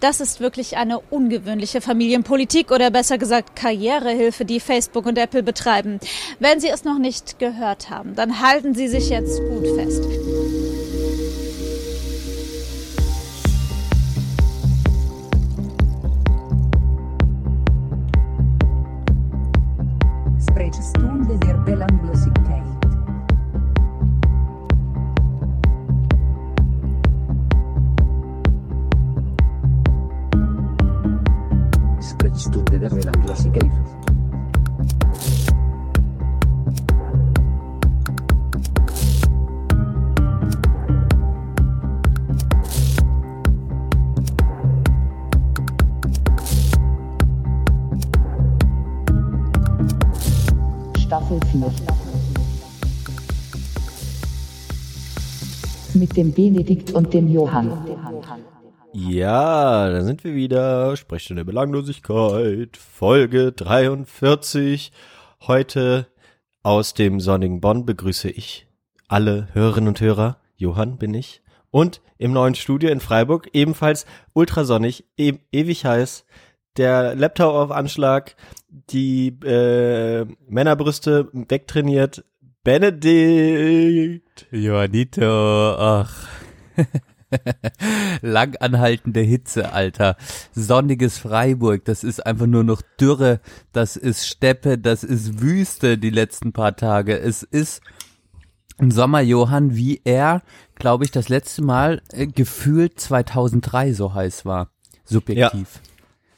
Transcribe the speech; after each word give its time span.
Das 0.00 0.20
ist 0.20 0.40
wirklich 0.40 0.76
eine 0.76 0.98
ungewöhnliche 0.98 1.80
Familienpolitik 1.80 2.70
oder 2.70 2.90
besser 2.90 3.18
gesagt 3.18 3.56
Karrierehilfe, 3.56 4.44
die 4.44 4.60
Facebook 4.60 5.06
und 5.06 5.18
Apple 5.18 5.42
betreiben. 5.42 6.00
Wenn 6.38 6.60
Sie 6.60 6.68
es 6.68 6.84
noch 6.84 6.98
nicht 6.98 7.38
gehört 7.38 7.90
haben, 7.90 8.14
dann 8.14 8.40
halten 8.40 8.74
Sie 8.74 8.88
sich 8.88 9.08
jetzt 9.08 9.40
gut 9.40 9.66
fest. 9.76 10.04
Dem 56.26 56.34
Benedikt 56.34 56.92
und 56.92 57.12
dem 57.14 57.28
Johann. 57.28 57.70
Ja, 58.92 59.90
da 59.90 60.02
sind 60.02 60.24
wir 60.24 60.34
wieder. 60.34 60.96
Sprechstunde 60.96 61.44
Belanglosigkeit, 61.44 62.76
Folge 62.76 63.52
43. 63.52 64.92
Heute 65.46 66.06
aus 66.62 66.94
dem 66.94 67.20
sonnigen 67.20 67.60
Bonn 67.60 67.86
begrüße 67.86 68.30
ich 68.30 68.66
alle 69.08 69.48
Hörerinnen 69.52 69.88
und 69.88 70.00
Hörer. 70.00 70.38
Johann 70.56 70.96
bin 70.96 71.14
ich. 71.14 71.42
Und 71.70 72.00
im 72.18 72.32
neuen 72.32 72.54
Studio 72.54 72.90
in 72.90 73.00
Freiburg, 73.00 73.50
ebenfalls 73.52 74.06
ultrasonnig, 74.32 75.04
e 75.16 75.34
ewig 75.52 75.84
heiß, 75.84 76.24
der 76.76 77.14
Laptop 77.14 77.54
auf 77.54 77.70
Anschlag, 77.70 78.34
die 78.68 79.28
äh, 79.44 80.26
Männerbrüste 80.48 81.28
wegtrainiert, 81.32 82.24
Benedikt. 82.66 84.48
Johannito, 84.50 85.76
ach. 85.78 86.12
Lang 88.22 88.56
anhaltende 88.56 89.20
Hitze, 89.20 89.72
Alter. 89.72 90.16
Sonniges 90.52 91.16
Freiburg, 91.16 91.84
das 91.84 92.02
ist 92.02 92.26
einfach 92.26 92.48
nur 92.48 92.64
noch 92.64 92.82
Dürre, 93.00 93.38
das 93.72 93.94
ist 93.94 94.26
Steppe, 94.26 94.78
das 94.78 95.04
ist 95.04 95.40
Wüste 95.40 95.96
die 95.96 96.10
letzten 96.10 96.52
paar 96.52 96.74
Tage. 96.74 97.16
Es 97.16 97.44
ist 97.44 97.82
ein 98.78 98.90
Sommer, 98.90 99.20
Johann, 99.20 99.76
wie 99.76 100.00
er, 100.02 100.42
glaube 100.74 101.04
ich, 101.04 101.12
das 101.12 101.28
letzte 101.28 101.62
Mal 101.62 102.02
äh, 102.10 102.26
gefühlt 102.26 102.98
2003 102.98 103.92
so 103.92 104.12
heiß 104.12 104.44
war. 104.44 104.70
Subjektiv. 105.04 105.80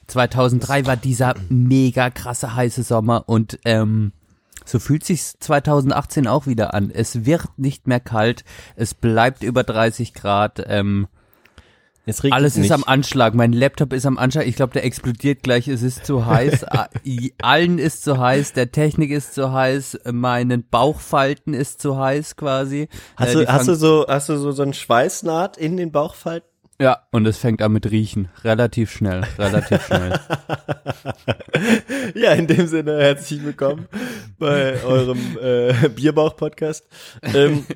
2003 0.08 0.84
war 0.84 0.98
dieser 0.98 1.36
mega 1.48 2.10
krasse 2.10 2.54
heiße 2.54 2.82
Sommer 2.82 3.30
und 3.30 3.58
ähm, 3.64 4.12
so 4.69 4.78
fühlt 4.78 5.05
sich 5.05 5.22
2018 5.41 6.27
auch 6.27 6.47
wieder 6.47 6.74
an. 6.74 6.91
Es 6.92 7.24
wird 7.24 7.47
nicht 7.56 7.86
mehr 7.86 8.00
kalt, 8.00 8.44
es 8.77 8.94
bleibt 8.94 9.42
über 9.42 9.64
30 9.64 10.14
Grad. 10.14 10.62
Ähm, 10.69 11.08
Es 12.06 12.22
regnet 12.25 12.36
alles 12.38 12.56
nicht. 12.56 12.66
ist 12.66 12.72
am 12.72 12.84
Anschlag. 12.84 13.34
Mein 13.34 13.52
Laptop 13.52 13.92
ist 13.92 14.06
am 14.06 14.16
Anschlag. 14.19 14.47
Ich 14.47 14.56
glaube, 14.56 14.72
der 14.72 14.84
explodiert 14.84 15.42
gleich. 15.42 15.69
Es 15.69 15.83
ist 15.83 16.06
zu 16.06 16.25
heiß. 16.27 16.64
A- 16.64 16.88
i- 17.05 17.34
Allen 17.42 17.78
ist 17.78 18.02
zu 18.02 18.19
heiß. 18.19 18.52
Der 18.55 18.70
Technik 18.72 19.10
ist 19.10 19.34
zu 19.34 19.52
heiß. 19.52 19.98
Meinen 20.12 20.64
Bauchfalten 20.69 21.53
ist 21.54 21.81
zu 21.82 21.98
heiß 21.98 22.37
quasi. 22.37 22.88
Hast, 23.16 23.34
Äh, 23.34 23.44
du, 23.44 23.47
hast 23.53 23.69
du 23.69 23.75
so, 23.75 24.06
hast 24.09 24.28
du 24.31 24.37
so, 24.38 24.53
so 24.53 24.62
einen 24.62 24.72
Schweißnaht 24.75 25.56
in 25.59 25.76
den 25.76 25.92
Bauchfalten? 25.92 26.48
Ja, 26.81 27.09
und 27.11 27.27
es 27.27 27.39
fängt 27.39 27.61
an 27.61 27.72
mit 27.72 27.91
Riechen. 27.91 28.28
Relativ 28.44 28.93
schnell. 28.93 29.25
Relativ 29.37 29.84
schnell. 29.84 30.19
Ja, 32.15 32.33
in 32.33 32.47
dem 32.47 32.66
Sinne 32.66 32.99
herzlich 32.99 33.44
willkommen 33.44 33.87
bei 34.39 34.83
eurem 34.83 35.19
äh, 35.41 35.89
Bierbauch-Podcast. 35.89 36.87
Ähm, 37.22 37.66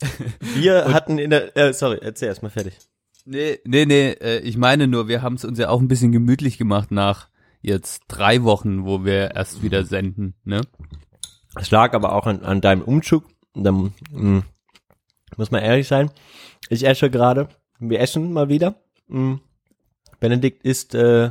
wir 0.54 0.92
hatten 0.92 1.18
in 1.18 1.30
der, 1.30 1.56
äh, 1.56 1.72
sorry, 1.72 1.98
erzähl 2.00 2.28
erst 2.28 2.42
mal 2.42 2.50
fertig. 2.50 2.78
Nee, 3.24 3.58
nee, 3.64 3.84
nee, 3.86 4.10
äh, 4.10 4.38
ich 4.40 4.56
meine 4.56 4.86
nur, 4.86 5.08
wir 5.08 5.22
haben 5.22 5.34
es 5.34 5.44
uns 5.44 5.58
ja 5.58 5.70
auch 5.70 5.80
ein 5.80 5.88
bisschen 5.88 6.12
gemütlich 6.12 6.58
gemacht 6.58 6.90
nach 6.90 7.28
jetzt 7.62 8.02
drei 8.08 8.44
Wochen, 8.44 8.84
wo 8.84 9.04
wir 9.04 9.34
erst 9.34 9.62
wieder 9.62 9.84
senden, 9.84 10.34
ne? 10.44 10.60
Es 11.56 11.70
lag 11.70 11.94
aber 11.94 12.12
auch 12.12 12.26
an, 12.26 12.42
an 12.42 12.60
deinem 12.60 12.82
Umzug. 12.82 13.24
Dann, 13.54 13.92
mh, 14.12 14.42
muss 15.36 15.50
man 15.50 15.62
ehrlich 15.62 15.88
sein. 15.88 16.10
Ich 16.68 16.86
esse 16.86 17.10
gerade. 17.10 17.48
Wir 17.78 18.00
essen 18.00 18.32
mal 18.32 18.48
wieder. 18.48 18.76
Mh. 19.08 19.40
Benedikt 20.20 20.64
isst 20.64 20.94
äh, 20.94 21.30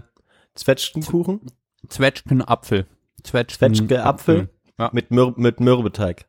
Zwetschgenkuchen 0.55 1.41
Zwetschgen 1.89 2.41
Apfel. 2.41 2.85
Zwetschgen 3.23 3.75
Zwetschge 3.75 4.03
Apfel 4.03 4.49
Ja. 4.79 4.89
mit, 4.93 5.11
Mür 5.11 5.33
mit 5.37 5.59
Mürbeteig. 5.59 6.25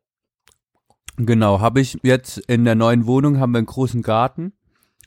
Genau, 1.17 1.61
habe 1.61 1.81
ich 1.81 1.99
jetzt 2.03 2.39
in 2.39 2.65
der 2.65 2.75
neuen 2.75 3.07
Wohnung 3.07 3.39
haben 3.41 3.53
wir 3.53 3.59
einen 3.59 3.67
großen 3.67 4.03
Garten, 4.03 4.53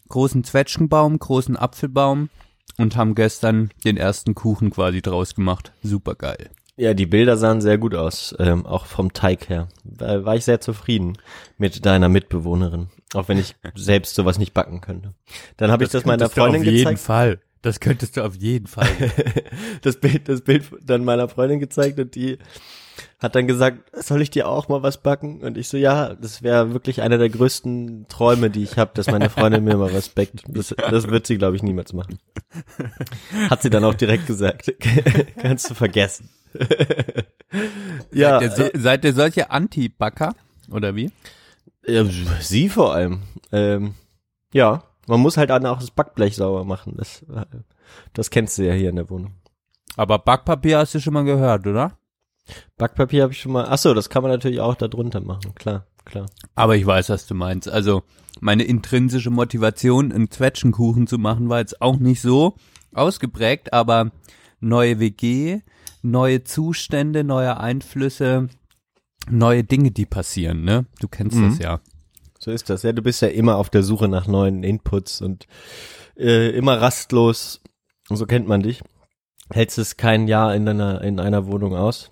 großen 0.10 0.44
Zwetschgenbaum, 0.44 1.18
großen 1.20 1.56
Apfelbaum 1.56 2.30
und 2.78 2.98
haben 2.98 3.16
gestern 3.16 3.72
den 3.86 3.98
ersten 3.98 4.36
Kuchen 4.36 4.72
quasi 4.72 5.02
draus 5.02 5.36
gemacht. 5.36 5.72
Super 5.84 6.16
geil. 6.16 6.50
Ja, 6.76 6.94
die 6.94 7.06
Bilder 7.06 7.38
sahen 7.38 7.62
sehr 7.62 7.78
gut 7.78 7.96
aus, 7.96 8.36
ähm, 8.40 8.66
auch 8.66 8.86
vom 8.86 9.14
Teig 9.14 9.48
her. 9.50 9.68
Da 9.84 10.26
war 10.26 10.36
ich 10.36 10.46
sehr 10.46 10.60
zufrieden 10.62 11.18
mit 11.58 11.86
deiner 11.86 12.10
Mitbewohnerin, 12.10 12.90
auch 13.14 13.28
wenn 13.28 13.38
ich 13.38 13.56
selbst 13.76 14.16
sowas 14.16 14.38
nicht 14.38 14.54
backen 14.54 14.82
könnte. 14.82 15.14
Dann 15.58 15.72
habe 15.72 15.84
ich 15.84 15.90
das 15.90 16.06
meiner 16.06 16.30
Freundin 16.30 16.62
auf 16.62 16.66
jeden 16.66 16.78
gezeigt. 16.78 17.00
Fall. 17.00 17.40
Das 17.62 17.80
könntest 17.80 18.18
du 18.18 18.24
auf 18.24 18.36
jeden 18.36 18.68
Fall. 18.68 18.90
das 19.82 19.98
Bild, 19.98 20.28
das 20.28 20.42
Bild 20.42 20.66
dann 20.84 21.06
meiner 21.06 21.28
Freundin 21.28 21.60
gezeigt 21.60 22.00
und 22.00 22.16
die 22.16 22.40
hat 23.20 23.36
dann 23.36 23.48
gesagt, 23.48 23.84
soll 24.04 24.22
ich 24.22 24.32
dir 24.32 24.48
auch 24.48 24.68
mal 24.68 24.82
was 24.82 25.02
backen? 25.02 25.42
Und 25.42 25.58
ich 25.58 25.68
so, 25.68 25.78
ja, 25.78 26.16
das 26.16 26.42
wäre 26.42 26.74
wirklich 26.74 27.02
einer 27.02 27.20
der 27.20 27.30
größten 27.30 28.08
Träume, 28.10 28.50
die 28.50 28.64
ich 28.64 28.78
habe, 28.78 28.92
dass 28.96 29.08
meine 29.08 29.30
Freundin 29.30 29.64
mir 29.64 29.78
mal 29.78 29.94
was 29.94 30.10
backt. 30.10 30.44
Das, 30.48 30.76
das 30.76 31.08
wird 31.08 31.28
sie, 31.28 31.38
glaube 31.38 31.56
ich, 31.56 31.62
niemals 31.62 31.94
machen. 31.94 32.20
Hat 33.50 33.62
sie 33.62 33.70
dann 33.70 33.84
auch 33.84 33.94
direkt 33.94 34.26
gesagt. 34.26 34.74
Kannst 35.38 35.70
du 35.70 35.76
vergessen. 35.76 36.30
ja, 38.12 38.40
seid, 38.40 38.42
ihr 38.42 38.72
so, 38.74 38.82
seid 38.82 39.06
ihr 39.06 39.14
solche 39.14 39.52
Anti-Backer? 39.52 40.36
Oder 40.72 40.96
wie? 40.96 41.12
Ja, 41.86 42.06
sie 42.40 42.70
vor 42.70 42.94
allem. 42.94 43.22
Ähm, 43.52 43.96
ja, 44.54 44.84
man 45.08 45.20
muss 45.20 45.38
halt 45.38 45.50
dann 45.50 45.66
auch 45.66 45.80
das 45.80 45.92
Backblech 45.92 46.36
sauber 46.36 46.64
machen. 46.64 46.94
Das, 46.98 47.24
äh, 47.24 47.46
das 48.14 48.30
kennst 48.30 48.58
du 48.58 48.66
ja 48.66 48.74
hier 48.74 48.90
in 48.90 48.96
der 48.96 49.10
Wohnung. 49.10 49.34
Aber 49.98 50.20
Backpapier 50.20 50.78
hast 50.78 50.96
du 50.96 51.00
schon 51.00 51.14
mal 51.14 51.24
gehört, 51.26 51.68
oder? 51.68 51.98
Backpapier 52.78 53.24
habe 53.24 53.34
ich 53.34 53.42
schon 53.42 53.52
mal. 53.52 53.68
Ach 53.70 53.78
so, 53.78 53.94
das 53.94 54.10
kann 54.10 54.24
man 54.24 54.32
natürlich 54.32 54.62
auch 54.62 54.76
da 54.76 54.88
drunter 54.88 55.22
machen. 55.22 55.54
Klar, 55.56 55.86
klar. 56.06 56.28
Aber 56.56 56.76
ich 56.76 56.86
weiß, 56.86 57.10
was 57.10 57.28
du 57.28 57.36
meinst. 57.36 57.70
Also 57.70 58.04
meine 58.40 58.64
intrinsische 58.64 59.30
Motivation, 59.30 60.12
einen 60.12 60.32
Zwetschgenkuchen 60.32 61.08
zu 61.08 61.18
machen, 61.18 61.50
war 61.50 61.60
jetzt 61.60 61.82
auch 61.82 61.98
nicht 61.98 62.22
so 62.22 62.56
ausgeprägt, 62.94 63.74
aber 63.74 64.12
neue 64.60 65.00
WG, 65.00 65.62
neue 66.02 66.44
Zustände, 66.44 67.24
neue 67.24 67.58
Einflüsse, 67.58 68.50
neue 69.30 69.64
Dinge, 69.64 69.92
die 69.92 70.06
passieren, 70.06 70.64
ne? 70.64 70.86
Du 71.00 71.08
kennst 71.08 71.38
Mhm. 71.38 71.50
das 71.50 71.60
ja. 71.60 71.80
So 72.40 72.52
ist 72.52 72.70
das. 72.70 72.84
Ja, 72.84 72.92
du 72.92 73.02
bist 73.02 73.22
ja 73.22 73.28
immer 73.28 73.58
auf 73.58 73.70
der 73.70 73.84
Suche 73.84 74.08
nach 74.08 74.26
neuen 74.28 74.64
Inputs 74.64 75.22
und 75.22 75.46
äh, 76.18 76.50
immer 76.50 76.82
rastlos. 76.82 77.62
So 78.10 78.26
kennt 78.26 78.48
man 78.48 78.62
dich. 78.64 78.82
Hältst 79.52 79.78
es 79.78 79.96
kein 79.98 80.28
Jahr 80.28 80.56
in 80.56 80.66
deiner 80.66 81.02
in 81.02 81.20
einer 81.20 81.46
Wohnung 81.46 81.76
aus? 81.76 82.12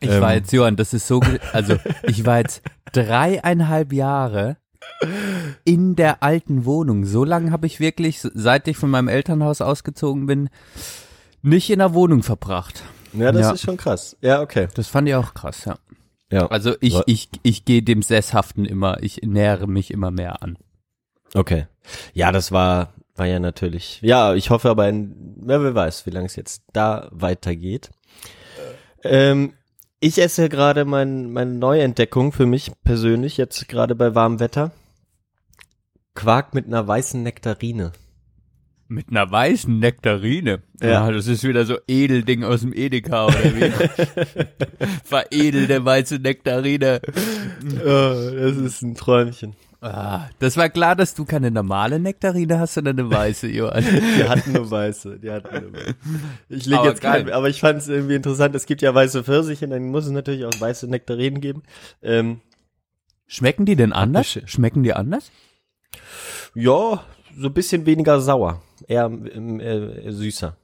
Ich 0.00 0.10
Ähm. 0.10 0.20
war 0.20 0.34
jetzt, 0.34 0.52
Johann, 0.52 0.76
das 0.76 0.92
ist 0.92 1.06
so, 1.06 1.20
also 1.52 1.76
ich 2.02 2.26
war 2.26 2.38
jetzt 2.38 2.62
dreieinhalb 2.92 3.92
Jahre 3.92 4.56
in 5.64 5.96
der 5.96 6.22
alten 6.22 6.64
Wohnung. 6.64 7.04
So 7.04 7.24
lange 7.24 7.50
habe 7.50 7.66
ich 7.66 7.80
wirklich, 7.80 8.20
seit 8.20 8.68
ich 8.68 8.76
von 8.76 8.90
meinem 8.90 9.08
Elternhaus 9.08 9.60
ausgezogen 9.60 10.26
bin, 10.26 10.48
nicht 11.42 11.70
in 11.70 11.78
der 11.78 11.94
Wohnung 11.94 12.22
verbracht. 12.22 12.82
Ja, 13.12 13.32
das 13.32 13.42
Ja. 13.42 13.52
ist 13.52 13.62
schon 13.62 13.76
krass. 13.76 14.16
Ja, 14.20 14.40
okay. 14.42 14.68
Das 14.74 14.86
fand 14.88 15.08
ich 15.08 15.14
auch 15.14 15.34
krass, 15.34 15.64
ja. 15.64 15.76
Ja. 16.30 16.46
Also 16.46 16.74
ich, 16.80 16.96
ich, 17.06 17.28
ich 17.42 17.64
gehe 17.64 17.82
dem 17.82 18.02
Sesshaften 18.02 18.64
immer, 18.64 19.02
ich 19.02 19.22
nähere 19.22 19.66
mich 19.66 19.90
immer 19.90 20.10
mehr 20.10 20.42
an. 20.42 20.56
Okay. 21.34 21.66
Ja, 22.12 22.32
das 22.32 22.52
war, 22.52 22.94
war 23.16 23.26
ja 23.26 23.40
natürlich. 23.40 24.00
Ja, 24.02 24.34
ich 24.34 24.50
hoffe 24.50 24.70
aber, 24.70 24.88
in, 24.88 25.36
ja, 25.42 25.62
wer 25.62 25.74
weiß, 25.74 26.06
wie 26.06 26.10
lange 26.10 26.26
es 26.26 26.36
jetzt 26.36 26.62
da 26.72 27.08
weitergeht. 27.12 27.90
Ähm, 29.02 29.54
ich 29.98 30.18
esse 30.18 30.48
gerade 30.48 30.84
mein, 30.84 31.30
meine 31.32 31.52
Neuentdeckung 31.52 32.32
für 32.32 32.46
mich 32.46 32.72
persönlich, 32.84 33.36
jetzt 33.36 33.68
gerade 33.68 33.94
bei 33.94 34.14
warmem 34.14 34.40
Wetter. 34.40 34.72
Quark 36.14 36.54
mit 36.54 36.66
einer 36.66 36.86
weißen 36.86 37.22
Nektarine. 37.22 37.92
Mit 38.90 39.08
einer 39.08 39.30
weißen 39.30 39.78
Nektarine. 39.78 40.62
Ja. 40.82 41.04
Ah, 41.04 41.12
das 41.12 41.28
ist 41.28 41.44
wieder 41.44 41.64
so 41.64 41.78
Edelding 41.86 42.42
aus 42.42 42.62
dem 42.62 42.72
Edeka 42.72 43.26
oder 43.26 43.44
wie? 43.44 43.70
Veredelte 45.04 45.84
weiße 45.84 46.16
Nektarine. 46.16 47.00
Oh, 47.84 48.30
das 48.34 48.56
ist 48.56 48.82
ein 48.82 48.96
Träumchen. 48.96 49.54
Ah, 49.80 50.28
das 50.40 50.56
war 50.56 50.68
klar, 50.68 50.96
dass 50.96 51.14
du 51.14 51.24
keine 51.24 51.52
normale 51.52 52.00
Nektarine 52.00 52.58
hast, 52.58 52.74
sondern 52.74 52.98
eine 52.98 53.10
weiße, 53.10 53.46
Johann. 53.46 53.84
Die 53.84 54.28
hatten 54.28 54.52
nur 54.54 54.68
weiße. 54.68 55.20
Die 55.20 55.30
hatten 55.30 55.54
nur 55.54 55.72
weiße. 55.72 55.94
Ich 56.48 56.66
lege 56.66 56.82
jetzt 56.82 57.00
kein, 57.00 57.26
geil. 57.26 57.32
aber 57.32 57.48
ich 57.48 57.60
fand 57.60 57.78
es 57.78 57.86
irgendwie 57.86 58.16
interessant. 58.16 58.56
Es 58.56 58.66
gibt 58.66 58.82
ja 58.82 58.92
weiße 58.92 59.22
Pfirsiche, 59.22 59.68
dann 59.68 59.84
muss 59.90 60.06
es 60.06 60.10
natürlich 60.10 60.44
auch 60.44 60.60
weiße 60.60 60.88
Nektarinen 60.88 61.40
geben. 61.40 61.62
Ähm, 62.02 62.40
Schmecken 63.28 63.66
die 63.66 63.76
denn 63.76 63.92
anders? 63.92 64.40
Schmecken 64.46 64.82
die 64.82 64.94
anders? 64.94 65.30
ja, 66.54 67.04
so 67.38 67.46
ein 67.46 67.54
bisschen 67.54 67.86
weniger 67.86 68.20
sauer, 68.20 68.62
eher 68.90 69.04
ähm, 69.04 69.60
äh, 69.60 70.10
süßer. 70.10 70.56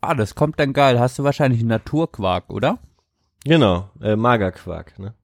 Ah, 0.00 0.14
das 0.14 0.34
kommt 0.34 0.58
dann 0.58 0.72
geil. 0.72 0.98
Hast 0.98 1.18
du 1.18 1.24
wahrscheinlich 1.24 1.62
Naturquark, 1.62 2.50
oder? 2.50 2.78
Genau, 3.44 3.90
äh, 4.00 4.16
Magerquark, 4.16 4.98
ne? 4.98 5.14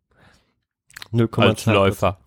0,2%. 1.13 1.43
Als 1.43 1.67
Läufer. 1.67 2.19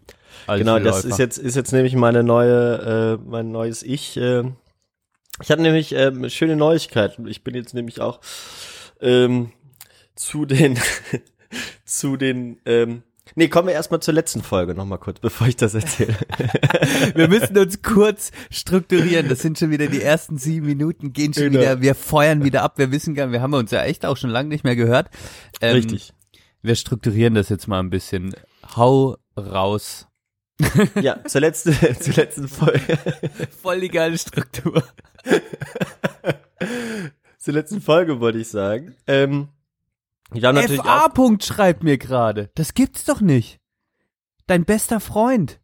Als 0.48 0.60
Genau, 0.60 0.80
das 0.80 1.04
Läufer. 1.04 1.08
ist 1.10 1.18
jetzt 1.20 1.38
ist 1.38 1.56
jetzt 1.56 1.72
nämlich 1.72 1.96
meine 1.96 2.24
neue 2.24 3.18
äh, 3.24 3.30
mein 3.30 3.52
neues 3.52 3.84
Ich. 3.84 4.18
Äh, 4.18 4.44
ich 5.42 5.52
habe 5.52 5.62
nämlich 5.62 5.94
ähm, 5.94 6.30
schöne 6.30 6.56
Neuigkeiten. 6.56 7.28
Ich 7.28 7.44
bin 7.44 7.54
jetzt 7.54 7.74
nämlich 7.74 8.02
auch 8.02 8.20
ähm, 9.02 9.52
zu 10.16 10.46
den 10.46 10.80
zu 11.86 12.18
den 12.18 12.60
ähm, 12.66 13.04
Nee, 13.36 13.48
kommen 13.50 13.68
wir 13.68 13.74
erstmal 13.76 14.00
zur 14.02 14.14
letzten 14.14 14.42
Folge 14.42 14.74
nochmal 14.76 14.98
kurz, 15.00 15.20
bevor 15.20 15.48
ich 15.48 15.56
das 15.56 15.74
erzähle. 15.74 16.16
Wir 17.16 17.28
müssen 17.28 17.58
uns 17.58 17.82
kurz 17.82 18.32
strukturieren. 18.50 19.28
Das 19.30 19.40
sind 19.42 19.60
schon 19.60 19.70
wieder 19.72 19.88
die 19.88 20.02
ersten 20.02 20.38
sieben 20.38 20.66
Minuten, 20.66 21.14
gehen 21.14 21.34
schon 21.34 21.44
Genau. 21.52 21.60
wieder, 21.60 21.82
wir 21.82 21.96
feuern 21.96 22.44
wieder 22.44 22.64
ab. 22.64 22.78
Wir 22.78 22.92
wissen 22.92 23.14
gar 23.16 23.26
nicht, 23.28 23.34
wir 23.34 23.42
haben 23.42 23.54
uns 23.54 23.72
ja 23.72 23.84
echt 23.84 24.06
auch 24.06 24.18
schon 24.18 24.30
lange 24.30 24.50
nicht 24.50 24.64
mehr 24.64 24.76
gehört. 24.76 25.10
Ähm, 25.62 25.76
Richtig. 25.76 26.14
Wir 26.62 26.76
strukturieren 26.76 27.36
das 27.36 27.50
jetzt 27.50 27.68
mal 27.68 27.80
ein 27.80 27.90
bisschen. 27.90 28.34
Hau 28.76 29.18
raus. 29.38 30.08
Ja, 31.02 31.24
zur 31.26 31.42
letzten, 31.42 31.74
zur 32.00 32.14
letzten 32.16 32.48
Folge. 32.48 32.98
Voll 33.62 33.80
die 33.82 33.90
geile 33.90 34.18
Struktur. 34.18 34.84
zur 37.38 37.54
letzten 37.54 37.82
Folge 37.82 38.20
wollte 38.20 38.40
ich 38.40 38.48
sagen. 38.50 38.96
Ähm, 39.06 39.50
FA. 40.82 41.06
auch, 41.06 41.14
Punkt 41.14 41.44
schreibt 41.44 41.84
mir 41.84 41.98
gerade. 41.98 42.50
Das 42.56 42.74
gibt's 42.74 43.06
doch 43.06 43.22
nicht. 43.22 43.60
Dein 44.46 44.66
bester 44.66 45.00
Freund. 45.00 45.60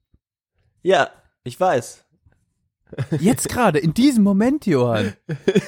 ja, 0.81 1.09
ich 1.43 1.59
weiß. 1.59 2.05
Jetzt 3.19 3.49
gerade, 3.49 3.79
in 3.79 3.93
diesem 3.93 4.23
Moment, 4.23 4.65
Johann. 4.65 5.13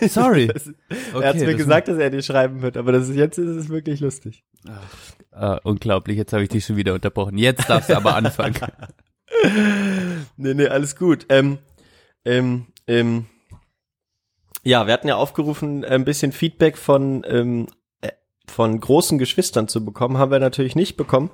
Sorry. 0.08 0.48
Das, 0.54 0.68
Okay, 1.14 1.24
er 1.24 1.30
hat 1.30 1.36
mir 1.38 1.56
gesagt, 1.56 1.88
dass 1.88 1.98
er 1.98 2.10
dir 2.10 2.22
schreiben 2.22 2.62
wird, 2.62 2.78
aber 2.78 2.92
das 2.92 3.10
ist, 3.10 3.16
jetzt 3.16 3.38
ist 3.38 3.50
es 3.50 3.70
wirklich 3.70 4.00
lustig. 4.00 4.44
Ah, 5.32 5.60
unglaublich, 5.64 6.18
jetzt 6.18 6.34
habe 6.34 6.44
ich 6.44 6.50
dich 6.50 6.66
schon 6.66 6.76
wieder 6.76 6.94
unterbrochen. 6.94 7.38
Jetzt 7.38 7.70
darfst 7.70 7.90
du 7.90 7.98
aber 7.98 8.16
anfangen. 8.16 8.56
Nee, 10.38 10.54
nee, 10.54 10.68
alles 10.68 10.96
gut. 10.96 11.26
Ähm, 11.30 11.58
ähm, 12.26 12.68
ähm, 12.88 13.26
ja, 14.64 14.86
wir 14.88 14.94
hatten 14.94 15.08
ja 15.08 15.16
aufgerufen, 15.16 15.84
ein 15.84 16.06
bisschen 16.06 16.32
Feedback 16.32 16.78
von, 16.78 17.24
ähm, 17.28 17.68
äh, 17.68 17.68
von 18.48 18.80
großen 18.80 19.18
Geschwistern 19.18 19.68
zu 19.68 19.84
bekommen. 19.84 20.18
Haben 20.18 20.32
wir 20.32 20.40
natürlich 20.40 20.76
nicht 20.76 20.98
bekommen. 20.98 21.32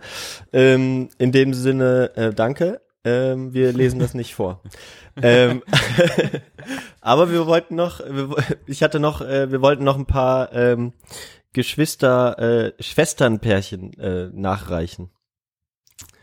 Ähm, 0.53 1.09
in 1.17 1.31
dem 1.31 1.53
Sinne, 1.53 2.11
äh, 2.15 2.33
danke. 2.33 2.81
Ähm, 3.03 3.53
wir 3.53 3.73
lesen 3.73 3.99
das 3.99 4.13
nicht 4.13 4.35
vor. 4.35 4.61
ähm, 5.21 5.63
aber 7.01 7.31
wir 7.31 7.47
wollten 7.47 7.75
noch, 7.75 7.99
wir, 7.99 8.35
ich 8.67 8.83
hatte 8.83 8.99
noch, 8.99 9.21
äh, 9.21 9.51
wir 9.51 9.61
wollten 9.61 9.83
noch 9.83 9.97
ein 9.97 10.05
paar 10.05 10.53
ähm, 10.53 10.93
Geschwister, 11.53 12.39
äh, 12.39 12.83
Schwesternpärchen 12.83 13.93
äh, 13.99 14.29
nachreichen. 14.33 15.09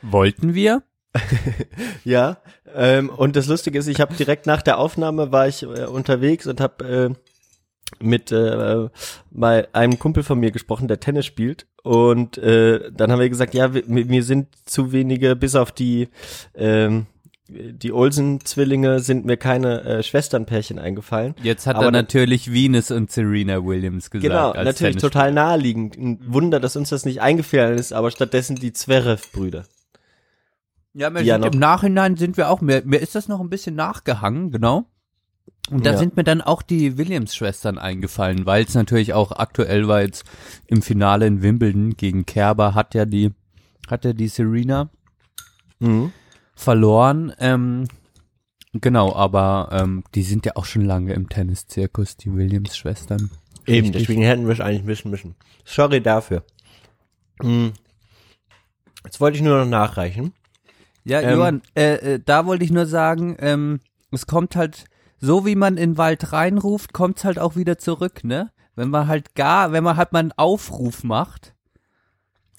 Wollten 0.03 0.55
wir? 0.55 0.83
Ja, 2.05 2.39
ähm, 2.75 3.11
und 3.11 3.37
das 3.37 3.47
Lustige 3.47 3.79
ist, 3.79 3.87
ich 3.87 4.01
habe 4.01 4.15
direkt 4.15 4.47
nach 4.47 4.63
der 4.63 4.79
Aufnahme 4.79 5.33
war 5.33 5.49
ich 5.49 5.63
äh, 5.63 5.87
unterwegs 5.87 6.47
und 6.47 6.61
habe 6.61 6.85
äh, 6.85 7.15
mit 8.01 8.33
äh, 8.33 8.89
bei 9.31 9.69
einem 9.75 9.99
Kumpel 9.99 10.23
von 10.23 10.39
mir 10.39 10.51
gesprochen, 10.51 10.89
der 10.89 11.01
Tennis 11.01 11.27
spielt. 11.27 11.67
Und 11.83 12.39
äh, 12.39 12.91
dann 12.93 13.11
haben 13.11 13.21
wir 13.21 13.29
gesagt, 13.29 13.55
ja, 13.55 13.73
wir, 13.75 13.85
mir 13.87 14.23
sind 14.23 14.49
zu 14.65 14.93
wenige, 14.93 15.37
bis 15.37 15.55
auf 15.55 15.73
die 15.73 16.09
ähm, 16.55 17.07
die 17.51 17.93
Olsen-Zwillinge 17.93 19.01
sind 19.01 19.25
mir 19.25 19.39
keine 19.39 19.83
äh, 19.83 20.03
Schwesternpärchen 20.03 20.79
eingefallen. 20.79 21.35
Jetzt 21.43 21.67
hat 21.67 21.77
Aber 21.77 21.87
er 21.87 21.93
natürlich 21.93 22.53
Venus 22.53 22.91
und 22.91 23.11
Serena 23.11 23.65
Williams 23.65 24.11
gesagt. 24.11 24.23
Genau, 24.31 24.53
natürlich 24.53 24.77
Tennis- 24.97 25.01
total 25.03 25.33
naheliegend. 25.33 25.97
Ein 25.97 26.19
Wunder, 26.27 26.61
dass 26.61 26.77
uns 26.77 26.91
das 26.91 27.07
nicht 27.07 27.23
eingefallen 27.23 27.79
ist, 27.79 27.95
aber 27.95 28.11
stattdessen 28.11 28.57
die 28.57 28.75
Zverev-Brüder. 28.75 29.65
Ja, 30.93 31.11
Ja, 31.11 31.35
sind 31.37 31.41
noch- 31.47 31.53
im 31.55 31.59
Nachhinein 31.59 32.17
sind 32.19 32.37
wir 32.37 32.51
auch, 32.51 32.61
mir, 32.61 32.83
mir 32.85 32.99
ist 33.01 33.15
das 33.15 33.29
noch 33.29 33.41
ein 33.41 33.49
bisschen 33.49 33.75
nachgehangen, 33.77 34.51
genau. 34.51 34.85
Und 35.71 35.85
da 35.85 35.93
Ja. 35.93 35.99
sind 35.99 36.17
mir 36.17 36.25
dann 36.25 36.41
auch 36.41 36.63
die 36.63 36.97
Williams-Schwestern 36.97 37.79
eingefallen, 37.79 38.47
weil 38.47 38.65
es 38.65 38.75
natürlich 38.75 39.13
auch 39.13 39.33
aktuell 39.33 39.87
war 39.87 40.01
jetzt 40.03 40.25
im 40.67 40.81
Finale 40.83 41.27
in 41.27 41.43
Wimbledon 41.43 41.97
gegen 41.97 42.25
Kerber 42.27 42.75
hat 42.75 42.95
ja 42.95 43.05
die, 43.05 43.33
hat 43.89 44.05
ja 44.05 44.13
die 44.13 44.29
Serena 44.29 44.89
Mhm. 45.81 46.13
verloren. 46.55 47.33
Ähm, 47.39 47.87
genau, 48.73 49.15
aber 49.15 49.69
ähm, 49.73 50.05
die 50.15 50.23
sind 50.23 50.47
ja 50.47 50.53
auch 50.57 50.65
schon 50.65 50.85
lange 50.85 51.13
im 51.13 51.29
Tenniszirkus, 51.29 52.17
die 52.17 52.35
Williams-Schwestern. 52.35 53.31
Eben, 53.67 53.89
Richtig. 53.89 53.93
deswegen 54.07 54.23
hätten 54.23 54.47
wir 54.47 54.55
es 54.55 54.61
eigentlich 54.61 54.87
wissen 54.87 55.11
müssen. 55.11 55.35
Sorry 55.65 56.01
dafür. 56.01 56.43
Hm. 57.43 57.73
Jetzt 59.05 59.21
wollte 59.21 59.37
ich 59.37 59.43
nur 59.43 59.59
noch 59.59 59.69
nachreichen. 59.71 60.33
Ja, 61.05 61.21
Ähm, 61.21 61.39
Johann, 61.39 61.63
äh, 61.75 62.15
äh, 62.15 62.21
da 62.25 62.47
wollte 62.47 62.65
ich 62.65 62.71
nur 62.71 62.87
sagen, 62.87 63.37
ähm, 63.41 63.81
es 64.11 64.27
kommt 64.27 64.57
halt, 64.57 64.85
so 65.21 65.45
wie 65.47 65.55
man 65.57 65.77
in 65.77 65.91
den 65.93 65.99
Wald 65.99 66.33
reinruft, 66.33 66.93
kommt's 66.93 67.25
halt 67.25 67.39
auch 67.39 67.57
wieder 67.57 67.79
zurück, 67.79 68.25
ne? 68.25 68.51
Wenn 68.77 68.91
man 68.91 69.09
halt 69.09 69.35
gar, 69.35 69.73
wenn 69.73 69.83
man 69.85 69.97
halt 69.97 70.13
mal 70.13 70.21
einen 70.21 70.33
Aufruf 70.33 71.03
macht 71.05 71.55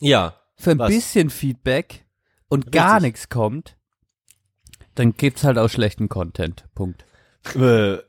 Ja. 0.01 0.35
für 0.55 0.71
ein 0.71 0.79
Was? 0.79 0.89
bisschen 0.89 1.29
Feedback 1.29 2.05
und 2.49 2.71
gar 2.71 2.95
Richtig. 2.95 3.03
nichts 3.13 3.29
kommt, 3.29 3.77
dann 4.95 5.13
gibt's 5.13 5.43
halt 5.45 5.57
auch 5.57 5.69
schlechten 5.69 6.09
Content. 6.09 6.65
Punkt. 6.75 7.05
Äh. 7.55 7.93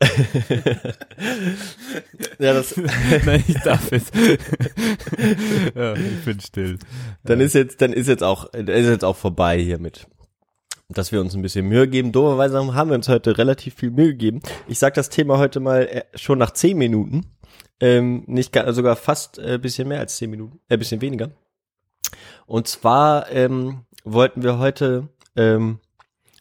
ja, 2.38 2.52
das, 2.52 2.76
Nein, 3.24 3.44
ich 3.46 3.60
darf 3.60 3.92
es. 3.92 4.10
ja, 5.74 5.94
ich 5.94 6.24
bin 6.24 6.40
still. 6.40 6.78
dann 7.22 7.40
ist 7.40 7.54
jetzt, 7.54 7.80
dann 7.80 7.92
ist 7.92 8.08
jetzt 8.08 8.24
auch, 8.24 8.52
ist 8.52 8.68
jetzt 8.68 9.04
auch 9.04 9.16
vorbei 9.16 9.58
hiermit. 9.60 10.08
Dass 10.92 11.12
wir 11.12 11.20
uns 11.20 11.34
ein 11.34 11.42
bisschen 11.42 11.66
Mühe 11.66 11.88
geben. 11.88 12.12
Doberweise 12.12 12.58
haben 12.74 12.90
wir 12.90 12.96
uns 12.96 13.08
heute 13.08 13.38
relativ 13.38 13.74
viel 13.76 13.90
Mühe 13.90 14.08
gegeben. 14.08 14.40
Ich 14.66 14.78
sag 14.78 14.94
das 14.94 15.08
Thema 15.08 15.38
heute 15.38 15.60
mal 15.60 15.82
äh, 15.82 16.02
schon 16.16 16.38
nach 16.38 16.50
zehn 16.50 16.76
Minuten. 16.76 17.26
Ähm, 17.78 18.24
nicht 18.26 18.52
gar, 18.52 18.72
sogar 18.72 18.96
fast 18.96 19.38
ein 19.38 19.54
äh, 19.54 19.58
bisschen 19.58 19.88
mehr 19.88 20.00
als 20.00 20.16
zehn 20.16 20.30
Minuten, 20.30 20.58
äh, 20.68 20.76
bisschen 20.76 21.00
weniger. 21.00 21.30
Und 22.46 22.66
zwar 22.66 23.30
ähm, 23.30 23.82
wollten 24.04 24.42
wir 24.42 24.58
heute 24.58 25.08
ähm, 25.36 25.78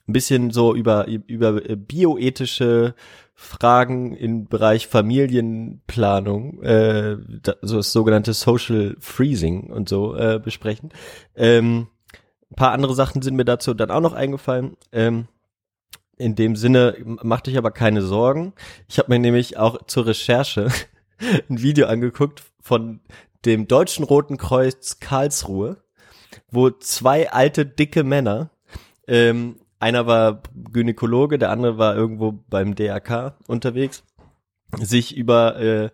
ein 0.07 0.13
bisschen 0.13 0.51
so 0.51 0.75
über 0.75 1.07
über 1.07 1.69
äh, 1.69 1.75
bioethische 1.75 2.95
Fragen 3.35 4.15
im 4.17 4.47
Bereich 4.47 4.87
Familienplanung, 4.87 6.61
äh, 6.61 7.15
so 7.61 7.77
das 7.77 7.93
sogenannte 7.93 8.33
Social 8.33 8.97
Freezing 8.99 9.69
und 9.71 9.87
so 9.87 10.15
äh, 10.15 10.41
besprechen. 10.43 10.89
Ähm, 11.35 11.87
ein 12.51 12.55
paar 12.55 12.71
andere 12.71 12.95
Sachen 12.95 13.21
sind 13.21 13.35
mir 13.35 13.45
dazu 13.45 13.73
dann 13.73 13.91
auch 13.91 14.01
noch 14.01 14.13
eingefallen. 14.13 14.75
Ähm, 14.91 15.27
in 16.17 16.35
dem 16.35 16.55
Sinne 16.55 16.97
macht 17.23 17.47
euch 17.47 17.57
aber 17.57 17.71
keine 17.71 18.01
Sorgen. 18.01 18.53
Ich 18.87 18.99
habe 18.99 19.11
mir 19.11 19.19
nämlich 19.19 19.57
auch 19.57 19.85
zur 19.85 20.07
Recherche 20.07 20.69
ein 21.49 21.61
Video 21.61 21.87
angeguckt 21.87 22.43
von 22.61 22.99
dem 23.45 23.67
Deutschen 23.67 24.03
Roten 24.03 24.37
Kreuz 24.37 24.99
Karlsruhe, 24.99 25.77
wo 26.51 26.69
zwei 26.69 27.31
alte, 27.31 27.65
dicke 27.65 28.03
Männer, 28.03 28.51
ähm, 29.07 29.59
einer 29.79 30.07
war 30.07 30.43
Gynäkologe, 30.53 31.39
der 31.39 31.51
andere 31.51 31.77
war 31.77 31.95
irgendwo 31.95 32.33
beim 32.49 32.75
DRK 32.75 33.37
unterwegs, 33.47 34.03
sich 34.77 35.15
über, 35.15 35.59
äh, 35.59 35.89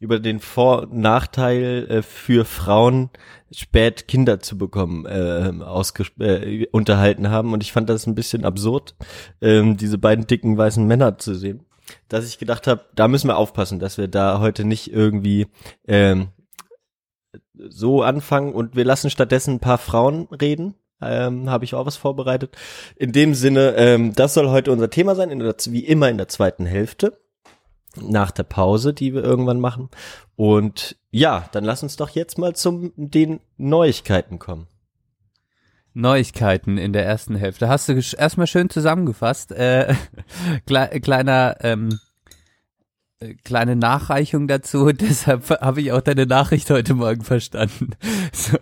über 0.00 0.18
den 0.18 0.40
Vor- 0.40 0.82
und 0.82 0.94
Nachteil 0.98 1.86
äh, 1.88 2.02
für 2.02 2.44
Frauen 2.44 3.10
spät 3.52 4.08
Kinder 4.08 4.40
zu 4.40 4.58
bekommen 4.58 5.06
äh, 5.06 5.52
ausges 5.62 6.10
äh, 6.18 6.66
unterhalten 6.72 7.30
haben. 7.30 7.52
Und 7.52 7.62
ich 7.62 7.72
fand 7.72 7.88
das 7.88 8.06
ein 8.06 8.14
bisschen 8.14 8.44
absurd, 8.44 8.96
ähm, 9.40 9.76
diese 9.76 9.98
beiden 9.98 10.26
dicken 10.26 10.56
weißen 10.56 10.84
Männer 10.84 11.18
zu 11.18 11.34
sehen 11.34 11.64
dass 12.08 12.26
ich 12.26 12.38
gedacht 12.38 12.66
habe, 12.66 12.84
da 12.94 13.08
müssen 13.08 13.28
wir 13.28 13.36
aufpassen, 13.36 13.78
dass 13.78 13.98
wir 13.98 14.08
da 14.08 14.40
heute 14.40 14.64
nicht 14.64 14.92
irgendwie 14.92 15.46
ähm, 15.86 16.28
so 17.54 18.02
anfangen 18.02 18.54
und 18.54 18.76
wir 18.76 18.84
lassen 18.84 19.10
stattdessen 19.10 19.54
ein 19.54 19.60
paar 19.60 19.78
Frauen 19.78 20.28
reden. 20.28 20.74
Ähm, 21.02 21.48
Habe 21.48 21.64
ich 21.64 21.74
auch 21.74 21.86
was 21.86 21.96
vorbereitet. 21.96 22.56
In 22.96 23.12
dem 23.12 23.34
Sinne, 23.34 23.74
ähm, 23.76 24.14
das 24.14 24.34
soll 24.34 24.50
heute 24.50 24.70
unser 24.70 24.90
Thema 24.90 25.14
sein, 25.14 25.30
in 25.30 25.38
der, 25.38 25.54
wie 25.68 25.84
immer 25.84 26.10
in 26.10 26.18
der 26.18 26.28
zweiten 26.28 26.66
Hälfte. 26.66 27.18
Nach 27.96 28.30
der 28.30 28.44
Pause, 28.44 28.94
die 28.94 29.14
wir 29.14 29.22
irgendwann 29.24 29.60
machen. 29.60 29.88
Und 30.36 30.96
ja, 31.10 31.48
dann 31.52 31.64
lass 31.64 31.82
uns 31.82 31.96
doch 31.96 32.10
jetzt 32.10 32.38
mal 32.38 32.54
zum 32.54 32.92
den 32.96 33.40
Neuigkeiten 33.56 34.38
kommen. 34.38 34.66
Neuigkeiten 35.92 36.78
in 36.78 36.92
der 36.92 37.04
ersten 37.04 37.34
Hälfte. 37.34 37.68
Hast 37.68 37.88
du 37.88 37.94
erstmal 37.94 38.46
schön 38.46 38.70
zusammengefasst. 38.70 39.50
Äh, 39.52 39.94
klei- 40.66 41.00
kleiner, 41.00 41.56
ähm, 41.62 41.88
äh, 41.90 42.09
kleine 43.44 43.76
Nachreichung 43.76 44.48
dazu. 44.48 44.92
Deshalb 44.92 45.48
habe 45.60 45.82
ich 45.82 45.92
auch 45.92 46.00
deine 46.00 46.24
Nachricht 46.26 46.70
heute 46.70 46.94
Morgen 46.94 47.22
verstanden. 47.22 47.90
So, 48.32 48.56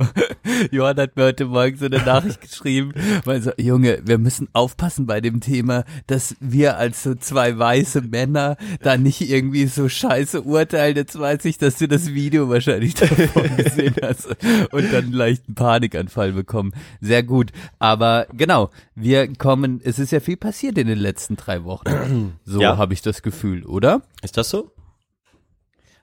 Johann 0.70 0.96
hat 0.96 1.16
mir 1.16 1.24
heute 1.24 1.44
Morgen 1.44 1.76
so 1.76 1.84
eine 1.86 1.98
Nachricht 1.98 2.40
geschrieben, 2.40 2.92
weil 3.24 3.42
so, 3.42 3.50
Junge, 3.58 4.00
wir 4.04 4.16
müssen 4.16 4.48
aufpassen 4.54 5.06
bei 5.06 5.20
dem 5.20 5.40
Thema, 5.40 5.84
dass 6.06 6.36
wir 6.40 6.78
als 6.78 7.02
so 7.02 7.14
zwei 7.14 7.56
weiße 7.58 8.00
Männer 8.00 8.56
da 8.80 8.96
nicht 8.96 9.20
irgendwie 9.20 9.66
so 9.66 9.88
scheiße 9.90 10.42
urteilen. 10.42 10.96
Jetzt 10.96 11.18
weiß 11.18 11.44
ich, 11.44 11.58
dass 11.58 11.76
du 11.76 11.86
das 11.86 12.14
Video 12.14 12.48
wahrscheinlich 12.48 12.94
davon 12.94 13.56
gesehen 13.56 13.94
hast 14.02 14.26
und 14.72 14.90
dann 14.92 15.04
einen 15.04 15.12
leichten 15.12 15.54
Panikanfall 15.54 16.32
bekommen. 16.32 16.72
Sehr 17.02 17.22
gut. 17.22 17.50
Aber 17.78 18.26
genau, 18.32 18.70
wir 18.94 19.30
kommen, 19.34 19.80
es 19.84 19.98
ist 19.98 20.12
ja 20.12 20.20
viel 20.20 20.38
passiert 20.38 20.78
in 20.78 20.86
den 20.86 20.98
letzten 20.98 21.36
drei 21.36 21.62
Wochen. 21.64 22.32
So 22.46 22.62
Ja. 22.62 22.78
habe 22.78 22.94
ich 22.94 23.02
das 23.02 23.20
Gefühl, 23.22 23.64
oder? 23.66 24.00
Ist 24.22 24.36
das 24.38 24.47
so? 24.48 24.72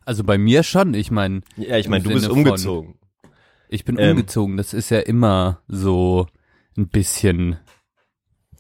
Also 0.06 0.24
bei 0.24 0.38
mir 0.38 0.64
schon. 0.64 0.94
Ich 0.94 1.12
meine, 1.12 1.42
Ja, 1.58 1.78
ich 1.78 1.88
meine, 1.90 2.04
du 2.04 2.10
bist 2.10 2.22
Sinne 2.24 2.34
von- 2.34 2.46
umgezogen. 2.46 3.00
ich 3.70 3.86
bin 3.86 3.98
Ähm. 3.98 4.12
umgezogen. 4.12 4.58
Das 4.58 4.74
ist 4.74 4.90
ja 4.92 5.00
immer 5.00 5.62
so 5.68 6.28
ein 6.78 6.88
bisschen 6.88 7.58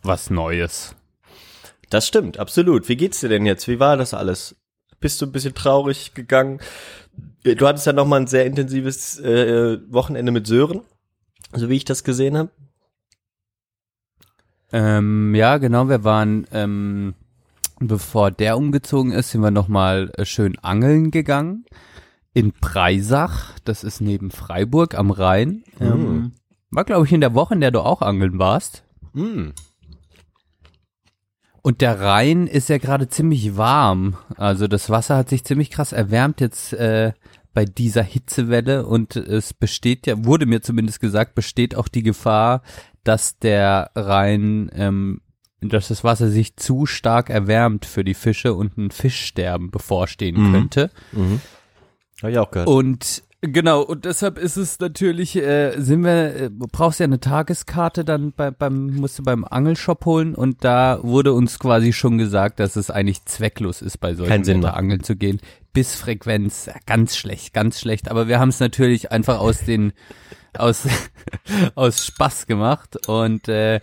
was 0.02 0.30
Neues. 0.30 0.96
Das 1.90 2.08
stimmt, 2.08 2.40
absolut. 2.40 2.90
Wie 2.90 2.96
geht's 2.98 3.20
dir 3.20 3.30
denn 3.30 3.46
jetzt? 3.46 3.68
Wie 3.68 3.80
war 3.80 3.96
das 3.98 4.14
alles? 4.14 4.56
Bist 5.00 5.22
du 5.22 5.26
ein 5.28 5.32
bisschen 5.32 5.54
traurig 5.54 6.14
gegangen? 6.16 6.60
Du 7.44 7.68
hattest 7.68 7.86
ja 7.86 7.94
noch 7.94 8.08
mal 8.08 8.20
ein 8.22 8.28
sehr 8.28 8.46
intensives 8.46 9.20
äh, 9.20 9.78
Wochenende 9.92 10.32
mit 10.32 10.48
Sören, 10.48 10.82
so 11.54 11.70
wie 11.70 11.76
ich 11.76 11.86
das 11.86 12.04
gesehen 12.04 12.38
habe. 12.38 12.50
Ähm, 14.72 15.36
ja, 15.36 15.58
genau. 15.58 15.88
Wir 15.90 16.04
waren, 16.04 16.48
ähm, 16.52 17.14
bevor 17.80 18.32
der 18.32 18.58
umgezogen 18.58 19.12
ist, 19.12 19.32
sind 19.32 19.42
wir 19.42 19.52
nochmal 19.52 20.12
äh, 20.18 20.26
schön 20.26 20.58
angeln 20.60 21.12
gegangen. 21.12 21.66
In 22.34 22.52
Breisach, 22.52 23.54
das 23.64 23.84
ist 23.84 24.02
neben 24.02 24.32
Freiburg 24.32 24.96
am 24.96 25.12
Rhein. 25.12 25.64
Ähm, 25.80 26.34
war, 26.72 26.84
glaube 26.84 27.06
ich, 27.06 27.14
in 27.14 27.22
der 27.22 27.34
Woche, 27.34 27.54
in 27.54 27.62
der 27.62 27.72
du 27.72 27.80
auch 27.80 28.02
angeln 28.02 28.40
warst. 28.40 28.84
Hm. 29.14 29.54
Und 31.62 31.82
der 31.82 32.00
Rhein 32.00 32.46
ist 32.46 32.70
ja 32.70 32.78
gerade 32.78 33.08
ziemlich 33.08 33.58
warm. 33.58 34.18
Also 34.38 34.68
das 34.68 34.90
Wasser 34.90 35.18
hat 35.18 35.30
sich 35.30 35.46
ziemlich 35.46 35.72
krass 35.72 35.94
erwärmt 35.94 36.40
jetzt 36.42 36.74
äh, 36.74 37.14
bei 37.56 37.66
dieser 37.66 38.04
Hitzewelle 38.04 38.86
und 38.86 39.16
es 39.16 39.54
besteht 39.54 40.06
ja, 40.06 40.26
wurde 40.26 40.46
mir 40.46 40.62
zumindest 40.62 41.00
gesagt, 41.00 41.34
besteht 41.34 41.74
auch 41.76 41.88
die 41.88 42.04
Gefahr, 42.04 42.62
dass 43.04 43.40
der 43.40 43.92
Rhein, 43.96 44.70
ähm, 44.76 45.22
dass 45.62 45.88
das 45.88 46.04
Wasser 46.04 46.30
sich 46.30 46.56
zu 46.58 46.86
stark 46.86 47.30
erwärmt 47.30 47.86
für 47.86 48.04
die 48.04 48.14
Fische 48.14 48.54
und 48.54 48.78
ein 48.78 48.92
Fischsterben 48.92 49.72
bevorstehen 49.72 50.36
Mhm. 50.42 50.52
könnte. 50.52 50.92
Mhm. 51.12 51.42
Habe 52.22 52.32
ich 52.32 52.38
auch 52.38 52.52
gehört. 52.52 52.68
Und 52.70 53.24
genau, 53.42 53.82
und 53.82 54.06
deshalb 54.06 54.38
ist 54.38 54.58
es 54.58 54.80
natürlich, 54.80 55.36
äh, 55.36 55.74
sind 55.80 56.04
wir, 56.04 56.36
äh, 56.36 56.50
brauchst 56.52 57.00
ja 57.00 57.04
eine 57.06 57.20
Tageskarte 57.20 58.06
dann 58.06 58.32
bei, 58.32 58.52
beim, 58.52 58.96
musst 58.96 59.20
du 59.20 59.24
beim 59.24 59.44
Angelshop 59.44 60.06
holen 60.06 60.36
und 60.36 60.64
da 60.64 61.00
wurde 61.02 61.34
uns 61.34 61.58
quasi 61.60 61.94
schon 61.94 62.18
gesagt, 62.18 62.60
dass 62.60 62.76
es 62.76 62.90
eigentlich 62.92 63.26
zwecklos 63.26 63.82
ist, 63.82 63.98
bei 64.00 64.14
solchen 64.14 64.46
Wetter 64.46 64.78
angeln 64.78 65.04
zu 65.04 65.16
gehen. 65.16 65.40
Bissfrequenz, 65.74 66.70
ganz 66.86 67.18
schlecht, 67.18 67.54
ganz 67.54 67.80
schlecht. 67.80 68.10
Aber 68.10 68.28
wir 68.28 68.40
haben 68.40 68.50
es 68.50 68.60
natürlich 68.60 69.12
einfach 69.12 69.40
aus 69.40 69.60
den, 69.60 69.94
aus, 70.58 70.88
aus 71.76 72.06
Spaß 72.06 72.46
gemacht 72.48 73.08
und 73.08 73.48
äh. 73.48 73.80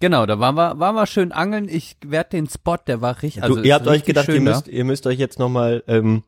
Genau, 0.00 0.26
da 0.26 0.38
waren 0.38 0.54
wir, 0.56 0.78
waren 0.78 0.94
wir 0.94 1.06
schön 1.06 1.32
angeln. 1.32 1.68
Ich 1.68 1.96
werde 2.04 2.30
den 2.30 2.48
Spot, 2.48 2.76
der 2.76 3.00
war 3.00 3.22
richtig. 3.22 3.42
Also 3.42 3.56
du, 3.56 3.62
ihr 3.62 3.74
habt 3.74 3.86
euch 3.86 4.04
gedacht, 4.04 4.28
ihr 4.28 4.34
da. 4.36 4.40
müsst, 4.40 4.68
ihr 4.68 4.84
müsst 4.84 5.06
euch 5.06 5.18
jetzt 5.18 5.38
noch 5.38 5.48
mal, 5.48 5.82
ähm, 5.86 6.22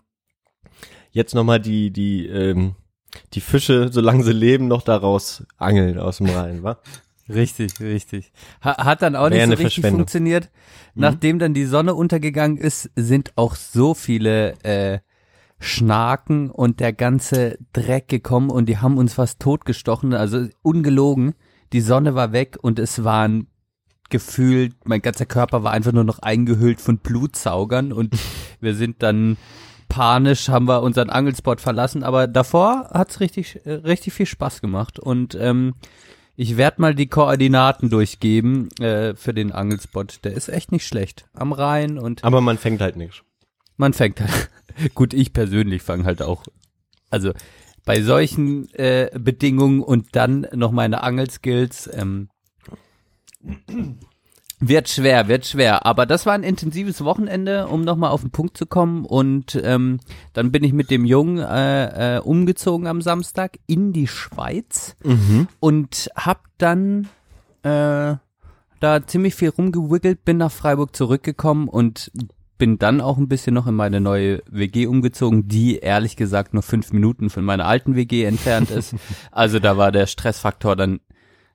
jetzt 1.10 1.34
noch 1.34 1.44
mal 1.44 1.60
die, 1.60 1.90
die, 1.90 2.26
ähm, 2.26 2.74
die 3.34 3.40
Fische, 3.40 3.90
solange 3.92 4.24
sie 4.24 4.32
leben, 4.32 4.68
noch 4.68 4.82
daraus 4.82 5.44
angeln 5.56 5.98
aus 5.98 6.18
dem 6.18 6.28
Rhein, 6.28 6.62
wa? 6.62 6.78
Richtig, 7.28 7.78
richtig. 7.80 8.32
Ha 8.64 8.86
hat 8.86 9.02
dann 9.02 9.14
auch 9.14 9.30
Wäre 9.30 9.46
nicht 9.46 9.58
so 9.58 9.64
richtig 9.64 9.86
funktioniert. 9.86 10.50
Nachdem 10.94 11.38
dann 11.38 11.52
die 11.52 11.66
Sonne 11.66 11.94
untergegangen 11.94 12.56
ist, 12.56 12.90
sind 12.96 13.32
auch 13.36 13.54
so 13.54 13.92
viele 13.92 14.54
äh, 14.62 15.00
Schnaken 15.60 16.50
und 16.50 16.80
der 16.80 16.94
ganze 16.94 17.58
Dreck 17.74 18.08
gekommen 18.08 18.48
und 18.48 18.66
die 18.66 18.78
haben 18.78 18.96
uns 18.96 19.12
fast 19.12 19.40
totgestochen. 19.40 20.14
Also 20.14 20.46
ungelogen. 20.62 21.34
Die 21.74 21.82
Sonne 21.82 22.14
war 22.14 22.32
weg 22.32 22.56
und 22.62 22.78
es 22.78 23.04
waren 23.04 23.48
gefühlt, 24.08 24.74
mein 24.84 25.02
ganzer 25.02 25.26
Körper 25.26 25.62
war 25.62 25.72
einfach 25.72 25.92
nur 25.92 26.04
noch 26.04 26.20
eingehüllt 26.20 26.80
von 26.80 26.98
Blutsaugern 26.98 27.92
und 27.92 28.14
wir 28.60 28.74
sind 28.74 29.02
dann 29.02 29.36
panisch, 29.88 30.48
haben 30.48 30.68
wir 30.68 30.82
unseren 30.82 31.10
Angelspot 31.10 31.60
verlassen, 31.60 32.02
aber 32.02 32.26
davor 32.26 32.90
hat's 32.92 33.20
richtig, 33.20 33.64
äh, 33.64 33.72
richtig 33.72 34.12
viel 34.12 34.26
Spaß 34.26 34.60
gemacht 34.60 34.98
und 34.98 35.34
ähm, 35.34 35.74
ich 36.36 36.56
werde 36.56 36.80
mal 36.80 36.94
die 36.94 37.08
Koordinaten 37.08 37.90
durchgeben 37.90 38.68
äh, 38.78 39.16
für 39.16 39.34
den 39.34 39.50
Angelspot. 39.50 40.20
Der 40.22 40.34
ist 40.34 40.48
echt 40.48 40.70
nicht 40.70 40.86
schlecht. 40.86 41.26
Am 41.34 41.50
Rhein 41.52 41.98
und 41.98 42.22
Aber 42.22 42.40
man 42.40 42.58
fängt 42.58 42.80
halt 42.80 42.94
nichts. 42.94 43.22
man 43.76 43.92
fängt 43.92 44.20
halt. 44.20 44.48
Gut, 44.94 45.14
ich 45.14 45.32
persönlich 45.32 45.82
fange 45.82 46.04
halt 46.04 46.22
auch. 46.22 46.44
Also 47.10 47.32
bei 47.84 48.02
solchen 48.02 48.72
äh, 48.74 49.10
Bedingungen 49.18 49.82
und 49.82 50.14
dann 50.14 50.46
noch 50.54 50.70
meine 50.70 51.02
Angelskills. 51.02 51.90
Ähm, 51.92 52.28
wird 54.60 54.88
schwer, 54.88 55.28
wird 55.28 55.46
schwer. 55.46 55.86
Aber 55.86 56.06
das 56.06 56.26
war 56.26 56.34
ein 56.34 56.42
intensives 56.42 57.04
Wochenende, 57.04 57.68
um 57.68 57.82
nochmal 57.82 58.10
auf 58.10 58.22
den 58.22 58.30
Punkt 58.30 58.56
zu 58.56 58.66
kommen. 58.66 59.04
Und 59.04 59.60
ähm, 59.62 60.00
dann 60.32 60.50
bin 60.50 60.64
ich 60.64 60.72
mit 60.72 60.90
dem 60.90 61.04
Jungen 61.04 61.38
äh, 61.38 62.16
äh, 62.16 62.20
umgezogen 62.20 62.86
am 62.86 63.02
Samstag 63.02 63.58
in 63.66 63.92
die 63.92 64.08
Schweiz 64.08 64.96
und 65.60 66.10
hab 66.16 66.44
dann 66.58 67.08
äh, 67.62 68.16
da 68.80 69.06
ziemlich 69.06 69.34
viel 69.34 69.50
rumgewiggelt, 69.50 70.24
bin 70.24 70.36
nach 70.36 70.52
Freiburg 70.52 70.94
zurückgekommen 70.94 71.68
und 71.68 72.10
bin 72.58 72.78
dann 72.78 73.00
auch 73.00 73.18
ein 73.18 73.28
bisschen 73.28 73.54
noch 73.54 73.66
in 73.66 73.74
meine 73.74 74.00
neue 74.00 74.42
WG 74.50 74.86
umgezogen, 74.86 75.46
die 75.46 75.78
ehrlich 75.78 76.16
gesagt 76.16 76.54
nur 76.54 76.62
fünf 76.62 76.92
Minuten 76.92 77.30
von 77.30 77.44
meiner 77.44 77.66
alten 77.66 77.94
WG 77.94 78.24
entfernt 78.24 78.70
ist. 78.70 78.94
Also 79.30 79.60
da 79.60 79.76
war 79.76 79.92
der 79.92 80.06
Stressfaktor 80.06 80.74
dann, 80.74 81.00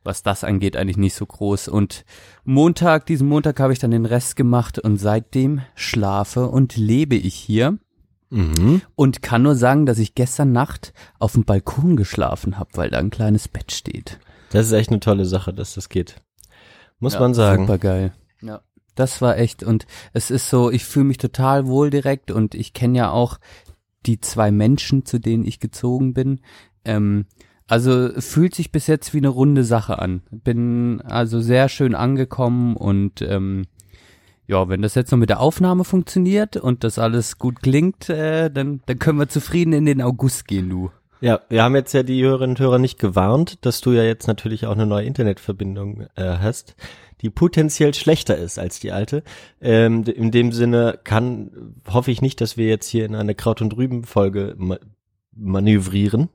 was 0.04 0.24
das 0.24 0.44
angeht, 0.44 0.76
eigentlich 0.76 0.98
nicht 0.98 1.16
so 1.16 1.26
groß. 1.26 1.68
Und 1.68 2.06
Montag, 2.44 3.06
diesen 3.06 3.28
Montag 3.28 3.60
habe 3.60 3.74
ich 3.74 3.80
dann 3.80 3.92
den 3.92 4.06
Rest 4.06 4.36
gemacht 4.36 4.80
und 4.80 4.98
seitdem 4.98 5.62
schlafe 5.76 6.48
und 6.48 6.76
lebe 6.76 7.16
ich 7.16 7.36
hier 7.36 7.78
Mhm. 8.30 8.82
und 8.96 9.22
kann 9.22 9.44
nur 9.44 9.54
sagen, 9.56 9.86
dass 9.86 10.00
ich 10.00 10.16
gestern 10.16 10.52
Nacht 10.52 10.92
auf 11.20 11.34
dem 11.34 11.46
Balkon 11.46 11.96
geschlafen 11.96 12.58
habe, 12.58 12.72
weil 12.74 12.90
da 12.90 12.98
ein 12.98 13.12
kleines 13.12 13.48
Bett 13.48 13.72
steht. 13.72 14.20
Das 14.50 14.66
ist 14.66 14.72
echt 14.74 14.90
eine 14.90 15.00
tolle 15.00 15.26
Sache, 15.26 15.54
dass 15.54 15.76
das 15.76 15.88
geht. 15.88 16.16
Muss 17.00 17.20
man 17.20 17.36
sagen. 17.36 17.64
Super 17.68 17.78
geil. 17.78 18.14
Ja. 18.42 18.62
Das 18.96 19.22
war 19.22 19.38
echt 19.38 19.64
und 19.64 19.86
es 20.14 20.32
ist 20.32 20.50
so, 20.50 20.72
ich 20.72 20.84
fühle 20.84 21.06
mich 21.06 21.18
total 21.18 21.68
wohl 21.68 21.92
direkt 21.92 22.32
und 22.32 22.56
ich 22.56 22.74
kenne 22.74 22.98
ja 22.98 23.12
auch 23.12 23.40
die 24.06 24.20
zwei 24.20 24.52
Menschen, 24.52 25.06
zu 25.06 25.20
denen 25.20 25.46
ich 25.46 25.60
gezogen 25.60 26.14
bin. 26.14 26.42
Ähm, 26.86 27.26
also 27.68 28.10
fühlt 28.20 28.56
sich 28.56 28.72
bis 28.72 28.88
jetzt 28.88 29.14
wie 29.14 29.20
eine 29.20 29.30
runde 29.30 29.64
Sache 29.64 30.00
an. 30.00 30.22
Bin 30.32 31.02
also 31.02 31.40
sehr 31.40 31.70
schön 31.70 31.96
angekommen 31.96 32.76
und 32.76 33.22
ähm, 33.22 33.66
ja, 34.48 34.68
wenn 34.68 34.82
das 34.82 34.96
jetzt 34.96 35.12
noch 35.12 35.18
mit 35.18 35.30
der 35.30 35.40
Aufnahme 35.40 35.84
funktioniert 35.84 36.58
und 36.58 36.84
das 36.84 37.00
alles 37.00 37.38
gut 37.38 37.62
klingt, 37.62 38.10
äh, 38.10 38.52
dann, 38.52 38.82
dann 38.86 39.00
können 39.00 39.20
wir 39.20 39.30
zufrieden 39.30 39.74
in 39.74 39.86
den 39.86 40.02
August 40.02 40.48
gehen, 40.48 40.70
du. 40.70 40.92
Ja, 41.22 41.40
wir 41.48 41.64
haben 41.64 41.76
jetzt 41.76 41.94
ja 41.94 42.04
die 42.04 42.22
Hörerinnen 42.22 42.58
und 42.58 42.60
Hörer 42.60 42.80
nicht 42.80 43.00
gewarnt, 43.00 43.66
dass 43.66 43.80
du 43.80 43.94
ja 43.94 44.04
jetzt 44.04 44.28
natürlich 44.28 44.66
auch 44.66 44.74
eine 44.74 44.86
neue 44.86 45.06
Internetverbindung 45.06 46.08
äh, 46.16 46.38
hast, 46.40 46.76
die 47.22 47.30
potenziell 47.30 47.94
schlechter 47.94 48.36
ist 48.36 48.60
als 48.60 48.82
die 48.82 48.92
alte. 48.92 49.24
Ähm, 49.62 50.04
in 50.04 50.32
dem 50.32 50.52
Sinne 50.52 51.00
kann, 51.06 51.74
hoffe 51.88 52.12
ich 52.12 52.22
nicht, 52.22 52.42
dass 52.42 52.58
wir 52.58 52.68
jetzt 52.68 52.90
hier 52.90 53.06
in 53.06 53.16
eine 53.16 53.36
Kraut- 53.36 53.62
und 53.62 53.78
Rüben-Folge 53.78 54.56
ma 54.58 54.78
manövrieren. 55.36 56.30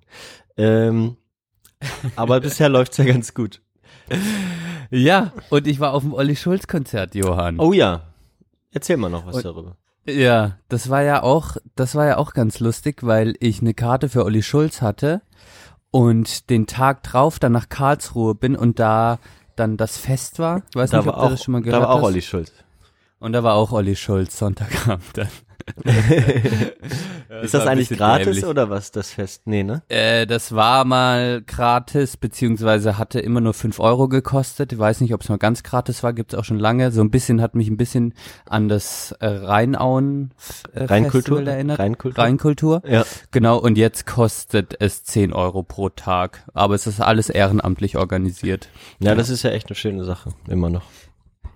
Ähm, 0.58 1.16
aber 2.16 2.40
bisher 2.42 2.68
läuft's 2.68 2.96
ja 2.98 3.04
ganz 3.04 3.32
gut. 3.34 3.62
Ja, 4.90 5.32
und 5.50 5.66
ich 5.66 5.80
war 5.80 5.92
auf 5.94 6.02
dem 6.02 6.12
Olli 6.14 6.36
Schulz 6.36 6.66
Konzert, 6.66 7.14
Johann. 7.14 7.60
Oh 7.60 7.72
ja, 7.72 8.02
erzähl 8.70 8.96
mal 8.96 9.08
noch 9.10 9.26
was 9.26 9.36
Und- 9.36 9.44
darüber. 9.44 9.76
Ja, 10.06 10.56
das 10.70 10.88
war 10.88 11.02
ja 11.02 11.22
auch, 11.22 11.58
das 11.76 11.94
war 11.94 12.06
ja 12.06 12.16
auch 12.16 12.32
ganz 12.32 12.60
lustig, 12.60 13.02
weil 13.04 13.34
ich 13.40 13.60
eine 13.60 13.74
Karte 13.74 14.08
für 14.08 14.24
Olli 14.24 14.42
Schulz 14.42 14.80
hatte 14.80 15.20
und 15.90 16.48
den 16.48 16.66
Tag 16.66 17.02
drauf 17.02 17.38
dann 17.38 17.52
nach 17.52 17.68
Karlsruhe 17.68 18.34
bin 18.34 18.56
und 18.56 18.78
da 18.78 19.18
dann 19.54 19.76
das 19.76 19.98
Fest 19.98 20.38
war. 20.38 20.62
Ich 20.70 20.76
weiß 20.76 20.90
Da 20.92 20.98
nicht, 20.98 21.08
ob 21.08 21.14
du 21.14 21.20
auch, 21.20 21.30
das 21.30 21.44
schon 21.44 21.52
mal 21.52 21.58
da 21.60 21.64
gehört 21.66 21.82
war 21.82 21.90
auch 21.90 21.98
hast. 21.98 22.04
Olli 22.06 22.22
Schulz. 22.22 22.52
Und 23.18 23.34
da 23.34 23.42
war 23.42 23.54
auch 23.54 23.70
Olli 23.72 23.96
Schulz 23.96 24.38
Sonntagabend 24.38 25.04
dann. 25.12 25.28
Ist 27.42 27.54
das 27.54 27.60
war 27.60 27.70
ein 27.70 27.78
eigentlich 27.78 27.90
gratis 27.90 28.25
dämlich. 28.26 28.46
oder 28.46 28.70
was, 28.70 28.90
das 28.90 29.12
Fest? 29.12 29.42
Nee, 29.44 29.62
ne? 29.62 29.82
Äh, 29.88 30.26
das 30.26 30.54
war 30.54 30.84
mal 30.84 31.42
gratis, 31.42 32.16
beziehungsweise 32.16 32.98
hatte 32.98 33.20
immer 33.20 33.40
nur 33.40 33.54
fünf 33.54 33.80
Euro 33.80 34.08
gekostet. 34.08 34.72
Ich 34.72 34.78
weiß 34.78 35.00
nicht, 35.00 35.14
ob 35.14 35.22
es 35.22 35.28
mal 35.28 35.38
ganz 35.38 35.62
gratis 35.62 36.02
war, 36.02 36.12
gibt's 36.12 36.34
auch 36.34 36.44
schon 36.44 36.58
lange. 36.58 36.90
So 36.90 37.00
ein 37.00 37.10
bisschen 37.10 37.40
hat 37.42 37.54
mich 37.54 37.68
ein 37.68 37.76
bisschen 37.76 38.14
an 38.46 38.68
das 38.68 39.12
äh, 39.20 39.26
Rheinauen 39.26 40.32
äh, 40.72 40.84
Rheinkultur? 40.84 41.38
Festival 41.38 41.48
erinnert. 41.48 41.78
Rheinkultur? 41.78 42.25
Rheinkultur. 42.25 42.82
Ja. 42.87 43.04
Genau, 43.30 43.58
und 43.58 43.78
jetzt 43.78 44.06
kostet 44.06 44.76
es 44.80 45.04
10 45.04 45.32
Euro 45.32 45.62
pro 45.62 45.90
Tag. 45.90 46.44
Aber 46.54 46.75
es 46.75 46.87
ist 46.87 47.00
alles 47.00 47.28
ehrenamtlich 47.28 47.96
organisiert. 47.96 48.68
Ja, 49.00 49.14
das 49.14 49.28
ist 49.28 49.42
ja 49.42 49.50
echt 49.50 49.68
eine 49.68 49.76
schöne 49.76 50.04
Sache, 50.04 50.30
immer 50.48 50.70
noch. 50.70 50.82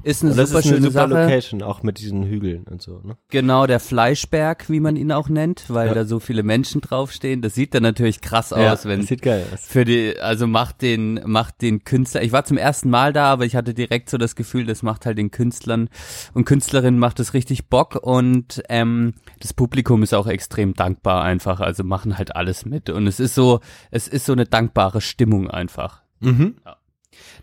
Ist 0.04 0.22
eine 0.22 0.32
Und 0.32 0.36
das 0.38 0.48
super 0.50 0.60
ist 0.60 0.66
eine 0.66 0.74
schöne 0.76 0.86
super 0.90 1.08
Sache. 1.08 1.22
Location, 1.22 1.62
auch 1.62 1.82
mit 1.82 1.98
diesen 1.98 2.24
Hügeln 2.24 2.64
und 2.64 2.82
so, 2.82 3.00
ne? 3.04 3.16
Genau, 3.30 3.66
der 3.66 3.78
Fleischberg, 3.80 4.68
wie 4.68 4.80
man 4.80 4.96
ihn 4.96 5.12
auch 5.12 5.28
nennt, 5.28 5.64
weil 5.68 5.88
Ja. 5.88 5.94
da 5.94 6.04
so 6.04 6.18
viele 6.18 6.42
Menschen 6.42 6.80
draufstehen. 6.80 7.42
Das 7.42 7.54
sieht 7.54 7.74
dann 7.74 7.82
natürlich 7.82 8.20
krass 8.20 8.50
Ja, 8.50 8.72
aus, 8.72 8.84
wenn 8.84 9.00
das 9.00 9.08
sieht 9.08 9.22
geil 9.22 9.46
aus. 9.52 9.60
für 9.66 9.84
die, 9.84 10.18
also 10.20 10.46
macht 10.46 10.82
den, 10.82 11.20
macht 11.26 11.62
den 11.62 11.84
Künstler. 11.84 12.22
Ich 12.22 12.32
war 12.32 12.44
zum 12.44 12.56
ersten 12.56 12.90
Mal 12.90 13.12
da, 13.12 13.26
aber 13.32 13.44
ich 13.44 13.54
hatte 13.56 13.74
direkt 13.74 14.10
so 14.10 14.18
das 14.18 14.34
Gefühl, 14.36 14.66
das 14.66 14.82
macht 14.82 15.06
halt 15.06 15.18
den 15.18 15.30
Künstlern 15.30 15.88
und 16.34 16.44
Künstlerinnen 16.44 16.98
macht 16.98 17.20
es 17.20 17.34
richtig 17.34 17.68
Bock 17.68 17.96
und 18.02 18.62
ähm, 18.68 19.14
das 19.40 19.52
Publikum 19.52 20.02
ist 20.02 20.14
auch 20.14 20.26
extrem 20.26 20.74
dankbar 20.74 21.22
einfach. 21.22 21.60
Also 21.60 21.84
machen 21.84 22.18
halt 22.18 22.34
alles 22.36 22.64
mit 22.66 22.90
und 22.90 23.06
es 23.06 23.20
ist 23.20 23.34
so, 23.34 23.60
es 23.90 24.08
ist 24.08 24.26
so 24.26 24.32
eine 24.32 24.46
dankbare 24.46 25.00
Stimmung 25.00 25.50
einfach. 25.50 26.02
Mhm. 26.20 26.56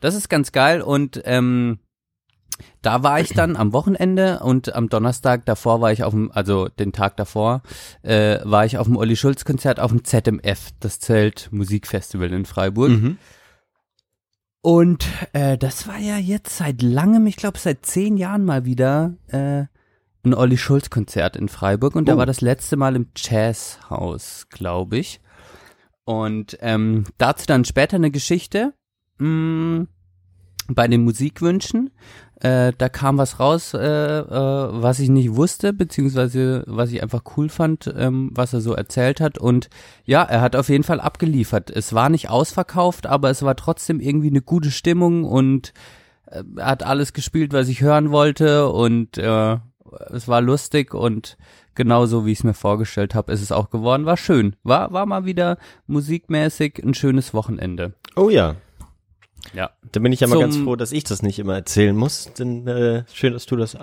Das 0.01 0.15
ist 0.15 0.29
ganz 0.29 0.51
geil 0.51 0.81
und 0.81 1.21
ähm, 1.25 1.79
da 2.81 3.03
war 3.03 3.19
ich 3.19 3.33
dann 3.33 3.55
am 3.55 3.73
Wochenende 3.73 4.39
und 4.39 4.73
am 4.75 4.89
Donnerstag 4.89 5.45
davor 5.45 5.81
war 5.81 5.91
ich 5.91 6.03
auf 6.03 6.13
dem, 6.13 6.31
also 6.31 6.67
den 6.67 6.91
Tag 6.91 7.17
davor, 7.17 7.61
äh, 8.03 8.39
war 8.43 8.65
ich 8.65 8.77
auf 8.77 8.87
dem 8.87 8.97
Olli 8.97 9.15
Schulz 9.15 9.45
Konzert 9.45 9.79
auf 9.79 9.91
dem 9.91 10.03
ZMF, 10.03 10.69
das 10.79 10.99
Zelt 10.99 11.49
Musikfestival 11.51 12.31
in 12.31 12.45
Freiburg. 12.45 12.89
Mhm. 12.89 13.17
Und 14.61 15.07
äh, 15.33 15.57
das 15.57 15.87
war 15.87 15.97
ja 15.97 16.17
jetzt 16.17 16.57
seit 16.57 16.81
langem, 16.81 17.27
ich 17.27 17.37
glaube 17.37 17.57
seit 17.57 17.85
zehn 17.85 18.17
Jahren 18.17 18.43
mal 18.43 18.65
wieder 18.65 19.15
äh, 19.27 19.63
ein 20.25 20.33
Olli 20.33 20.57
Schulz 20.57 20.89
Konzert 20.89 21.37
in 21.37 21.47
Freiburg 21.47 21.95
und 21.95 22.09
Oh. 22.09 22.17
war 22.17 22.25
das 22.25 22.41
letzte 22.41 22.75
Mal 22.75 22.95
im 22.95 23.07
Jazzhaus, 23.15 24.47
glaube 24.49 24.97
ich. 24.97 25.21
Und 26.03 26.57
ähm, 26.61 27.05
dazu 27.17 27.45
dann 27.45 27.63
später 27.63 27.95
eine 27.95 28.11
Geschichte 28.11 28.73
mh, 29.19 29.85
bei 30.67 30.87
den 30.87 31.03
Musikwünschen. 31.03 31.91
Äh, 32.41 32.71
da 32.77 32.87
kam 32.87 33.17
was 33.17 33.39
raus, 33.39 33.73
äh, 33.73 33.79
äh, 33.79 34.23
was 34.31 34.99
ich 34.99 35.09
nicht 35.09 35.35
wusste, 35.35 35.73
beziehungsweise 35.73 36.63
was 36.67 36.91
ich 36.91 37.03
einfach 37.03 37.23
cool 37.35 37.49
fand, 37.49 37.93
ähm, 37.97 38.31
was 38.33 38.53
er 38.53 38.61
so 38.61 38.73
erzählt 38.73 39.19
hat. 39.19 39.37
Und 39.37 39.69
ja, 40.05 40.23
er 40.23 40.39
hat 40.39 40.55
auf 40.55 40.69
jeden 40.69 40.85
Fall 40.85 41.01
abgeliefert. 41.01 41.69
Es 41.69 41.93
war 41.93 42.09
nicht 42.09 42.29
ausverkauft, 42.29 43.07
aber 43.07 43.29
es 43.29 43.43
war 43.43 43.57
trotzdem 43.57 43.99
irgendwie 43.99 44.29
eine 44.29 44.41
gute 44.41 44.71
Stimmung 44.71 45.25
und 45.25 45.73
äh, 46.27 46.43
hat 46.61 46.83
alles 46.83 47.11
gespielt, 47.11 47.51
was 47.51 47.67
ich 47.67 47.81
hören 47.81 48.09
wollte 48.09 48.69
und 48.69 49.17
äh, 49.17 49.57
es 50.11 50.27
war 50.27 50.39
lustig 50.39 50.93
und 50.93 51.37
genauso 51.75 52.25
wie 52.25 52.31
ich 52.31 52.39
es 52.39 52.43
mir 52.43 52.53
vorgestellt 52.53 53.15
habe, 53.15 53.33
ist 53.33 53.41
es 53.41 53.51
auch 53.51 53.69
geworden. 53.69 54.05
War 54.05 54.17
schön. 54.17 54.55
War, 54.63 54.93
war 54.93 55.05
mal 55.05 55.25
wieder 55.25 55.57
musikmäßig 55.87 56.83
ein 56.83 56.93
schönes 56.93 57.33
Wochenende. 57.33 57.93
Oh 58.15 58.29
ja. 58.29 58.55
Ja. 59.53 59.71
Da 59.91 59.99
bin 59.99 60.11
ich 60.11 60.19
ja 60.19 60.27
mal 60.27 60.33
Zum- 60.33 60.41
ganz 60.41 60.57
froh, 60.57 60.75
dass 60.75 60.91
ich 60.91 61.03
das 61.03 61.21
nicht 61.21 61.39
immer 61.39 61.55
erzählen 61.55 61.95
muss. 61.95 62.31
Denn 62.33 62.67
äh, 62.67 63.03
schön, 63.13 63.33
dass 63.33 63.45
du 63.45 63.55
das 63.55 63.77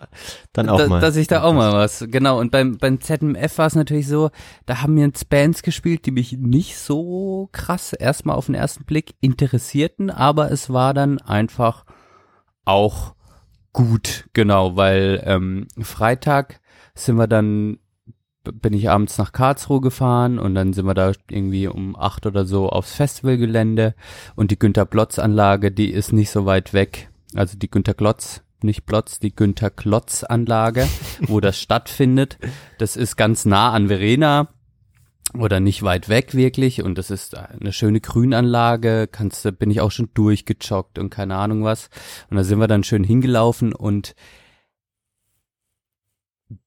dann 0.53 0.69
auch 0.69 0.79
da, 0.79 0.89
mal. 0.89 1.01
Dass 1.01 1.17
ich 1.17 1.27
da 1.27 1.43
auch 1.43 1.53
mal 1.53 1.73
was, 1.73 2.05
genau. 2.09 2.39
Und 2.39 2.51
beim, 2.53 2.79
beim 2.79 3.01
ZMF 3.01 3.59
war 3.59 3.67
es 3.67 3.75
natürlich 3.75 4.09
so, 4.09 4.31
da 4.67 4.83
haben 4.83 4.95
mir 4.95 5.07
jetzt 5.07 5.29
Bands 5.29 5.63
gespielt, 5.63 6.07
die 6.07 6.11
mich 6.11 6.33
nicht 6.33 6.79
so 6.79 7.49
krass 7.52 7.93
erstmal 7.93 8.37
auf 8.37 8.47
den 8.47 8.54
ersten 8.54 8.85
Blick 8.85 9.15
interessierten, 9.21 10.11
aber 10.11 10.50
es 10.50 10.71
war 10.71 10.95
dann 10.95 11.19
einfach 11.21 11.85
auch 12.65 13.15
gut, 13.73 14.28
genau, 14.33 14.76
weil 14.76 15.23
ähm, 15.25 15.69
Freitag 15.80 16.61
sind 16.95 17.17
wir 17.17 17.26
dann 17.26 17.78
bin 18.52 18.73
ich 18.73 18.91
abends 18.91 19.19
nach 19.19 19.32
Karlsruhe 19.32 19.80
gefahren 19.80 20.39
und 20.39 20.54
dann 20.54 20.73
sind 20.73 20.87
wir 20.87 20.95
da 20.95 21.13
irgendwie 21.30 21.67
um 21.67 21.97
acht 21.97 22.26
oder 22.26 22.45
so 22.45 22.69
aufs 22.69 22.95
Festivalgelände 22.95 23.95
und 24.35 24.50
die 24.50 24.59
Günter 24.59 24.87
Plotz 24.87 25.19
Anlage, 25.19 25.73
die 25.73 25.91
ist 25.91 26.13
nicht 26.13 26.30
so 26.30 26.47
weit 26.47 26.73
weg. 26.73 27.11
Also 27.35 27.59
die 27.59 27.71
Günter 27.71 27.95
Klotz, 27.95 28.43
nicht 28.63 28.87
Plotz, 28.87 29.19
die 29.19 29.35
Günter 29.35 29.71
Klotz 29.71 30.25
Anlage, 30.25 30.89
wo 31.21 31.41
das 31.41 31.61
stattfindet. 31.61 32.39
Das 32.78 32.97
ist 32.97 33.17
ganz 33.17 33.45
nah 33.45 33.73
an 33.73 33.89
Verena 33.89 34.49
oder 35.35 35.61
nicht 35.61 35.82
weit 35.82 36.09
weg 36.09 36.35
wirklich 36.35 36.82
und 36.82 36.97
das 36.97 37.11
ist 37.11 37.37
eine 37.37 37.73
schöne 37.73 38.00
Grünanlage, 38.00 39.09
kannst 39.11 39.45
du, 39.45 39.52
bin 39.52 39.71
ich 39.71 39.80
auch 39.80 39.91
schon 39.91 40.11
durchgejoggt 40.15 40.99
und 40.99 41.11
keine 41.11 41.37
Ahnung 41.37 41.65
was. 41.65 41.91
Und 42.30 42.37
da 42.37 42.45
sind 42.45 42.59
wir 42.59 42.69
dann 42.69 42.85
schön 42.85 43.04
hingelaufen 43.04 43.73
und 43.73 44.15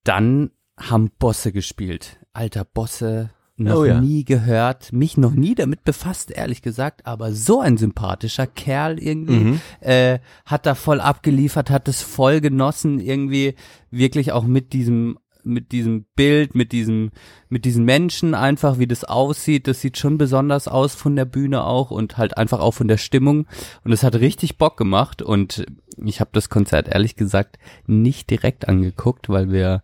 dann 0.03 0.51
haben 0.79 1.11
Bosse 1.19 1.51
gespielt. 1.51 2.17
Alter 2.33 2.65
Bosse, 2.65 3.31
noch 3.57 3.79
Oh 3.79 3.85
ja. 3.85 3.99
nie 3.99 4.23
gehört, 4.23 4.93
mich 4.93 5.17
noch 5.17 5.31
nie 5.33 5.53
damit 5.53 5.83
befasst, 5.83 6.31
ehrlich 6.31 6.61
gesagt, 6.61 7.05
aber 7.05 7.33
so 7.33 7.59
ein 7.59 7.75
sympathischer 7.77 8.47
Kerl 8.47 8.97
irgendwie, 8.99 9.33
Mhm. 9.33 9.61
äh, 9.81 10.19
hat 10.45 10.65
da 10.65 10.75
voll 10.75 11.01
abgeliefert, 11.01 11.69
hat 11.69 11.87
es 11.89 12.01
voll 12.01 12.39
genossen, 12.39 12.99
irgendwie 12.99 13.55
wirklich 13.91 14.31
auch 14.31 14.43
mit 14.45 14.71
diesem 14.73 15.17
mit 15.41 15.71
diesem 15.71 16.05
Bild, 16.17 16.53
mit 16.53 16.73
diesem, 16.73 17.11
mit 17.47 17.63
diesen 17.63 17.85
Menschen 17.85 18.35
einfach, 18.35 18.77
wie 18.77 18.87
das 18.87 19.05
aussieht, 19.05 19.67
das 19.67 19.79
sieht 19.79 19.97
schon 19.97 20.17
besonders 20.17 20.67
aus 20.67 20.95
von 20.95 21.15
der 21.15 21.23
Bühne 21.23 21.63
auch 21.63 21.91
und 21.91 22.17
halt 22.17 22.37
einfach 22.37 22.59
auch 22.59 22.73
von 22.73 22.89
der 22.89 22.97
Stimmung 22.97 23.47
und 23.85 23.93
es 23.93 24.03
hat 24.03 24.15
richtig 24.15 24.57
Bock 24.57 24.75
gemacht 24.75 25.21
und 25.21 25.65
ich 26.03 26.19
habe 26.19 26.31
das 26.33 26.49
Konzert 26.49 26.89
ehrlich 26.89 27.15
gesagt 27.15 27.57
nicht 27.87 28.29
direkt 28.29 28.67
angeguckt, 28.67 29.29
weil 29.29 29.49
wir 29.49 29.81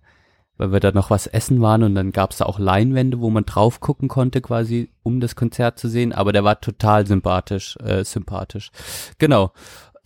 weil 0.57 0.71
wir 0.71 0.79
da 0.79 0.91
noch 0.91 1.09
was 1.09 1.27
essen 1.27 1.61
waren 1.61 1.83
und 1.83 1.95
dann 1.95 2.11
gab's 2.11 2.37
da 2.37 2.45
auch 2.45 2.59
Leinwände, 2.59 3.19
wo 3.19 3.29
man 3.29 3.45
drauf 3.45 3.79
gucken 3.79 4.07
konnte 4.07 4.41
quasi, 4.41 4.89
um 5.03 5.19
das 5.19 5.35
Konzert 5.35 5.77
zu 5.79 5.87
sehen, 5.89 6.13
aber 6.13 6.31
der 6.33 6.43
war 6.43 6.61
total 6.61 7.05
sympathisch, 7.05 7.77
äh, 7.83 8.03
sympathisch. 8.03 8.71
Genau. 9.17 9.51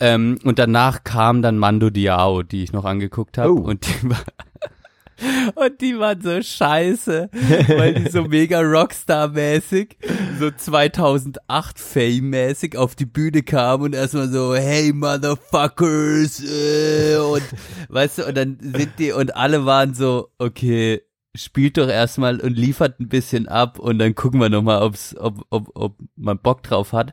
Ähm, 0.00 0.38
und 0.44 0.58
danach 0.58 1.04
kam 1.04 1.42
dann 1.42 1.58
Mando 1.58 1.90
Diao, 1.90 2.42
die 2.42 2.62
ich 2.62 2.72
noch 2.72 2.84
angeguckt 2.84 3.36
habe 3.38 3.52
Oh. 3.52 3.58
und 3.60 3.86
die 3.86 4.10
war 4.10 4.18
und 5.54 5.80
die 5.80 5.98
waren 5.98 6.20
so 6.20 6.40
scheiße, 6.40 7.30
weil 7.68 7.94
die 7.94 8.10
so 8.10 8.22
mega 8.22 8.60
Rockstar-mäßig, 8.60 9.96
so 10.38 10.50
2008 10.50 11.78
Fame-mäßig 11.78 12.76
auf 12.76 12.94
die 12.94 13.06
Bühne 13.06 13.42
kamen 13.42 13.84
und 13.84 13.94
erstmal 13.94 14.28
so, 14.28 14.54
hey 14.54 14.92
Motherfuckers, 14.92 16.42
äh, 16.44 17.16
und 17.16 17.44
weißt 17.88 18.18
du, 18.18 18.26
und 18.26 18.36
dann 18.36 18.58
sind 18.60 18.98
die 18.98 19.12
und 19.12 19.36
alle 19.36 19.66
waren 19.66 19.94
so, 19.94 20.30
okay, 20.38 21.02
spielt 21.36 21.78
doch 21.78 21.88
erstmal 21.88 22.40
und 22.40 22.56
liefert 22.58 22.98
ein 23.00 23.08
bisschen 23.08 23.46
ab 23.46 23.78
und 23.78 23.98
dann 23.98 24.14
gucken 24.14 24.40
wir 24.40 24.48
nochmal, 24.48 24.82
ob's, 24.82 25.14
ob, 25.16 25.46
ob, 25.50 25.70
ob 25.74 25.96
man 26.16 26.38
Bock 26.38 26.62
drauf 26.62 26.92
hat. 26.92 27.12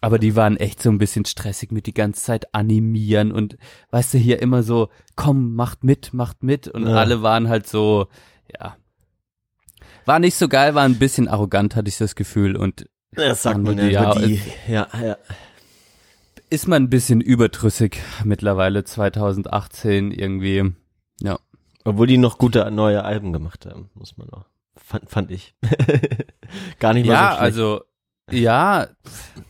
Aber 0.00 0.18
die 0.18 0.34
waren 0.34 0.56
echt 0.56 0.82
so 0.82 0.90
ein 0.90 0.98
bisschen 0.98 1.24
stressig 1.24 1.70
mit 1.70 1.86
die 1.86 1.94
ganze 1.94 2.22
Zeit 2.22 2.54
animieren 2.54 3.30
und 3.30 3.56
weißt 3.90 4.14
du, 4.14 4.18
hier 4.18 4.42
immer 4.42 4.62
so, 4.64 4.88
komm, 5.14 5.54
macht 5.54 5.84
mit, 5.84 6.12
macht 6.12 6.42
mit 6.42 6.66
und 6.66 6.88
Ja. 6.88 6.96
alle 6.96 7.22
waren 7.22 7.48
halt 7.48 7.68
so, 7.68 8.08
ja. 8.52 8.76
War 10.06 10.18
nicht 10.18 10.34
so 10.34 10.48
geil, 10.48 10.74
war 10.74 10.82
ein 10.82 10.98
bisschen 10.98 11.28
arrogant, 11.28 11.76
hatte 11.76 11.88
ich 11.88 11.98
das 11.98 12.16
Gefühl 12.16 12.56
und 12.56 12.88
Das 13.12 13.42
sagt 13.42 13.58
man 13.58 13.76
Mando 13.76 13.84
ja, 13.84 14.14
die. 14.16 14.40
Ja, 14.66 14.88
ja. 15.00 15.16
ist 16.50 16.66
man 16.66 16.82
ein 16.82 16.90
bisschen 16.90 17.20
überdrüssig 17.20 18.00
mittlerweile 18.24 18.82
2018 18.82 20.10
irgendwie. 20.10 20.72
Ja. 21.20 21.38
Obwohl 21.84 22.06
die 22.06 22.18
noch 22.18 22.38
gute 22.38 22.70
neue 22.70 23.04
Alben 23.04 23.32
gemacht 23.32 23.66
haben, 23.66 23.90
muss 23.94 24.16
man 24.16 24.30
auch. 24.30 24.46
Fand, 24.76 25.10
fand 25.10 25.30
ich. 25.30 25.54
Gar 26.78 26.94
nicht 26.94 27.06
mal 27.06 27.12
so 27.12 27.12
Ja, 27.12 27.28
schlecht. 27.28 27.40
also 27.42 27.80
ja, 28.30 28.86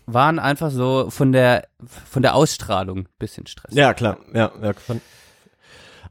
waren 0.06 0.38
einfach 0.38 0.70
so 0.70 1.10
von 1.10 1.30
der 1.32 1.68
von 2.10 2.22
der 2.22 2.34
Ausstrahlung 2.34 3.06
bisschen 3.18 3.46
Stress. 3.46 3.74
Ja, 3.74 3.94
klar. 3.94 4.16
Ja, 4.34 4.50
ja 4.62 4.72
fand, 4.72 5.02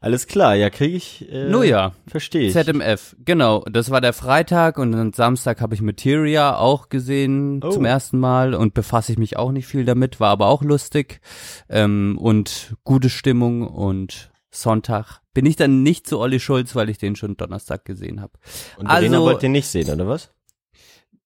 alles 0.00 0.26
klar. 0.26 0.54
Ja, 0.56 0.70
kriege 0.70 0.96
ich. 0.96 1.30
Äh, 1.30 1.48
Nur 1.50 1.64
ja, 1.64 1.92
Verstehe 2.08 2.48
ich. 2.48 2.52
ZMF, 2.52 3.14
genau. 3.24 3.64
Das 3.70 3.90
war 3.90 4.00
der 4.00 4.12
Freitag 4.12 4.78
und 4.78 4.92
dann 4.92 5.12
Samstag 5.12 5.60
habe 5.60 5.74
ich 5.74 5.82
Materia 5.82 6.56
auch 6.56 6.88
gesehen 6.88 7.60
Oh. 7.62 7.70
zum 7.70 7.84
ersten 7.84 8.18
Mal 8.18 8.54
und 8.54 8.74
befasse 8.74 9.12
ich 9.12 9.18
mich 9.18 9.36
auch 9.36 9.52
nicht 9.52 9.66
viel 9.66 9.84
damit, 9.84 10.18
war 10.18 10.30
aber 10.30 10.46
auch 10.48 10.62
lustig 10.62 11.20
ähm, 11.68 12.18
und 12.20 12.74
gute 12.84 13.10
Stimmung 13.10 13.66
und 13.66 14.31
Sonntag 14.52 15.20
bin 15.34 15.46
ich 15.46 15.56
dann 15.56 15.82
nicht 15.82 16.06
zu 16.06 16.18
Olli 16.20 16.38
Schulz, 16.38 16.76
weil 16.76 16.90
ich 16.90 16.98
den 16.98 17.16
schon 17.16 17.36
Donnerstag 17.36 17.84
gesehen 17.84 18.20
habe. 18.20 18.32
Und 18.76 18.86
Verena 18.88 19.16
also- 19.16 19.26
wollt 19.26 19.42
ihr 19.42 19.48
nicht 19.48 19.66
sehen, 19.66 19.90
oder 19.90 20.06
was? 20.06 20.30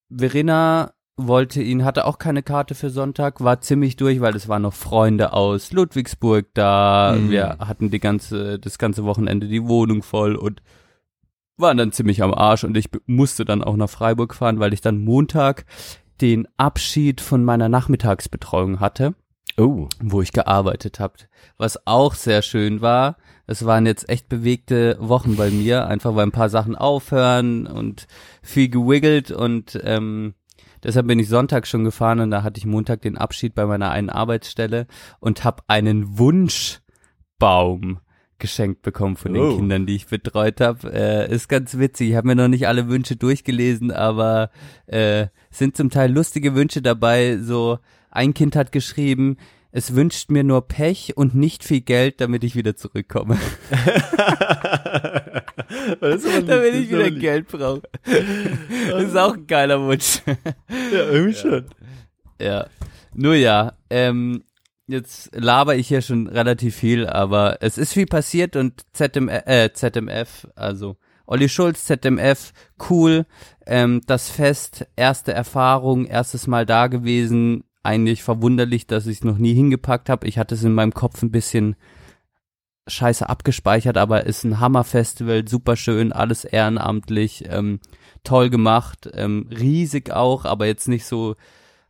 Verena 0.09 0.93
wollte 1.17 1.63
ihn, 1.63 1.85
hatte 1.85 2.05
auch 2.05 2.19
keine 2.19 2.43
Karte 2.43 2.75
für 2.75 2.91
Sonntag, 2.91 3.43
war 3.43 3.61
ziemlich 3.61 3.97
durch, 3.97 4.21
weil 4.21 4.37
es 4.37 4.49
waren 4.49 4.63
noch 4.63 4.75
Freunde 4.75 5.33
aus 5.33 5.73
Ludwigsburg 5.73 6.47
da. 6.55 7.17
Mhm. 7.19 7.31
Wir 7.31 7.59
hatten 7.59 7.91
die 7.91 8.01
ganze, 8.01 8.59
das 8.59 8.79
ganze 8.79 9.05
Wochenende 9.05 9.49
die 9.49 9.67
Wohnung 9.67 10.03
voll 10.03 10.37
und 10.37 10.63
waren 11.57 11.79
dann 11.79 11.93
ziemlich 11.93 12.23
am 12.23 12.35
Arsch 12.35 12.65
und 12.65 12.77
ich 12.77 12.91
musste 13.07 13.45
dann 13.45 13.65
auch 13.65 13.77
nach 13.77 13.89
Freiburg 13.89 14.35
fahren, 14.35 14.61
weil 14.61 14.75
ich 14.75 14.83
dann 14.83 15.03
Montag 15.03 15.65
den 16.21 16.47
Abschied 16.59 17.21
von 17.21 17.45
meiner 17.45 17.69
Nachmittagsbetreuung 17.71 18.79
hatte 18.79 19.15
Oh. 19.59 19.89
wo 20.01 20.21
ich 20.23 20.33
gearbeitet 20.33 21.01
habe. 21.01 21.15
Was 21.57 21.87
auch 21.87 22.15
sehr 22.15 22.43
schön 22.43 22.81
war, 22.83 23.17
es 23.47 23.65
waren 23.65 23.87
jetzt 23.87 24.09
echt 24.09 24.29
bewegte 24.29 24.97
Wochen 25.01 25.37
bei 25.37 25.51
mir, 25.51 25.87
einfach 25.87 26.15
weil 26.15 26.27
ein 26.27 26.33
paar 26.33 26.51
Sachen 26.51 26.77
aufhören 26.77 27.67
und 27.67 28.07
viel 28.43 28.69
gewiggelt 28.69 29.31
und 29.31 29.79
ähm, 29.85 30.35
deshalb 30.83 31.07
bin 31.07 31.19
ich 31.19 31.29
Sonntag 31.29 31.67
schon 31.67 31.85
gefahren 31.85 32.21
und 32.21 32.31
da 32.31 32.43
hatte 32.43 32.59
ich 32.59 32.67
Montag 32.67 33.01
den 33.03 33.17
Abschied 33.17 33.55
bei 33.55 33.65
meiner 33.67 33.91
einen 33.91 34.11
Arbeitsstelle 34.11 34.87
und 35.21 35.45
habe 35.45 35.63
einen 35.69 36.19
Wunschbaum 36.19 38.01
geschenkt 38.39 38.83
bekommen 38.83 39.17
von 39.17 39.33
den 39.33 39.43
Oh. 39.43 39.57
Kindern, 39.57 39.87
die 39.87 39.97
ich 39.97 40.09
betreut 40.09 40.61
habe. 40.61 40.93
Äh, 40.93 41.33
ist 41.35 41.49
ganz 41.49 41.79
witzig. 41.79 42.11
Ich 42.11 42.17
habe 42.17 42.27
mir 42.27 42.37
noch 42.37 42.49
nicht 42.49 42.69
alle 42.69 42.89
Wünsche 42.89 43.17
durchgelesen, 43.17 43.91
aber 43.91 44.51
äh, 44.87 45.29
sind 45.51 45.77
zum 45.77 45.89
Teil 45.89 46.13
lustige 46.13 46.55
Wünsche 46.55 46.83
dabei. 46.83 47.39
So 47.39 47.79
ein 48.17 48.35
Kind 48.35 48.57
hat 48.57 48.73
geschrieben, 48.73 49.37
es 49.71 49.95
wünscht 49.95 50.31
mir 50.31 50.43
nur 50.43 50.67
Pech 50.67 51.17
und 51.17 51.35
nicht 51.35 51.63
viel 51.63 51.83
Geld, 51.83 52.21
damit 52.21 52.45
ich 52.45 52.57
wieder 52.57 52.77
zurückkomme. 52.77 53.39
lieb, 56.01 56.47
damit 56.47 56.75
ich 56.75 56.89
wieder 56.89 57.11
lieb. 57.11 57.21
Geld 57.21 57.49
brauche. 57.49 57.83
Das 58.91 59.03
ist 59.05 59.17
auch 59.17 59.35
ein 59.35 59.47
geiler 59.47 59.81
Wunsch. 59.81 60.23
Ja, 60.93 61.11
irgendwie 61.11 61.35
schon. 61.35 61.67
Ja. 62.41 62.67
Nur 63.15 63.35
ja, 63.35 63.75
ähm, 63.91 64.45
jetzt 64.87 65.35
laber 65.35 65.77
ich 65.77 65.89
hier 65.89 66.03
schon 66.03 66.27
relativ 66.27 66.77
viel, 66.77 67.07
aber 67.07 67.59
es 67.61 67.79
ist 67.79 67.93
viel 67.93 68.07
passiert 68.07 68.57
und 68.57 68.85
ZM, 68.93 69.29
äh, 69.29 69.71
ZMF, 69.73 70.47
also 70.55 70.97
Olli 71.27 71.49
Schulz, 71.49 71.85
ZMF, 71.85 72.53
cool. 72.89 73.27
Ähm, 73.67 74.01
das 74.07 74.31
Fest, 74.31 74.87
erste 74.97 75.33
Erfahrung, 75.33 76.07
erstes 76.07 76.47
Mal 76.47 76.67
da 76.67 76.87
gewesen. 76.87 77.65
Eigentlich 77.87 78.23
verwunderlich, 78.25 78.89
dass 78.89 79.07
ich 79.07 79.19
es 79.19 79.25
noch 79.25 79.39
nie 79.39 79.55
hingepackt 79.55 80.09
habe. 80.09 80.27
Ich 80.27 80.39
hatte 80.39 80.57
es 80.57 80.65
in 80.65 80.75
meinem 80.75 80.93
Kopf 80.93 81.23
ein 81.23 81.31
bisschen 81.31 81.77
scheiße 82.89 83.29
abgespeichert, 83.29 83.97
aber 83.97 84.25
ist 84.25 84.45
ein 84.45 84.61
Hammerfestival, 84.61 85.47
super 85.47 85.77
schön, 85.77 86.13
alles 86.13 86.45
ehrenamtlich, 86.45 87.45
ähm, 87.49 87.81
toll 88.25 88.51
gemacht, 88.51 89.09
ähm, 89.15 89.49
riesig 89.51 90.11
auch, 90.11 90.45
aber 90.45 90.67
jetzt 90.67 90.89
nicht 90.89 91.05
so, 91.05 91.35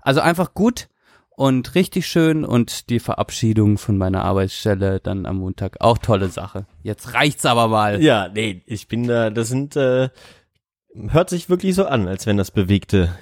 also 0.00 0.20
einfach 0.20 0.54
gut 0.54 0.88
und 1.30 1.74
richtig 1.74 2.06
schön 2.06 2.44
und 2.44 2.88
die 2.88 3.00
Verabschiedung 3.00 3.76
von 3.76 3.98
meiner 3.98 4.24
Arbeitsstelle 4.24 5.00
dann 5.00 5.26
am 5.26 5.38
Montag, 5.38 5.76
auch 5.80 5.98
tolle 5.98 6.28
Sache. 6.28 6.66
Jetzt 6.82 7.12
reicht's 7.12 7.44
aber 7.44 7.68
mal. 7.68 8.02
Ja, 8.02 8.28
nee, 8.28 8.62
ich 8.66 8.88
bin 8.88 9.06
da, 9.06 9.30
das 9.30 9.48
sind, 9.48 9.76
äh, 9.76 10.08
hört 11.08 11.30
sich 11.30 11.48
wirklich 11.48 11.74
so 11.74 11.86
an, 11.86 12.08
als 12.08 12.26
wenn 12.26 12.36
das 12.36 12.50
bewegte 12.50 13.16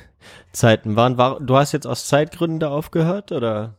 Zeiten 0.53 0.97
waren. 0.97 1.19
War, 1.19 1.41
du 1.41 1.57
hast 1.57 1.73
jetzt 1.73 1.87
aus 1.87 2.07
Zeitgründen 2.07 2.61
da 2.61 2.71
aufgehört, 2.71 3.33
oder? 3.33 3.79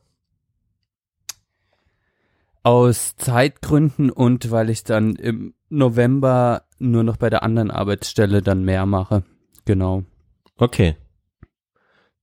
Aus 2.63 3.15
Zeitgründen 3.15 4.09
und 4.09 4.51
weil 4.51 4.69
ich 4.69 4.83
dann 4.83 5.15
im 5.15 5.53
November 5.69 6.63
nur 6.79 7.03
noch 7.03 7.17
bei 7.17 7.29
der 7.29 7.43
anderen 7.43 7.71
Arbeitsstelle 7.71 8.41
dann 8.41 8.63
mehr 8.63 8.85
mache. 8.85 9.23
Genau. 9.65 10.03
Okay. 10.57 10.95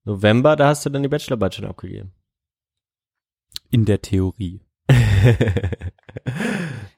November, 0.04 0.56
da 0.56 0.68
hast 0.68 0.84
du 0.84 0.90
dann 0.90 1.02
die 1.02 1.08
Bachelorarbeit 1.08 1.54
schon 1.54 1.64
abgegeben. 1.64 2.12
In 3.70 3.84
der 3.84 4.02
Theorie. 4.02 4.60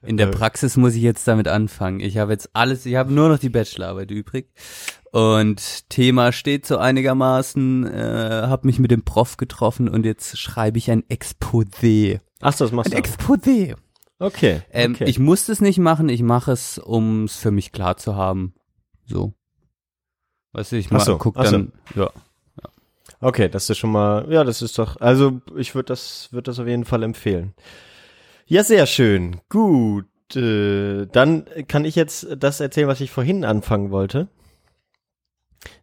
In 0.01 0.17
der 0.17 0.27
Praxis 0.27 0.77
muss 0.77 0.95
ich 0.95 1.01
jetzt 1.01 1.27
damit 1.27 1.47
anfangen. 1.47 1.99
Ich 1.99 2.17
habe 2.17 2.31
jetzt 2.31 2.49
alles, 2.53 2.85
ich 2.85 2.95
habe 2.95 3.11
nur 3.13 3.29
noch 3.29 3.39
die 3.39 3.49
Bachelorarbeit 3.49 4.11
übrig. 4.11 4.51
Und 5.11 5.89
Thema 5.89 6.31
steht 6.31 6.65
so 6.65 6.77
einigermaßen, 6.77 7.85
äh, 7.87 8.43
habe 8.47 8.67
mich 8.67 8.79
mit 8.79 8.91
dem 8.91 9.03
Prof 9.03 9.37
getroffen 9.37 9.87
und 9.87 10.05
jetzt 10.05 10.37
schreibe 10.37 10.77
ich 10.77 10.91
ein 10.91 11.03
Exposé. 11.03 12.19
Ach, 12.41 12.53
so, 12.53 12.65
das 12.65 12.73
machst 12.73 12.93
Ein 12.93 13.01
du. 13.01 13.09
auch. 13.09 13.13
Exposé. 13.15 13.75
Okay. 14.19 14.61
Ähm, 14.71 14.93
okay. 14.93 15.05
Ich 15.05 15.19
muss 15.19 15.49
es 15.49 15.61
nicht 15.61 15.79
machen, 15.79 16.09
ich 16.09 16.21
mache 16.21 16.51
es, 16.51 16.77
um 16.77 17.23
es 17.25 17.37
für 17.37 17.51
mich 17.51 17.71
klar 17.71 17.97
zu 17.97 18.15
haben. 18.15 18.53
So. 19.05 19.33
Weißt 20.51 20.71
du, 20.71 20.77
ich 20.77 20.87
Ach 20.87 20.91
mal, 20.91 20.99
so, 20.99 21.17
guck 21.17 21.37
ach 21.37 21.45
so. 21.45 21.51
dann, 21.51 21.73
ja. 21.95 22.09
Okay, 23.25 23.49
das 23.49 23.71
ist 23.71 23.79
schon 23.79 23.91
mal, 23.91 24.31
ja, 24.31 24.43
das 24.43 24.61
ist 24.61 24.77
doch, 24.77 25.01
also 25.01 25.41
ich 25.55 25.73
würde 25.73 25.87
das, 25.87 26.31
würde 26.31 26.51
das 26.51 26.59
auf 26.59 26.67
jeden 26.67 26.85
Fall 26.85 27.01
empfehlen. 27.01 27.55
Ja, 28.45 28.63
sehr 28.63 28.85
schön. 28.85 29.41
Gut. 29.49 30.05
Äh, 30.35 31.07
dann 31.07 31.45
kann 31.67 31.85
ich 31.85 31.95
jetzt 31.95 32.27
das 32.37 32.59
erzählen, 32.59 32.87
was 32.87 33.01
ich 33.01 33.09
vorhin 33.09 33.43
anfangen 33.43 33.89
wollte. 33.89 34.27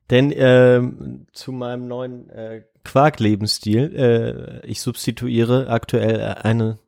Denn 0.09 0.33
ähm, 0.33 1.27
zu 1.33 1.51
meinem 1.51 1.89
neuen 1.89 2.31
äh, 2.31 2.63
Quark-Lebensstil, 2.85 4.63
äh, 4.63 4.65
ich 4.65 4.81
substituiere 4.81 5.67
aktuell 5.69 6.21
äh, 6.21 6.35
eine, 6.47 6.79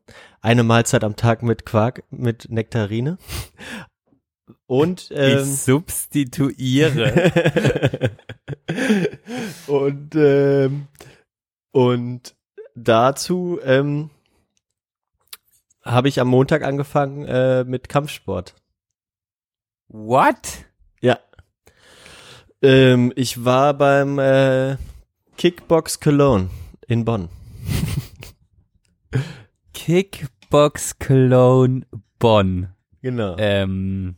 eine 0.40 0.62
Mahlzeit 0.62 1.02
am 1.02 1.16
Tag 1.16 1.42
mit 1.42 1.66
Quark, 1.66 2.04
mit 2.10 2.48
Nektarine. 2.48 3.18
Und 4.74 5.12
ähm, 5.14 5.38
ich 5.38 5.62
substituiere. 5.62 8.10
und 9.68 10.16
ähm, 10.16 10.88
und 11.70 12.34
dazu 12.74 13.60
ähm, 13.62 14.10
habe 15.84 16.08
ich 16.08 16.20
am 16.20 16.26
Montag 16.26 16.64
angefangen 16.64 17.24
äh, 17.24 17.62
mit 17.62 17.88
Kampfsport. 17.88 18.56
What? 19.86 20.64
Ja. 21.00 21.20
Ähm, 22.60 23.12
ich 23.14 23.44
war 23.44 23.74
beim 23.74 24.18
äh, 24.18 24.76
Kickbox 25.36 26.00
Cologne 26.00 26.50
in 26.88 27.04
Bonn. 27.04 27.28
Kickbox 29.72 30.98
Cologne 30.98 31.86
Bonn. 32.18 32.70
Genau. 33.02 33.36
Ähm, 33.38 34.16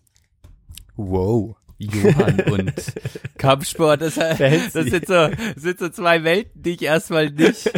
wow. 0.97 1.57
Johann 1.79 2.41
und 2.51 2.73
Kampfsport, 3.39 4.01
das, 4.01 4.15
das 4.15 4.73
sind, 4.73 5.07
so, 5.07 5.29
das 5.29 5.63
sind 5.63 5.79
so 5.79 5.91
zwei 5.91 6.25
Welten, 6.25 6.63
die 6.63 6.71
ich 6.71 6.83
erstmal 6.83 7.31
nicht. 7.31 7.71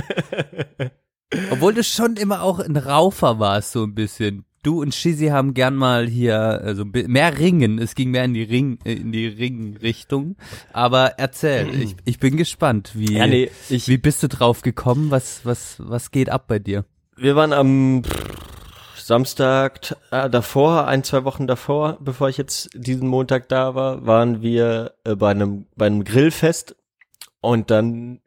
Obwohl 1.51 1.75
du 1.75 1.83
schon 1.83 2.17
immer 2.17 2.43
auch 2.43 2.61
ein 2.61 2.77
Raufer 2.77 3.41
warst, 3.41 3.73
so 3.73 3.83
ein 3.83 3.95
bisschen. 3.95 4.45
Du 4.63 4.83
und 4.83 4.95
Shizzy 4.95 5.29
haben 5.29 5.53
gern 5.53 5.75
mal 5.75 6.07
hier 6.07 6.39
also 6.39 6.85
mehr 6.85 7.39
Ringen. 7.39 7.79
Es 7.79 7.95
ging 7.95 8.11
mehr 8.11 8.25
in 8.25 8.35
die 8.35 8.43
Ring 8.43 8.79
äh, 8.85 8.93
in 8.93 9.13
die 9.13 9.27
Ring-Richtung. 9.27 10.37
Aber 10.73 11.19
erzähl, 11.19 11.69
ich, 11.83 11.97
ich 12.05 12.19
bin 12.19 12.37
gespannt, 12.37 12.93
wie 12.95 13.15
Ja, 13.15 13.27
nee, 13.27 13.51
ich, 13.69 13.89
wie 13.89 13.99
bist 13.99 14.23
du 14.23 14.29
drauf 14.29 14.63
gekommen? 14.63 15.11
Was 15.11 15.41
was 15.45 15.77
was 15.79 16.11
geht 16.13 16.31
ab 16.31 16.47
bei 16.47 16.59
dir? 16.59 16.85
wir 17.19 17.37
waren 17.37 17.53
am 17.53 18.03
Samstag 19.09 19.97
äh, 20.11 20.29
davor, 20.29 20.87
ein, 20.87 21.03
zwei 21.03 21.25
Wochen 21.25 21.47
davor, 21.47 21.97
bevor 21.99 22.29
ich 22.29 22.37
jetzt 22.37 22.69
diesen 22.75 23.09
Montag 23.09 23.49
da 23.49 23.75
war, 23.75 24.05
waren 24.07 24.43
wir 24.43 24.93
äh, 25.05 25.17
bei 25.17 25.31
einem, 25.31 25.65
bei 25.77 25.87
einem 25.87 26.05
Grillfest 26.05 26.77
und 27.41 27.71
dann, 27.71 28.21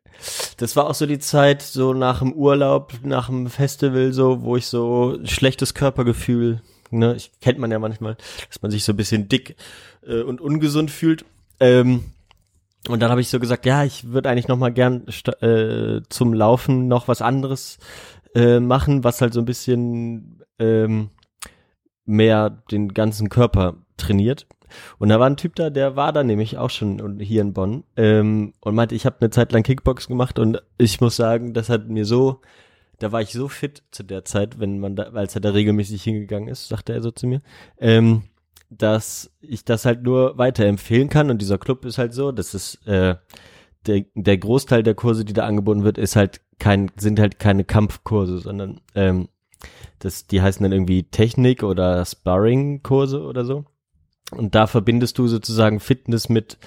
das 0.57 0.75
war 0.75 0.89
auch 0.89 0.95
so 0.95 1.05
die 1.05 1.19
Zeit, 1.19 1.61
so 1.61 1.93
nach 1.93 2.17
dem 2.17 2.33
Urlaub, 2.33 2.93
nach 3.03 3.27
dem 3.27 3.47
Festival, 3.51 4.11
so, 4.11 4.41
wo 4.41 4.57
ich 4.57 4.65
so 4.65 5.19
schlechtes 5.23 5.75
Körpergefühl, 5.75 6.63
ne, 6.89 7.13
ich 7.15 7.29
kennt 7.41 7.59
man 7.59 7.69
ja 7.69 7.77
manchmal, 7.77 8.17
dass 8.49 8.63
man 8.63 8.71
sich 8.71 8.83
so 8.83 8.93
ein 8.93 8.97
bisschen 8.97 9.29
dick 9.29 9.57
äh, 10.03 10.23
und 10.23 10.41
ungesund 10.41 10.89
fühlt. 10.89 11.25
Ähm, 11.59 12.05
und 12.89 13.03
dann 13.03 13.11
habe 13.11 13.21
ich 13.21 13.29
so 13.29 13.39
gesagt, 13.39 13.67
ja, 13.67 13.83
ich 13.83 14.11
würde 14.13 14.31
eigentlich 14.31 14.47
noch 14.47 14.57
mal 14.57 14.73
gern 14.73 15.05
äh, 15.41 16.01
zum 16.09 16.33
Laufen 16.33 16.87
noch 16.87 17.07
was 17.07 17.21
anderes 17.21 17.77
äh, 18.33 18.59
machen, 18.59 19.03
was 19.03 19.21
halt 19.21 19.35
so 19.35 19.41
ein 19.41 19.45
bisschen 19.45 20.40
ähm, 20.61 21.09
mehr 22.05 22.49
den 22.71 22.93
ganzen 22.93 23.29
Körper 23.29 23.75
trainiert. 23.97 24.47
Und 24.99 25.09
da 25.09 25.19
war 25.19 25.27
ein 25.27 25.37
Typ 25.37 25.55
da, 25.55 25.69
der 25.69 25.95
war 25.95 26.13
da 26.13 26.23
nämlich 26.23 26.57
auch 26.57 26.69
schon 26.69 27.19
hier 27.19 27.41
in 27.41 27.53
Bonn 27.53 27.83
ähm, 27.97 28.53
und 28.61 28.75
meinte, 28.75 28.95
ich 28.95 29.05
habe 29.05 29.17
eine 29.19 29.29
Zeit 29.29 29.51
lang 29.51 29.63
Kickbox 29.63 30.07
gemacht 30.07 30.39
und 30.39 30.61
ich 30.77 31.01
muss 31.01 31.17
sagen, 31.17 31.53
das 31.53 31.69
hat 31.69 31.89
mir 31.89 32.05
so, 32.05 32.39
da 32.99 33.11
war 33.11 33.21
ich 33.21 33.33
so 33.33 33.49
fit 33.49 33.83
zu 33.91 34.03
der 34.03 34.23
Zeit, 34.23 34.59
wenn 34.59 34.79
man 34.79 34.95
da, 34.95 35.03
als 35.03 35.35
er 35.35 35.41
da 35.41 35.49
regelmäßig 35.49 36.03
hingegangen 36.03 36.47
ist, 36.47 36.69
sagte 36.69 36.93
er 36.93 37.01
so 37.01 37.11
zu 37.11 37.27
mir, 37.27 37.41
ähm, 37.79 38.23
dass 38.69 39.29
ich 39.41 39.65
das 39.65 39.83
halt 39.83 40.03
nur 40.03 40.37
weiterempfehlen 40.37 41.09
kann 41.09 41.29
und 41.29 41.41
dieser 41.41 41.57
Club 41.57 41.83
ist 41.83 41.97
halt 41.97 42.13
so, 42.13 42.31
das 42.31 42.53
ist 42.53 42.87
äh, 42.87 43.15
der, 43.87 44.05
der 44.15 44.37
Großteil 44.37 44.83
der 44.83 44.95
Kurse, 44.95 45.25
die 45.25 45.33
da 45.33 45.45
angeboten 45.45 45.83
wird, 45.83 45.97
ist 45.97 46.15
halt 46.15 46.39
kein, 46.59 46.91
sind 46.95 47.19
halt 47.19 47.39
keine 47.39 47.65
Kampfkurse, 47.65 48.37
sondern 48.37 48.79
ähm, 48.95 49.27
das, 49.99 50.27
die 50.27 50.41
heißen 50.41 50.63
dann 50.63 50.71
irgendwie 50.71 51.03
Technik 51.03 51.63
oder 51.63 52.03
Sparring-Kurse 52.05 53.21
oder 53.23 53.45
so. 53.45 53.65
Und 54.31 54.55
da 54.55 54.67
verbindest 54.67 55.17
du 55.17 55.27
sozusagen 55.27 55.79
Fitness 55.79 56.29
mit 56.29 56.57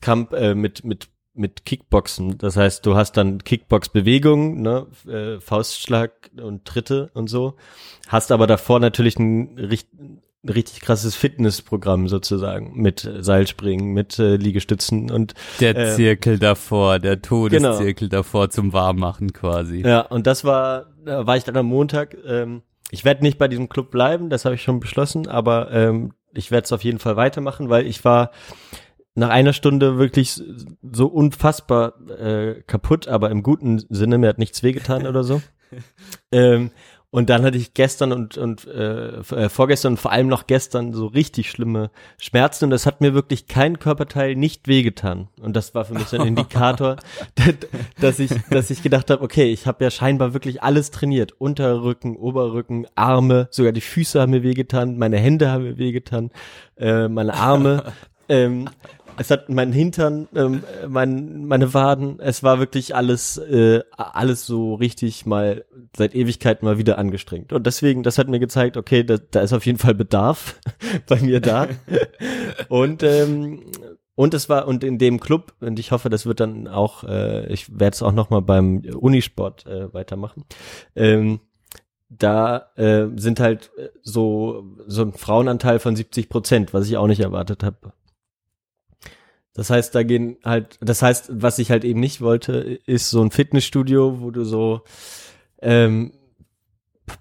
Kampf, 0.00 0.32
äh, 0.32 0.54
mit, 0.54 0.84
mit 0.84 1.08
mit 1.36 1.64
Kickboxen. 1.64 2.38
Das 2.38 2.56
heißt, 2.56 2.86
du 2.86 2.94
hast 2.94 3.16
dann 3.16 3.42
Kickbox-Bewegungen, 3.42 4.62
ne, 4.62 4.86
äh, 5.08 5.40
Faustschlag 5.40 6.30
und 6.40 6.64
Tritte 6.64 7.10
und 7.14 7.28
so. 7.28 7.56
Hast 8.06 8.30
aber 8.30 8.46
davor 8.46 8.78
natürlich 8.78 9.18
ein, 9.18 9.58
richt- 9.58 9.92
ein 9.94 10.22
richtig 10.48 10.80
krasses 10.80 11.14
Fitnessprogramm 11.14 12.08
sozusagen 12.08 12.80
mit 12.80 13.08
Seilspringen, 13.20 13.92
mit 13.92 14.18
äh, 14.18 14.36
Liegestützen 14.36 15.10
und 15.10 15.34
Der 15.60 15.76
äh, 15.76 15.94
Zirkel 15.94 16.38
davor, 16.38 16.98
der 16.98 17.22
Todeszirkel 17.22 18.08
davor 18.08 18.50
zum 18.50 18.72
Warmmachen 18.72 19.32
quasi. 19.32 19.80
Ja, 19.80 20.00
und 20.00 20.26
das 20.26 20.44
war, 20.44 20.86
da 21.04 21.26
war 21.26 21.36
ich 21.36 21.44
dann 21.44 21.56
am 21.56 21.66
Montag. 21.66 22.16
Ähm, 22.26 22.62
ich 22.90 23.04
werde 23.04 23.22
nicht 23.22 23.38
bei 23.38 23.48
diesem 23.48 23.68
Club 23.68 23.90
bleiben, 23.90 24.30
das 24.30 24.44
habe 24.44 24.54
ich 24.54 24.62
schon 24.62 24.80
beschlossen, 24.80 25.26
aber 25.26 25.70
ähm, 25.72 26.12
ich 26.34 26.50
werde 26.50 26.64
es 26.64 26.72
auf 26.72 26.84
jeden 26.84 26.98
Fall 26.98 27.16
weitermachen, 27.16 27.68
weil 27.68 27.86
ich 27.86 28.04
war 28.04 28.30
nach 29.14 29.30
einer 29.30 29.52
Stunde 29.52 29.98
wirklich 29.98 30.42
so 30.82 31.06
unfassbar 31.06 31.94
äh, 32.10 32.62
kaputt, 32.66 33.08
aber 33.08 33.30
im 33.30 33.42
guten 33.42 33.84
Sinne, 33.88 34.18
mir 34.18 34.28
hat 34.28 34.38
nichts 34.38 34.62
wehgetan 34.62 35.06
oder 35.06 35.22
so. 35.22 35.40
ähm, 36.32 36.70
und 37.14 37.30
dann 37.30 37.44
hatte 37.44 37.56
ich 37.56 37.74
gestern 37.74 38.10
und, 38.10 38.36
und 38.36 38.66
äh, 38.66 39.18
äh, 39.20 39.48
vorgestern 39.48 39.92
und 39.92 39.98
vor 39.98 40.10
allem 40.10 40.26
noch 40.26 40.48
gestern 40.48 40.92
so 40.92 41.06
richtig 41.06 41.48
schlimme 41.48 41.92
Schmerzen 42.18 42.64
und 42.64 42.70
das 42.70 42.86
hat 42.86 43.00
mir 43.00 43.14
wirklich 43.14 43.46
kein 43.46 43.78
Körperteil 43.78 44.34
nicht 44.34 44.66
wehgetan. 44.66 45.28
Und 45.40 45.54
das 45.54 45.76
war 45.76 45.84
für 45.84 45.94
mich 45.94 46.08
so 46.08 46.18
ein 46.18 46.26
Indikator, 46.26 46.96
dass 48.00 48.18
ich, 48.18 48.32
dass 48.50 48.68
ich 48.70 48.82
gedacht 48.82 49.12
habe, 49.12 49.22
okay, 49.22 49.44
ich 49.44 49.68
habe 49.68 49.84
ja 49.84 49.92
scheinbar 49.92 50.34
wirklich 50.34 50.64
alles 50.64 50.90
trainiert. 50.90 51.40
Unterrücken, 51.40 52.16
Oberrücken, 52.16 52.88
Arme, 52.96 53.46
sogar 53.52 53.70
die 53.70 53.80
Füße 53.80 54.20
haben 54.20 54.30
mir 54.30 54.42
wehgetan, 54.42 54.98
meine 54.98 55.18
Hände 55.18 55.52
haben 55.52 55.62
mir 55.62 55.78
wehgetan, 55.78 56.32
äh, 56.76 57.06
meine 57.06 57.34
Arme. 57.34 57.92
ähm, 58.28 58.68
es 59.16 59.30
hat 59.30 59.48
mein 59.48 59.72
Hintern, 59.72 60.28
ähm, 60.34 60.62
mein, 60.88 61.46
meine 61.46 61.74
Waden, 61.74 62.18
es 62.20 62.42
war 62.42 62.58
wirklich 62.58 62.94
alles, 62.94 63.38
äh, 63.38 63.82
alles 63.96 64.46
so 64.46 64.74
richtig 64.74 65.26
mal 65.26 65.64
seit 65.96 66.14
Ewigkeiten 66.14 66.66
mal 66.66 66.78
wieder 66.78 66.98
angestrengt. 66.98 67.52
Und 67.52 67.66
deswegen, 67.66 68.02
das 68.02 68.18
hat 68.18 68.28
mir 68.28 68.40
gezeigt, 68.40 68.76
okay, 68.76 69.04
da, 69.04 69.16
da 69.18 69.40
ist 69.40 69.52
auf 69.52 69.66
jeden 69.66 69.78
Fall 69.78 69.94
Bedarf 69.94 70.60
bei 71.06 71.20
mir 71.20 71.40
da. 71.40 71.68
Und 72.68 73.02
ähm, 73.02 73.62
und 74.16 74.32
es 74.32 74.48
war 74.48 74.68
und 74.68 74.84
in 74.84 74.98
dem 74.98 75.18
Club 75.18 75.54
und 75.60 75.78
ich 75.80 75.90
hoffe, 75.90 76.08
das 76.08 76.24
wird 76.24 76.38
dann 76.38 76.68
auch, 76.68 77.02
äh, 77.02 77.52
ich 77.52 77.80
werde 77.80 77.94
es 77.94 78.02
auch 78.02 78.12
noch 78.12 78.30
mal 78.30 78.42
beim 78.42 78.82
Unisport 78.94 79.66
äh, 79.66 79.92
weitermachen. 79.92 80.44
Ähm, 80.94 81.40
da 82.08 82.70
äh, 82.76 83.06
sind 83.16 83.40
halt 83.40 83.72
äh, 83.76 83.88
so 84.02 84.64
so 84.86 85.02
ein 85.02 85.12
Frauenanteil 85.14 85.80
von 85.80 85.96
70 85.96 86.28
Prozent, 86.28 86.72
was 86.72 86.86
ich 86.86 86.96
auch 86.96 87.08
nicht 87.08 87.20
erwartet 87.20 87.64
habe. 87.64 87.92
Das 89.54 89.70
heißt, 89.70 89.94
da 89.94 90.02
gehen 90.02 90.36
halt, 90.44 90.78
das 90.80 91.00
heißt, 91.00 91.30
was 91.32 91.58
ich 91.58 91.70
halt 91.70 91.84
eben 91.84 92.00
nicht 92.00 92.20
wollte, 92.20 92.80
ist 92.86 93.10
so 93.10 93.22
ein 93.22 93.30
Fitnessstudio, 93.30 94.20
wo 94.20 94.30
du 94.30 94.44
so 94.44 94.82
ähm, 95.62 96.12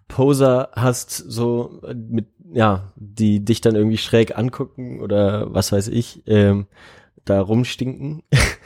Poser 0.08 0.70
hast, 0.74 1.12
so 1.12 1.82
mit, 1.94 2.28
ja, 2.52 2.92
die 2.96 3.46
dich 3.46 3.62
dann 3.62 3.76
irgendwie 3.76 3.98
schräg 3.98 4.38
angucken 4.38 5.00
oder 5.00 5.54
was 5.54 5.72
weiß 5.72 5.90
ich, 5.90 6.24
ähm, 6.28 6.68
da 7.26 7.40
rumstinken. 7.40 8.24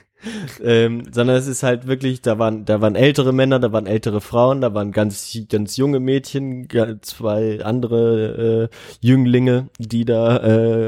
ähm, 0.64 1.04
sondern 1.12 1.36
es 1.36 1.48
ist 1.48 1.64
halt 1.64 1.88
wirklich, 1.88 2.22
da 2.22 2.40
waren, 2.40 2.66
da 2.66 2.82
waren 2.82 2.96
ältere 2.96 3.34
Männer, 3.34 3.60
da 3.60 3.72
waren 3.72 3.86
ältere 3.86 4.22
Frauen, 4.22 4.62
da 4.62 4.74
waren 4.74 4.92
ganz, 4.92 5.38
ganz 5.50 5.78
junge 5.78 6.00
Mädchen, 6.00 6.68
zwei 7.02 7.64
andere 7.64 8.70
äh, 8.72 8.76
Jünglinge, 9.02 9.70
die 9.80 10.06
da 10.06 10.44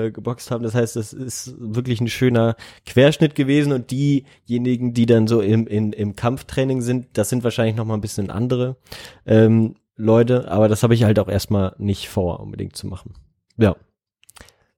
äh, 0.06 0.12
geboxt 0.12 0.52
haben. 0.52 0.64
Das 0.64 0.76
heißt, 0.76 0.96
das 0.96 1.14
ist 1.14 1.56
wirklich 1.60 2.02
ein 2.02 2.08
schöner 2.10 2.56
Querschnitt 2.86 3.36
gewesen 3.36 3.72
und 3.72 3.92
diejenigen, 3.92 4.94
die 4.94 5.06
dann 5.06 5.28
so 5.28 5.42
im, 5.42 5.68
in, 5.68 5.94
im 5.94 6.16
Kampftraining 6.16 6.82
sind, 6.82 7.08
das 7.14 7.30
sind 7.30 7.44
wahrscheinlich 7.44 7.76
noch 7.76 7.86
mal 7.86 7.96
ein 7.96 8.02
bisschen 8.02 8.30
andere 8.30 8.78
ähm, 9.26 9.76
Leute, 9.96 10.50
aber 10.50 10.68
das 10.70 10.84
habe 10.84 10.94
ich 10.94 11.04
halt 11.04 11.20
auch 11.20 11.28
erstmal 11.28 11.76
nicht 11.78 12.10
vor, 12.10 12.40
unbedingt 12.40 12.76
zu 12.76 12.88
machen. 12.88 13.14
Ja, 13.58 13.76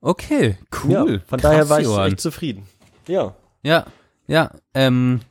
Okay, 0.02 0.58
cool. 0.84 0.92
ja 0.92 1.20
von 1.28 1.40
daher 1.40 1.70
war 1.70 1.80
ich 1.80 1.86
Johann. 1.86 2.08
echt 2.08 2.20
zufrieden. 2.20 2.64
Ja. 3.08 3.36
Ja, 3.64 3.86
ja, 4.28 4.52
ähm. 4.74 5.22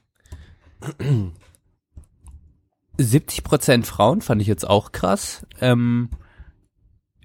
70% 2.99 3.85
Frauen 3.85 4.21
fand 4.21 4.43
ich 4.43 4.49
jetzt 4.49 4.69
auch 4.69 4.93
krass. 4.93 5.47
Ähm, 5.61 6.11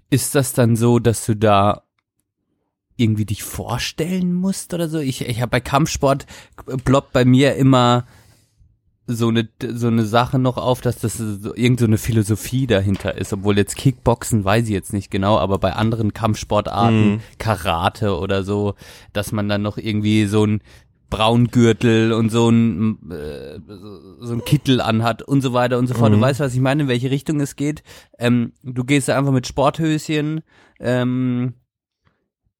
ist 0.10 0.36
das 0.36 0.54
dann 0.54 0.76
so, 0.76 1.00
dass 1.00 1.26
du 1.26 1.36
da 1.36 1.84
irgendwie 2.98 3.26
dich 3.26 3.44
vorstellen 3.44 4.34
musst 4.34 4.74
oder 4.74 4.88
so? 4.88 5.00
Ich, 5.00 5.22
ich 5.22 5.42
habe 5.42 5.50
bei 5.50 5.60
Kampfsport 5.60 6.26
ploppt 6.86 7.12
bei 7.12 7.26
mir 7.26 7.56
immer 7.56 8.06
so 9.08 9.28
eine 9.28 9.48
so 9.62 9.88
eine 9.88 10.04
Sache 10.06 10.40
noch 10.40 10.58
auf, 10.58 10.82
dass 10.82 10.98
das 10.98 11.18
so, 11.18 11.54
irgend 11.56 11.80
so 11.80 11.86
eine 11.86 11.98
Philosophie 12.00 12.66
dahinter 12.66 13.16
ist, 13.16 13.34
obwohl 13.34 13.58
jetzt 13.58 13.76
Kickboxen 13.76 14.44
weiß 14.44 14.66
ich 14.66 14.72
jetzt 14.72 14.94
nicht 14.94 15.12
genau, 15.12 15.38
aber 15.38 15.60
bei 15.60 15.74
anderen 15.74 16.14
Kampfsportarten, 16.14 17.12
Mhm. 17.12 17.20
Karate 17.38 18.18
oder 18.18 18.44
so, 18.44 18.74
dass 19.14 19.32
man 19.32 19.48
dann 19.48 19.62
noch 19.62 19.78
irgendwie 19.78 20.26
so 20.26 20.46
ein 20.46 20.62
Braungürtel 21.16 22.12
und 22.12 22.30
so 22.30 22.50
ein 22.50 23.10
äh, 23.10 23.60
so 24.20 24.34
ein 24.34 24.44
Kittel 24.44 24.82
anhat 24.82 25.22
und 25.22 25.42
so 25.42 25.54
weiter 25.54 25.78
und 25.78 25.88
so 25.88 25.94
fort. 25.94 26.12
Du 26.12 26.20
weißt, 26.20 26.40
was 26.40 26.54
ich 26.54 26.60
meine, 26.60 26.84
in 26.84 26.90
welche 26.90 27.10
Richtung 27.10 27.40
es 27.40 27.56
geht. 27.56 27.84
Ähm, 28.20 28.54
du 28.64 28.84
gehst 28.84 29.08
da 29.08 29.18
einfach 29.18 29.32
mit 29.32 29.48
Sporthöschen 29.48 30.42
ähm, 30.80 31.54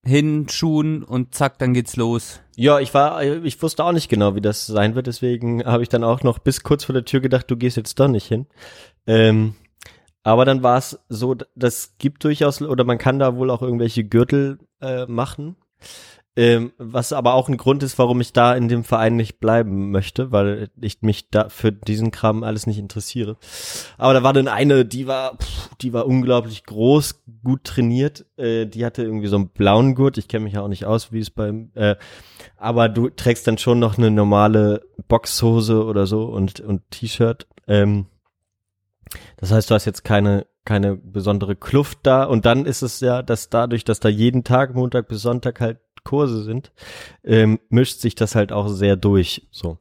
hin, 0.06 0.48
Schuhen 0.50 1.04
und 1.04 1.34
zack, 1.34 1.58
dann 1.60 1.74
geht's 1.74 1.96
los. 1.96 2.40
Ja, 2.56 2.80
ich 2.80 2.94
war, 2.94 3.22
ich 3.24 3.62
wusste 3.62 3.84
auch 3.84 3.92
nicht 3.92 4.08
genau, 4.08 4.36
wie 4.36 4.42
das 4.42 4.66
sein 4.66 4.96
wird, 4.96 5.08
deswegen 5.08 5.66
habe 5.66 5.84
ich 5.84 5.90
dann 5.90 6.04
auch 6.04 6.24
noch 6.24 6.40
bis 6.40 6.64
kurz 6.64 6.86
vor 6.86 6.94
der 6.94 7.06
Tür 7.06 7.20
gedacht, 7.20 7.50
du 7.50 7.58
gehst 7.58 7.76
jetzt 7.76 8.00
doch 8.00 8.08
nicht 8.08 8.28
hin. 8.28 8.46
Ähm, 9.08 9.56
aber 10.24 10.46
dann 10.46 10.64
war 10.64 10.78
es 10.78 11.00
so, 11.10 11.36
das 11.56 11.96
gibt 11.98 12.24
durchaus, 12.24 12.62
oder 12.62 12.84
man 12.84 12.98
kann 12.98 13.20
da 13.20 13.36
wohl 13.36 13.50
auch 13.50 13.62
irgendwelche 13.62 14.04
Gürtel 14.04 14.60
äh, 14.80 15.06
machen. 15.08 15.56
Ähm, 16.38 16.74
was 16.78 17.14
aber 17.14 17.34
auch 17.34 17.48
ein 17.48 17.56
Grund 17.56 17.82
ist, 17.82 17.98
warum 17.98 18.20
ich 18.20 18.34
da 18.34 18.56
in 18.56 18.68
dem 18.68 18.84
Verein 18.84 19.16
nicht 19.16 19.40
bleiben 19.40 19.92
möchte, 19.92 20.34
weil 20.34 20.70
ich 20.82 21.02
mich 21.02 21.30
da 21.30 21.48
für 21.48 21.72
diesen 21.72 22.12
Kram 22.12 22.44
alles 22.44 22.68
nicht 22.68 22.78
interessiere. 22.78 23.38
Aber 23.98 24.14
da 24.14 24.22
war 24.22 24.34
dann 24.34 24.50
eine, 24.50 24.84
die 24.84 25.08
war, 25.08 25.38
pff, 25.38 25.70
die 25.80 25.94
war 25.94 26.06
unglaublich 26.06 26.66
groß, 26.66 27.24
gut 27.42 27.64
trainiert. 27.64 28.26
Äh, 28.36 28.66
die 28.66 28.86
hatte 28.86 29.04
irgendwie 29.04 29.28
so 29.28 29.38
einen 29.38 29.48
blauen 29.48 29.96
Gurt. 29.96 30.18
Ich 30.18 30.28
kenne 30.28 30.44
mich 30.44 30.54
ja 30.54 30.62
auch 30.62 30.68
nicht 30.68 30.86
aus, 30.86 31.14
wie 31.14 31.20
es 31.20 31.30
beim. 31.30 31.72
Äh, 31.74 31.96
aber 32.58 32.90
du 32.90 33.10
trägst 33.10 33.48
dann 33.48 33.58
schon 33.58 33.80
noch 33.80 33.98
eine 33.98 34.12
normale 34.12 34.82
Boxhose 35.08 35.86
oder 35.86 36.06
so 36.06 36.26
und 36.26 36.60
und 36.60 36.82
T-Shirt. 36.92 37.48
Ähm, 37.66 38.08
das 39.38 39.52
heißt, 39.52 39.70
du 39.70 39.76
hast 39.76 39.86
jetzt 39.86 40.04
keine 40.04 40.48
keine 40.66 40.96
besondere 40.98 41.56
Kluft 41.56 42.00
da 42.04 42.24
und 42.24 42.46
dann 42.46 42.66
ist 42.66 42.82
es 42.82 43.00
ja, 43.00 43.22
dass 43.22 43.50
dadurch, 43.50 43.86
dass 43.86 44.00
da 44.00 44.10
jeden 44.10 44.44
Tag 44.44 44.74
Montag 44.74 45.08
bis 45.08 45.22
Sonntag 45.22 45.62
halt 45.62 45.78
Kurse 46.06 46.44
sind, 46.44 46.72
ähm, 47.26 47.60
mischt 47.68 48.00
sich 48.00 48.16
das 48.16 48.36
halt 48.36 48.54
auch 48.54 48.70
sehr 48.70 48.96
durch. 48.96 49.46
So, 49.52 49.78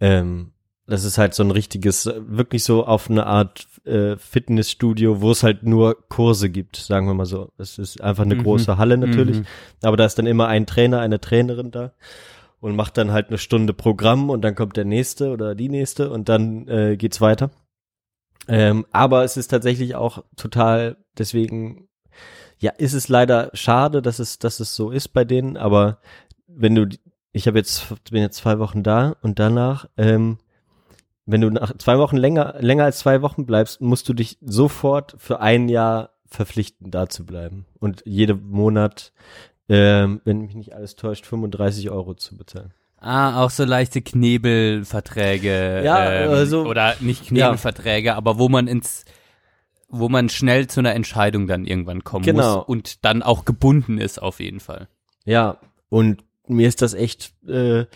ähm, 0.00 0.52
das 0.86 1.04
ist 1.04 1.18
halt 1.18 1.34
so 1.34 1.42
ein 1.42 1.50
richtiges, 1.50 2.10
wirklich 2.16 2.64
so 2.64 2.86
auf 2.86 3.10
eine 3.10 3.26
Art 3.26 3.66
äh, 3.84 4.16
Fitnessstudio, 4.16 5.20
wo 5.20 5.30
es 5.32 5.42
halt 5.42 5.62
nur 5.62 6.08
Kurse 6.08 6.48
gibt, 6.48 6.76
sagen 6.76 7.06
wir 7.06 7.14
mal 7.14 7.26
so. 7.26 7.50
Es 7.58 7.78
ist 7.78 8.00
einfach 8.00 8.24
eine 8.24 8.36
Mhm. 8.36 8.42
große 8.42 8.78
Halle 8.78 8.96
natürlich, 8.96 9.38
Mhm. 9.40 9.46
aber 9.82 9.96
da 9.98 10.06
ist 10.06 10.18
dann 10.18 10.26
immer 10.26 10.48
ein 10.48 10.66
Trainer, 10.66 11.00
eine 11.00 11.20
Trainerin 11.20 11.70
da 11.70 11.92
und 12.60 12.74
macht 12.74 12.96
dann 12.96 13.12
halt 13.12 13.28
eine 13.28 13.38
Stunde 13.38 13.74
Programm 13.74 14.30
und 14.30 14.42
dann 14.42 14.54
kommt 14.54 14.76
der 14.76 14.84
nächste 14.86 15.30
oder 15.30 15.54
die 15.54 15.68
nächste 15.68 16.10
und 16.10 16.28
dann 16.28 16.66
äh, 16.68 16.96
geht's 16.96 17.20
weiter. 17.20 17.50
Ähm, 18.46 18.86
aber 18.92 19.24
es 19.24 19.36
ist 19.36 19.48
tatsächlich 19.48 19.94
auch 19.94 20.24
total, 20.36 20.96
deswegen, 21.18 21.87
ja, 22.60 22.72
ist 22.72 22.92
es 22.94 23.08
leider 23.08 23.50
schade, 23.54 24.02
dass 24.02 24.18
es, 24.18 24.38
dass 24.38 24.60
es 24.60 24.74
so 24.74 24.90
ist 24.90 25.08
bei 25.08 25.24
denen, 25.24 25.56
aber 25.56 25.98
wenn 26.46 26.74
du, 26.74 26.86
ich 27.32 27.46
habe 27.46 27.58
jetzt, 27.58 27.86
bin 28.10 28.22
jetzt 28.22 28.38
zwei 28.38 28.58
Wochen 28.58 28.82
da 28.82 29.16
und 29.22 29.38
danach, 29.38 29.86
ähm, 29.96 30.38
wenn 31.26 31.40
du 31.42 31.50
nach 31.50 31.76
zwei 31.76 31.98
Wochen 31.98 32.16
länger, 32.16 32.54
länger 32.60 32.84
als 32.84 32.98
zwei 32.98 33.20
Wochen 33.22 33.44
bleibst, 33.46 33.80
musst 33.80 34.08
du 34.08 34.14
dich 34.14 34.38
sofort 34.40 35.14
für 35.18 35.40
ein 35.40 35.68
Jahr 35.68 36.10
verpflichten, 36.26 36.90
da 36.90 37.08
zu 37.08 37.24
bleiben. 37.26 37.66
Und 37.78 38.02
jeden 38.06 38.48
Monat, 38.48 39.12
ähm, 39.68 40.20
wenn 40.24 40.40
mich 40.40 40.54
nicht 40.54 40.74
alles 40.74 40.96
täuscht, 40.96 41.26
35 41.26 41.90
Euro 41.90 42.14
zu 42.14 42.36
bezahlen. 42.36 42.72
Ah, 43.00 43.44
auch 43.44 43.50
so 43.50 43.64
leichte 43.64 44.02
Knebelverträge. 44.02 45.82
Ja, 45.84 46.10
ähm, 46.10 46.30
also- 46.30 46.64
Oder 46.66 46.96
nicht 47.00 47.26
Knebelverträge, 47.28 48.14
aber 48.14 48.38
wo 48.38 48.48
man 48.48 48.66
ins, 48.66 49.04
wo 49.88 50.08
man 50.08 50.28
schnell 50.28 50.66
zu 50.66 50.80
einer 50.80 50.94
Entscheidung 50.94 51.46
dann 51.46 51.64
irgendwann 51.64 52.04
kommen 52.04 52.24
Genau. 52.24 52.58
muss 52.58 52.64
und 52.68 53.04
dann 53.04 53.22
auch 53.22 53.44
gebunden 53.44 53.98
ist 53.98 54.20
auf 54.20 54.40
jeden 54.40 54.60
Fall. 54.60 54.88
Ja, 55.24 55.58
und 55.88 56.24
mir 56.46 56.68
ist 56.68 56.82
das 56.82 56.94
echt 56.94 57.32
äh, 57.46 57.86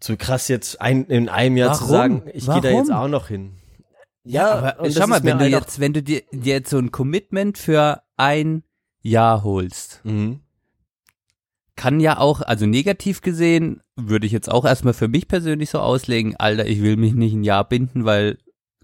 zu 0.00 0.16
krass 0.16 0.48
jetzt 0.48 0.80
ein, 0.80 1.04
in 1.06 1.28
einem 1.28 1.56
Jahr 1.56 1.74
zu 1.74 1.82
Warum? 1.84 1.90
sagen, 1.92 2.22
ich 2.32 2.46
gehe 2.46 2.60
da 2.60 2.70
jetzt 2.70 2.90
auch 2.92 3.08
noch 3.08 3.28
hin. 3.28 3.52
Ja, 4.24 4.50
aber 4.52 4.80
und 4.80 4.92
schau 4.92 5.06
mal, 5.06 5.22
wenn 5.24 5.38
du 5.38 5.46
jetzt, 5.46 5.80
wenn 5.80 5.92
du 5.92 6.02
dir, 6.02 6.22
dir 6.32 6.54
jetzt 6.54 6.70
so 6.70 6.78
ein 6.78 6.90
Commitment 6.90 7.56
für 7.58 8.02
ein 8.16 8.62
Jahr 9.02 9.42
holst, 9.44 10.00
Mhm. 10.04 10.40
kann 11.76 12.00
ja 12.00 12.18
auch, 12.18 12.42
also 12.42 12.66
negativ 12.66 13.22
gesehen, 13.22 13.80
würde 13.96 14.26
ich 14.26 14.32
jetzt 14.32 14.50
auch 14.50 14.64
erstmal 14.66 14.92
für 14.92 15.08
mich 15.08 15.26
persönlich 15.28 15.70
so 15.70 15.78
auslegen, 15.78 16.36
Alter, 16.36 16.66
ich 16.66 16.82
will 16.82 16.96
mich 16.96 17.14
nicht 17.14 17.32
ein 17.34 17.44
Jahr 17.44 17.66
binden, 17.66 18.04
weil 18.04 18.36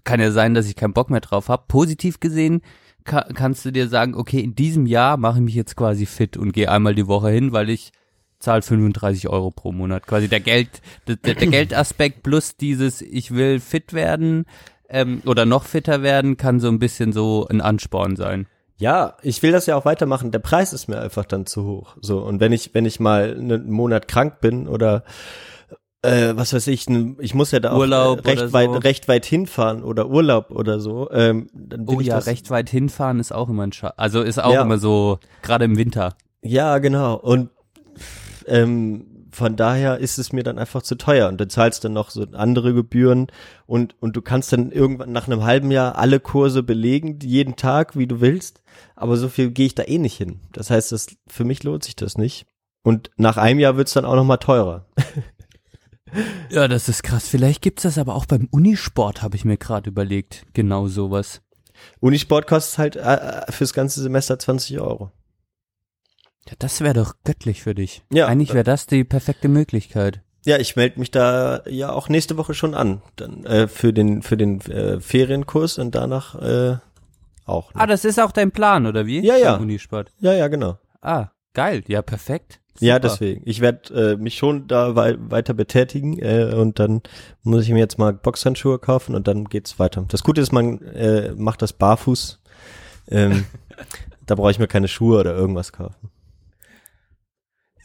kann 0.07 0.19
ja 0.19 0.31
sein, 0.31 0.53
dass 0.53 0.67
ich 0.67 0.75
keinen 0.75 0.93
Bock 0.93 1.11
mehr 1.11 1.19
drauf 1.19 1.49
habe. 1.49 1.65
Positiv 1.67 2.19
gesehen 2.19 2.61
ka 3.07 3.25
kannst 3.33 3.65
du 3.65 3.71
dir 3.71 3.87
sagen, 3.87 4.13
okay, 4.13 4.39
in 4.39 4.53
diesem 4.53 4.85
Jahr 4.85 5.17
mache 5.17 5.37
ich 5.37 5.43
mich 5.43 5.55
jetzt 5.55 5.75
quasi 5.75 6.05
fit 6.05 6.37
und 6.37 6.51
gehe 6.51 6.71
einmal 6.71 6.93
die 6.93 7.07
Woche 7.07 7.29
hin, 7.29 7.53
weil 7.53 7.69
ich 7.69 7.91
zahle 8.39 8.61
35 8.61 9.27
Euro 9.29 9.49
pro 9.49 9.71
Monat. 9.71 10.05
Quasi 10.05 10.27
der 10.27 10.41
Geld, 10.41 10.69
der, 11.07 11.15
der 11.15 11.35
Geldaspekt 11.35 12.21
plus 12.21 12.55
dieses, 12.55 13.01
ich 13.01 13.33
will 13.33 13.59
fit 13.59 13.93
werden 13.93 14.45
ähm, 14.89 15.23
oder 15.25 15.45
noch 15.45 15.63
fitter 15.63 16.03
werden, 16.03 16.37
kann 16.37 16.59
so 16.59 16.67
ein 16.67 16.77
bisschen 16.77 17.13
so 17.13 17.47
ein 17.49 17.61
Ansporn 17.61 18.15
sein. 18.15 18.45
Ja, 18.77 19.17
ich 19.23 19.41
will 19.41 19.51
das 19.51 19.65
ja 19.65 19.75
auch 19.75 19.85
weitermachen. 19.85 20.31
Der 20.31 20.39
Preis 20.39 20.71
ist 20.71 20.87
mir 20.87 20.99
einfach 20.99 21.25
dann 21.25 21.47
zu 21.47 21.65
hoch. 21.65 21.97
So 21.99 22.19
und 22.19 22.39
wenn 22.39 22.51
ich 22.51 22.75
wenn 22.75 22.85
ich 22.85 22.99
mal 22.99 23.35
einen 23.35 23.71
Monat 23.71 24.07
krank 24.07 24.39
bin 24.39 24.67
oder 24.67 25.03
äh, 26.03 26.33
was 26.35 26.53
weiß 26.53 26.67
ich, 26.67 26.85
ich 27.19 27.33
muss 27.33 27.51
ja 27.51 27.59
da 27.59 27.75
Urlaub 27.75 28.19
auch 28.19 28.25
äh, 28.25 28.29
recht 28.29 28.41
so. 28.47 28.53
weit 28.53 28.83
recht 28.83 29.07
weit 29.07 29.25
hinfahren 29.25 29.83
oder 29.83 30.07
Urlaub 30.09 30.51
oder 30.51 30.79
so. 30.79 31.09
Ähm, 31.11 31.47
Oh 31.87 31.99
ich 31.99 32.07
ja, 32.07 32.17
recht 32.19 32.49
weit 32.49 32.69
hinfahren 32.69 33.19
ist 33.19 33.31
auch 33.31 33.49
immer 33.49 33.63
ein 33.63 33.73
Scha 33.73 33.93
Also 33.97 34.21
ist 34.21 34.39
auch 34.39 34.53
Ja. 34.53 34.61
immer 34.61 34.77
so, 34.77 35.19
gerade 35.41 35.65
im 35.65 35.77
Winter. 35.77 36.15
Ja, 36.43 36.77
genau. 36.77 37.15
Und 37.15 37.49
ähm, 38.45 39.05
von 39.31 39.55
daher 39.55 39.97
ist 39.99 40.17
es 40.17 40.31
mir 40.33 40.43
dann 40.43 40.57
einfach 40.57 40.81
zu 40.81 40.95
teuer 40.95 41.27
und 41.29 41.39
du 41.39 41.47
zahlst 41.47 41.83
dann 41.83 41.93
noch 41.93 42.09
so 42.09 42.25
andere 42.33 42.73
Gebühren 42.73 43.27
und 43.67 43.95
und 43.99 44.15
du 44.15 44.21
kannst 44.21 44.51
dann 44.53 44.71
irgendwann 44.71 45.11
nach 45.11 45.27
einem 45.27 45.43
halben 45.43 45.69
Jahr 45.71 45.97
alle 45.97 46.19
Kurse 46.19 46.63
belegen, 46.63 47.19
jeden 47.21 47.55
Tag, 47.55 47.95
wie 47.97 48.07
du 48.07 48.21
willst. 48.21 48.61
Aber 48.95 49.17
so 49.17 49.29
viel 49.29 49.51
gehe 49.51 49.65
ich 49.67 49.75
da 49.75 49.83
eh 49.83 49.97
nicht 49.99 50.15
hin. 50.17 50.39
Das 50.53 50.69
heißt, 50.69 50.91
das 50.91 51.07
für 51.27 51.43
mich 51.43 51.63
lohnt 51.63 51.83
sich 51.83 51.95
das 51.95 52.17
nicht. 52.17 52.45
Und 52.83 53.11
nach 53.17 53.37
einem 53.37 53.59
Jahr 53.59 53.75
wird's 53.77 53.93
dann 53.93 54.05
auch 54.05 54.15
noch 54.15 54.23
mal 54.23 54.37
teurer. 54.37 54.85
Ja, 56.49 56.67
das 56.67 56.89
ist 56.89 57.03
krass. 57.03 57.27
Vielleicht 57.27 57.61
gibt's 57.61 57.83
das 57.83 57.97
aber 57.97 58.15
auch 58.15 58.25
beim 58.25 58.47
Unisport, 58.51 59.21
habe 59.21 59.35
ich 59.35 59.45
mir 59.45 59.57
gerade 59.57 59.89
überlegt. 59.89 60.45
Genau 60.53 60.87
sowas. 60.87 61.41
Unisport 61.99 62.47
kostet 62.47 62.77
halt 62.77 62.95
äh, 62.95 63.51
fürs 63.51 63.73
ganze 63.73 64.01
Semester 64.01 64.39
20 64.39 64.79
Euro. 64.79 65.11
Ja, 66.47 66.53
das 66.59 66.81
wäre 66.81 66.93
doch 66.93 67.15
göttlich 67.23 67.61
für 67.61 67.75
dich. 67.75 68.03
Ja. 68.11 68.27
Eigentlich 68.27 68.53
wäre 68.53 68.63
das 68.63 68.87
die 68.87 69.03
perfekte 69.03 69.49
Möglichkeit. 69.49 70.21
Ja, 70.45 70.57
ich 70.57 70.77
melde 70.77 70.99
mich 70.99 71.11
da 71.11 71.61
ja 71.67 71.91
auch 71.91 72.07
nächste 72.07 72.37
Woche 72.37 72.53
schon 72.53 72.73
an, 72.73 73.01
dann 73.17 73.43
äh, 73.45 73.67
für 73.67 73.91
den 73.91 74.21
für 74.21 74.37
den 74.37 74.61
äh, 74.61 75.01
Ferienkurs 75.01 75.77
und 75.77 75.93
danach 75.93 76.35
äh, 76.35 76.77
auch. 77.45 77.73
Ne? 77.73 77.81
Ah, 77.81 77.85
das 77.85 78.05
ist 78.05 78.17
auch 78.19 78.31
dein 78.31 78.51
Plan, 78.51 78.85
oder 78.85 79.05
wie? 79.05 79.19
Ja, 79.25 79.35
ja. 79.35 79.53
Beim 79.53 79.63
Unisport. 79.63 80.09
Ja, 80.19 80.33
ja, 80.33 80.47
genau. 80.47 80.77
Ah, 81.01 81.31
geil. 81.53 81.83
Ja, 81.87 82.01
perfekt. 82.01 82.61
Ja, 82.79 82.95
Super. 82.95 83.07
deswegen. 83.07 83.41
Ich 83.45 83.61
werde 83.61 84.13
äh, 84.13 84.17
mich 84.17 84.35
schon 84.35 84.67
da 84.67 84.95
wei 84.95 85.15
weiter 85.19 85.53
betätigen 85.53 86.19
äh, 86.19 86.53
und 86.55 86.79
dann 86.79 87.01
muss 87.43 87.63
ich 87.63 87.71
mir 87.71 87.79
jetzt 87.79 87.97
mal 87.97 88.13
Boxhandschuhe 88.13 88.79
kaufen 88.79 89.15
und 89.15 89.27
dann 89.27 89.45
geht's 89.45 89.79
weiter. 89.79 90.05
Das 90.07 90.23
Gute 90.23 90.41
ist, 90.41 90.51
man 90.51 90.81
äh, 90.81 91.33
macht 91.35 91.61
das 91.61 91.73
barfuß. 91.73 92.39
Ähm, 93.09 93.45
da 94.25 94.35
brauche 94.35 94.51
ich 94.51 94.59
mir 94.59 94.67
keine 94.67 94.87
Schuhe 94.87 95.19
oder 95.19 95.35
irgendwas 95.35 95.71
kaufen. 95.71 96.11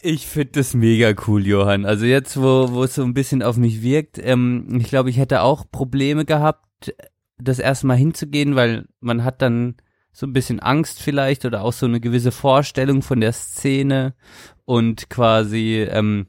Ich 0.05 0.26
finde 0.26 0.52
das 0.55 0.74
mega 0.74 1.14
cool, 1.26 1.46
Johann. 1.46 1.87
Also 1.87 2.07
jetzt, 2.07 2.37
wo, 2.37 2.72
wo 2.72 2.83
es 2.83 2.96
so 2.96 3.05
ein 3.05 3.14
bisschen 3.14 3.42
auf 3.42 3.57
mich 3.57 3.83
wirkt, 3.83 4.18
ähm, 4.18 4.78
ich 4.81 4.88
glaube, 4.88 5.11
ich 5.11 5.16
hätte 5.16 5.42
auch 5.42 5.64
Probleme 5.70 6.24
gehabt, 6.24 6.92
das 7.38 7.61
erstmal 7.61 7.96
hinzugehen, 7.96 8.57
weil 8.57 8.87
man 9.00 9.24
hat 9.24 9.42
dann 9.42 9.76
so 10.12 10.26
ein 10.26 10.33
bisschen 10.33 10.61
Angst 10.61 11.00
vielleicht 11.00 11.44
oder 11.44 11.62
auch 11.62 11.72
so 11.72 11.87
eine 11.87 12.00
gewisse 12.00 12.33
Vorstellung 12.33 13.02
von 13.02 13.20
der 13.20 13.33
Szene 13.33 14.14
und 14.64 15.11
quasi 15.11 15.87
ähm, 15.90 16.27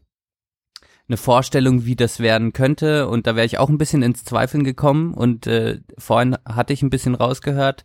eine 1.07 1.17
Vorstellung, 1.17 1.85
wie 1.85 1.95
das 1.95 2.19
werden 2.19 2.53
könnte. 2.53 3.07
Und 3.07 3.27
da 3.27 3.35
wäre 3.35 3.45
ich 3.45 3.57
auch 3.57 3.69
ein 3.69 3.77
bisschen 3.77 4.01
ins 4.03 4.23
Zweifeln 4.23 4.63
gekommen. 4.63 5.13
Und 5.13 5.47
äh, 5.47 5.79
vorhin 5.97 6.37
hatte 6.45 6.73
ich 6.73 6.81
ein 6.81 6.89
bisschen 6.89 7.15
rausgehört, 7.15 7.83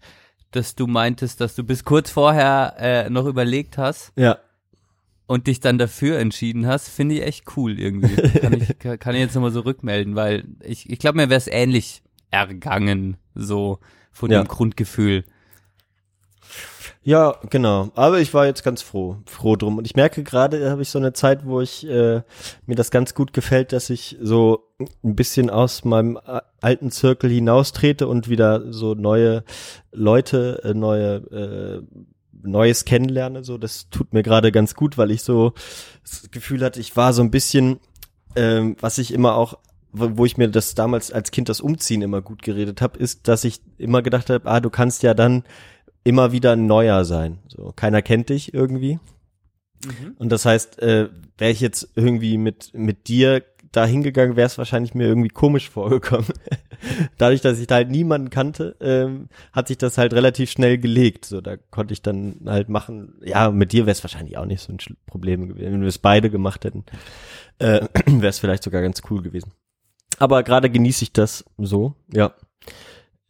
dass 0.53 0.75
du 0.77 0.87
meintest, 0.87 1.41
dass 1.41 1.55
du 1.55 1.65
bis 1.65 1.85
kurz 1.85 2.11
vorher 2.11 2.75
äh, 2.79 3.11
noch 3.11 3.27
überlegt 3.27 3.77
hast 3.77 4.13
Ja. 4.17 4.39
und 5.27 5.47
dich 5.47 5.61
dann 5.61 5.77
dafür 5.79 6.19
entschieden 6.19 6.67
hast, 6.67 6.89
finde 6.89 7.17
ich 7.17 7.23
echt 7.23 7.45
cool 7.57 7.79
irgendwie. 7.79 8.15
Kann 8.39 8.55
ich, 8.55 8.79
kann 9.01 9.15
ich 9.15 9.21
jetzt 9.21 9.35
nochmal 9.35 9.51
so 9.51 9.61
rückmelden, 9.61 10.15
weil 10.15 10.45
ich, 10.65 10.89
ich 10.89 10.99
glaube, 10.99 11.17
mir 11.17 11.29
wäre 11.29 11.37
es 11.39 11.49
ähnlich 11.49 12.03
ergangen, 12.31 13.17
so 13.35 13.79
von 14.11 14.31
Ja. 14.31 14.43
dem 14.43 14.49
Grundgefühl. 14.49 15.25
Ja, 17.09 17.37
genau. 17.49 17.89
Aber 17.95 18.21
ich 18.21 18.35
war 18.35 18.45
jetzt 18.45 18.63
ganz 18.63 18.83
froh, 18.83 19.17
froh 19.25 19.57
drum. 19.57 19.79
Und 19.79 19.87
ich 19.87 19.97
merke 19.97 20.23
gerade, 20.23 20.71
habe 20.71 20.83
ich 20.83 20.91
so 20.91 20.99
eine 20.99 21.15
Zeit, 21.15 21.47
wo 21.47 21.63
ich 21.63 21.89
äh, 21.89 22.21
mir 22.67 22.75
das 22.75 22.91
ganz 22.91 23.15
gut 23.15 23.33
gefällt, 23.33 23.73
dass 23.73 23.89
ich 23.89 24.19
so 24.21 24.69
ein 25.03 25.17
bisschen 25.17 25.49
aus 25.49 25.87
meinem 25.87 26.19
a- 26.19 26.43
alten 26.61 26.91
Zirkel 26.91 27.31
hinaustrete 27.31 28.07
und 28.07 28.29
wieder 28.29 28.71
so 28.75 28.93
neue 28.93 29.43
Leute, 29.91 30.61
äh, 30.65 30.75
neue 30.75 31.15
äh, 31.33 32.03
Neues 32.43 32.85
kennenlerne. 32.85 33.43
So, 33.43 33.57
das 33.57 33.89
tut 33.89 34.13
mir 34.13 34.23
gerade 34.23 34.53
ganz 34.53 34.75
gut, 34.75 34.99
weil 34.99 35.11
ich 35.11 35.23
so 35.23 35.55
das 36.03 36.31
Gefühl 36.31 36.63
hatte, 36.63 36.79
ich 36.79 36.95
war 36.95 37.15
so 37.15 37.23
ein 37.23 37.31
bisschen, 37.31 37.81
ähm, 38.37 38.77
was 38.81 38.99
ich 38.99 39.15
immer 39.15 39.35
auch 39.35 39.57
wo 39.91 40.27
ich 40.27 40.37
mir 40.37 40.49
das 40.49 40.75
damals 40.75 41.11
als 41.11 41.31
Kind 41.31 41.49
das 41.49 41.63
Umziehen 41.63 42.03
immer 42.03 42.21
gut 42.21 42.43
geredet 42.43 42.83
habe, 42.83 42.99
ist, 42.99 43.27
dass 43.27 43.45
ich 43.45 43.63
immer 43.79 44.03
gedacht 44.03 44.29
habe, 44.29 44.47
ah, 44.49 44.61
du 44.61 44.69
kannst 44.69 45.03
ja 45.03 45.15
dann 45.15 45.45
immer 46.09 46.33
wieder 46.33 46.53
ein 46.53 46.67
neuer 46.67 47.05
sein. 47.05 47.39
So, 47.49 47.73
keiner 47.77 48.01
kennt 48.03 48.31
dich 48.31 48.55
irgendwie. 48.55 48.99
Und 50.19 50.33
das 50.33 50.45
heißt, 50.45 50.81
äh, 50.81 51.09
wäre 51.37 51.53
ich 51.53 51.61
jetzt 51.61 51.91
irgendwie 51.95 52.39
mit 52.39 52.73
mit 52.73 53.09
dir 53.09 53.45
da 53.71 53.85
hingegangen, 53.85 54.35
wäre 54.35 54.47
es 54.47 54.57
wahrscheinlich 54.57 54.95
mir 54.95 55.07
irgendwie 55.07 55.29
komisch 55.29 55.69
vorgekommen. 55.71 56.33
Dadurch, 57.19 57.43
dass 57.43 57.59
ich 57.59 57.67
da 57.67 57.77
halt 57.77 57.91
niemanden 57.91 58.31
kannte, 58.31 58.77
ähm, 58.81 59.29
hat 59.53 59.69
sich 59.69 59.77
das 59.79 59.99
halt 59.99 60.15
relativ 60.15 60.51
schnell 60.51 60.79
gelegt. 60.79 61.27
So, 61.27 61.41
da 61.41 61.57
konnte 61.57 61.93
ich 61.93 62.01
dann 62.03 62.41
halt 62.47 62.71
machen. 62.71 63.15
Ja, 63.23 63.51
mit 63.51 63.73
dir 63.73 63.85
wäre 63.85 63.93
es 63.93 64.03
wahrscheinlich 64.03 64.39
auch 64.39 64.47
nicht 64.47 64.63
so 64.63 64.73
ein 64.73 64.79
Problem 65.07 65.49
gewesen. 65.49 65.73
Wenn 65.73 65.81
wir 65.83 65.89
es 65.89 65.99
beide 65.99 66.31
gemacht 66.31 66.65
hätten, 66.65 66.85
äh, 67.59 67.87
wäre 68.07 68.29
es 68.29 68.39
vielleicht 68.39 68.63
sogar 68.63 68.81
ganz 68.81 69.03
cool 69.11 69.23
gewesen. 69.23 69.53
Aber 70.19 70.43
gerade 70.43 70.71
genieße 70.71 71.05
ich 71.05 71.13
das 71.13 71.45
so, 71.59 71.95
ja. 72.13 72.33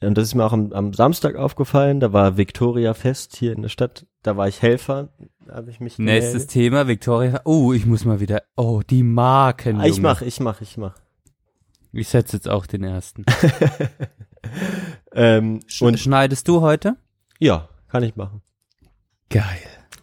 Und 0.00 0.16
das 0.16 0.28
ist 0.28 0.34
mir 0.34 0.44
auch 0.44 0.52
am, 0.52 0.72
am 0.72 0.92
Samstag 0.92 1.34
aufgefallen. 1.36 1.98
Da 2.00 2.12
war 2.12 2.36
Victoria 2.36 2.94
Fest 2.94 3.36
hier 3.36 3.52
in 3.52 3.62
der 3.62 3.68
Stadt. 3.68 4.06
Da 4.22 4.36
war 4.36 4.46
ich 4.46 4.62
Helfer. 4.62 5.08
Habe 5.50 5.70
ich 5.70 5.80
mich 5.80 5.98
Nächstes 5.98 6.32
gemeldet. 6.32 6.50
Thema, 6.50 6.86
Victoria. 6.88 7.40
Oh, 7.44 7.72
ich 7.72 7.84
muss 7.84 8.04
mal 8.04 8.20
wieder. 8.20 8.42
Oh, 8.56 8.82
die 8.88 9.02
Marken. 9.02 9.80
Ah, 9.80 9.84
ich 9.86 9.96
Junge. 9.96 10.02
mach, 10.02 10.22
ich 10.22 10.38
mach, 10.40 10.60
ich 10.60 10.76
mach. 10.76 10.94
Ich 11.92 12.08
setze 12.08 12.36
jetzt 12.36 12.48
auch 12.48 12.66
den 12.66 12.84
ersten. 12.84 13.24
Ähm, 15.12 15.60
Und 15.80 15.88
und 15.88 15.98
schneidest 16.00 16.48
du 16.48 16.60
heute? 16.60 16.96
ja, 17.38 17.68
kann 17.88 18.02
ich 18.02 18.16
machen. 18.16 18.40
Geil. 19.30 19.58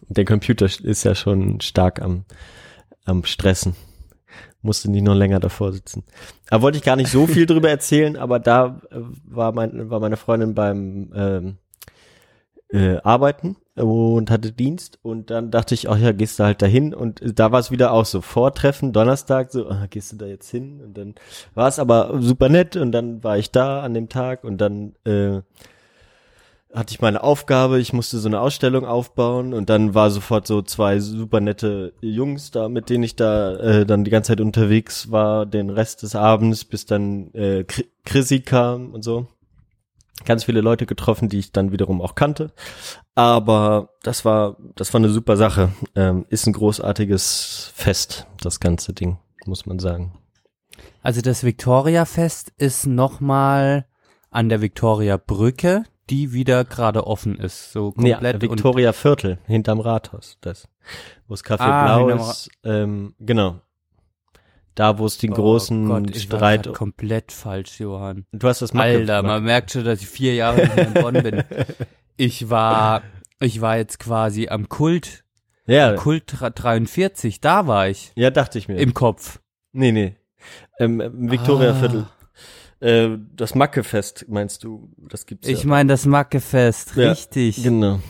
Der 0.08 0.24
Computer 0.24 0.66
ist 0.66 1.04
ja 1.04 1.14
schon 1.14 1.60
stark 1.60 2.00
am, 2.02 2.24
am 3.04 3.24
Stressen. 3.24 3.74
Musste 4.66 4.90
nicht 4.90 5.04
noch 5.04 5.14
länger 5.14 5.40
davor 5.40 5.72
sitzen. 5.72 6.02
Da 6.50 6.60
wollte 6.60 6.78
ich 6.78 6.84
gar 6.84 6.96
nicht 6.96 7.10
so 7.10 7.26
viel 7.26 7.46
drüber 7.46 7.70
erzählen, 7.70 8.16
aber 8.16 8.40
da 8.40 8.80
äh, 8.90 8.96
war, 9.24 9.52
mein, 9.52 9.88
war 9.88 10.00
meine 10.00 10.16
Freundin 10.16 10.54
beim 10.54 11.12
ähm, 11.14 11.56
äh, 12.70 12.96
Arbeiten 13.04 13.56
und 13.76 14.30
hatte 14.30 14.50
Dienst 14.52 14.98
und 15.02 15.30
dann 15.30 15.50
dachte 15.50 15.74
ich, 15.74 15.88
ach 15.88 15.98
ja, 15.98 16.12
gehst 16.12 16.38
du 16.38 16.44
halt 16.44 16.62
dahin 16.62 16.94
und 16.94 17.20
da 17.38 17.52
war 17.52 17.60
es 17.60 17.70
wieder 17.70 17.92
auch 17.92 18.04
so 18.04 18.20
Vortreffen, 18.22 18.92
Donnerstag, 18.92 19.52
so, 19.52 19.68
ah, 19.68 19.86
gehst 19.88 20.12
du 20.12 20.16
da 20.16 20.26
jetzt 20.26 20.50
hin 20.50 20.80
und 20.82 20.98
dann 20.98 21.14
war 21.54 21.68
es 21.68 21.78
aber 21.78 22.20
super 22.20 22.48
nett 22.48 22.74
und 22.76 22.90
dann 22.92 23.22
war 23.22 23.38
ich 23.38 23.52
da 23.52 23.82
an 23.82 23.94
dem 23.94 24.08
Tag 24.08 24.42
und 24.42 24.58
dann 24.58 24.96
äh, 25.04 25.42
hatte 26.76 26.92
ich 26.92 27.00
meine 27.00 27.22
Aufgabe, 27.22 27.80
ich 27.80 27.94
musste 27.94 28.18
so 28.18 28.28
eine 28.28 28.40
Ausstellung 28.40 28.84
aufbauen 28.84 29.54
und 29.54 29.70
dann 29.70 29.94
war 29.94 30.10
sofort 30.10 30.46
so 30.46 30.60
zwei 30.60 31.00
super 31.00 31.40
nette 31.40 31.94
Jungs 32.02 32.50
da, 32.50 32.68
mit 32.68 32.90
denen 32.90 33.02
ich 33.02 33.16
da 33.16 33.56
äh, 33.56 33.86
dann 33.86 34.04
die 34.04 34.10
ganze 34.10 34.32
Zeit 34.32 34.42
unterwegs 34.42 35.10
war, 35.10 35.46
den 35.46 35.70
Rest 35.70 36.02
des 36.02 36.14
Abends, 36.14 36.66
bis 36.66 36.84
dann 36.84 37.32
äh, 37.32 37.64
Chrissy 38.04 38.40
kam 38.40 38.92
und 38.92 39.02
so. 39.02 39.26
Ganz 40.26 40.44
viele 40.44 40.60
Leute 40.60 40.84
getroffen, 40.84 41.30
die 41.30 41.38
ich 41.38 41.52
dann 41.52 41.72
wiederum 41.72 42.02
auch 42.02 42.14
kannte. 42.14 42.52
Aber 43.14 43.90
das 44.02 44.26
war, 44.26 44.58
das 44.74 44.92
war 44.92 45.00
eine 45.00 45.08
super 45.08 45.38
Sache. 45.38 45.70
Ähm, 45.94 46.26
ist 46.28 46.46
ein 46.46 46.52
großartiges 46.52 47.72
Fest, 47.74 48.26
das 48.42 48.60
ganze 48.60 48.92
Ding, 48.92 49.18
muss 49.46 49.64
man 49.64 49.78
sagen. 49.78 50.12
Also 51.02 51.22
das 51.22 51.42
Victoria-Fest 51.42 52.52
ist 52.58 52.86
nochmal 52.86 53.86
an 54.30 54.50
der 54.50 54.60
Victoria-Brücke, 54.60 55.84
die 56.10 56.32
wieder 56.32 56.64
gerade 56.64 57.06
offen 57.06 57.36
ist. 57.38 57.72
So 57.72 57.92
komplett. 57.92 58.34
ja, 58.34 58.40
Victoria 58.40 58.92
Viertel, 58.92 59.38
hinterm 59.46 59.80
Rathaus, 59.80 60.38
das. 60.40 60.68
Wo 61.26 61.34
das 61.34 61.44
Café 61.44 61.60
Ah, 61.62 61.84
Blau 62.04 62.08
ist, 62.30 62.48
ähm, 62.64 63.14
genau. 63.18 63.60
Da, 64.74 64.98
wo 64.98 65.06
es 65.06 65.16
den 65.18 65.30
und, 65.30 65.36
großen 65.36 65.86
oh 65.90 65.94
Gott, 65.94 66.14
ich 66.14 66.30
war 66.30 66.38
Streit. 66.38 66.62
grad 66.64 66.74
komplett 66.74 67.32
falsch, 67.32 67.80
Johann. 67.80 68.26
Du 68.32 68.46
hast 68.46 68.60
das 68.60 68.74
Macke- 68.74 68.98
Alter, 68.98 69.22
man 69.22 69.42
merkt 69.42 69.70
schon, 69.72 69.84
dass 69.84 70.02
ich 70.02 70.06
vier 70.06 70.34
Jahre 70.34 70.60
in 70.62 70.94
Bonn 70.94 71.14
bin. 71.22 71.42
Ich 72.18 72.48
war, 72.48 73.02
ich 73.40 73.60
war 73.60 73.76
jetzt 73.76 73.98
quasi 73.98 74.48
am 74.48 74.70
Kult 74.70 75.24
Ja, 75.66 75.92
Kult 75.96 76.34
43, 76.54 77.42
da 77.42 77.66
war 77.66 77.88
ich 77.90 78.12
ja, 78.14 78.30
dachte 78.30 78.58
ich 78.58 78.68
mir. 78.68 78.76
im 78.76 78.94
Kopf. 78.94 79.40
nee, 79.72 79.92
nee. 79.92 80.16
Ähm, 80.78 81.02
Viktoriaviertel. 81.30 82.06
Ah. 82.08 82.15
Äh, 82.80 83.16
das 83.34 83.54
Mackefest, 83.54 84.26
meinst 84.28 84.62
du? 84.64 84.90
Das 85.08 85.24
gibt's 85.26 85.48
Ich 85.48 85.62
ja. 85.62 85.68
meine 85.68 85.88
das 85.88 86.04
Mackefest, 86.06 86.94
Ja, 86.96 87.10
richtig. 87.10 87.62
Genau. 87.62 88.00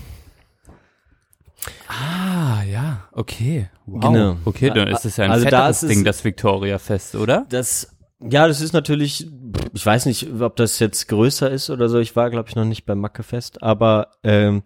Ah, 1.88 2.62
ja, 2.64 3.08
okay. 3.12 3.68
Wow. 3.86 4.00
Genau. 4.00 4.36
Okay, 4.44 4.70
dann 4.70 4.88
ist 4.88 5.04
es 5.04 5.16
ja 5.16 5.24
ein 5.24 5.30
Also 5.30 5.44
da 5.44 5.50
fetteres 5.58 5.76
ist 5.78 5.82
es- 5.84 5.88
Ding, 5.88 6.04
das 6.04 6.24
Victoria-Fest, 6.24 7.14
oder? 7.14 7.46
Das, 7.48 7.96
ja, 8.20 8.46
das 8.48 8.60
ist 8.60 8.72
natürlich, 8.72 9.28
ich 9.72 9.86
weiß 9.86 10.06
nicht, 10.06 10.28
ob 10.40 10.56
das 10.56 10.78
jetzt 10.78 11.08
größer 11.08 11.50
ist 11.50 11.70
oder 11.70 11.88
so. 11.88 11.98
Ich 11.98 12.16
war, 12.16 12.30
glaube 12.30 12.48
ich, 12.48 12.56
noch 12.56 12.64
nicht 12.64 12.86
beim 12.86 12.98
Mackefest, 13.00 13.62
aber 13.62 14.10
ähm, 14.24 14.62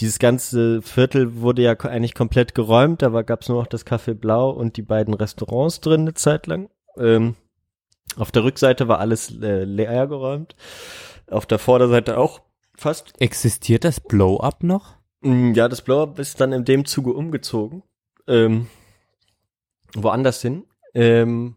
dieses 0.00 0.18
ganze 0.18 0.82
Viertel 0.82 1.36
wurde 1.40 1.62
ja 1.62 1.72
eigentlich 1.80 2.14
komplett 2.14 2.54
geräumt. 2.54 3.02
Da 3.02 3.22
gab 3.22 3.42
es 3.42 3.48
nur 3.48 3.58
noch 3.60 3.68
das 3.68 3.86
Café 3.86 4.14
Blau 4.14 4.50
und 4.50 4.76
die 4.76 4.82
beiden 4.82 5.14
Restaurants 5.14 5.80
drin 5.80 6.02
eine 6.02 6.14
Zeit 6.14 6.46
lang. 6.48 6.68
Ähm, 6.98 7.36
auf 8.16 8.30
der 8.32 8.44
Rückseite 8.44 8.88
war 8.88 8.98
alles 9.00 9.30
äh, 9.40 9.64
leer 9.64 10.06
geräumt. 10.06 10.54
Auf 11.30 11.46
der 11.46 11.58
Vorderseite 11.58 12.18
auch 12.18 12.40
fast. 12.76 13.12
Existiert 13.20 13.84
das 13.84 14.00
Blow-Up 14.00 14.62
noch? 14.62 14.94
Mm, 15.22 15.52
Ja, 15.54 15.68
das 15.68 15.82
Blow-Up 15.82 16.18
ist 16.18 16.40
dann 16.40 16.52
in 16.52 16.64
dem 16.64 16.84
Zuge 16.84 17.12
umgezogen. 17.12 17.82
Ähm, 18.26 18.68
woanders 19.94 20.40
hin. 20.42 20.64
Ähm, 20.94 21.56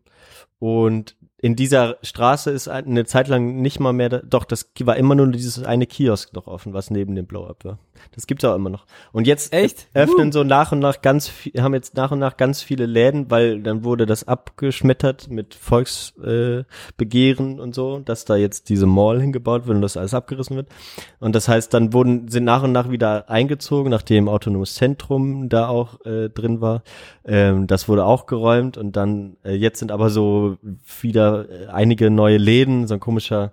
und 0.60 1.16
in 1.39 1.55
dieser 1.55 1.97
Straße 2.01 2.49
ist 2.51 2.68
ein- 2.68 2.86
eine 2.86 3.05
Zeit 3.05 3.28
lang 3.28 3.62
nicht 3.62 3.80
mal 3.80 3.93
mehr, 3.93 4.10
da, 4.10 4.18
doch, 4.20 4.43
das 4.45 4.72
war 4.82 4.95
immer 4.97 5.14
nur 5.16 5.28
dieses 5.28 5.64
eine 5.64 5.86
Kiosk 5.86 6.34
noch 6.34 6.47
offen, 6.47 6.74
was 6.74 6.89
neben 6.89 7.16
dem 7.16 7.28
Blow-Up 7.28 7.64
war. 7.64 7.80
Das 8.14 8.28
gibt's 8.28 8.45
auch 8.45 8.56
immer 8.56 8.70
noch. 8.70 8.86
Und 9.12 9.28
jetzt 9.28 9.54
Echt? 9.54 9.88
öffnen 9.93 10.32
so 10.32 10.43
nach 10.43 10.72
und 10.72 10.80
nach 10.80 11.02
ganz 11.02 11.32
haben 11.58 11.74
jetzt 11.74 11.95
nach 11.95 12.12
und 12.12 12.20
nach 12.20 12.38
ganz 12.38 12.62
viele 12.62 12.86
Läden, 12.86 13.30
weil 13.30 13.62
dann 13.62 13.84
wurde 13.84 14.06
das 14.06 14.28
abgeschmettert 14.28 15.30
mit 15.30 15.56
Volksbegehren 15.56 17.58
äh, 17.58 17.62
und 17.62 17.76
so, 17.76 18.00
dass 18.00 18.26
da 18.26 18.36
jetzt 18.36 18.70
diese 18.70 18.86
Mall 18.86 19.22
hingebaut 19.22 19.68
wird 19.68 19.76
und 19.76 19.82
das 19.82 19.98
alles 19.98 20.14
abgerissen 20.14 20.56
wird. 20.56 20.68
Und 21.20 21.36
das 21.36 21.48
heißt, 21.48 21.74
dann 21.74 21.93
wurden, 21.93 22.28
sind 22.28 22.43
nach 22.43 22.64
und 22.64 22.72
nach 22.72 22.89
wieder 22.89 23.30
eingezogen, 23.30 23.91
nachdem 23.91 24.30
Autonomes 24.30 24.76
Zentrum 24.76 25.50
da 25.50 25.68
auch 25.68 26.06
äh, 26.06 26.30
drin 26.30 26.62
war. 26.62 26.84
Ähm, 27.26 27.68
das 27.68 27.89
wurde 27.89 28.06
auch 28.06 28.26
geräumt 28.26 28.78
und 28.78 28.95
dann, 28.95 29.38
äh, 29.43 29.54
jetzt 29.54 29.80
sind 29.80 29.91
aber 29.91 30.10
so 30.10 30.58
wieder 31.02 31.50
äh, 31.50 31.68
einige 31.68 32.10
neue 32.10 32.38
Läden, 32.38 32.88
so 32.88 32.95
ein 32.95 33.00
komischer 33.00 33.52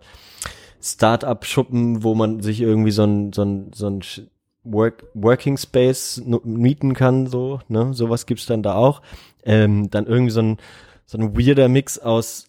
Start-up-Schuppen, 0.81 2.03
wo 2.03 2.15
man 2.15 2.41
sich 2.41 2.61
irgendwie 2.61 2.91
so 2.91 3.05
ein, 3.05 3.33
so 3.33 3.43
ein, 3.43 3.71
so 3.75 3.89
ein 3.89 4.03
Work, 4.65 5.05
Working 5.15 5.57
Space 5.57 6.23
mieten 6.45 6.95
kann, 6.95 7.27
so, 7.27 7.61
ne, 7.69 7.93
sowas 7.95 8.27
gibt's 8.27 8.47
dann 8.47 8.63
da 8.63 8.75
auch. 8.75 9.03
Ähm, 9.45 9.91
dann 9.91 10.07
irgendwie 10.07 10.33
so 10.33 10.41
ein, 10.41 10.57
so 11.07 11.19
ein 11.19 11.37
weirder 11.37 11.69
Mix 11.69 11.99
aus 11.99 12.47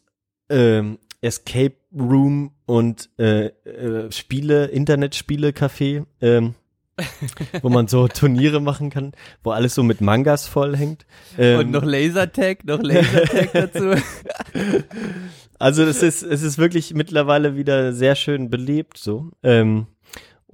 ähm, 0.50 0.98
Escape 1.22 1.76
Room 1.94 2.52
und 2.66 3.10
äh, 3.18 3.48
äh, 3.48 4.12
Spiele, 4.12 4.66
Internetspiele-Café, 4.68 6.06
ähm, 6.22 6.56
wo 7.62 7.70
man 7.70 7.88
so 7.88 8.08
Turniere 8.08 8.62
machen 8.62 8.90
kann, 8.90 9.12
wo 9.44 9.52
alles 9.52 9.76
so 9.76 9.84
mit 9.84 10.02
Mangas 10.02 10.48
vollhängt. 10.48 11.06
Ähm, 11.38 11.60
Und 11.60 11.72
noch 11.72 11.84
Lasertag, 11.84 12.64
noch 12.66 12.82
Lasertag 12.82 13.52
dazu. 13.74 13.96
Also 15.60 15.86
das 15.86 16.04
ist, 16.04 16.22
es 16.24 16.42
ist 16.42 16.58
wirklich 16.58 16.94
mittlerweile 16.94 17.56
wieder 17.56 17.94
sehr 17.94 18.16
schön 18.16 18.50
belebt 18.50 18.98
so. 18.98 19.32
Ähm, 19.44 19.88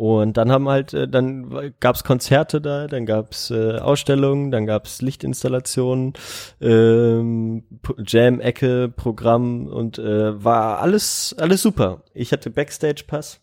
und 0.02 0.36
dann 0.36 0.52
haben 0.52 0.68
halt, 0.68 0.96
äh, 0.96 1.08
dann 1.08 1.76
gab's 1.80 2.04
Konzerte 2.04 2.60
da, 2.60 2.88
dann 2.88 3.06
gab's 3.06 3.52
äh, 3.52 3.78
Ausstellungen, 3.78 4.50
dann 4.50 4.66
gab's 4.66 5.04
Lichtinstallationen, 5.04 6.14
ähm, 6.60 7.66
Jam-Ecke, 8.04 8.90
Programm 8.90 9.68
und 9.68 10.00
äh, 10.00 10.44
war 10.44 10.80
alles, 10.80 11.36
alles 11.38 11.62
super. 11.62 12.02
Ich 12.16 12.32
hatte 12.32 12.50
Backstage-Pass. 12.50 13.42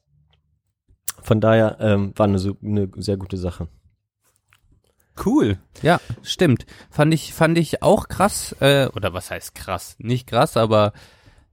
Von 1.23 1.41
daher 1.41 1.77
ähm, 1.79 2.13
war 2.17 2.27
eine, 2.27 2.57
eine 2.61 2.91
sehr 2.97 3.19
gute 3.19 3.37
Sache. 3.37 3.69
Cool. 5.25 5.59
Ja, 5.83 6.01
stimmt. 6.23 6.67
Fand 6.91 7.15
ich, 7.15 7.35
fand 7.35 7.57
ich 7.57 7.85
auch 7.85 8.09
krass, 8.09 8.57
äh, 8.59 8.89
oder 8.97 9.13
was 9.13 9.31
heißt 9.31 9.55
krass? 9.55 9.95
Nicht 10.01 10.27
krass, 10.27 10.57
aber 10.57 10.93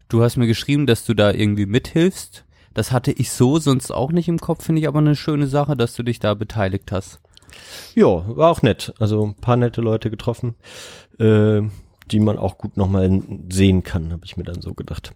du 0.09 0.23
hast 0.23 0.37
mir 0.37 0.47
geschrieben, 0.47 0.87
dass 0.87 1.05
du 1.05 1.13
da 1.13 1.31
irgendwie 1.31 1.67
mithilfst. 1.67 2.44
Das 2.75 2.91
hatte 2.91 3.11
ich 3.11 3.31
so 3.31 3.57
sonst 3.57 3.89
auch 3.89 4.11
nicht 4.11 4.27
im 4.27 4.37
Kopf, 4.37 4.65
finde 4.65 4.81
ich 4.81 4.87
aber 4.87 4.99
eine 4.99 5.15
schöne 5.15 5.47
Sache, 5.47 5.75
dass 5.75 5.95
du 5.95 6.03
dich 6.03 6.19
da 6.19 6.35
beteiligt 6.35 6.91
hast. 6.91 7.19
Ja, 7.95 8.05
war 8.05 8.51
auch 8.51 8.61
nett. 8.61 8.93
Also 8.99 9.25
ein 9.25 9.35
paar 9.35 9.55
nette 9.55 9.81
Leute 9.81 10.11
getroffen, 10.11 10.55
äh, 11.17 11.61
die 12.11 12.19
man 12.19 12.37
auch 12.37 12.57
gut 12.57 12.77
nochmal 12.77 13.21
sehen 13.49 13.83
kann, 13.83 14.11
habe 14.11 14.25
ich 14.25 14.35
mir 14.37 14.43
dann 14.43 14.61
so 14.61 14.73
gedacht. 14.73 15.13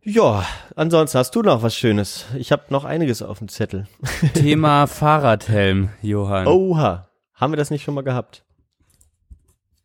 Ja, 0.00 0.46
ansonsten 0.76 1.18
hast 1.18 1.34
du 1.34 1.42
noch 1.42 1.62
was 1.62 1.74
Schönes. 1.74 2.24
Ich 2.36 2.52
habe 2.52 2.62
noch 2.70 2.84
einiges 2.84 3.20
auf 3.20 3.40
dem 3.40 3.48
Zettel. 3.48 3.88
Thema 4.34 4.86
Fahrradhelm, 4.86 5.90
Johann. 6.02 6.46
Oha, 6.46 7.08
haben 7.34 7.52
wir 7.52 7.56
das 7.58 7.70
nicht 7.70 7.82
schon 7.82 7.94
mal 7.94 8.04
gehabt? 8.04 8.44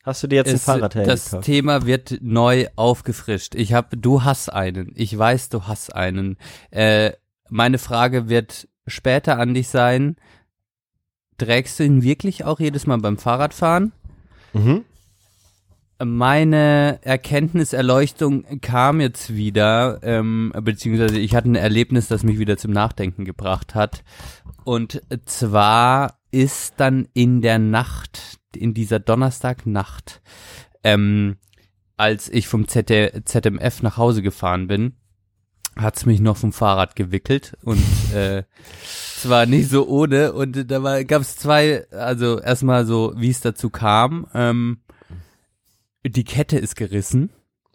Hast 0.03 0.21
du 0.21 0.27
dir 0.27 0.35
jetzt 0.37 0.49
ein 0.49 0.55
Es- 0.55 0.63
Fahrradhelm 0.65 1.07
das 1.07 1.25
gekauft? 1.25 1.45
Thema 1.45 1.85
wird 1.85 2.17
neu 2.21 2.67
aufgefrischt. 2.75 3.55
Ich 3.55 3.73
habe, 3.73 3.95
du 3.97 4.23
hast 4.23 4.51
einen. 4.51 4.91
Ich 4.95 5.17
weiß, 5.17 5.49
du 5.49 5.63
hast 5.67 5.95
einen. 5.95 6.37
Äh, 6.71 7.13
meine 7.49 7.77
Frage 7.77 8.27
wird 8.29 8.67
später 8.85 9.39
an 9.39 9.53
dich 9.53 9.69
sein. 9.69 10.17
Trägst 11.37 11.79
du 11.79 11.83
ihn 11.83 12.03
wirklich 12.03 12.43
auch 12.43 12.59
jedes 12.59 12.85
Mal 12.85 12.97
beim 12.97 13.17
Fahrradfahren? 13.17 13.93
Mhm. 14.53 14.83
Meine 16.03 16.99
Erkenntniserleuchtung 17.03 18.59
kam 18.61 18.99
jetzt 18.99 19.33
wieder, 19.35 19.99
ähm, 20.03 20.51
beziehungsweise 20.61 21.17
ich 21.17 21.33
hatte 21.33 21.49
ein 21.49 21.55
Erlebnis, 21.55 22.07
das 22.09 22.23
mich 22.23 22.39
wieder 22.39 22.57
zum 22.57 22.71
Nachdenken 22.71 23.23
gebracht 23.23 23.73
hat. 23.73 24.03
Und 24.65 25.01
zwar 25.25 26.17
ist 26.31 26.73
dann 26.77 27.07
in 27.13 27.41
der 27.41 27.59
Nacht, 27.59 28.39
in 28.57 28.73
dieser 28.73 28.99
Donnerstagnacht, 28.99 30.21
ähm, 30.83 31.37
als 31.97 32.29
ich 32.29 32.47
vom 32.47 32.67
ZD 32.67 33.23
ZMF 33.25 33.81
nach 33.81 33.97
Hause 33.97 34.21
gefahren 34.21 34.67
bin, 34.67 34.93
hat's 35.75 36.05
mich 36.05 36.19
noch 36.19 36.37
vom 36.37 36.53
Fahrrad 36.53 36.95
gewickelt 36.95 37.57
und 37.63 37.83
äh, 38.13 38.43
zwar 39.17 39.45
nicht 39.45 39.69
so 39.69 39.87
ohne 39.87 40.33
und 40.33 40.69
da 40.69 40.83
war, 40.83 41.03
gab's 41.03 41.37
zwei, 41.37 41.87
also 41.91 42.39
erstmal 42.39 42.85
so, 42.85 43.13
wie 43.15 43.29
es 43.29 43.41
dazu 43.41 43.69
kam. 43.69 44.27
Ähm, 44.33 44.79
die 46.05 46.25
Kette 46.25 46.57
ist 46.57 46.75
gerissen. 46.75 47.29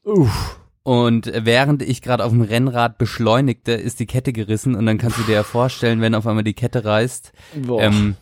Uff. 0.04 0.60
Und 0.82 1.30
während 1.34 1.82
ich 1.82 2.00
gerade 2.00 2.24
auf 2.24 2.32
dem 2.32 2.40
Rennrad 2.40 2.96
beschleunigte, 2.96 3.72
ist 3.72 4.00
die 4.00 4.06
Kette 4.06 4.32
gerissen 4.32 4.74
und 4.74 4.86
dann 4.86 4.96
kannst 4.96 5.18
du 5.18 5.22
dir 5.22 5.34
ja 5.34 5.42
vorstellen, 5.44 6.00
wenn 6.00 6.14
auf 6.14 6.26
einmal 6.26 6.44
die 6.44 6.54
Kette 6.54 6.84
reißt, 6.84 7.32
ähm, 7.78 8.16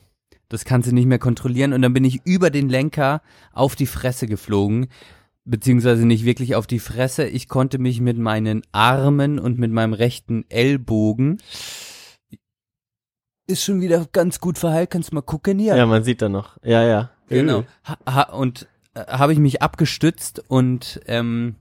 das 0.48 0.64
kannst 0.64 0.90
du 0.90 0.94
nicht 0.94 1.06
mehr 1.06 1.18
kontrollieren 1.18 1.72
und 1.72 1.82
dann 1.82 1.92
bin 1.92 2.04
ich 2.04 2.20
über 2.24 2.50
den 2.50 2.68
Lenker 2.68 3.22
auf 3.52 3.76
die 3.76 3.86
Fresse 3.86 4.26
geflogen, 4.26 4.88
beziehungsweise 5.44 6.06
nicht 6.06 6.24
wirklich 6.24 6.54
auf 6.54 6.66
die 6.66 6.78
Fresse. 6.78 7.26
Ich 7.26 7.48
konnte 7.48 7.78
mich 7.78 8.00
mit 8.00 8.18
meinen 8.18 8.62
Armen 8.72 9.38
und 9.38 9.58
mit 9.58 9.72
meinem 9.72 9.92
rechten 9.92 10.44
Ellbogen 10.48 11.38
ist 13.46 13.64
schon 13.64 13.80
wieder 13.80 14.06
ganz 14.12 14.40
gut 14.40 14.58
verheilt, 14.58 14.90
kannst 14.90 15.12
du 15.12 15.14
mal 15.14 15.22
gucken 15.22 15.58
hier. 15.58 15.76
ja, 15.76 15.86
man 15.86 16.02
sieht 16.02 16.20
da 16.20 16.28
noch. 16.28 16.56
Ja, 16.62 16.82
ja. 16.82 17.10
Genau. 17.28 17.64
Ha, 17.84 17.98
ha, 18.06 18.22
und 18.32 18.68
äh, 18.94 19.04
habe 19.06 19.32
ich 19.32 19.38
mich 19.38 19.62
abgestützt 19.62 20.42
und 20.48 21.00
ähm, 21.06 21.56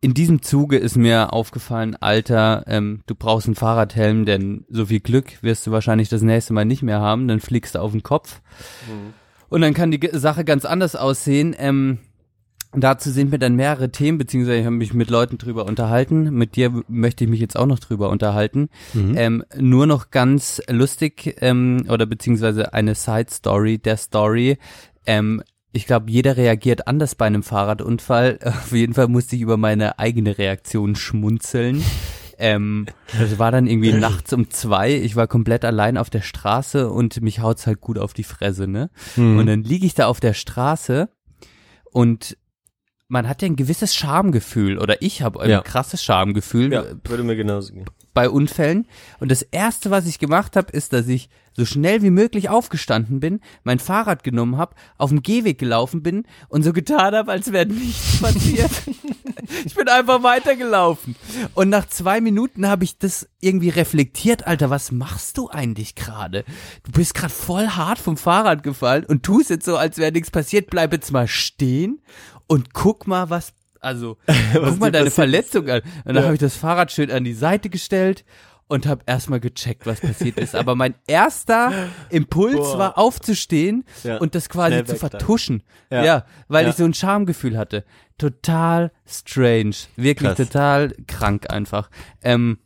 in 0.00 0.14
diesem 0.14 0.42
Zuge 0.42 0.76
ist 0.76 0.96
mir 0.96 1.32
aufgefallen, 1.32 1.96
Alter, 1.96 2.64
ähm, 2.68 3.02
du 3.06 3.14
brauchst 3.14 3.46
einen 3.46 3.56
Fahrradhelm, 3.56 4.26
denn 4.26 4.64
so 4.68 4.86
viel 4.86 5.00
Glück 5.00 5.42
wirst 5.42 5.66
du 5.66 5.72
wahrscheinlich 5.72 6.08
das 6.08 6.22
nächste 6.22 6.52
Mal 6.52 6.64
nicht 6.64 6.82
mehr 6.82 7.00
haben, 7.00 7.26
dann 7.26 7.40
fliegst 7.40 7.74
du 7.74 7.80
auf 7.80 7.92
den 7.92 8.02
Kopf. 8.04 8.40
Und 9.48 9.60
dann 9.62 9.74
kann 9.74 9.90
die 9.90 10.08
Sache 10.12 10.44
ganz 10.44 10.64
anders 10.64 10.94
aussehen. 10.94 11.56
Ähm, 11.58 11.98
dazu 12.72 13.10
sind 13.10 13.32
mir 13.32 13.40
dann 13.40 13.56
mehrere 13.56 13.90
Themen, 13.90 14.18
beziehungsweise 14.18 14.58
ich 14.58 14.66
habe 14.66 14.76
mich 14.76 14.94
mit 14.94 15.10
Leuten 15.10 15.36
drüber 15.36 15.64
unterhalten. 15.64 16.30
Mit 16.32 16.54
dir 16.54 16.82
möchte 16.86 17.24
ich 17.24 17.30
mich 17.30 17.40
jetzt 17.40 17.56
auch 17.56 17.66
noch 17.66 17.80
drüber 17.80 18.10
unterhalten. 18.10 18.68
Ähm, 19.16 19.42
nur 19.56 19.86
noch 19.86 20.10
ganz 20.10 20.62
lustig, 20.68 21.36
ähm, 21.40 21.86
oder 21.88 22.06
beziehungsweise 22.06 22.72
eine 22.72 22.94
Side 22.94 23.30
Story 23.30 23.78
der 23.78 23.96
Story. 23.96 24.58
Ähm, 25.06 25.42
ich 25.72 25.86
glaube, 25.86 26.10
jeder 26.10 26.36
reagiert 26.36 26.86
anders 26.88 27.14
bei 27.14 27.26
einem 27.26 27.42
Fahrradunfall. 27.42 28.38
Auf 28.44 28.72
jeden 28.72 28.94
Fall 28.94 29.08
musste 29.08 29.36
ich 29.36 29.42
über 29.42 29.56
meine 29.56 29.98
eigene 29.98 30.38
Reaktion 30.38 30.96
schmunzeln. 30.96 31.82
Ähm, 32.38 32.86
das 33.18 33.38
war 33.38 33.50
dann 33.50 33.66
irgendwie 33.66 33.92
nachts 33.94 34.32
um 34.32 34.48
zwei. 34.50 34.94
Ich 34.94 35.16
war 35.16 35.26
komplett 35.26 35.64
allein 35.64 35.98
auf 35.98 36.08
der 36.10 36.22
Straße 36.22 36.88
und 36.90 37.20
mich 37.20 37.40
haut's 37.40 37.66
halt 37.66 37.80
gut 37.80 37.98
auf 37.98 38.14
die 38.14 38.24
Fresse, 38.24 38.68
ne? 38.68 38.90
Mhm. 39.16 39.38
Und 39.38 39.46
dann 39.46 39.62
liege 39.64 39.86
ich 39.86 39.94
da 39.94 40.06
auf 40.06 40.20
der 40.20 40.34
Straße 40.34 41.08
und 41.90 42.36
man 43.08 43.26
hat 43.28 43.40
ja 43.42 43.46
ein 43.48 43.56
gewisses 43.56 43.94
Schamgefühl 43.94 44.78
oder 44.78 45.00
ich 45.02 45.22
habe 45.22 45.40
ein 45.40 45.50
Ja. 45.50 45.62
krasses 45.62 46.02
Schamgefühl. 46.04 46.72
ja, 46.72 46.84
würde 47.04 47.22
mir 47.24 47.36
genauso 47.36 47.72
gehen. 47.72 47.86
bei 48.14 48.28
Unfällen. 48.28 48.86
Und 49.18 49.30
das 49.30 49.42
erste, 49.42 49.90
was 49.90 50.06
ich 50.06 50.18
gemacht 50.18 50.56
habe, 50.56 50.70
ist, 50.72 50.92
dass 50.92 51.08
ich 51.08 51.30
so 51.58 51.64
schnell 51.64 52.02
wie 52.02 52.10
möglich 52.10 52.48
aufgestanden 52.48 53.18
bin, 53.18 53.40
mein 53.64 53.80
Fahrrad 53.80 54.22
genommen 54.22 54.56
habe, 54.58 54.76
auf 54.96 55.10
dem 55.10 55.22
Gehweg 55.22 55.58
gelaufen 55.58 56.04
bin 56.04 56.24
und 56.48 56.62
so 56.62 56.72
getan 56.72 57.16
habe, 57.16 57.32
als 57.32 57.50
wäre 57.52 57.66
nichts 57.66 58.18
passiert. 58.22 58.70
ich 59.66 59.74
bin 59.74 59.88
einfach 59.88 60.22
weitergelaufen. 60.22 61.16
Und 61.54 61.68
nach 61.68 61.88
zwei 61.88 62.20
Minuten 62.20 62.68
habe 62.68 62.84
ich 62.84 62.96
das 62.98 63.28
irgendwie 63.40 63.70
reflektiert, 63.70 64.46
Alter, 64.46 64.70
was 64.70 64.92
machst 64.92 65.36
du 65.36 65.50
eigentlich 65.50 65.96
gerade? 65.96 66.44
Du 66.84 66.92
bist 66.92 67.14
gerade 67.14 67.32
voll 67.32 67.66
hart 67.66 67.98
vom 67.98 68.16
Fahrrad 68.16 68.62
gefallen 68.62 69.04
und 69.04 69.24
tust 69.24 69.50
jetzt 69.50 69.64
so, 69.64 69.76
als 69.76 69.98
wäre 69.98 70.12
nichts 70.12 70.30
passiert. 70.30 70.70
Bleib 70.70 70.92
jetzt 70.92 71.10
mal 71.10 71.26
stehen 71.26 72.00
und 72.46 72.72
guck 72.72 73.08
mal, 73.08 73.30
was 73.30 73.52
also, 73.80 74.16
guck 74.54 74.80
mal 74.80 74.90
deine 74.92 75.10
Verletzung 75.10 75.68
an. 75.68 75.82
Und 76.04 76.06
dann 76.06 76.16
Ja. 76.16 76.22
habe 76.24 76.34
ich 76.34 76.40
das 76.40 76.56
Fahrrad 76.56 76.90
schön 76.92 77.10
an 77.10 77.24
die 77.24 77.32
Seite 77.34 77.68
gestellt 77.68 78.24
und 78.68 78.86
habe 78.86 79.02
erstmal 79.06 79.40
gecheckt, 79.40 79.86
was 79.86 80.00
passiert 80.00 80.38
ist. 80.38 80.54
Aber 80.54 80.74
mein 80.74 80.94
erster 81.06 81.88
Impuls 82.10 82.54
Boah. 82.56 82.78
war 82.78 82.98
aufzustehen 82.98 83.84
Ja. 84.04 84.18
und 84.18 84.34
das 84.34 84.48
quasi 84.48 84.74
Schnell 84.74 84.86
zu 84.86 84.96
vertuschen. 84.96 85.62
Ja, 85.90 86.04
Ja. 86.04 86.24
weil 86.48 86.64
Ja. 86.64 86.70
ich 86.70 86.76
so 86.76 86.84
ein 86.84 86.94
Schamgefühl 86.94 87.56
hatte. 87.58 87.84
Total 88.18 88.92
strange. 89.06 89.74
Wirklich 89.96 90.28
Krass. 90.34 90.36
total 90.36 90.92
krank 91.06 91.50
einfach. 91.50 91.90
Ähm, 92.22 92.58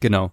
genau. 0.00 0.32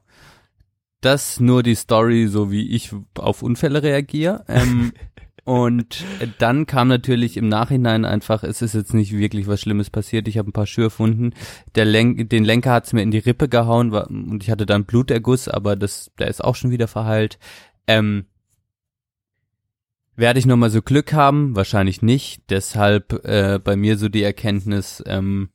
Das 1.01 1.39
nur 1.39 1.63
die 1.63 1.75
Story, 1.75 2.27
so 2.27 2.51
wie 2.51 2.69
ich 2.71 2.91
auf 3.17 3.41
Unfälle 3.41 3.83
reagiere. 3.83 4.43
Ähm, 4.47 4.91
und 5.43 6.03
dann 6.37 6.65
kam 6.65 6.87
natürlich 6.87 7.37
im 7.37 7.47
Nachhinein 7.47 8.05
einfach, 8.05 8.43
es 8.43 8.61
ist 8.61 8.73
jetzt 8.73 8.93
nicht 8.93 9.11
wirklich 9.11 9.47
was 9.47 9.61
Schlimmes 9.61 9.89
passiert. 9.89 10.27
Ich 10.27 10.37
habe 10.37 10.49
ein 10.49 10.53
paar 10.53 10.67
Schürfwunden. 10.67 11.33
Der 11.75 11.85
Lenk, 11.85 12.29
den 12.29 12.43
Lenker 12.43 12.71
hat's 12.71 12.93
mir 12.93 13.01
in 13.01 13.11
die 13.11 13.19
Rippe 13.19 13.49
gehauen 13.49 13.91
war, 13.91 14.09
und 14.09 14.43
ich 14.43 14.51
hatte 14.51 14.65
dann 14.65 14.85
Bluterguss, 14.85 15.47
aber 15.47 15.75
das, 15.75 16.11
der 16.19 16.27
ist 16.27 16.43
auch 16.43 16.55
schon 16.55 16.71
wieder 16.71 16.87
verheilt. 16.87 17.39
Ähm, 17.87 18.25
werde 20.15 20.39
ich 20.39 20.45
nochmal 20.45 20.69
so 20.69 20.81
Glück 20.81 21.13
haben? 21.13 21.55
Wahrscheinlich 21.55 22.01
nicht. 22.01 22.43
Deshalb 22.49 23.25
äh, 23.25 23.57
bei 23.63 23.75
mir 23.75 23.97
so 23.97 24.09
die 24.09 24.23
Erkenntnis, 24.23 25.01
ähm, 25.05 25.49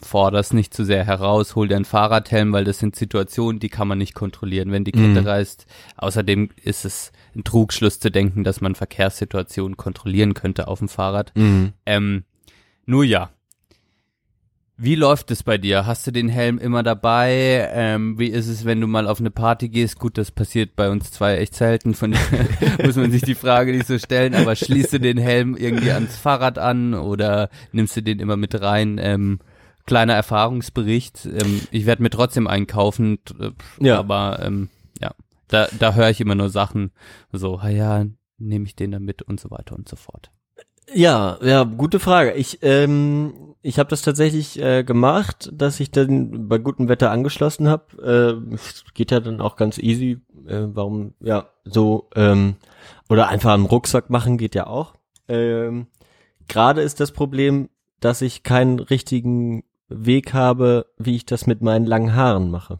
ja, 0.00 0.06
forder's 0.06 0.52
nicht 0.52 0.74
zu 0.74 0.84
sehr 0.84 1.04
heraus, 1.04 1.54
hol 1.56 1.68
dir 1.68 1.76
einen 1.76 1.84
Fahrradhelm, 1.84 2.52
weil 2.52 2.64
das 2.64 2.78
sind 2.78 2.96
Situationen, 2.96 3.60
die 3.60 3.68
kann 3.68 3.88
man 3.88 3.98
nicht 3.98 4.14
kontrollieren, 4.14 4.72
wenn 4.72 4.84
die 4.84 4.92
Kette 4.92 5.20
Mhm. 5.20 5.26
reißt. 5.26 5.66
Außerdem 5.96 6.50
ist 6.62 6.84
es 6.84 7.12
ein 7.34 7.44
Trugschluss 7.44 8.00
zu 8.00 8.10
denken, 8.10 8.44
dass 8.44 8.60
man 8.60 8.74
Verkehrssituationen 8.74 9.76
kontrollieren 9.76 10.34
könnte 10.34 10.68
auf 10.68 10.78
dem 10.80 10.88
Fahrrad. 10.88 11.32
Mhm. 11.36 11.72
Ähm, 11.86 12.24
nur 12.86 13.04
ja. 13.04 13.30
Wie 14.78 14.94
läuft 14.96 15.30
es 15.30 15.42
bei 15.44 15.58
dir? 15.58 15.86
Hast 15.86 16.06
du 16.06 16.10
den 16.10 16.28
Helm 16.28 16.58
immer 16.58 16.82
dabei? 16.82 17.68
Ähm, 17.72 18.18
wie 18.18 18.26
ist 18.28 18.48
es, 18.48 18.64
wenn 18.64 18.80
du 18.80 18.86
mal 18.88 19.06
auf 19.06 19.20
eine 19.20 19.30
Party 19.30 19.68
gehst? 19.68 19.98
Gut, 20.00 20.18
das 20.18 20.32
passiert 20.32 20.74
bei 20.74 20.90
uns 20.90 21.12
zwei 21.12 21.36
echt 21.36 21.54
selten, 21.54 21.94
von 21.94 22.16
muss 22.84 22.96
man 22.96 23.12
sich 23.12 23.22
die 23.22 23.34
Frage 23.36 23.72
nicht 23.72 23.86
so 23.86 23.98
stellen, 23.98 24.34
aber 24.34 24.56
schließt 24.56 24.94
du 24.94 24.98
den 24.98 25.18
Helm 25.18 25.56
irgendwie 25.56 25.92
ans 25.92 26.16
Fahrrad 26.16 26.58
an 26.58 26.94
oder 26.94 27.48
nimmst 27.70 27.96
du 27.96 28.02
den 28.02 28.18
immer 28.18 28.36
mit 28.36 28.60
rein? 28.60 28.98
Ähm, 29.00 29.38
kleiner 29.86 30.14
Erfahrungsbericht. 30.14 31.26
Ähm, 31.26 31.60
ich 31.70 31.86
werde 31.86 32.02
mir 32.02 32.10
trotzdem 32.10 32.46
einkaufen, 32.46 33.18
äh, 33.38 33.50
Ja. 33.80 33.98
aber 33.98 34.40
ähm, 34.42 34.68
ja, 35.00 35.12
da, 35.48 35.68
da 35.78 35.94
höre 35.94 36.10
ich 36.10 36.20
immer 36.20 36.34
nur 36.34 36.48
Sachen 36.50 36.92
so, 37.32 37.60
ja, 37.60 38.04
nehme 38.38 38.64
ich 38.66 38.76
den 38.76 38.92
dann 38.92 39.04
mit 39.04 39.22
und 39.22 39.40
so 39.40 39.50
weiter 39.50 39.74
und 39.76 39.88
so 39.88 39.96
fort. 39.96 40.30
Ja, 40.92 41.38
ja, 41.42 41.62
gute 41.64 42.00
Frage. 42.00 42.32
Ich, 42.32 42.58
ähm, 42.62 43.54
ich 43.62 43.78
habe 43.78 43.88
das 43.88 44.02
tatsächlich 44.02 44.60
äh, 44.60 44.82
gemacht, 44.82 45.48
dass 45.54 45.78
ich 45.80 45.90
dann 45.90 46.48
bei 46.48 46.58
gutem 46.58 46.88
Wetter 46.88 47.10
angeschlossen 47.10 47.68
habe. 47.68 48.42
Äh, 48.50 48.58
geht 48.94 49.10
ja 49.12 49.20
dann 49.20 49.40
auch 49.40 49.56
ganz 49.56 49.78
easy. 49.78 50.20
Äh, 50.46 50.66
warum, 50.74 51.14
ja, 51.20 51.48
so, 51.64 52.08
ähm, 52.16 52.56
oder 53.08 53.28
einfach 53.28 53.54
einen 53.54 53.66
Rucksack 53.66 54.10
machen 54.10 54.38
geht 54.38 54.54
ja 54.56 54.66
auch. 54.66 54.94
Ähm, 55.28 55.86
Gerade 56.48 56.82
ist 56.82 56.98
das 56.98 57.12
Problem, 57.12 57.68
dass 58.00 58.20
ich 58.20 58.42
keinen 58.42 58.80
richtigen 58.80 59.62
Weg 59.96 60.32
habe, 60.34 60.86
wie 60.98 61.16
ich 61.16 61.26
das 61.26 61.46
mit 61.46 61.62
meinen 61.62 61.86
langen 61.86 62.14
Haaren 62.14 62.50
mache. 62.50 62.78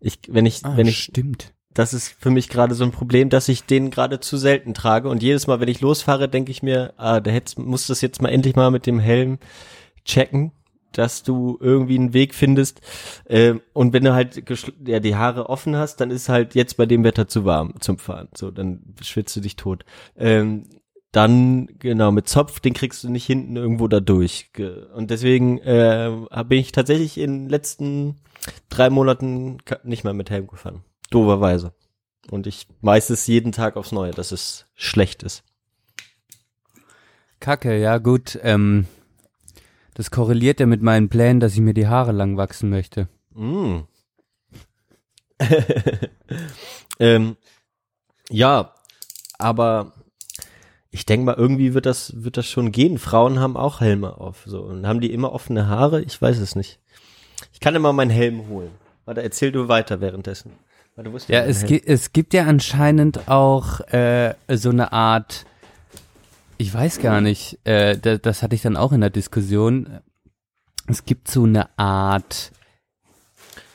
Ich, 0.00 0.18
wenn 0.28 0.46
ich, 0.46 0.62
wenn 0.64 0.86
ich, 0.86 0.96
Ah, 1.08 1.12
stimmt. 1.12 1.54
das 1.74 1.94
ist 1.94 2.14
für 2.18 2.30
mich 2.30 2.48
gerade 2.48 2.74
so 2.74 2.84
ein 2.84 2.92
Problem, 2.92 3.28
dass 3.30 3.48
ich 3.48 3.64
den 3.64 3.90
gerade 3.90 4.20
zu 4.20 4.36
selten 4.36 4.74
trage. 4.74 5.08
Und 5.08 5.22
jedes 5.22 5.46
Mal, 5.46 5.60
wenn 5.60 5.68
ich 5.68 5.80
losfahre, 5.80 6.28
denke 6.28 6.50
ich 6.50 6.62
mir, 6.62 6.92
ah, 6.96 7.20
da 7.20 7.30
hättest, 7.30 7.58
musst 7.58 7.88
du 7.88 7.92
das 7.92 8.00
jetzt 8.00 8.20
mal 8.22 8.28
endlich 8.28 8.56
mal 8.56 8.70
mit 8.70 8.86
dem 8.86 8.98
Helm 8.98 9.38
checken, 10.04 10.52
dass 10.92 11.22
du 11.22 11.58
irgendwie 11.60 11.98
einen 11.98 12.12
Weg 12.14 12.34
findest. 12.34 12.80
Ähm, 13.28 13.60
und 13.72 13.92
wenn 13.92 14.04
du 14.04 14.14
halt 14.14 14.42
ja, 14.86 15.00
die 15.00 15.16
Haare 15.16 15.48
offen 15.50 15.76
hast, 15.76 15.96
dann 15.96 16.10
ist 16.10 16.28
halt 16.28 16.54
jetzt 16.54 16.76
bei 16.76 16.86
dem 16.86 17.04
Wetter 17.04 17.28
zu 17.28 17.44
warm 17.44 17.74
zum 17.80 17.98
Fahren. 17.98 18.28
So, 18.34 18.50
dann 18.50 18.94
schwitzt 19.02 19.34
du 19.36 19.40
dich 19.40 19.56
tot. 19.56 19.84
Ähm, 20.16 20.64
dann, 21.16 21.68
genau, 21.78 22.12
mit 22.12 22.28
Zopf, 22.28 22.60
den 22.60 22.74
kriegst 22.74 23.02
du 23.02 23.08
nicht 23.08 23.24
hinten 23.24 23.56
irgendwo 23.56 23.88
da 23.88 24.00
durch. 24.00 24.50
Und 24.94 25.10
deswegen 25.10 25.58
äh, 25.58 26.12
bin 26.46 26.58
ich 26.58 26.72
tatsächlich 26.72 27.16
in 27.16 27.44
den 27.44 27.48
letzten 27.48 28.16
drei 28.68 28.90
Monaten 28.90 29.58
nicht 29.82 30.04
mehr 30.04 30.12
mit 30.12 30.28
Helm 30.28 30.46
gefahren. 30.46 30.84
Doverweise. 31.08 31.72
Und 32.30 32.46
ich 32.46 32.66
meistens 32.82 33.26
jeden 33.26 33.52
Tag 33.52 33.76
aufs 33.76 33.92
Neue, 33.92 34.10
dass 34.10 34.30
es 34.30 34.66
schlecht 34.74 35.22
ist. 35.22 35.42
Kacke, 37.40 37.78
ja 37.78 37.96
gut. 37.96 38.38
Ähm, 38.42 38.86
das 39.94 40.10
korreliert 40.10 40.60
ja 40.60 40.66
mit 40.66 40.82
meinen 40.82 41.08
Plänen, 41.08 41.40
dass 41.40 41.54
ich 41.54 41.60
mir 41.60 41.72
die 41.72 41.88
Haare 41.88 42.12
lang 42.12 42.36
wachsen 42.36 42.68
möchte. 42.68 43.08
Mm. 43.34 43.78
ähm, 46.98 47.36
ja, 48.28 48.74
aber 49.38 49.92
ich 50.96 51.04
denke 51.04 51.26
mal, 51.26 51.34
irgendwie 51.34 51.74
wird 51.74 51.84
das, 51.84 52.10
wird 52.16 52.38
das 52.38 52.46
schon 52.46 52.72
gehen. 52.72 52.96
Frauen 52.96 53.38
haben 53.38 53.54
auch 53.54 53.82
Helme 53.82 54.18
auf. 54.18 54.44
So. 54.46 54.62
Und 54.62 54.86
haben 54.86 55.02
die 55.02 55.12
immer 55.12 55.30
offene 55.30 55.68
Haare? 55.68 56.00
Ich 56.00 56.20
weiß 56.20 56.38
es 56.38 56.56
nicht. 56.56 56.78
Ich 57.52 57.60
kann 57.60 57.74
immer 57.74 57.92
meinen 57.92 58.10
Helm 58.10 58.48
holen. 58.48 58.70
Warte, 59.04 59.22
erzähl 59.22 59.52
du 59.52 59.68
weiter 59.68 60.00
währenddessen. 60.00 60.52
Warte, 60.94 61.10
ist 61.10 61.28
Ja, 61.28 61.44
es, 61.44 61.60
mein 61.60 61.68
gi 61.68 61.82
es 61.84 62.14
gibt 62.14 62.32
ja 62.32 62.46
anscheinend 62.46 63.28
auch 63.28 63.80
äh, 63.92 64.34
so 64.48 64.70
eine 64.70 64.94
Art, 64.94 65.44
ich 66.56 66.72
weiß 66.72 67.00
gar 67.00 67.20
nicht, 67.20 67.58
äh, 67.64 67.98
da, 67.98 68.16
das 68.16 68.42
hatte 68.42 68.54
ich 68.54 68.62
dann 68.62 68.78
auch 68.78 68.92
in 68.92 69.02
der 69.02 69.10
Diskussion. 69.10 70.00
Es 70.86 71.04
gibt 71.04 71.30
so 71.30 71.44
eine 71.44 71.78
Art 71.78 72.52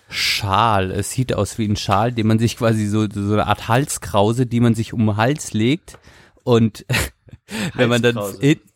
Schal. 0.10 0.90
Es 0.90 1.12
sieht 1.12 1.36
aus 1.36 1.60
wie 1.60 1.68
ein 1.68 1.76
Schal, 1.76 2.14
den 2.14 2.26
man 2.26 2.40
sich 2.40 2.58
quasi 2.58 2.88
so, 2.88 3.08
so 3.08 3.34
eine 3.34 3.46
Art 3.46 3.68
Halskrause, 3.68 4.48
die 4.48 4.60
man 4.60 4.74
sich 4.74 4.92
um 4.92 5.06
den 5.06 5.18
Hals 5.18 5.54
legt. 5.54 6.00
Und 6.44 6.86
wenn 7.76 7.90
man 7.90 8.02
dann 8.02 8.16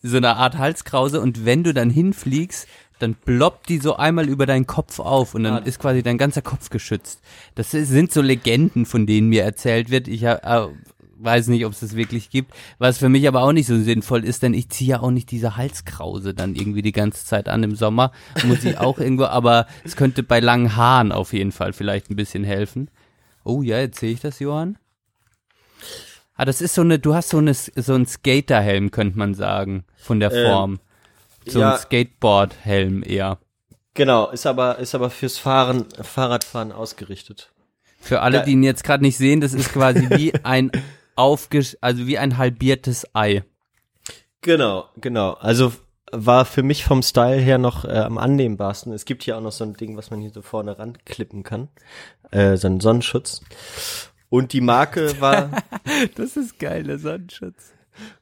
so 0.02 0.18
eine 0.18 0.36
Art 0.36 0.58
Halskrause 0.58 1.22
und 1.22 1.46
wenn 1.46 1.64
du 1.64 1.74
dann 1.74 1.90
hinfliegst, 1.90 2.68
dann 3.00 3.16
ploppt 3.16 3.70
die 3.70 3.80
so 3.80 3.98
einmal 3.98 4.30
über 4.30 4.46
deinen 4.46 4.68
Kopf 4.68 5.00
auf 5.00 5.36
und 5.36 5.44
dann 5.44 5.64
ist 5.64 5.80
quasi 5.80 6.02
dein 6.02 6.18
ganzer 6.18 6.42
Kopf 6.42 6.70
geschützt. 6.70 7.20
Das 7.56 7.72
sind 7.72 8.12
so 8.12 8.22
Legenden, 8.22 8.86
von 8.86 9.06
denen 9.06 9.30
mir 9.30 9.44
erzählt 9.44 9.90
wird. 9.90 10.08
Ich 10.08 10.24
äh, 10.24 10.38
weiß 11.18 11.48
nicht, 11.48 11.66
ob 11.66 11.74
es 11.74 11.82
das 11.82 11.96
wirklich 11.96 12.30
gibt. 12.30 12.54
Was 12.78 12.98
für 12.98 13.10
mich 13.10 13.28
aber 13.28 13.42
auch 13.42 13.52
nicht 13.52 13.68
so 13.68 13.78
sinnvoll 13.78 14.24
ist, 14.24 14.44
denn 14.44 14.54
ich 14.54 14.70
ziehe 14.70 14.92
ja 14.92 15.00
auch 15.02 15.12
nicht 15.12 15.32
diese 15.32 15.58
Halskrause 15.58 16.34
dann 16.34 16.56
irgendwie 16.56 16.82
die 16.82 16.92
ganze 16.92 17.26
Zeit 17.26 17.50
an 17.50 17.64
im 17.64 17.76
Sommer. 17.76 18.12
Muss 18.46 18.64
ich 18.64 18.78
auch 18.78 18.98
irgendwo, 19.00 19.26
aber 19.26 19.68
es 19.84 19.96
könnte 19.96 20.24
bei 20.24 20.40
langen 20.40 20.76
Haaren 20.76 21.12
auf 21.12 21.34
jeden 21.34 21.52
Fall 21.52 21.74
vielleicht 21.74 22.10
ein 22.10 22.16
bisschen 22.16 22.44
helfen. 22.44 22.90
Oh 23.44 23.62
ja, 23.62 23.80
jetzt 23.80 24.00
sehe 24.00 24.12
ich 24.12 24.22
das, 24.22 24.40
Johann. 24.40 24.78
Ah, 26.36 26.46
das 26.46 26.62
ist 26.62 26.76
so 26.76 26.82
eine, 26.82 27.00
du 27.00 27.16
hast 27.16 27.30
so 27.30 27.38
eine, 27.38 27.54
so 27.54 27.94
ein 27.94 28.06
Skaterhelm, 28.06 28.92
könnte 28.92 29.18
man 29.18 29.34
sagen, 29.34 29.86
von 29.98 30.20
der 30.20 30.32
Ähm, 30.34 30.46
Form. 30.46 30.80
So 31.48 31.60
ja. 31.60 31.74
ein 31.74 31.80
Skateboard-Helm 31.80 33.04
eher. 33.06 33.38
Genau, 33.94 34.30
ist 34.30 34.46
aber, 34.46 34.80
ist 34.80 34.96
aber 34.96 35.10
fürs 35.10 35.38
Fahren, 35.38 35.86
Fahrradfahren 36.02 36.72
ausgerichtet. 36.74 37.52
Für 38.02 38.22
alle, 38.22 38.38
Ja. 38.40 38.44
die 38.44 38.52
ihn 38.52 38.64
jetzt 38.64 38.84
gerade 38.84 39.04
nicht 39.04 39.18
sehen, 39.18 39.40
das 39.42 39.54
ist 39.54 39.72
quasi 39.72 40.10
wie 40.10 40.34
ein 40.44 40.72
aufgesch, 41.16 41.78
also 41.82 42.06
wie 42.08 42.18
ein 42.18 42.38
halbiertes 42.38 43.08
Ei. 43.16 43.44
Genau, 44.42 44.90
genau. 44.98 45.34
Also 45.34 45.72
war 46.12 46.46
für 46.46 46.62
mich 46.64 46.84
vom 46.84 47.02
Style 47.02 47.40
her 47.40 47.58
noch 47.58 47.86
äh, 47.86 47.98
am 48.00 48.18
annehmbarsten. 48.18 48.92
Es 48.94 49.06
gibt 49.06 49.24
hier 49.24 49.38
auch 49.38 49.42
noch 49.42 49.52
so 49.52 49.64
ein 49.64 49.74
Ding, 49.76 49.96
was 49.98 50.12
man 50.12 50.20
hier 50.20 50.32
so 50.32 50.42
vorne 50.42 50.78
ranklippen 50.78 51.44
kann. 51.44 51.70
Äh, 52.32 52.58
so 52.58 52.68
ein 52.68 52.80
Sonnenschutz. 52.80 53.42
Und 54.36 54.54
die 54.54 54.62
Marke 54.62 55.20
war, 55.22 55.50
Das 56.16 56.36
ist 56.38 56.60
geil, 56.60 56.84
der 56.84 57.00
Sonnenschutz. 57.00 57.72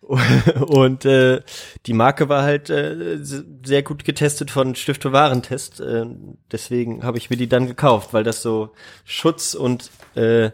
und 0.59 1.03
äh, 1.05 1.41
die 1.88 1.93
Marke 1.93 2.30
war 2.30 2.43
halt 2.43 2.70
äh, 2.70 3.18
se- 3.24 3.45
sehr 3.66 3.82
gut 3.82 4.03
getestet 4.05 4.51
von 4.51 4.76
Stifte 4.76 5.11
Warentest. 5.11 5.80
Äh, 5.80 6.05
deswegen 6.51 7.03
habe 7.03 7.18
ich 7.18 7.32
mir 7.32 7.38
die 7.38 7.47
dann 7.49 7.66
gekauft, 7.66 8.14
weil 8.14 8.24
das 8.24 8.43
so 8.43 8.72
Schutz 9.03 9.55
und 9.55 9.89
äh, 10.14 10.51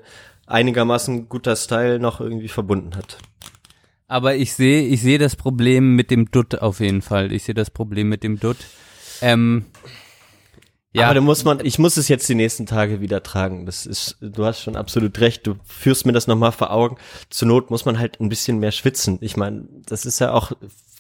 einigermaßen 0.48 1.28
guter 1.28 1.58
Style 1.58 2.00
noch 2.00 2.22
irgendwie 2.22 2.48
verbunden 2.48 2.96
hat. 2.96 3.18
Aber 4.08 4.36
ich 4.36 4.54
sehe, 4.54 4.84
ich 4.84 5.02
sehe 5.02 5.20
das 5.20 5.36
Problem 5.36 5.96
mit 5.96 6.10
dem 6.12 6.32
Dutt 6.32 6.56
auf 6.62 6.80
jeden 6.80 7.02
Fall. 7.02 7.32
Ich 7.34 7.44
sehe 7.44 7.54
das 7.56 7.70
Problem 7.70 8.08
mit 8.08 8.24
dem 8.24 8.40
Dutt. 8.40 8.58
Ähm, 9.22 9.66
Ja, 10.92 11.06
Aber 11.06 11.14
da 11.16 11.22
muss 11.22 11.44
man, 11.44 11.64
ich 11.64 11.78
muss 11.78 11.98
es 11.98 12.08
jetzt 12.08 12.28
die 12.30 12.36
nächsten 12.36 12.66
Tage 12.66 13.00
wieder 13.00 13.22
tragen. 13.22 13.68
Das 13.68 13.86
ist, 13.86 14.18
du 14.22 14.44
hast 14.44 14.62
schon 14.62 14.76
absolut 14.76 15.20
recht. 15.20 15.46
Du 15.46 15.56
führst 15.64 16.06
mir 16.08 16.14
das 16.14 16.26
nochmal 16.26 16.52
vor 16.52 16.72
Augen. 16.72 16.98
Zur 17.30 17.48
Not 17.48 17.70
muss 17.70 17.86
man 17.86 18.00
halt 18.00 18.20
ein 18.20 18.28
bisschen 18.30 18.58
mehr 18.58 18.72
schwitzen. 18.72 19.20
Ich 19.22 19.38
meine, 19.38 19.68
das 19.86 20.06
ist 20.06 20.18
ja 20.20 20.32
auch, 20.34 20.52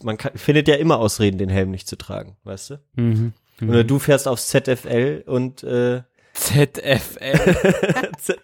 man 0.04 0.18
kann, 0.18 0.38
findet 0.38 0.68
ja 0.68 0.76
immer 0.76 1.00
Ausreden, 1.00 1.40
den 1.40 1.50
Helm 1.50 1.72
nicht 1.72 1.88
zu 1.88 1.98
tragen, 1.98 2.38
weißt 2.44 2.70
du? 2.72 2.80
mhm. 2.96 3.34
Oder 3.62 3.84
du 3.84 4.00
fährst 4.00 4.28
aufs 4.28 4.48
ZFL 4.50 5.24
und 5.26 5.64
äh, 5.64 6.04
ZFL. 6.34 7.56
Z 8.18 8.40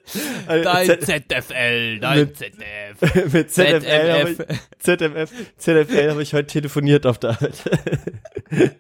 äh, 0.47 0.61
Dein 0.61 0.85
Z 0.87 1.05
ZFL, 1.05 1.99
dein 1.99 2.19
Mit- 2.19 2.37
ZDF. 2.37 3.25
mit 3.33 3.51
ZFL 3.51 4.27
ich, 4.31 4.37
ZMF. 4.79 5.29
ZFF, 5.29 5.31
ZFL 5.57 6.09
habe 6.09 6.21
ich 6.23 6.33
heute 6.33 6.47
telefoniert 6.47 7.05
auf 7.05 7.17
der 7.19 7.29
Arbeit. 7.29 7.53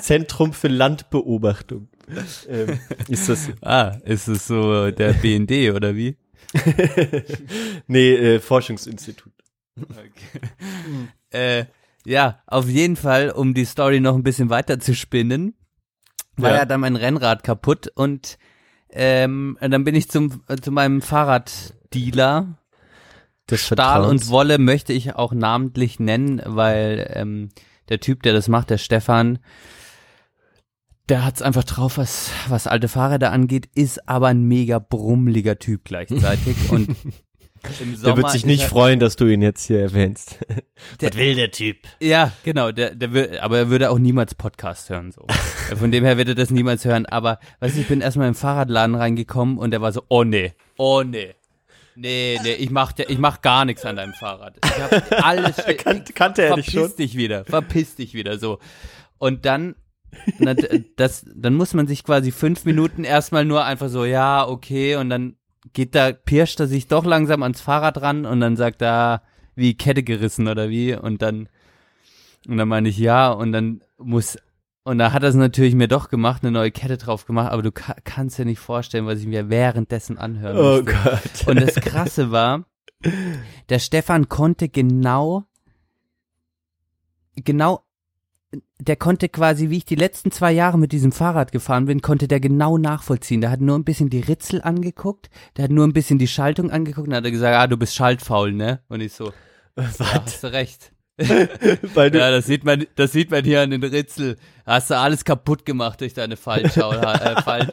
Zentrum 0.00 0.52
für 0.52 0.68
Landbeobachtung. 0.68 1.88
Ähm, 2.48 2.78
ist 3.08 3.28
das? 3.28 3.48
Ah, 3.62 3.96
ist 4.04 4.28
es 4.28 4.46
so 4.46 4.90
der 4.90 5.12
BND 5.22 5.74
oder 5.74 5.94
wie? 5.94 6.16
Nee, 7.86 8.14
äh, 8.14 8.40
Forschungsinstitut. 8.40 9.32
Äh, 11.30 11.64
ja, 12.04 12.40
auf 12.46 12.68
jeden 12.68 12.96
Fall, 12.96 13.30
um 13.30 13.54
die 13.54 13.64
Story 13.64 14.00
noch 14.00 14.14
ein 14.14 14.22
bisschen 14.22 14.50
weiter 14.50 14.78
zu 14.78 14.94
spinnen, 14.94 15.54
war 16.36 16.50
Ja. 16.50 16.56
ja, 16.58 16.64
dann 16.64 16.80
mein 16.80 16.96
Rennrad 16.96 17.42
kaputt 17.42 17.88
und 17.94 18.38
ähm, 18.90 19.58
dann 19.60 19.84
bin 19.84 19.94
ich 19.94 20.08
zum 20.08 20.42
äh, 20.48 20.56
zu 20.56 20.70
meinem 20.70 21.02
Fahrraddealer. 21.02 22.58
Das 23.46 23.60
Stahl 23.60 24.02
und 24.02 24.04
Vertrauens. 24.20 24.28
Wolle 24.30 24.58
möchte 24.58 24.92
ich 24.92 25.14
auch 25.16 25.32
namentlich 25.32 25.98
nennen, 26.00 26.40
weil 26.44 27.10
ähm, 27.14 27.48
der 27.88 28.00
Typ, 28.00 28.22
der 28.22 28.32
das 28.32 28.48
macht, 28.48 28.70
der 28.70 28.78
Stefan, 28.78 29.38
der 31.08 31.24
hat's 31.24 31.42
einfach 31.42 31.64
drauf, 31.64 31.98
was, 31.98 32.30
was 32.48 32.66
alte 32.66 32.88
Fahrräder 32.88 33.30
angeht, 33.32 33.68
ist 33.74 34.08
aber 34.08 34.28
ein 34.28 34.42
mega 34.44 34.78
brummeliger 34.78 35.58
Typ 35.58 35.84
gleichzeitig. 35.84 36.56
und 36.70 36.96
im 37.80 37.96
Sommer 37.96 38.14
Der 38.14 38.16
wird 38.18 38.30
sich 38.32 38.44
nicht 38.46 38.62
er- 38.64 38.68
freuen, 38.68 39.00
dass 39.00 39.16
du 39.16 39.26
ihn 39.26 39.40
jetzt 39.42 39.66
hier 39.66 39.80
erwähnst. 39.80 40.38
Der- 41.00 41.10
Was 41.12 41.16
will 41.18 41.34
der 41.34 41.50
Typ? 41.50 41.78
Ja, 42.00 42.32
genau, 42.42 42.72
der, 42.72 42.94
der 42.94 43.12
will, 43.12 43.38
aber 43.40 43.58
er 43.58 43.70
würde 43.70 43.90
auch 43.90 43.98
niemals 43.98 44.34
Podcast 44.34 44.90
hören, 44.90 45.12
so. 45.12 45.26
Von 45.76 45.90
dem 45.90 46.04
her 46.04 46.16
wird 46.18 46.28
er 46.28 46.34
das 46.34 46.50
niemals 46.50 46.84
hören, 46.84 47.06
aber, 47.06 47.38
weißt 47.60 47.76
du, 47.76 47.80
ich 47.80 47.88
bin 47.88 48.00
erstmal 48.00 48.28
im 48.28 48.34
Fahrradladen 48.34 48.94
reingekommen 48.94 49.58
und 49.58 49.70
der 49.70 49.80
war 49.80 49.92
so, 49.92 50.02
oh 50.08 50.24
nee, 50.24 50.52
oh 50.76 51.02
nee. 51.02 51.34
Nee, 51.96 52.40
nee, 52.42 52.54
ich 52.54 52.70
mach, 52.70 52.92
ich 52.98 53.18
mach 53.18 53.40
gar 53.40 53.64
nichts 53.64 53.84
an 53.84 53.94
deinem 53.96 54.14
Fahrrad. 54.14 54.56
Ich 54.64 54.82
hab 54.82 55.24
alles, 55.24 55.56
Kan 55.78 56.04
kannte 56.14 56.42
er 56.42 56.56
dich 56.56 56.72
verpiss 56.72 56.88
schon? 56.90 56.96
dich 56.96 57.16
wieder, 57.16 57.44
verpiss 57.44 57.94
dich 57.94 58.14
wieder, 58.14 58.36
so. 58.38 58.58
Und 59.18 59.44
dann, 59.46 59.76
na, 60.38 60.54
das, 60.96 61.26
dann 61.34 61.54
muss 61.54 61.74
man 61.74 61.86
sich 61.86 62.04
quasi 62.04 62.30
fünf 62.30 62.64
Minuten 62.64 63.04
erstmal 63.04 63.44
nur 63.44 63.64
einfach 63.64 63.88
so, 63.88 64.04
ja, 64.04 64.46
okay, 64.46 64.96
und 64.96 65.10
dann 65.10 65.36
geht 65.72 65.94
da, 65.94 66.12
pirscht 66.12 66.60
er 66.60 66.66
sich 66.66 66.88
doch 66.88 67.04
langsam 67.04 67.42
ans 67.42 67.60
Fahrrad 67.60 68.00
ran 68.02 68.26
und 68.26 68.40
dann 68.40 68.56
sagt 68.56 68.82
er, 68.82 69.22
wie 69.54 69.76
Kette 69.76 70.02
gerissen 70.02 70.48
oder 70.48 70.68
wie, 70.68 70.94
und 70.94 71.22
dann, 71.22 71.48
und 72.46 72.56
dann 72.56 72.68
meine 72.68 72.88
ich 72.88 72.98
ja, 72.98 73.30
und 73.30 73.52
dann 73.52 73.82
muss, 73.98 74.36
und 74.84 74.98
da 74.98 75.12
hat 75.12 75.22
er 75.22 75.30
es 75.30 75.34
natürlich 75.34 75.74
mir 75.74 75.88
doch 75.88 76.08
gemacht, 76.08 76.42
eine 76.42 76.52
neue 76.52 76.70
Kette 76.70 76.98
drauf 76.98 77.24
gemacht, 77.24 77.50
aber 77.50 77.62
du 77.62 77.72
ka 77.72 77.96
kannst 78.04 78.38
dir 78.38 78.44
nicht 78.44 78.58
vorstellen, 78.58 79.06
was 79.06 79.20
ich 79.20 79.26
mir 79.26 79.48
währenddessen 79.48 80.18
anhören 80.18 80.56
Oh 80.56 80.82
musste. 80.82 80.84
Gott. 80.84 81.48
Und 81.48 81.60
das 81.60 81.76
Krasse 81.76 82.30
war, 82.30 82.66
der 83.70 83.78
Stefan 83.78 84.28
konnte 84.28 84.68
genau, 84.68 85.44
genau, 87.36 87.82
der 88.78 88.96
konnte 88.96 89.28
quasi, 89.28 89.70
wie 89.70 89.78
ich 89.78 89.84
die 89.84 89.94
letzten 89.94 90.30
zwei 90.30 90.52
Jahre 90.52 90.78
mit 90.78 90.92
diesem 90.92 91.12
Fahrrad 91.12 91.52
gefahren 91.52 91.86
bin, 91.86 92.02
konnte 92.02 92.28
der 92.28 92.40
genau 92.40 92.78
nachvollziehen. 92.78 93.40
Der 93.40 93.50
hat 93.50 93.60
nur 93.60 93.78
ein 93.78 93.84
bisschen 93.84 94.10
die 94.10 94.20
Ritzel 94.20 94.62
angeguckt, 94.62 95.30
der 95.56 95.64
hat 95.64 95.70
nur 95.70 95.86
ein 95.86 95.92
bisschen 95.92 96.18
die 96.18 96.28
Schaltung 96.28 96.70
angeguckt 96.70 97.06
und 97.06 97.10
dann 97.10 97.18
hat 97.18 97.24
er 97.26 97.30
gesagt, 97.30 97.56
ah, 97.56 97.66
du 97.66 97.76
bist 97.76 97.94
schaltfaul, 97.94 98.52
ne? 98.52 98.80
Und 98.88 99.00
ich 99.00 99.12
so, 99.12 99.26
ja, 99.76 99.84
Was? 99.98 100.00
hast 100.00 100.44
du 100.44 100.52
recht. 100.52 100.92
Ja, 101.96 102.30
das 102.30 102.46
sieht 102.46 102.64
man, 102.64 102.86
das 102.96 103.12
sieht 103.12 103.30
man 103.30 103.44
hier 103.44 103.62
an 103.62 103.70
den 103.70 103.84
Ritzel. 103.84 104.36
Hast 104.66 104.90
du 104.90 104.98
alles 104.98 105.24
kaputt 105.24 105.64
gemacht 105.64 106.00
durch 106.00 106.14
deine 106.14 106.36
Fallschau, 106.36 106.92
äh, 106.92 107.42
Fall, 107.42 107.72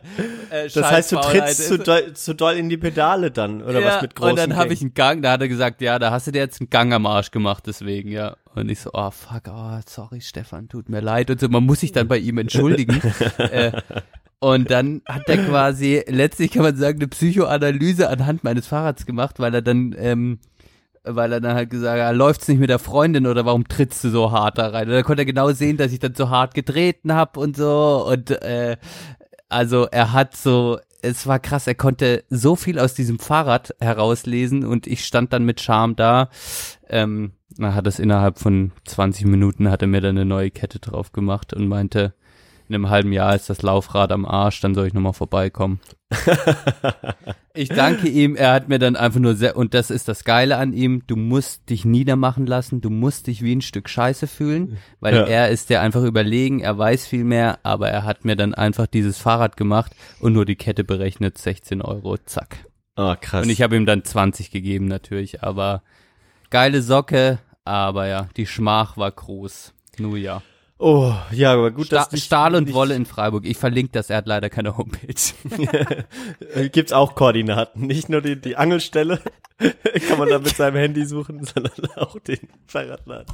äh, 0.51 0.67
das 0.73 0.91
heißt, 0.91 1.11
du 1.13 1.15
trittst 1.21 1.67
zu 1.67 1.79
doll, 1.79 2.13
zu 2.13 2.35
doll 2.35 2.55
in 2.55 2.69
die 2.69 2.77
Pedale 2.77 3.31
dann, 3.31 3.63
oder 3.63 3.79
ja, 3.79 3.87
was 3.87 4.01
mit 4.01 4.15
großen 4.15 4.31
Und 4.31 4.37
dann 4.37 4.55
habe 4.57 4.73
ich 4.73 4.81
einen 4.81 4.93
Gang, 4.93 5.21
da 5.21 5.31
hat 5.31 5.41
er 5.41 5.47
gesagt, 5.47 5.81
ja, 5.81 5.97
da 5.99 6.11
hast 6.11 6.27
du 6.27 6.31
dir 6.31 6.39
jetzt 6.39 6.59
einen 6.59 6.69
Gang 6.69 6.93
am 6.93 7.05
Arsch 7.05 7.31
gemacht, 7.31 7.63
deswegen, 7.65 8.11
ja. 8.11 8.35
Und 8.53 8.69
ich 8.69 8.81
so, 8.81 8.89
oh 8.93 9.09
fuck, 9.09 9.43
oh, 9.49 9.79
sorry 9.87 10.19
Stefan, 10.19 10.67
tut 10.67 10.89
mir 10.89 10.99
leid. 10.99 11.29
Und 11.31 11.39
so, 11.39 11.47
man 11.47 11.63
muss 11.63 11.79
sich 11.79 11.93
dann 11.93 12.09
bei 12.09 12.17
ihm 12.17 12.37
entschuldigen. 12.37 13.01
äh, 13.37 13.71
und 14.39 14.69
dann 14.69 15.01
hat 15.07 15.29
er 15.29 15.37
quasi, 15.37 16.03
letztlich 16.07 16.51
kann 16.51 16.63
man 16.63 16.75
sagen, 16.75 16.99
eine 16.99 17.07
Psychoanalyse 17.07 18.09
anhand 18.09 18.43
meines 18.43 18.67
Fahrrads 18.67 19.05
gemacht, 19.05 19.39
weil 19.39 19.53
er 19.55 19.61
dann, 19.61 19.95
ähm, 19.97 20.39
weil 21.03 21.33
er 21.33 21.41
dann 21.41 21.55
halt 21.55 21.69
gesagt 21.69 22.01
hat, 22.01 22.15
läuft's 22.15 22.47
nicht 22.47 22.59
mit 22.59 22.69
der 22.69 22.79
Freundin 22.79 23.27
oder 23.27 23.45
warum 23.45 23.67
trittst 23.67 24.03
du 24.03 24.09
so 24.09 24.31
hart 24.31 24.57
da 24.57 24.67
rein? 24.67 24.87
Und 24.87 24.93
da 24.93 25.03
konnte 25.03 25.23
er 25.23 25.25
genau 25.25 25.51
sehen, 25.51 25.77
dass 25.77 25.91
ich 25.91 25.99
dann 25.99 26.15
so 26.15 26.29
hart 26.29 26.53
getreten 26.53 27.13
hab 27.13 27.37
und 27.37 27.57
so. 27.57 28.05
Und 28.07 28.31
äh, 28.31 28.77
also 29.49 29.87
er 29.91 30.13
hat 30.13 30.35
so, 30.35 30.79
es 31.01 31.25
war 31.27 31.39
krass, 31.39 31.67
er 31.67 31.75
konnte 31.75 32.23
so 32.29 32.55
viel 32.55 32.79
aus 32.79 32.93
diesem 32.93 33.19
Fahrrad 33.19 33.75
herauslesen 33.79 34.65
und 34.65 34.87
ich 34.87 35.03
stand 35.05 35.33
dann 35.33 35.43
mit 35.43 35.59
Charme 35.61 35.95
da. 35.95 36.29
Ähm, 36.87 37.31
er 37.59 37.75
hat 37.75 37.87
es 37.87 37.99
innerhalb 37.99 38.39
von 38.39 38.71
20 38.85 39.25
Minuten, 39.25 39.69
hat 39.69 39.81
er 39.81 39.87
mir 39.87 40.01
dann 40.01 40.17
eine 40.17 40.25
neue 40.25 40.51
Kette 40.51 40.79
drauf 40.79 41.11
gemacht 41.11 41.53
und 41.53 41.67
meinte, 41.67 42.13
in 42.71 42.75
einem 42.75 42.89
halben 42.89 43.11
Jahr 43.11 43.35
ist 43.35 43.49
das 43.49 43.61
Laufrad 43.61 44.11
am 44.11 44.25
Arsch, 44.25 44.61
dann 44.61 44.73
soll 44.75 44.87
ich 44.87 44.93
nochmal 44.93 45.13
vorbeikommen. 45.13 45.79
Ich 47.53 47.67
danke 47.67 48.07
ihm, 48.07 48.37
er 48.37 48.53
hat 48.53 48.69
mir 48.69 48.79
dann 48.79 48.95
einfach 48.95 49.19
nur 49.19 49.35
sehr, 49.35 49.57
und 49.57 49.73
das 49.73 49.91
ist 49.91 50.07
das 50.07 50.23
Geile 50.23 50.55
an 50.55 50.71
ihm, 50.71 51.03
du 51.05 51.17
musst 51.17 51.69
dich 51.69 51.83
niedermachen 51.83 52.45
lassen, 52.45 52.79
du 52.79 52.89
musst 52.89 53.27
dich 53.27 53.41
wie 53.41 53.53
ein 53.53 53.59
Stück 53.61 53.89
Scheiße 53.89 54.27
fühlen, 54.27 54.77
weil 55.01 55.15
Ja. 55.15 55.23
er 55.25 55.49
ist 55.49 55.69
dir 55.69 55.81
einfach 55.81 56.03
überlegen, 56.03 56.61
er 56.61 56.77
weiß 56.77 57.05
viel 57.05 57.25
mehr, 57.25 57.59
aber 57.63 57.89
er 57.89 58.05
hat 58.05 58.23
mir 58.23 58.37
dann 58.37 58.53
einfach 58.53 58.87
dieses 58.87 59.17
Fahrrad 59.17 59.57
gemacht 59.57 59.91
und 60.21 60.31
nur 60.31 60.45
die 60.45 60.55
Kette 60.55 60.85
berechnet, 60.85 61.37
16 61.37 61.81
Euro, 61.81 62.17
zack. 62.25 62.65
Oh, 62.95 63.15
krass. 63.19 63.43
Und 63.43 63.49
ich 63.49 63.61
habe 63.61 63.75
ihm 63.75 63.85
dann 63.85 64.05
20 64.05 64.49
gegeben 64.49 64.85
natürlich, 64.85 65.43
aber 65.43 65.83
geile 66.51 66.81
Socke, 66.81 67.39
aber 67.65 68.07
ja, 68.07 68.29
die 68.37 68.47
Schmach 68.47 68.95
war 68.95 69.11
groß. 69.11 69.73
Nur 69.99 70.15
ja. 70.17 70.41
Oh, 70.81 71.13
ja, 71.31 71.53
aber 71.53 71.71
gut, 71.71 71.87
Sta 71.87 71.95
dass 71.97 72.09
dich 72.09 72.23
Stahl 72.23 72.55
und 72.55 72.73
Wolle 72.73 72.95
in 72.95 73.05
Freiburg. 73.05 73.45
Ich 73.45 73.57
verlinke 73.57 73.91
das, 73.93 74.09
er 74.09 74.17
hat 74.17 74.27
leider 74.27 74.49
keine 74.49 74.77
Homepage. 74.77 75.13
Gibt's 76.71 76.91
auch 76.91 77.15
Koordinaten, 77.15 77.87
nicht 77.87 78.09
nur 78.09 78.21
die, 78.21 78.35
die 78.35 78.57
Angelstelle, 78.57 79.19
kann 80.07 80.17
man 80.17 80.29
da 80.29 80.39
mit 80.39 80.55
seinem 80.55 80.77
Handy 80.77 81.05
suchen, 81.05 81.43
sondern 81.43 81.73
auch 81.95 82.19
den 82.19 82.39
Fahrradladen. 82.67 83.33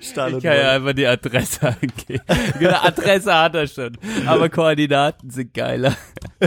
Stahl 0.00 0.30
Ich 0.30 0.34
und 0.36 0.42
kann 0.42 0.56
ja 0.56 0.72
einfach 0.72 0.92
die 0.92 1.06
Adresse 1.06 1.68
angeben. 1.68 2.22
Genau, 2.58 2.78
Adresse 2.80 3.34
hat 3.34 3.54
er 3.54 3.66
schon. 3.66 3.98
Aber 4.26 4.48
Koordinaten 4.48 5.30
sind 5.30 5.54
geiler. 5.54 5.96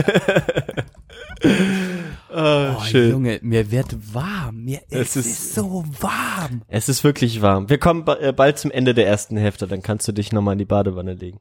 Oh, 2.34 2.80
schön. 2.82 3.10
Junge, 3.10 3.38
mir 3.42 3.70
wird 3.70 4.14
warm. 4.14 4.64
Mir 4.64 4.80
Es 4.90 5.16
es 5.16 5.16
ist- 5.16 5.26
ist, 5.26 5.54
so 5.54 5.84
warm. 6.00 6.62
Es 6.68 6.88
ist 6.88 7.04
wirklich 7.04 7.42
warm. 7.42 7.68
Wir 7.68 7.78
kommen 7.78 8.04
äh, 8.20 8.32
bald 8.32 8.58
zum 8.58 8.70
Ende 8.70 8.94
der 8.94 9.06
ersten 9.06 9.36
Hälfte, 9.36 9.66
dann 9.66 9.82
kannst 9.82 10.08
du 10.08 10.12
dich 10.12 10.32
nochmal 10.32 10.52
in 10.54 10.58
die 10.58 10.64
Badewanne 10.64 11.14
legen. 11.14 11.40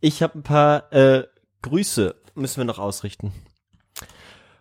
Ich 0.00 0.22
habe 0.22 0.38
ein 0.38 0.42
paar 0.42 0.92
äh, 0.92 1.24
Grüße, 1.62 2.14
müssen 2.34 2.58
wir 2.58 2.64
noch 2.64 2.78
ausrichten. 2.78 3.32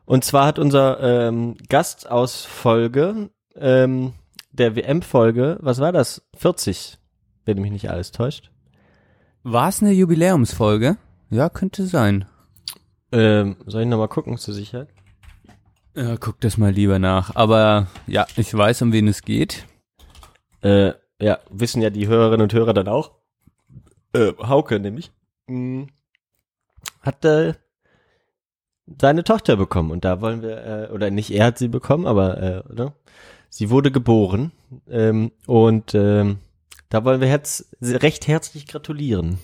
Und 0.06 0.24
zwar 0.26 0.46
hat 0.48 0.60
unser 0.60 1.00
ähm, 1.28 1.56
Gast 1.70 2.10
aus 2.10 2.44
Folge, 2.46 3.30
ähm, 3.56 4.14
der 4.52 4.76
WM-Folge, 4.76 5.58
was 5.62 5.80
war 5.80 5.92
das? 5.92 6.24
40, 6.36 6.98
wenn 7.46 7.62
mich 7.62 7.72
nicht 7.72 7.90
alles 7.90 8.12
täuscht. 8.12 8.50
War 9.44 9.70
es 9.70 9.82
eine 9.82 9.92
Jubiläumsfolge? 9.92 10.98
Ja, 11.30 11.48
könnte 11.50 11.86
sein. 11.86 12.26
Ähm, 13.12 13.56
soll 13.66 13.84
ich 13.84 13.88
nochmal 13.88 14.08
gucken 14.08 14.38
zur 14.38 14.54
Sicherheit? 14.54 14.90
Ja, 15.96 16.18
guck 16.18 16.40
das 16.42 16.58
mal 16.58 16.72
lieber 16.72 17.00
nach. 17.00 17.36
Aber 17.36 17.88
ja, 18.08 18.26
ich 18.36 18.54
weiß, 18.54 18.82
um 18.84 18.94
wen 18.94 19.08
es 19.08 19.24
geht. 19.24 19.66
Äh, 20.62 20.94
ja, 21.20 21.40
wissen 21.50 21.82
ja 21.82 21.90
die 21.90 22.08
Hörerinnen 22.08 22.44
und 22.44 22.54
Hörer 22.54 22.74
dann 22.74 22.88
auch. 22.88 23.12
Äh, 24.14 24.34
Hauke 24.40 24.80
nämlich. 24.80 25.12
mh, 25.48 25.88
Hat 27.02 27.26
äh, 27.26 27.54
seine 29.00 29.24
Tochter 29.24 29.56
bekommen 29.56 29.92
und 29.92 30.04
da 30.06 30.22
wollen 30.22 30.42
wir, 30.42 30.66
äh, 30.90 30.92
oder 30.92 31.12
nicht 31.12 31.32
er 31.32 31.46
hat 31.46 31.58
sie 31.58 31.68
bekommen, 31.68 32.08
aber 32.08 32.42
äh, 32.42 32.72
oder? 32.72 32.94
Sie 33.50 33.70
wurde 33.70 33.92
geboren 33.92 34.52
ähm, 34.90 35.32
und 35.48 35.94
ähm, 35.96 36.38
da 36.90 37.04
wollen 37.04 37.22
wir 37.22 37.28
herz 37.28 37.70
recht 37.82 38.28
herzlich 38.28 38.68
gratulieren 38.68 39.40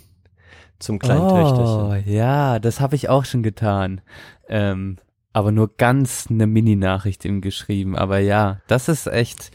zum 0.79 0.99
kleinen 0.99 1.27
Töchterchen. 1.29 1.65
Oh, 1.65 1.93
ja, 2.11 2.59
das 2.59 2.79
habe 2.79 2.95
ich 2.95 3.09
auch 3.09 3.25
schon 3.25 3.43
getan. 3.43 4.01
Ähm, 4.47 4.97
aber 5.35 5.51
nur 5.51 5.75
ganz 5.75 6.27
eine 6.29 6.47
Mini-Nachricht 6.47 7.25
ihm 7.25 7.41
geschrieben. 7.41 7.97
Aber 7.97 8.19
ja, 8.19 8.61
das 8.67 8.87
ist 8.87 9.05
echt, 9.07 9.51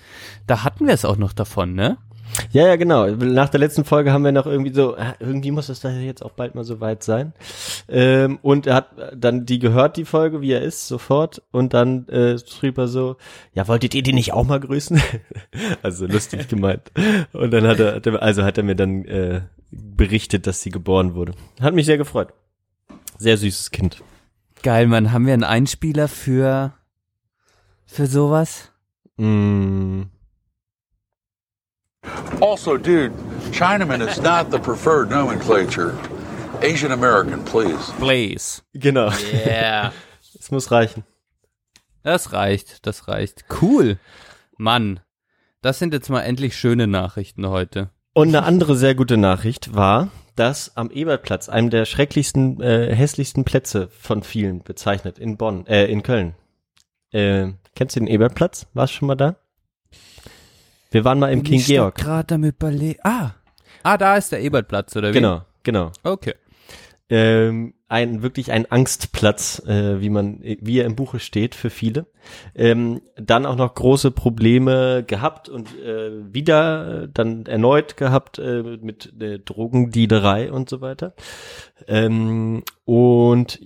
da 0.46 0.62
hatten 0.62 0.86
wir 0.86 0.92
es 0.92 1.06
auch 1.06 1.16
noch 1.16 1.32
davon, 1.32 1.74
ne? 1.74 1.96
Ja, 2.52 2.66
ja, 2.66 2.76
genau. 2.76 3.08
Nach 3.08 3.48
der 3.48 3.60
letzten 3.60 3.84
Folge 3.86 4.12
haben 4.12 4.22
wir 4.22 4.30
noch 4.30 4.44
irgendwie 4.46 4.74
so, 4.74 4.94
ah, 4.96 5.14
irgendwie 5.18 5.50
muss 5.50 5.70
es 5.70 5.80
da 5.80 5.90
jetzt 5.90 6.22
auch 6.22 6.32
bald 6.32 6.54
mal 6.54 6.64
so 6.64 6.80
weit 6.80 7.02
sein. 7.02 7.32
Ähm, 7.88 8.38
und 8.42 8.66
er 8.66 8.74
hat 8.76 8.88
dann 9.16 9.46
die 9.46 9.58
gehört, 9.58 9.96
die 9.96 10.04
Folge, 10.04 10.42
wie 10.42 10.52
er 10.52 10.60
ist, 10.60 10.86
sofort. 10.86 11.42
Und 11.50 11.72
dann 11.72 12.06
äh, 12.08 12.38
schrieb 12.38 12.76
er 12.76 12.86
so, 12.86 13.16
ja, 13.54 13.66
wolltet 13.66 13.94
ihr 13.94 14.02
die 14.02 14.12
nicht 14.12 14.32
auch 14.34 14.44
mal 14.44 14.60
grüßen? 14.60 15.00
also 15.82 16.06
lustig 16.06 16.46
gemeint. 16.46 16.92
Und 17.32 17.52
dann 17.52 17.66
hat 17.66 17.80
er, 17.80 17.94
hat 17.96 18.06
er- 18.06 18.22
also 18.22 18.44
hat 18.44 18.58
er 18.58 18.64
mir 18.64 18.76
dann 18.76 19.06
äh, 19.06 19.40
berichtet, 19.70 20.46
dass 20.46 20.60
sie 20.62 20.70
geboren 20.70 21.14
wurde. 21.14 21.32
Hat 21.60 21.74
mich 21.74 21.86
sehr 21.86 21.98
gefreut. 21.98 22.28
Sehr 23.18 23.38
süßes 23.38 23.70
Kind. 23.70 24.02
Geil, 24.62 24.86
Mann. 24.86 25.12
Haben 25.12 25.26
wir 25.26 25.34
einen 25.34 25.44
Einspieler 25.44 26.08
für, 26.08 26.72
für 27.86 28.06
sowas? 28.06 28.72
Mm, 29.16 30.02
Also, 32.40 32.76
dude, 32.78 33.12
Chinaman 33.52 34.00
is 34.00 34.20
not 34.20 34.50
the 34.50 34.58
preferred 34.58 35.10
nomenclature. 35.10 35.92
Asian 36.62 36.92
American, 36.92 37.44
please. 37.44 37.92
Please. 37.98 38.62
genau. 38.74 39.10
Yeah. 39.32 39.92
Es 40.38 40.50
muss 40.50 40.70
reichen. 40.70 41.04
Das 42.02 42.32
reicht, 42.32 42.86
das 42.86 43.08
reicht. 43.08 43.44
Cool. 43.60 43.98
Mann. 44.56 45.00
Das 45.60 45.78
sind 45.78 45.92
jetzt 45.92 46.08
mal 46.08 46.22
endlich 46.22 46.56
schöne 46.56 46.86
Nachrichten 46.86 47.46
heute. 47.48 47.90
Und 48.14 48.28
eine 48.28 48.44
andere 48.44 48.74
sehr 48.76 48.94
gute 48.94 49.16
Nachricht 49.18 49.74
war, 49.74 50.08
dass 50.40 50.74
am 50.74 50.90
Ebertplatz, 50.90 51.50
einem 51.50 51.68
der 51.68 51.84
schrecklichsten, 51.84 52.62
äh, 52.62 52.94
hässlichsten 52.96 53.44
Plätze 53.44 53.88
von 53.88 54.22
vielen 54.22 54.62
bezeichnet, 54.62 55.18
in 55.18 55.36
Bonn, 55.36 55.66
äh, 55.66 55.84
in 55.86 56.02
Köln. 56.02 56.34
Äh, 57.12 57.48
kennst 57.74 57.94
du 57.94 58.00
den 58.00 58.06
Ebertplatz? 58.06 58.66
Warst 58.72 58.94
du 58.94 58.98
schon 58.98 59.08
mal 59.08 59.16
da? 59.16 59.36
Wir 60.90 61.04
waren 61.04 61.18
mal 61.18 61.30
im 61.30 61.42
King 61.42 61.60
Georg. 61.60 61.96
gerade 61.96 62.28
damit 62.28 62.56
überlegen. 62.56 62.98
Ah. 63.04 63.32
Ah, 63.82 63.98
da 63.98 64.16
ist 64.16 64.32
der 64.32 64.40
Ebertplatz, 64.40 64.96
oder 64.96 65.10
wie? 65.10 65.14
Genau, 65.14 65.42
genau. 65.62 65.92
Okay. 66.04 66.34
Ähm, 67.10 67.74
ein 67.88 68.22
wirklich 68.22 68.52
ein 68.52 68.70
Angstplatz, 68.70 69.60
äh, 69.66 70.00
wie 70.00 70.10
man, 70.10 70.40
wie 70.42 70.78
er 70.78 70.86
im 70.86 70.94
Buche 70.94 71.18
steht 71.18 71.56
für 71.56 71.68
viele. 71.68 72.06
Ähm, 72.54 73.02
dann 73.16 73.46
auch 73.46 73.56
noch 73.56 73.74
große 73.74 74.12
Probleme 74.12 75.02
gehabt 75.04 75.48
und 75.48 75.76
äh, 75.80 76.32
wieder 76.32 77.02
äh, 77.02 77.08
dann 77.12 77.46
erneut 77.46 77.96
gehabt 77.96 78.38
äh, 78.38 78.62
mit 78.80 79.12
Drogendealerei 79.44 80.52
und 80.52 80.70
so 80.70 80.80
weiter. 80.80 81.14
Ähm, 81.88 82.62
und 82.84 83.60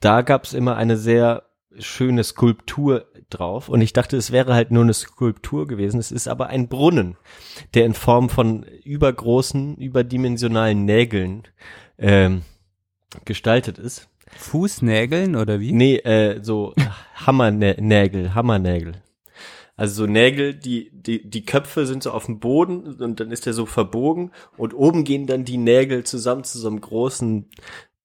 da 0.00 0.22
gab 0.22 0.44
es 0.44 0.54
immer 0.54 0.76
eine 0.76 0.96
sehr 0.96 1.42
schöne 1.78 2.24
Skulptur 2.24 3.04
drauf 3.28 3.68
und 3.68 3.82
ich 3.82 3.92
dachte, 3.92 4.16
es 4.16 4.32
wäre 4.32 4.54
halt 4.54 4.70
nur 4.70 4.84
eine 4.84 4.94
Skulptur 4.94 5.66
gewesen. 5.66 6.00
Es 6.00 6.12
ist 6.12 6.28
aber 6.28 6.46
ein 6.46 6.68
Brunnen, 6.68 7.18
der 7.74 7.84
in 7.84 7.92
Form 7.92 8.30
von 8.30 8.62
übergroßen, 8.62 9.76
überdimensionalen 9.76 10.86
Nägeln 10.86 11.42
ähm, 11.98 12.42
gestaltet 13.24 13.78
ist. 13.78 14.08
Fußnägeln 14.36 15.36
oder 15.36 15.60
wie? 15.60 15.72
Nee, 15.72 15.96
äh, 15.96 16.42
so 16.42 16.74
Hammernägel, 17.14 18.34
Hammernägel. 18.34 18.94
Also 19.76 20.04
so 20.04 20.10
Nägel, 20.10 20.54
die, 20.54 20.90
die, 20.90 21.28
die 21.28 21.44
Köpfe 21.44 21.86
sind 21.86 22.02
so 22.02 22.10
auf 22.10 22.26
dem 22.26 22.40
Boden 22.40 22.94
und 22.94 23.20
dann 23.20 23.30
ist 23.30 23.44
der 23.44 23.52
so 23.52 23.66
verbogen 23.66 24.32
und 24.56 24.72
oben 24.72 25.04
gehen 25.04 25.26
dann 25.26 25.44
die 25.44 25.58
Nägel 25.58 26.04
zusammen 26.04 26.44
zu 26.44 26.58
so 26.58 26.68
einem 26.68 26.80
großen 26.80 27.50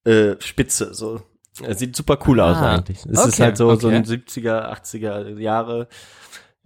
äh, 0.03 0.35
Spitze. 0.39 0.93
So. 0.93 1.21
Es 1.63 1.79
sieht 1.79 1.95
super 1.95 2.19
cool 2.27 2.41
aus 2.41 2.57
Ah, 2.57 2.75
eigentlich. 2.75 3.05
Es 3.05 3.25
ist 3.25 3.33
okay, 3.35 3.43
halt 3.43 3.57
so, 3.57 3.73
so 3.75 3.87
ein 3.87 4.01
okay. 4.01 4.15
70er, 4.15 4.69
80er 4.73 5.39
Jahre 5.39 5.87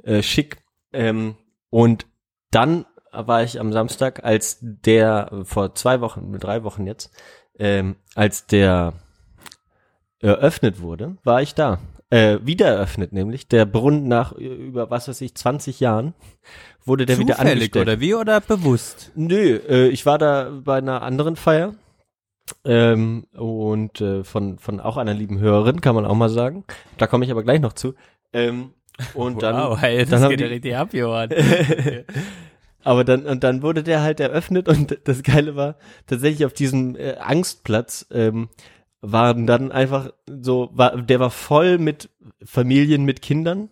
äh, 0.03 0.23
schick. 0.23 0.57
Ähm, 0.91 1.35
und 1.69 2.07
dann 2.49 2.85
war 3.11 3.43
ich 3.43 3.59
am 3.59 3.71
Samstag, 3.73 4.23
als 4.23 4.57
der, 4.61 5.43
vor 5.43 5.75
zwei 5.75 6.01
Wochen, 6.01 6.33
drei 6.39 6.63
Wochen 6.63 6.87
jetzt, 6.87 7.11
ähm, 7.59 7.95
als 8.15 8.45
der 8.45 8.93
eröffnet 10.19 10.81
wurde, 10.81 11.17
war 11.23 11.41
ich 11.41 11.55
da. 11.55 11.79
Äh, 12.09 12.39
wieder 12.43 12.67
eröffnet 12.67 13.13
nämlich. 13.13 13.47
Der 13.47 13.65
Brunnen 13.65 14.07
nach 14.07 14.31
über, 14.33 14.89
was 14.89 15.07
weiß 15.07 15.21
ich, 15.21 15.35
20 15.35 15.79
Jahren 15.79 16.13
wurde 16.85 17.05
der 17.05 17.17
wieder 17.17 17.35
Zufällig 17.35 17.53
angestellt. 17.53 17.87
oder 17.87 17.99
wie 17.99 18.13
oder 18.13 18.41
bewusst? 18.41 19.11
Nö, 19.15 19.57
äh, 19.67 19.87
ich 19.87 20.05
war 20.05 20.17
da 20.17 20.51
bei 20.63 20.77
einer 20.77 21.01
anderen 21.01 21.35
Feier 21.35 21.73
ähm, 22.63 23.25
und 23.33 24.01
äh, 24.01 24.23
von, 24.23 24.59
von 24.59 24.79
auch 24.79 24.97
einer 24.97 25.13
lieben 25.13 25.39
Hörerin, 25.39 25.81
kann 25.81 25.95
man 25.95 26.05
auch 26.05 26.15
mal 26.15 26.29
sagen. 26.29 26.63
Da 26.97 27.07
komme 27.07 27.25
ich 27.25 27.31
aber 27.31 27.43
gleich 27.43 27.59
noch 27.59 27.73
zu. 27.73 27.95
Ähm, 28.33 28.73
und 29.13 29.41
dann, 29.41 29.77
hey, 29.79 30.05
dann 30.05 30.21
haben 30.21 30.37
die, 30.37 30.43
richtig 30.43 30.75
ab, 30.75 30.93
Johann. 30.93 31.29
aber 32.85 33.03
dann 33.03 33.25
und 33.25 33.43
dann 33.43 33.63
wurde 33.63 33.83
der 33.83 34.01
halt 34.01 34.19
eröffnet 34.19 34.69
und 34.69 34.99
das 35.05 35.23
Geile 35.23 35.55
war 35.55 35.75
tatsächlich 36.05 36.45
auf 36.45 36.53
diesem 36.53 36.95
äh, 36.95 37.15
Angstplatz 37.15 38.05
ähm, 38.11 38.47
waren 39.01 39.47
dann 39.47 39.71
einfach 39.71 40.13
so 40.27 40.69
war 40.71 41.01
der 41.01 41.19
war 41.19 41.31
voll 41.31 41.79
mit 41.79 42.09
Familien 42.45 43.03
mit 43.03 43.23
Kindern. 43.23 43.69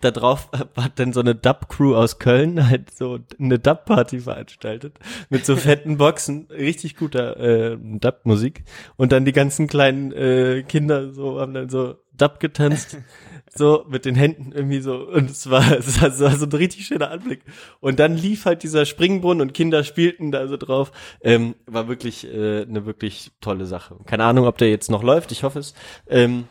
Da 0.00 0.12
drauf 0.12 0.48
hat 0.76 0.98
dann 1.00 1.12
so 1.12 1.20
eine 1.20 1.34
Dub 1.34 1.68
Crew 1.68 1.96
aus 1.96 2.20
Köln 2.20 2.68
halt 2.68 2.94
so 2.94 3.18
eine 3.40 3.58
Dub 3.58 3.84
Party 3.84 4.20
veranstaltet 4.20 4.96
mit 5.28 5.44
so 5.44 5.56
fetten 5.56 5.96
Boxen, 5.98 6.46
richtig 6.48 6.96
guter 6.96 7.36
äh, 7.40 7.76
Dub 7.80 8.20
Musik 8.22 8.62
und 8.96 9.10
dann 9.10 9.24
die 9.24 9.32
ganzen 9.32 9.66
kleinen 9.66 10.12
äh, 10.12 10.62
Kinder 10.68 11.12
so 11.12 11.40
haben 11.40 11.52
dann 11.52 11.68
so 11.68 11.96
Dub 12.16 12.40
getanzt 12.40 12.98
so 13.54 13.84
mit 13.88 14.04
den 14.04 14.14
Händen 14.14 14.52
irgendwie 14.52 14.80
so 14.80 14.96
und 14.96 15.30
es 15.30 15.50
war, 15.50 15.72
es 15.78 16.00
war, 16.00 16.08
es 16.08 16.20
war 16.20 16.36
so 16.36 16.46
ein 16.46 16.52
richtig 16.52 16.86
schöner 16.86 17.10
Anblick 17.10 17.42
und 17.80 17.98
dann 17.98 18.16
lief 18.16 18.44
halt 18.44 18.62
dieser 18.62 18.86
Springbrunnen 18.86 19.40
und 19.40 19.54
Kinder 19.54 19.84
spielten 19.84 20.32
da 20.32 20.46
so 20.48 20.56
drauf 20.56 20.92
ähm, 21.20 21.54
war 21.66 21.88
wirklich 21.88 22.26
äh, 22.26 22.62
eine 22.62 22.86
wirklich 22.86 23.32
tolle 23.40 23.66
Sache 23.66 23.96
keine 24.06 24.24
Ahnung 24.24 24.46
ob 24.46 24.58
der 24.58 24.70
jetzt 24.70 24.90
noch 24.90 25.02
läuft 25.02 25.32
ich 25.32 25.42
hoffe 25.42 25.58
es 25.58 25.74
ähm, 26.06 26.44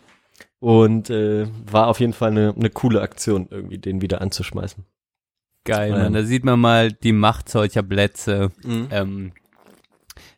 und 0.60 1.10
äh, 1.10 1.48
war 1.72 1.88
auf 1.88 2.00
jeden 2.00 2.14
Fall 2.14 2.32
eine, 2.32 2.54
eine 2.56 2.70
coole 2.70 3.02
Aktion 3.02 3.48
irgendwie 3.50 3.78
den 3.78 4.02
wieder 4.02 4.22
anzuschmeißen 4.22 4.86
Geil, 5.64 5.92
Ähm. 5.92 5.98
Mann. 6.00 6.14
Da 6.14 6.24
sieht 6.24 6.44
man 6.44 6.60
mal 6.60 6.92
die 6.92 7.14
Macht 7.14 7.50
solcher 7.50 7.84
Plätze. 7.84 8.52
Ähm, 8.90 9.32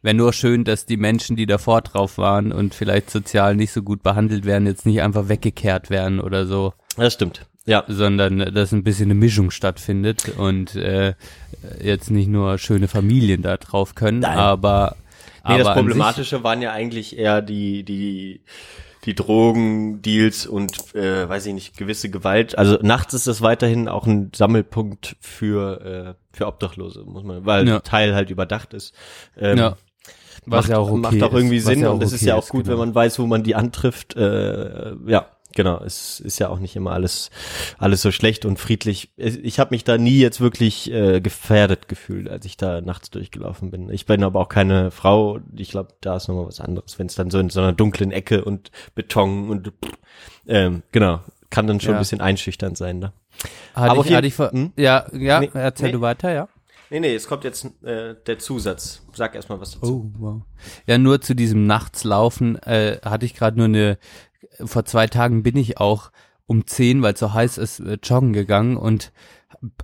Wäre 0.04 0.14
nur 0.14 0.34
schön, 0.34 0.64
dass 0.64 0.86
die 0.86 0.98
Menschen, 0.98 1.36
die 1.36 1.46
davor 1.46 1.82
drauf 1.82 2.18
waren 2.18 2.52
und 2.52 2.76
vielleicht 2.76 3.10
sozial 3.10 3.56
nicht 3.56 3.72
so 3.72 3.82
gut 3.82 4.04
behandelt 4.04 4.46
werden, 4.46 4.68
jetzt 4.68 4.86
nicht 4.86 5.02
einfach 5.02 5.30
weggekehrt 5.30 5.90
werden 5.90 6.20
oder 6.20 6.46
so, 6.46 6.74
das 6.98 7.14
stimmt 7.14 7.48
ja 7.66 7.86
sondern 7.88 8.54
dass 8.54 8.74
ein 8.74 8.84
bisschen 8.84 9.06
eine 9.06 9.16
Mischung 9.16 9.50
stattfindet 9.50 10.34
und 10.38 10.76
äh, 10.76 11.14
jetzt 11.82 12.12
nicht 12.12 12.28
nur 12.28 12.58
schöne 12.58 12.90
Familien 12.90 13.42
da 13.42 13.56
drauf 13.56 13.96
können, 13.96 14.20
Nein. 14.20 14.38
aber 14.38 14.98
Nee, 15.46 15.56
aber 15.56 15.64
das 15.64 15.74
Problematische 15.74 16.44
waren 16.44 16.62
ja 16.62 16.72
eigentlich 16.72 17.18
eher 17.18 17.42
die, 17.42 17.84
die, 17.84 18.42
die 19.04 19.14
Drogendeals 19.14 20.46
und, 20.46 20.96
äh, 20.96 21.28
weiß 21.28 21.48
ich 21.48 21.54
nicht, 21.54 21.78
gewisse 21.78 22.10
Gewalt. 22.10 22.58
Also 22.58 22.78
nachts 22.82 23.14
ist 23.14 23.28
das 23.28 23.42
weiterhin 23.42 23.90
auch 23.90 24.08
ein 24.08 24.32
Sammelpunkt 24.34 25.18
für, 25.20 26.16
äh, 26.16 26.36
für 26.36 26.48
Obdachlose, 26.48 27.04
muss 27.04 27.24
man, 27.24 27.46
weil 27.46 27.68
Ja. 27.68 27.80
Teil 27.82 28.16
halt 28.16 28.30
überdacht 28.30 28.74
ist. 28.74 28.94
Ähm, 29.38 29.58
Ja. 29.58 29.78
Was 30.46 30.62
macht, 30.64 30.70
ja 30.70 30.78
auch 30.78 30.90
okay 30.92 31.00
macht 31.00 31.24
auch 31.24 31.34
irgendwie 31.34 31.58
ist, 31.58 31.66
Sinn 31.66 31.82
ja 31.82 31.90
auch 31.90 31.94
und 31.96 32.04
es 32.04 32.12
ist 32.14 32.22
okay 32.22 32.30
ja 32.30 32.36
auch 32.36 32.44
ist, 32.44 32.50
gut, 32.50 32.64
genau. 32.66 32.74
wenn 32.80 32.88
man 32.88 32.96
weiß, 32.96 33.20
wo 33.20 33.26
man 33.28 33.44
die 33.44 33.56
antrifft. 33.56 34.16
Äh, 34.16 34.94
ja, 35.08 35.26
genau. 35.56 35.82
Es 35.84 36.20
ist 36.20 36.40
ja 36.40 36.50
auch 36.50 36.60
nicht 36.60 36.76
immer 36.76 36.92
alles 36.92 37.30
alles 37.78 38.02
so 38.02 38.12
schlecht 38.12 38.46
und 38.46 38.60
friedlich. 38.60 39.12
Ich 39.18 39.60
habe 39.60 39.74
mich 39.74 39.84
da 39.84 39.98
nie 39.98 40.20
jetzt 40.20 40.42
wirklich 40.42 40.92
äh, 40.92 41.22
gefährdet 41.22 41.88
gefühlt, 41.88 42.30
als 42.30 42.46
ich 42.46 42.58
da 42.58 42.82
nachts 42.82 43.10
durchgelaufen 43.12 43.72
bin. 43.72 43.90
Ich 43.90 44.06
bin 44.06 44.24
aber 44.24 44.40
auch 44.40 44.50
keine 44.50 44.92
Frau. 44.92 45.40
Ich 45.56 45.70
glaube, 45.72 45.94
da 46.02 46.16
ist 46.18 46.28
nochmal 46.28 46.48
was 46.48 46.60
anderes, 46.60 46.98
wenn 47.00 47.08
es 47.08 47.16
dann 47.16 47.30
so 47.32 47.40
in 47.40 47.50
so 47.50 47.60
einer 47.62 47.74
dunklen 47.74 48.12
Ecke 48.12 48.44
und 48.44 48.72
Beton 48.96 49.50
und 49.50 49.72
ähm, 50.48 50.84
genau 50.92 51.20
kann 51.50 51.68
dann 51.68 51.80
schon 51.80 51.92
Ja. 51.92 51.98
ein 51.98 52.02
bisschen 52.02 52.20
einschüchternd 52.20 52.76
sein 52.78 53.00
da. 53.00 53.14
Hatte 53.76 53.92
Aber 53.92 54.00
ich, 54.02 54.06
jeden- 54.08 54.18
hatte 54.18 54.28
ich 54.28 54.38
Hm? 54.38 54.74
ja, 54.76 55.06
ja, 55.14 55.40
Nee, 55.40 55.52
erzähl 55.54 55.88
nee. 55.88 55.92
du 55.94 56.02
weiter, 56.02 56.34
ja. 56.34 56.48
Nee, 56.94 57.00
nee, 57.00 57.16
es 57.16 57.26
kommt 57.26 57.44
jetzt 57.44 57.66
äh, 57.84 58.14
der 58.28 58.38
Zusatz. 58.38 59.02
Sag 59.16 59.34
erstmal 59.34 59.60
was 59.60 59.72
dazu. 59.72 60.12
Oh, 60.16 60.22
wow. 60.22 60.42
Ja, 60.86 61.00
nur 61.00 61.22
zu 61.22 61.34
diesem 61.34 61.66
Nachtslaufen 61.66 62.62
äh, 62.62 63.00
hatte 63.04 63.26
ich 63.26 63.34
gerade 63.34 63.58
nur 63.58 63.66
eine, 63.66 63.98
vor 64.64 64.86
zwei 64.86 65.08
Tagen 65.08 65.42
bin 65.42 65.58
ich 65.58 65.80
auch 65.80 66.12
um 66.46 66.68
zehn, 66.68 67.02
weil 67.02 67.16
es 67.16 67.20
so 67.20 67.34
heiß 67.34 67.58
ist, 67.58 67.80
äh, 67.80 67.98
joggen 68.04 68.32
gegangen 68.32 68.78
und 68.78 69.12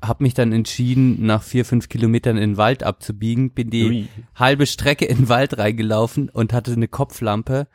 habe 0.06 0.24
mich 0.24 0.36
dann 0.36 0.52
entschieden, 0.52 1.26
nach 1.26 1.42
vier, 1.42 1.66
fünf 1.66 1.90
Kilometern 1.90 2.38
in 2.38 2.52
den 2.52 2.58
Wald 2.58 2.84
abzubiegen, 2.84 3.56
bin 3.56 3.72
die 3.72 3.86
Ui. 3.86 4.08
halbe 4.36 4.68
Strecke 4.68 5.06
in 5.06 5.18
den 5.18 5.30
Wald 5.30 5.58
reingelaufen 5.58 6.30
und 6.30 6.54
hatte 6.54 6.74
eine 6.74 6.88
Kopflampe 6.88 7.66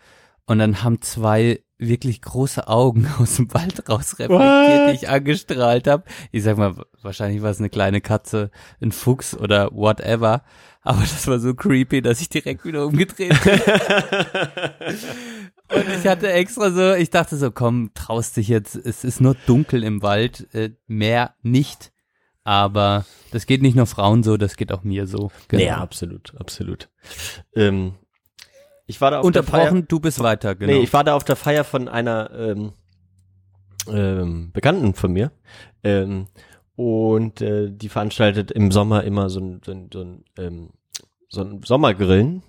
und 0.46 0.58
dann 0.58 0.82
haben 0.82 1.00
zwei 1.00 1.60
wirklich 1.78 2.22
große 2.22 2.68
Augen 2.68 3.06
aus 3.18 3.36
dem 3.36 3.52
Wald 3.52 3.88
raus 3.88 4.18
reflektiert, 4.18 4.90
die 4.90 4.94
ich 4.94 5.08
angestrahlt 5.08 5.86
habe. 5.86 6.04
Ich 6.32 6.42
sag 6.42 6.56
mal, 6.56 6.74
wahrscheinlich 7.02 7.42
war 7.42 7.50
es 7.50 7.58
eine 7.58 7.70
kleine 7.70 8.00
Katze, 8.00 8.50
ein 8.80 8.92
Fuchs 8.92 9.36
oder 9.36 9.70
whatever. 9.72 10.42
Aber 10.82 11.00
das 11.00 11.26
war 11.26 11.38
so 11.38 11.54
creepy, 11.54 12.02
dass 12.02 12.20
ich 12.20 12.28
direkt 12.28 12.64
wieder 12.64 12.86
umgedreht 12.86 13.42
bin. 13.42 13.52
Und 15.74 15.88
ich 15.98 16.06
hatte 16.06 16.30
extra 16.30 16.70
so, 16.70 16.92
ich 16.92 17.08
dachte 17.08 17.36
so, 17.36 17.50
komm, 17.50 17.90
traust 17.94 18.36
dich 18.36 18.48
jetzt, 18.48 18.76
es 18.76 19.02
ist 19.02 19.20
nur 19.22 19.34
dunkel 19.46 19.82
im 19.82 20.02
Wald, 20.02 20.46
äh, 20.54 20.72
mehr 20.86 21.34
nicht. 21.42 21.90
Aber 22.44 23.06
das 23.30 23.46
geht 23.46 23.62
nicht 23.62 23.74
nur 23.74 23.86
Frauen 23.86 24.22
so, 24.22 24.36
das 24.36 24.56
geht 24.56 24.72
auch 24.72 24.84
mir 24.84 25.06
so. 25.06 25.32
Genau. 25.48 25.62
Ja, 25.62 25.78
absolut, 25.78 26.34
absolut. 26.38 26.90
Ähm, 27.56 27.94
ich 28.86 29.00
war 29.00 29.10
da 29.10 29.20
auf 29.20 29.30
der 29.30 29.42
Feier. 29.42 29.62
Unterbrochen, 29.62 29.88
du 29.88 30.00
bist 30.00 30.20
weiter, 30.22 30.54
genau. 30.54 30.72
Nee, 30.72 30.80
ich 30.80 30.92
war 30.92 31.04
da 31.04 31.14
auf 31.14 31.24
der 31.24 31.36
Feier 31.36 31.64
von 31.64 31.88
einer 31.88 32.30
ähm, 32.36 32.72
ähm, 33.88 34.50
Bekannten 34.52 34.94
von 34.94 35.12
mir. 35.12 35.32
Ähm, 35.82 36.26
und 36.76 37.40
äh, 37.40 37.70
die 37.70 37.88
veranstaltet 37.88 38.50
im 38.50 38.70
Sommer 38.70 39.04
immer 39.04 39.30
so 39.30 39.40
ein, 39.40 39.60
so 39.64 39.72
ein, 39.72 39.88
so 39.92 40.00
ein, 40.00 40.24
ähm, 40.38 40.70
so 41.28 41.42
ein 41.42 41.62
Sommergrillen. 41.62 42.42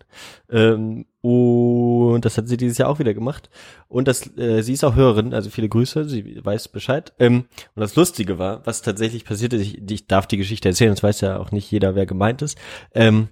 Ähm, 0.50 1.06
und 1.22 2.24
das 2.24 2.38
hat 2.38 2.48
sie 2.48 2.58
dieses 2.58 2.78
Jahr 2.78 2.90
auch 2.90 3.00
wieder 3.00 3.14
gemacht. 3.14 3.50
Und 3.88 4.08
das, 4.08 4.38
äh, 4.38 4.62
sie 4.62 4.74
ist 4.74 4.84
auch 4.84 4.96
Hörerin, 4.96 5.34
also 5.34 5.50
viele 5.50 5.70
Grüße, 5.70 6.08
sie 6.08 6.44
weiß 6.44 6.70
Bescheid. 6.70 7.14
Ähm, 7.20 7.46
und 7.76 7.82
das 7.82 7.96
Lustige 7.96 8.40
war, 8.40 8.66
was 8.66 8.82
tatsächlich 8.82 9.26
passierte, 9.26 9.58
ich, 9.58 9.82
ich 9.90 10.08
darf 10.08 10.28
die 10.28 10.38
Geschichte 10.38 10.70
erzählen, 10.70 10.92
das 10.92 11.04
weiß 11.04 11.22
ja 11.22 11.38
auch 11.38 11.52
nicht 11.52 11.70
jeder, 11.72 11.96
wer 11.96 12.06
gemeint 12.06 12.42
ist. 12.42 12.58
Ähm, 12.94 13.30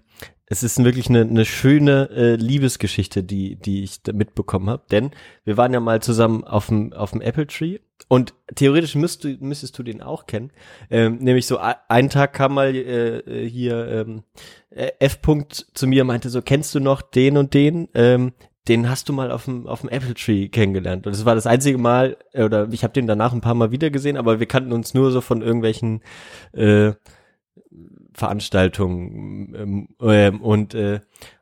es 0.54 0.62
ist 0.62 0.84
wirklich 0.84 1.10
eine, 1.10 1.22
eine 1.22 1.46
schöne 1.46 2.10
äh, 2.12 2.36
Liebesgeschichte, 2.36 3.24
die, 3.24 3.56
die 3.56 3.84
ich 3.84 4.04
da 4.04 4.14
mitbekommen 4.14 4.70
habe. 4.70 4.84
Denn 4.92 5.10
wir 5.46 5.58
waren 5.58 5.74
ja 5.74 5.80
mal 5.80 6.00
zusammen 6.00 6.44
auf 6.44 6.68
dem, 6.68 6.94
auf 6.94 7.12
dem 7.12 7.22
Apple 7.22 7.48
Tree 7.48 7.80
und 8.08 8.36
theoretisch 8.54 8.94
müsst 8.94 9.24
du, 9.24 9.36
müsstest 9.40 9.78
du 9.80 9.84
den 9.84 10.04
auch 10.04 10.28
kennen. 10.28 10.52
Ähm, 10.92 11.18
nämlich 11.18 11.48
so 11.48 11.58
einen 11.88 12.10
Tag 12.10 12.34
kam 12.34 12.54
mal 12.54 12.76
äh, 12.76 13.18
äh, 13.18 13.50
hier 13.50 13.88
ähm, 13.88 14.24
äh, 14.70 14.92
F. 15.00 15.20
-Punkt 15.24 15.66
zu 15.74 15.88
mir 15.88 16.04
und 16.04 16.08
meinte 16.08 16.30
so, 16.30 16.44
kennst 16.44 16.76
du 16.76 16.80
noch 16.80 17.02
den 17.02 17.38
und 17.38 17.56
den? 17.56 17.90
Ähm, 17.96 18.34
den 18.68 18.90
hast 18.90 19.10
du 19.10 19.14
mal 19.14 19.32
auf 19.32 19.46
dem 19.46 19.68
auf 19.68 19.82
dem 19.82 19.90
Apple 19.90 20.14
Tree 20.14 20.48
kennengelernt 20.48 21.06
und 21.06 21.14
das 21.14 21.26
war 21.26 21.36
das 21.36 21.48
einzige 21.48 21.78
Mal 21.78 22.16
äh, 22.32 22.44
oder 22.44 22.70
ich 22.72 22.84
habe 22.84 22.94
den 22.94 23.08
danach 23.08 23.34
ein 23.34 23.42
paar 23.42 23.56
Mal 23.56 23.72
wieder 23.72 23.90
gesehen, 23.90 24.18
aber 24.18 24.40
wir 24.40 24.48
kannten 24.48 24.72
uns 24.72 24.94
nur 24.94 25.12
so 25.12 25.20
von 25.20 25.42
irgendwelchen 25.42 26.02
äh, 26.54 26.94
Veranstaltungen 28.14 29.56
ähm, 29.56 29.88
ähm, 30.02 30.42
und 30.42 30.74
äh, 30.74 31.00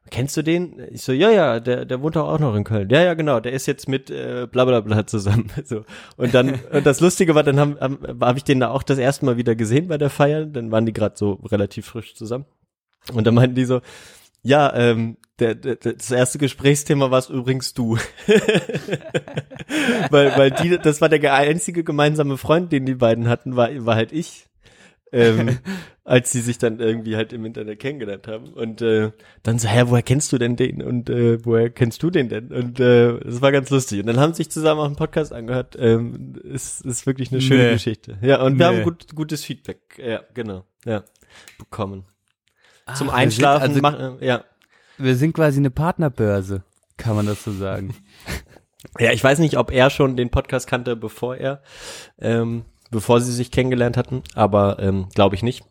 kennst 0.09 0.37
du 0.37 0.43
den? 0.43 0.79
Ich 0.91 1.01
so, 1.01 1.11
ja, 1.11 1.31
ja, 1.31 1.59
der, 1.59 1.85
der 1.85 2.01
wohnt 2.01 2.17
auch 2.17 2.39
noch 2.39 2.55
in 2.55 2.63
Köln. 2.63 2.89
Ja, 2.89 3.01
ja, 3.01 3.13
genau, 3.13 3.39
der 3.39 3.53
ist 3.53 3.65
jetzt 3.65 3.87
mit 3.87 4.09
äh, 4.11 4.47
bla 4.51 4.65
bla 4.65 4.81
bla 4.81 5.07
zusammen. 5.07 5.51
So. 5.65 5.85
Und 6.17 6.33
dann, 6.33 6.59
und 6.71 6.85
das 6.85 6.99
Lustige 6.99 7.33
war, 7.33 7.43
dann 7.43 7.59
haben, 7.59 7.79
haben, 7.79 7.99
hab 8.19 8.37
ich 8.37 8.43
den 8.43 8.59
da 8.59 8.69
auch 8.69 8.83
das 8.83 8.97
erste 8.97 9.25
Mal 9.25 9.37
wieder 9.37 9.55
gesehen 9.55 9.87
bei 9.87 9.97
der 9.97 10.09
Feier, 10.09 10.45
dann 10.45 10.71
waren 10.71 10.85
die 10.85 10.93
gerade 10.93 11.15
so 11.17 11.33
relativ 11.45 11.85
frisch 11.87 12.13
zusammen. 12.15 12.45
Und 13.13 13.25
dann 13.25 13.33
meinten 13.33 13.55
die 13.55 13.65
so, 13.65 13.81
ja, 14.43 14.73
ähm, 14.75 15.17
der, 15.39 15.55
der, 15.55 15.75
das 15.75 16.11
erste 16.11 16.37
Gesprächsthema 16.37 17.11
warst 17.11 17.29
übrigens 17.29 17.73
du. 17.73 17.97
weil, 20.09 20.37
weil 20.37 20.51
die, 20.51 20.77
das 20.77 21.01
war 21.01 21.09
der 21.09 21.33
einzige 21.33 21.83
gemeinsame 21.83 22.37
Freund, 22.37 22.71
den 22.71 22.85
die 22.85 22.95
beiden 22.95 23.27
hatten, 23.27 23.55
war, 23.55 23.69
war 23.85 23.95
halt 23.95 24.11
ich. 24.11 24.47
Ähm, 25.11 25.59
als 26.03 26.31
sie 26.31 26.41
sich 26.41 26.57
dann 26.57 26.79
irgendwie 26.79 27.15
halt 27.15 27.31
im 27.33 27.45
Internet 27.45 27.79
kennengelernt 27.79 28.27
haben. 28.27 28.49
Und 28.53 28.81
äh, 28.81 29.11
dann 29.43 29.59
so, 29.59 29.67
hä, 29.67 29.83
woher 29.87 30.01
kennst 30.03 30.31
du 30.33 30.37
denn 30.37 30.55
den? 30.55 30.81
Und 30.81 31.09
äh, 31.09 31.43
woher 31.45 31.69
kennst 31.69 32.01
du 32.03 32.09
den 32.09 32.29
denn? 32.29 32.51
Und 32.51 32.79
äh, 32.79 33.19
das 33.19 33.41
war 33.41 33.51
ganz 33.51 33.69
lustig. 33.69 33.99
Und 34.01 34.07
dann 34.07 34.19
haben 34.19 34.33
sie 34.33 34.37
sich 34.43 34.51
zusammen 34.51 34.81
auch 34.81 34.85
einen 34.85 34.95
Podcast 34.95 35.31
angehört. 35.33 35.75
Ähm, 35.79 36.33
ist, 36.43 36.85
ist 36.85 37.05
wirklich 37.05 37.31
eine 37.31 37.41
schöne 37.41 37.65
Nee. 37.65 37.71
Geschichte. 37.73 38.17
Ja, 38.21 38.41
und 38.41 38.57
wir 38.59 38.69
Nee. 38.71 38.77
haben 38.77 38.83
gut, 38.83 39.15
gutes 39.15 39.43
Feedback. 39.43 39.79
Ja, 40.03 40.21
genau. 40.33 40.65
Ja, 40.85 41.03
bekommen. 41.57 42.05
Zum 42.95 43.09
Ah, 43.09 43.13
wir 43.13 43.19
sind 43.19 43.19
Einschlafen, 43.19 43.61
also- 43.69 43.81
machen, 43.81 44.17
ja. 44.21 44.43
Wir 44.97 45.15
sind 45.15 45.33
quasi 45.33 45.59
eine 45.59 45.71
Partnerbörse, 45.71 46.63
kann 46.97 47.15
man 47.15 47.25
das 47.25 47.43
so 47.43 47.51
sagen. 47.51 47.95
Ja, 48.99 49.11
ich 49.11 49.23
weiß 49.23 49.37
nicht, 49.37 49.57
ob 49.57 49.71
er 49.71 49.91
schon 49.91 50.17
den 50.17 50.31
Podcast 50.31 50.67
kannte, 50.67 50.95
bevor 50.95 51.35
er, 51.37 51.61
ähm, 52.19 52.65
bevor 52.91 53.21
sie 53.21 53.31
sich 53.33 53.51
kennengelernt 53.51 53.97
hatten, 53.97 54.21
aber 54.35 54.77
ähm, 54.79 55.07
glaube 55.15 55.35
ich 55.35 55.43
nicht. 55.43 55.63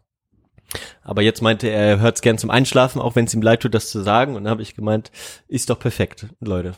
Aber 1.02 1.22
jetzt 1.22 1.42
meinte 1.42 1.68
er, 1.68 1.82
er 1.84 2.00
hört 2.00 2.16
es 2.16 2.22
gern 2.22 2.38
zum 2.38 2.50
Einschlafen, 2.50 3.00
auch 3.00 3.16
wenn 3.16 3.24
es 3.24 3.34
ihm 3.34 3.42
leid 3.42 3.60
tut, 3.60 3.74
das 3.74 3.90
zu 3.90 4.02
sagen. 4.02 4.36
Und 4.36 4.44
dann 4.44 4.50
habe 4.52 4.62
ich 4.62 4.74
gemeint, 4.76 5.10
ist 5.48 5.68
doch 5.70 5.78
perfekt, 5.78 6.26
Leute. 6.40 6.74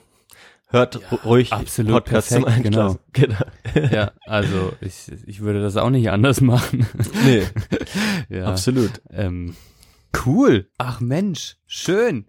Hört 0.69 0.97
ru- 1.11 1.23
ruhig 1.25 1.53
absolut 1.53 2.05
Podcast 2.07 2.31
zum 2.31 2.45
perfekt, 2.45 2.67
Einschlafen. 2.69 2.99
Genau. 3.13 3.37
ja, 3.93 4.13
also 4.25 4.73
ich, 4.81 4.95
ich 5.27 5.41
würde 5.41 5.61
das 5.61 5.77
auch 5.77 5.91
nicht 5.91 6.11
anders 6.11 6.41
machen. 6.41 6.87
nee, 7.25 7.43
ja. 8.31 8.47
absolut. 8.47 9.03
Ähm, 9.11 9.55
cool. 10.25 10.71
Ach 10.79 11.01
Mensch, 11.01 11.57
schön. 11.67 12.27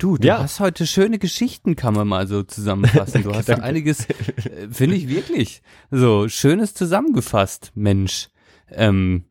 Du, 0.00 0.16
du 0.16 0.26
Ja. 0.26 0.38
hast 0.38 0.60
heute 0.60 0.86
schöne 0.86 1.18
Geschichten, 1.18 1.76
kann 1.76 1.92
man 1.92 2.08
mal 2.08 2.26
so 2.26 2.42
zusammenfassen. 2.42 3.22
Du 3.22 3.32
hast 3.34 3.50
da 3.50 3.56
einiges, 3.56 4.08
äh, 4.08 4.68
finde 4.72 4.96
ich 4.96 5.08
wirklich, 5.08 5.62
so 5.90 6.26
schönes 6.28 6.72
zusammengefasst, 6.72 7.72
Mensch. 7.74 8.30
Ähm, 8.70 9.26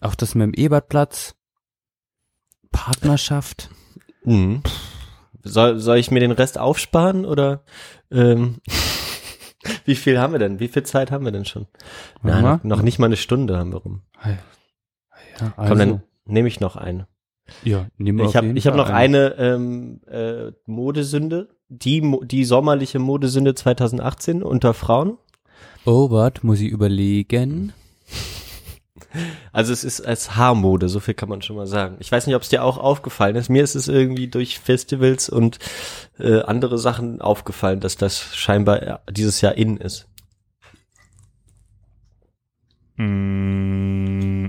auch 0.00 0.14
das 0.14 0.36
mit 0.36 0.44
dem 0.44 0.54
Ebertplatz, 0.54 1.34
Partnerschaft. 2.70 3.70
Mhm. 4.24 4.62
Soll, 5.42 5.80
soll 5.80 5.98
ich 5.98 6.12
mir 6.12 6.20
den 6.20 6.30
Rest 6.30 6.58
aufsparen 6.58 7.24
oder 7.24 7.64
ähm, 8.12 8.58
wie 9.84 9.96
viel 9.96 10.20
haben 10.20 10.32
wir 10.32 10.38
denn? 10.38 10.60
Wie 10.60 10.68
viel 10.68 10.84
Zeit 10.84 11.10
haben 11.10 11.24
wir 11.24 11.32
denn 11.32 11.44
schon? 11.44 11.66
Nein, 12.22 12.60
noch, 12.62 12.82
nicht 12.82 13.00
mal 13.00 13.06
eine 13.06 13.16
Stunde 13.16 13.58
haben 13.58 13.72
wir 13.72 13.78
rum. 13.80 14.02
Ja, 14.24 15.52
Komm, 15.56 15.78
dann 15.78 16.02
nehme 16.24 16.46
ich 16.46 16.60
noch 16.60 16.76
eine. 16.76 17.08
Ja, 17.64 17.86
nehmen 17.98 18.18
wir 18.18 18.26
Ich 18.26 18.36
habe 18.36 18.54
hab 18.54 18.76
noch 18.76 18.90
eine 18.90 19.34
ähm, 19.38 20.00
äh, 20.06 20.52
Modesünde, 20.66 21.48
die, 21.68 22.18
die 22.24 22.44
sommerliche 22.44 22.98
Modesünde 22.98 23.54
2018 23.54 24.42
unter 24.42 24.74
Frauen. 24.74 25.18
Oh, 25.84 26.10
warte, 26.10 26.46
muss 26.46 26.60
ich 26.60 26.70
überlegen. 26.70 27.72
Also 29.52 29.72
es 29.72 29.84
ist 29.84 30.00
als 30.00 30.36
Haarmode, 30.36 30.88
so 30.88 31.00
viel 31.00 31.14
kann 31.14 31.28
man 31.28 31.42
schon 31.42 31.56
mal 31.56 31.66
sagen. 31.66 31.96
Ich 32.00 32.10
weiß 32.10 32.26
nicht, 32.26 32.36
ob 32.36 32.42
es 32.42 32.48
dir 32.48 32.64
auch 32.64 32.78
aufgefallen 32.78 33.36
ist. 33.36 33.50
Mir 33.50 33.62
ist 33.62 33.74
es 33.74 33.88
irgendwie 33.88 34.28
durch 34.28 34.58
Festivals 34.58 35.28
und 35.28 35.58
äh, 36.18 36.40
andere 36.40 36.78
Sachen 36.78 37.20
aufgefallen, 37.20 37.80
dass 37.80 37.96
das 37.96 38.34
scheinbar 38.34 38.82
äh, 38.82 38.98
dieses 39.10 39.40
Jahr 39.40 39.56
in 39.56 39.76
ist. 39.76 40.08
Mm, 42.96 44.48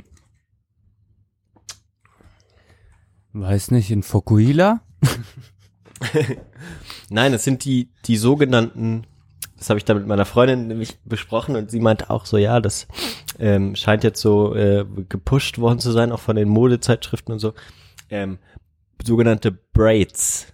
weiß 3.34 3.72
nicht, 3.72 3.92
in 3.92 4.04
Fukuhila? 4.04 4.82
Nein, 7.10 7.34
es 7.34 7.44
sind 7.44 7.66
die, 7.66 7.90
die 8.06 8.18
sogenannten, 8.18 9.06
das 9.58 9.70
habe 9.70 9.78
ich 9.78 9.86
da 9.86 9.94
mit 9.94 10.08
meiner 10.08 10.26
Freundin 10.26 10.68
nämlich 10.68 11.00
besprochen 11.04 11.56
und 11.56 11.72
sie 11.72 11.80
meinte 11.80 12.10
auch 12.10 12.26
so, 12.26 12.38
ja, 12.38 12.60
das 12.60 12.88
ähm, 13.40 13.76
scheint 13.76 14.04
jetzt 14.04 14.22
so 14.22 14.56
äh, 14.56 14.86
gepusht 15.10 15.58
worden 15.58 15.80
zu 15.80 15.92
sein, 15.92 16.12
auch 16.12 16.20
von 16.20 16.36
den 16.36 16.50
Modezeitschriften 16.50 17.34
und 17.34 17.40
so. 17.40 17.54
Ähm, 18.10 18.38
sogenannte 19.04 19.52
Braids. 19.52 20.48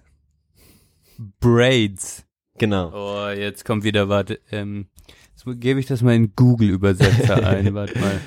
Braids. 1.40 2.26
Genau. 2.58 2.92
Oh, 2.94 3.30
jetzt 3.30 3.66
kommt 3.66 3.84
wieder, 3.84 4.10
warte, 4.10 4.40
ähm, 4.52 4.88
jetzt 5.32 5.46
gebe 5.60 5.80
ich 5.80 5.86
das 5.86 6.02
mal 6.02 6.16
in 6.16 6.34
Google-Übersetzer 6.36 7.46
ein, 7.46 7.74
warte 7.74 8.00
mal. 8.00 8.20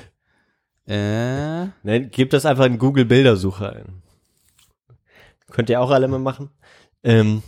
Äh, 0.85 1.69
Ne, 1.83 2.07
gebt 2.09 2.33
das 2.33 2.45
einfach 2.45 2.65
in 2.65 2.77
Google 2.77 3.05
Bildersuche 3.05 3.71
ein. 3.71 4.02
Könnt 5.53 5.69
ihr 5.69 5.79
auch 5.79 5.91
alle 5.91 6.07
mal 6.09 6.19
machen. 6.19 6.49
Ähm, 7.03 7.41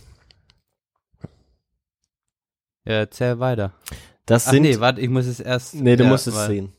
ja, 2.86 2.94
erzähl 2.94 3.38
weiter. 3.40 3.74
das 4.26 4.46
Ach 4.46 4.52
sind, 4.52 4.62
nee, 4.62 4.78
warte, 4.80 5.00
ich 5.00 5.08
muss 5.10 5.26
es 5.26 5.40
erst. 5.40 5.74
nee, 5.74 5.96
du 5.96 6.04
ja, 6.04 6.10
musst 6.10 6.26
es 6.28 6.46
sehen. 6.46 6.72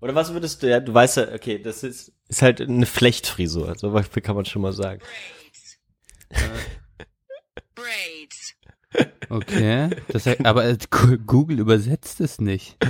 Oder 0.00 0.14
was 0.14 0.32
würdest 0.32 0.62
du, 0.62 0.68
ja, 0.68 0.80
du 0.80 0.92
weißt 0.92 1.16
ja, 1.18 1.32
okay, 1.34 1.58
das 1.60 1.82
ist, 1.82 2.12
ist 2.28 2.42
halt 2.42 2.60
eine 2.60 2.86
Flechtfrisur, 2.86 3.74
so 3.78 3.96
viel 4.02 4.22
kann 4.22 4.36
man 4.36 4.44
schon 4.44 4.62
mal 4.62 4.72
sagen. 4.72 5.00
Braids. 7.74 8.54
Okay, 9.28 9.90
das, 10.08 10.26
aber 10.44 10.64
äh, 10.64 10.76
Gu- 10.90 11.18
Google 11.18 11.60
übersetzt 11.60 12.20
es 12.20 12.40
nicht. 12.40 12.76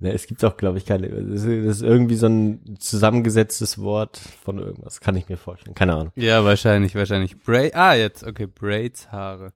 Ne, 0.00 0.12
es 0.12 0.26
gibt 0.26 0.44
auch, 0.44 0.56
glaube 0.56 0.78
ich, 0.78 0.86
keine. 0.86 1.08
Das 1.08 1.44
ist, 1.44 1.82
irgendwie 1.82 2.16
so 2.16 2.26
ein 2.26 2.76
zusammengesetztes 2.78 3.78
Wort 3.78 4.18
von 4.42 4.58
irgendwas. 4.58 5.00
Kann 5.00 5.16
ich 5.16 5.28
mir 5.28 5.36
vorstellen. 5.36 5.74
Keine 5.74 5.94
Ahnung. 5.94 6.12
Ja, 6.16 6.44
wahrscheinlich, 6.44 6.94
wahrscheinlich. 6.94 7.38
Bra 7.40 7.68
ah, 7.72 7.94
jetzt, 7.94 8.24
okay, 8.24 8.46
Braids, 8.46 9.12
Haare. 9.12 9.52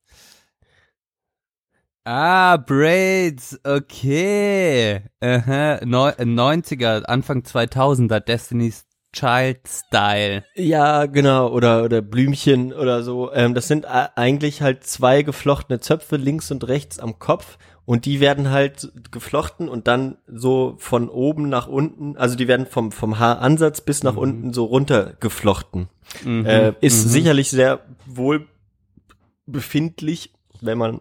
Ah, 2.05 2.57
Braids, 2.57 3.61
okay. 3.65 5.03
Aha, 5.21 5.81
Neu 5.85 6.11
90er, 6.11 7.03
Anfang 7.05 7.43
2000er, 7.43 8.21
Destiny's 8.21 8.87
Child 9.13 9.61
Style. 9.67 10.45
Ja, 10.55 11.07
genau. 11.07 11.49
Oder 11.49 11.83
oder 11.83 12.01
Blümchen 12.01 12.73
oder 12.73 13.03
so. 13.03 13.33
Ähm, 13.33 13.55
das 13.55 13.69
sind 13.69 13.87
eigentlich 13.87 14.63
halt 14.63 14.85
zwei 14.85 15.23
geflochtene 15.23 15.81
Zöpfe 15.81 16.17
links 16.17 16.51
und 16.51 16.67
rechts 16.69 16.99
am 16.99 17.19
Kopf. 17.19 17.59
Und 17.89 18.05
die 18.05 18.21
werden 18.21 18.51
halt 18.51 18.93
geflochten 19.11 19.67
und 19.67 19.89
dann 19.89 20.19
so 20.27 20.75
von 20.77 21.09
oben 21.09 21.49
nach 21.49 21.69
unten, 21.69 22.19
also 22.19 22.37
die 22.37 22.47
werden 22.47 22.67
vom, 22.67 22.93
vom 22.93 23.19
Haaransatz 23.19 23.81
bis 23.81 24.03
nach 24.03 24.17
unten 24.17 24.53
so 24.53 24.67
runter 24.67 25.15
geflochten. 25.21 25.89
Äh, 26.27 26.75
ist 26.83 27.09
sicherlich 27.09 27.49
sehr 27.49 27.81
wohl 28.05 28.47
befindlich, 29.47 30.35
wenn 30.61 30.77
man 30.77 31.01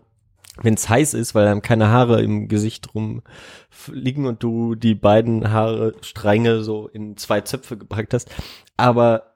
wenn 0.62 0.76
es 0.76 0.88
heiß 0.88 1.14
ist, 1.14 1.36
weil 1.36 1.44
dann 1.44 1.62
keine 1.62 1.90
Haare 1.90 2.22
im 2.22 2.48
Gesicht 2.48 2.96
rumliegen 2.96 4.26
und 4.26 4.42
du 4.42 4.76
die 4.76 4.96
beiden 4.96 5.52
Haare 5.52 5.94
Stränge 6.00 6.64
so 6.64 6.88
in 6.88 7.18
zwei 7.18 7.42
Zöpfe 7.42 7.76
gepackt 7.78 8.14
hast. 8.14 8.34
Aber 8.78 9.36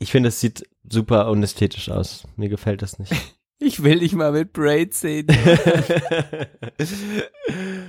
ich 0.00 0.10
finde, 0.10 0.30
es 0.30 0.40
sieht 0.40 0.68
super 0.90 1.30
unästhetisch 1.30 1.90
aus. 1.90 2.26
Mir 2.34 2.48
gefällt 2.48 2.82
das 2.82 2.98
nicht. 2.98 3.14
Ich 3.64 3.82
will 3.82 4.00
dich 4.00 4.12
mal 4.14 4.32
mit 4.32 4.52
Braids 4.52 5.00
sehen. 5.00 5.26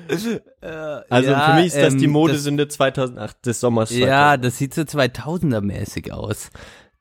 Also 0.08 1.32
Ja, 1.32 1.56
für 1.56 1.56
mich 1.56 1.68
ist 1.68 1.78
das 1.78 1.96
die 1.96 2.06
ähm, 2.06 2.12
Modesünde 2.12 2.68
2008 2.68 3.46
des 3.46 3.60
Sommers. 3.60 3.90
Ja, 3.92 4.36
2008. 4.38 4.46
das 4.46 4.58
sieht 4.58 4.74
so 4.74 4.82
2000er 4.82 5.62
mäßig 5.62 6.12
aus. 6.12 6.52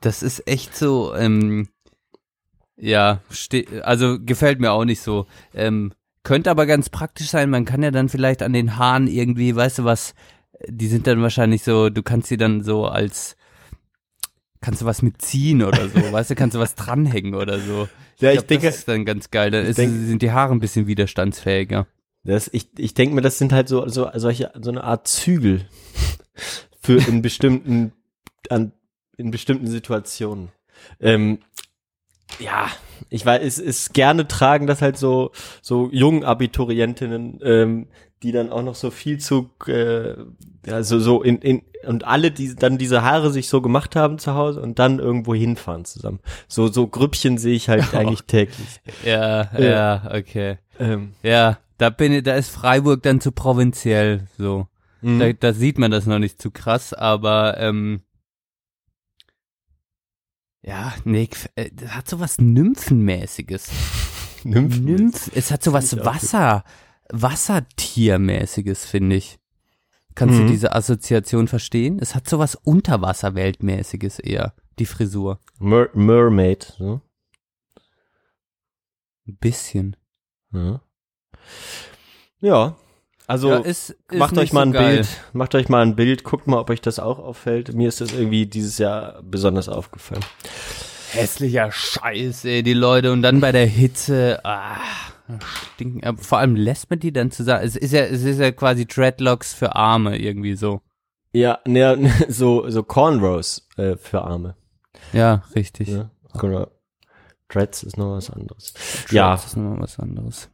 Das 0.01 0.23
ist 0.23 0.47
echt 0.49 0.77
so, 0.77 1.15
ähm, 1.15 1.69
ja, 2.77 3.21
also 3.83 4.19
gefällt 4.21 4.61
mir 4.61 4.73
auch 4.73 4.85
nicht 4.85 5.03
so. 5.03 5.27
Ähm, 5.55 5.93
könnte 6.23 6.51
aber 6.51 6.67
ganz 6.67 6.89
praktisch 6.89 7.29
sein. 7.29 7.51
Man 7.51 7.65
kann 7.65 7.83
ja 7.83 7.91
dann 7.91 8.09
vielleicht 8.09 8.43
an 8.43 8.53
den 8.53 8.77
Haaren 8.77 9.07
irgendwie, 9.07 9.55
weißt 9.55 9.81
du 9.81 9.85
was, 9.85 10.15
die 10.69 10.87
sind 10.89 11.07
dann 11.07 11.23
wahrscheinlich 11.23 11.63
so, 11.63 11.91
du 11.91 12.03
kannst 12.03 12.29
sie 12.29 12.37
dann 12.37 12.63
so 12.63 12.87
als, 12.87 13.37
kannst 14.61 14.83
du 14.83 14.87
was 14.87 15.03
mitziehen 15.03 15.63
oder 15.63 15.89
so, 15.89 16.13
weißt 16.13 16.31
du, 16.31 16.35
kannst 16.37 16.55
du 16.55 16.61
was 16.61 16.75
dranhängen 16.75 17.35
oder 17.35 17.59
so. 17.59 17.89
Ja, 18.23 18.31
ich 18.31 18.37
glaub, 18.39 18.47
denke- 18.49 18.67
das 18.67 18.77
ist 18.79 18.89
dann 18.89 19.05
ganz 19.05 19.31
geil. 19.31 19.51
Dann 19.51 19.67
ist, 19.67 19.77
denk- 19.79 19.93
sind 20.07 20.23
die 20.23 20.33
Haare 20.33 20.53
ein 20.55 20.61
bisschen 20.61 20.87
widerstandsfähiger. 20.87 21.87
Das, 22.25 22.49
ich 22.53 22.69
ich 22.79 22.95
denke 22.95 23.15
mir, 23.15 23.21
das 23.23 23.39
sind 23.39 23.53
halt 23.53 23.69
so, 23.69 23.89
so 23.89 24.09
solche 24.15 24.53
so 24.61 24.71
eine 24.71 24.85
Art 24.85 25.09
Zügel 25.09 25.67
für 26.81 26.99
in 27.09 27.21
bestimmten 27.23 27.93
an 28.49 28.73
in 29.17 29.31
bestimmten 29.31 29.67
Situationen. 29.67 30.49
Ähm, 31.01 31.39
ja, 32.39 32.69
ich 33.11 33.27
weiß, 33.27 33.43
es 33.43 33.59
ist 33.59 33.93
gerne 33.93 34.27
tragen 34.29 34.67
das 34.67 34.83
halt 34.83 34.97
so 34.97 35.33
so 35.61 35.91
jungen 35.93 36.25
Abiturientinnen, 36.25 37.41
ähm, 37.45 37.89
die 38.23 38.33
dann 38.33 38.51
auch 38.51 38.63
noch 38.63 38.75
so 38.75 38.91
viel 38.91 39.19
zu 39.19 39.51
äh, 39.67 40.15
ja, 40.67 40.83
so 40.83 41.23
in, 41.23 41.39
in 41.39 41.63
und 41.87 42.05
alle 42.05 42.31
die 42.31 42.55
dann 42.55 42.79
diese 42.79 43.03
Haare 43.03 43.33
sich 43.33 43.49
so 43.49 43.61
gemacht 43.61 43.97
haben 43.97 44.19
zu 44.19 44.35
Hause 44.35 44.61
und 44.63 44.79
dann 44.79 45.01
irgendwo 45.01 45.35
hinfahren 45.35 45.85
zusammen. 45.85 46.21
So 46.47 46.69
so 46.69 46.87
Grüppchen 46.87 47.39
sehe 47.39 47.55
ich 47.55 47.69
halt 47.69 47.93
eigentlich 47.95 48.23
täglich. 48.23 48.81
Ja, 49.05 49.51
Ja. 49.59 49.61
ja, 49.61 50.11
okay. 50.15 50.59
Ähm, 50.79 51.15
Ja, 51.23 51.59
da 51.79 51.91
bin 51.91 52.13
ich, 52.13 52.23
da 52.23 52.35
ist 52.37 52.51
Freiburg 52.51 53.03
dann 53.03 53.21
zu 53.21 53.33
provinziell, 53.33 54.29
so. 54.39 54.69
mhm. 55.01 55.19
Da, 55.19 55.33
da 55.33 55.53
sieht 55.53 55.79
man 55.79 55.91
das 55.91 56.07
noch 56.07 56.21
nicht 56.21 56.41
zu 56.41 56.53
krass, 56.53 56.93
aber 56.95 57.57
ähm, 57.59 58.03
ja, 60.63 60.93
nee, 61.05 61.25
gef- 61.25 61.49
äh, 61.57 61.71
das 61.73 61.91
hat 61.97 62.09
so 62.09 62.21
was 62.21 62.39
Nymphenmäßiges. 62.41 63.69
Nymphen. 64.45 64.85
Nymph, 64.85 65.31
es 65.35 65.51
hat 65.51 65.63
so 65.65 65.73
was 65.73 65.91
Finde 65.91 66.05
ich 66.05 66.09
auch 66.09 66.15
Wasser, 66.15 66.65
Wassertiermäßiges, 67.13 68.85
finde 68.87 69.17
ich. 69.17 69.39
Kannst 70.15 70.39
Mhm. 70.39 70.47
du 70.47 70.53
diese 70.53 70.75
Assoziation 70.75 71.49
verstehen? 71.49 71.99
Es 72.01 72.15
hat 72.15 72.29
so 72.29 72.39
was 72.39 72.55
Unterwasserweltmäßiges 72.55 74.19
eher, 74.19 74.55
die 74.79 74.87
Frisur. 74.87 75.39
Mer 75.59 75.89
Mermaid. 75.95 76.75
So. 76.79 77.01
Ein 79.27 79.37
bisschen. 79.37 79.97
Ja. 80.53 80.81
ja. 82.41 82.77
Also 83.27 83.51
ja, 83.51 83.59
ist, 83.59 83.91
ist 83.91 84.19
macht 84.19 84.37
euch 84.37 84.53
mal 84.53 84.63
so 84.65 84.69
ein 84.69 84.73
geil. 84.73 84.95
Bild, 84.97 85.09
macht 85.33 85.55
euch 85.55 85.69
mal 85.69 85.81
ein 85.83 85.97
Bild, 85.97 86.25
guckt 86.25 86.47
mal, 86.49 86.59
ob 86.59 86.69
euch 86.71 86.81
das 86.83 86.99
auch 86.99 87.19
auffällt. 87.19 87.73
Mir 87.73 87.89
ist 87.89 88.01
das 88.01 88.13
irgendwie 88.13 88.47
dieses 88.47 88.79
Jahr 88.79 89.23
besonders 89.23 89.69
aufgefallen. 89.69 90.25
hässlicher 91.13 91.71
Scheiß, 91.73 92.45
ey, 92.45 92.63
die 92.63 92.75
Leute. 92.75 93.13
Und 93.13 93.23
dann 93.23 93.41
bei 93.41 93.53
der 93.53 93.67
Hitze, 93.67 94.41
ah, 94.45 94.77
stinken. 95.75 96.05
Aber 96.05 96.19
Vor 96.19 96.39
allem 96.39 96.57
lässt 96.57 96.91
man 96.91 96.99
die 97.01 97.13
dann 97.13 97.31
zusammen. 97.31 97.65
Es 97.65 97.77
ist 97.77 97.93
ja, 97.93 98.03
es 98.03 98.23
ist 98.23 98.39
ja 98.39 98.51
quasi 98.53 98.87
Dreadlocks 98.87 99.55
für 99.55 99.75
Arme 99.77 100.19
irgendwie 100.19 100.55
so. 100.55 100.81
Ja, 101.33 101.59
ne, 101.67 102.13
so 102.29 102.69
so 102.71 102.83
Cornrows 102.83 103.69
äh, 103.77 103.97
für 103.97 104.23
Arme. 104.23 104.57
Ja, 105.13 105.43
richtig. 105.55 105.89
Ja. 105.89 106.11
Genau. 106.39 106.67
Dreads 107.49 107.83
ist 107.83 107.99
noch 107.99 108.17
was 108.17 108.31
anderes. 108.31 108.73
Dreads 108.73 109.13
Ja. 109.13 109.35
ist 109.35 109.57
nochmal 109.57 109.81
was 109.81 109.99
anderes. 109.99 110.49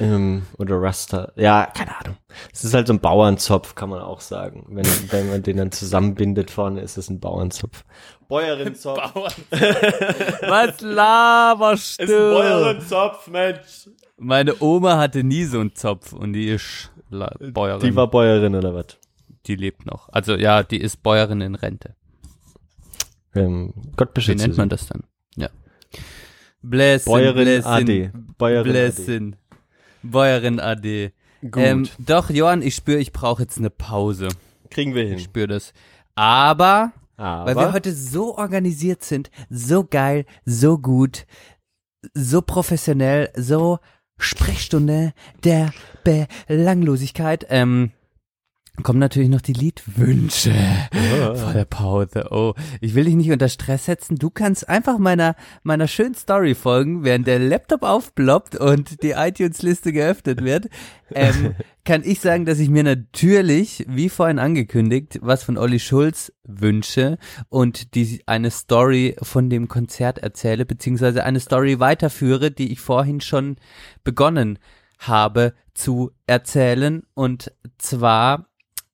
Ähm, 0.00 0.42
oder 0.58 0.80
Raster. 0.80 1.32
Ja, 1.34 1.66
keine 1.74 1.98
Ahnung. 1.98 2.16
Es 2.52 2.62
ist 2.62 2.74
halt 2.74 2.86
so 2.86 2.92
ein 2.92 3.00
Bauernzopf, 3.00 3.74
kann 3.74 3.88
man 3.88 4.00
auch 4.00 4.20
sagen. 4.20 4.66
Wenn, 4.68 4.86
wenn 5.10 5.30
man 5.30 5.42
den 5.42 5.56
dann 5.56 5.72
zusammenbindet 5.72 6.50
vorne, 6.50 6.82
ist 6.82 6.98
es 6.98 7.08
ein 7.10 7.18
Bauernzopf. 7.20 7.84
Bäuerinnenzopf. 8.28 9.14
Was 9.50 10.80
laberst 10.80 12.00
ist 12.00 12.10
ein 12.10 12.16
Bäuerinnenzopf, 12.16 13.26
Mensch. 13.28 13.88
Meine 14.18 14.60
Oma 14.60 14.98
hatte 14.98 15.24
nie 15.24 15.44
so 15.44 15.60
einen 15.60 15.74
Zopf 15.74 16.12
und 16.12 16.32
die 16.34 16.48
ist 16.48 16.90
La 17.10 17.32
Bäuerin. 17.40 17.80
Die 17.88 17.96
war 17.96 18.08
Bäuerin 18.10 18.54
oder 18.54 18.74
was? 18.74 18.98
die 19.46 19.54
lebt 19.56 19.86
noch. 19.86 20.08
Also 20.12 20.36
ja, 20.36 20.62
die 20.62 20.78
ist 20.78 21.02
Bäuerin 21.02 21.40
in 21.40 21.54
Rente. 21.54 21.94
Ähm, 23.34 23.72
Gott 23.96 24.10
Wie 24.10 24.14
beschütze 24.14 24.42
nennt 24.44 24.54
sie. 24.54 24.60
man 24.60 24.68
das 24.68 24.86
dann? 24.88 25.04
Ja. 25.36 25.48
Blessing, 26.60 27.10
Bäuerin 27.12 27.44
Blessing, 27.44 27.70
AD. 27.72 28.10
Bäuerin 28.36 28.72
Blessing. 28.72 29.36
Bäuerin 30.02 30.60
AD. 30.60 31.12
Gut. 31.42 31.52
Ähm, 31.56 31.88
doch, 31.98 32.30
Johann, 32.30 32.62
ich 32.62 32.74
spüre, 32.74 32.98
ich 32.98 33.12
brauche 33.12 33.42
jetzt 33.42 33.58
eine 33.58 33.70
Pause. 33.70 34.28
Kriegen 34.70 34.94
wir 34.94 35.04
Ich 35.04 35.10
hin. 35.10 35.18
spüre 35.20 35.46
das. 35.46 35.72
Aber, 36.14 36.92
Aber, 37.18 37.46
weil 37.46 37.56
wir 37.56 37.72
heute 37.72 37.92
so 37.92 38.38
organisiert 38.38 39.02
sind, 39.02 39.30
so 39.50 39.84
geil, 39.84 40.24
so 40.44 40.78
gut, 40.78 41.26
so 42.14 42.40
professionell, 42.40 43.30
so 43.36 43.80
Sprechstunde 44.18 45.12
der 45.44 45.72
Belanglosigkeit, 46.04 47.46
ähm, 47.50 47.92
kommen 48.82 48.98
natürlich 48.98 49.28
noch 49.28 49.40
die 49.40 49.52
Liedwünsche 49.52 50.54
vor 51.34 51.52
der 51.52 51.64
Pause. 51.64 52.28
Oh, 52.30 52.54
ich 52.80 52.94
will 52.94 53.04
dich 53.04 53.14
nicht 53.14 53.30
unter 53.30 53.48
Stress 53.48 53.86
setzen. 53.86 54.16
Du 54.16 54.30
kannst 54.30 54.68
einfach 54.68 54.98
meiner 54.98 55.36
meiner 55.62 55.88
schönen 55.88 56.14
Story 56.14 56.54
folgen, 56.54 57.04
während 57.04 57.26
der 57.26 57.38
Laptop 57.38 57.82
aufploppt 57.82 58.56
und 58.56 59.02
die 59.02 59.12
iTunes-Liste 59.12 59.92
geöffnet 59.92 60.42
wird. 60.42 60.68
Ähm, 61.14 61.54
kann 61.84 62.02
ich 62.04 62.20
sagen, 62.20 62.44
dass 62.44 62.58
ich 62.58 62.68
mir 62.68 62.82
natürlich, 62.82 63.86
wie 63.88 64.10
vorhin 64.10 64.38
angekündigt, 64.38 65.18
was 65.22 65.42
von 65.42 65.56
Olli 65.56 65.80
Schulz 65.80 66.32
wünsche 66.44 67.16
und 67.48 67.94
die 67.94 68.22
eine 68.26 68.50
Story 68.50 69.16
von 69.22 69.48
dem 69.48 69.68
Konzert 69.68 70.18
erzähle, 70.18 70.66
beziehungsweise 70.66 71.24
eine 71.24 71.40
Story 71.40 71.80
weiterführe, 71.80 72.50
die 72.50 72.72
ich 72.72 72.80
vorhin 72.80 73.22
schon 73.22 73.56
begonnen 74.04 74.58
habe 74.98 75.54
zu 75.72 76.10
erzählen. 76.26 77.04
Und 77.14 77.52
zwar 77.78 78.47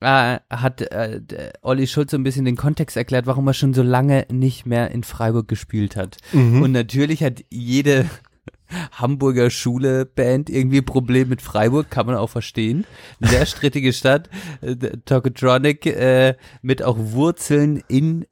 äh, 0.05 0.39
hat 0.51 0.81
äh, 0.83 1.21
Olli 1.63 1.87
Schulz 1.87 2.11
so 2.11 2.17
ein 2.17 2.23
bisschen 2.23 2.45
den 2.45 2.57
Kontext 2.57 2.97
erklärt, 2.97 3.27
warum 3.27 3.47
er 3.47 3.55
schon 3.55 3.75
so 3.75 3.83
lange 3.83 4.27
nicht 4.31 4.67
mehr 4.67 4.91
in 4.91 5.03
Freiburg 5.03 5.49
gespielt 5.49 5.97
hat. 5.97 6.19
Und 6.63 6.73
natürlich 6.73 7.23
hat 7.23 7.45
jede 7.51 8.07
Hamburger 8.93 9.51
Schule-Band 9.51 10.51
irgendwie 10.51 10.83
Problem 10.83 11.29
mit 11.29 11.43
Freiburg, 11.43 11.91
kann 11.91 12.07
man 12.07 12.17
auch 12.17 12.31
verstehen. 12.31 12.85
Sehr 13.21 13.47
strittige 13.47 13.93
Stadt. 13.93 14.29
Äh, 14.61 14.77
Tokotronic 15.05 15.87
äh, 15.87 16.35
mit 16.63 16.83
auch 16.83 16.97
Wurzeln 16.99 17.83
in 17.89 18.27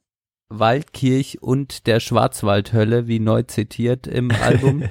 Waldkirch 0.49 1.41
und 1.41 1.87
der 1.87 1.99
Schwarzwaldhölle, 1.99 3.07
wie 3.07 3.19
neu 3.19 3.43
zitiert 3.43 4.07
im 4.07 4.31
Album. 4.41 4.83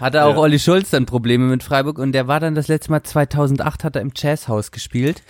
Hatte 0.00 0.24
auch 0.24 0.34
Ja. 0.34 0.38
Olli 0.38 0.58
Schulz 0.58 0.90
dann 0.90 1.06
Probleme 1.06 1.46
mit 1.46 1.62
Freiburg 1.62 1.98
und 1.98 2.12
der 2.12 2.28
war 2.28 2.40
dann 2.40 2.54
das 2.54 2.68
letzte 2.68 2.90
Mal 2.90 3.02
2008 3.02 3.84
hat 3.84 3.96
er 3.96 4.02
im 4.02 4.12
Jazzhaus 4.14 4.70
gespielt 4.70 5.22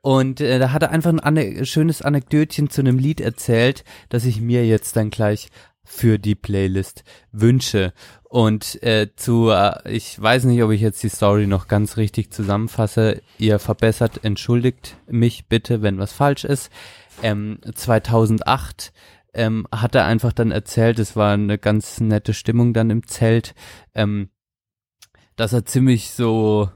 und 0.00 0.40
äh, 0.40 0.58
da 0.58 0.72
hat 0.72 0.82
er 0.82 0.90
einfach 0.90 1.10
ein 1.10 1.20
ane 1.20 1.66
schönes 1.66 2.02
Anekdötchen 2.02 2.70
zu 2.70 2.80
einem 2.80 2.98
Lied 2.98 3.20
erzählt, 3.20 3.84
das 4.08 4.24
ich 4.24 4.40
mir 4.40 4.66
jetzt 4.66 4.96
dann 4.96 5.10
gleich 5.10 5.48
für 5.84 6.18
die 6.18 6.34
Playlist 6.34 7.02
wünsche. 7.32 7.92
Und 8.22 8.82
äh, 8.82 9.08
zu, 9.16 9.50
äh, 9.50 9.90
ich 9.90 10.20
weiß 10.20 10.44
nicht, 10.44 10.62
ob 10.62 10.70
ich 10.70 10.82
jetzt 10.82 11.02
die 11.02 11.08
Story 11.08 11.46
noch 11.46 11.66
ganz 11.66 11.96
richtig 11.96 12.30
zusammenfasse. 12.30 13.22
Ihr 13.38 13.58
verbessert, 13.58 14.20
entschuldigt 14.22 14.96
mich 15.06 15.46
bitte, 15.46 15.80
wenn 15.80 15.98
was 15.98 16.12
falsch 16.12 16.44
ist. 16.44 16.70
Ähm, 17.22 17.58
2008 17.74 18.92
ähm, 19.34 19.66
hat 19.72 19.94
er 19.94 20.06
einfach 20.06 20.32
dann 20.32 20.50
erzählt, 20.50 20.98
es 20.98 21.16
war 21.16 21.32
eine 21.32 21.58
ganz 21.58 22.00
nette 22.00 22.34
Stimmung 22.34 22.72
dann 22.72 22.90
im 22.90 23.06
Zelt, 23.06 23.54
ähm, 23.94 24.30
dass 25.36 25.52
er 25.52 25.64
ziemlich 25.64 26.10
so 26.10 26.70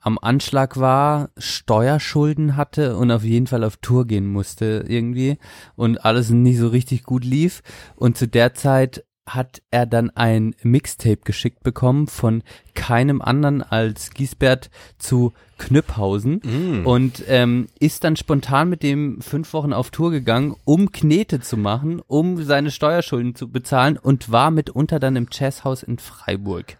am 0.00 0.18
Anschlag 0.20 0.78
war, 0.78 1.30
Steuerschulden 1.36 2.56
hatte 2.56 2.96
und 2.96 3.10
auf 3.10 3.22
jeden 3.22 3.46
Fall 3.46 3.64
auf 3.64 3.76
Tour 3.76 4.06
gehen 4.06 4.26
musste 4.26 4.84
irgendwie 4.88 5.38
und 5.76 6.04
alles 6.04 6.30
nicht 6.30 6.58
so 6.58 6.68
richtig 6.68 7.04
gut 7.04 7.24
lief. 7.24 7.62
Und 7.96 8.16
zu 8.16 8.26
der 8.26 8.54
Zeit 8.54 9.04
hat 9.26 9.62
er 9.70 9.86
dann 9.86 10.10
ein 10.10 10.54
Mixtape 10.62 11.18
geschickt 11.18 11.62
bekommen 11.62 12.06
von 12.06 12.42
keinem 12.74 13.22
anderen 13.22 13.62
als 13.62 14.10
Giesbert 14.10 14.70
zu 14.98 15.32
Knüpphausen 15.60 16.40
Mhm. 16.44 16.86
und 16.86 17.22
ähm, 17.28 17.68
ist 17.78 18.02
dann 18.02 18.16
spontan 18.16 18.68
mit 18.68 18.82
dem 18.82 19.20
fünf 19.20 19.52
Wochen 19.52 19.72
auf 19.72 19.90
Tour 19.90 20.10
gegangen, 20.10 20.56
um 20.64 20.90
Knete 20.90 21.38
zu 21.40 21.56
machen, 21.56 22.00
um 22.06 22.42
seine 22.42 22.70
Steuerschulden 22.72 23.34
zu 23.36 23.48
bezahlen 23.48 23.96
und 23.96 24.32
war 24.32 24.50
mitunter 24.50 24.98
dann 24.98 25.14
im 25.16 25.28
Jazzhaus 25.30 25.82
in 25.84 25.98
Freiburg. 25.98 26.76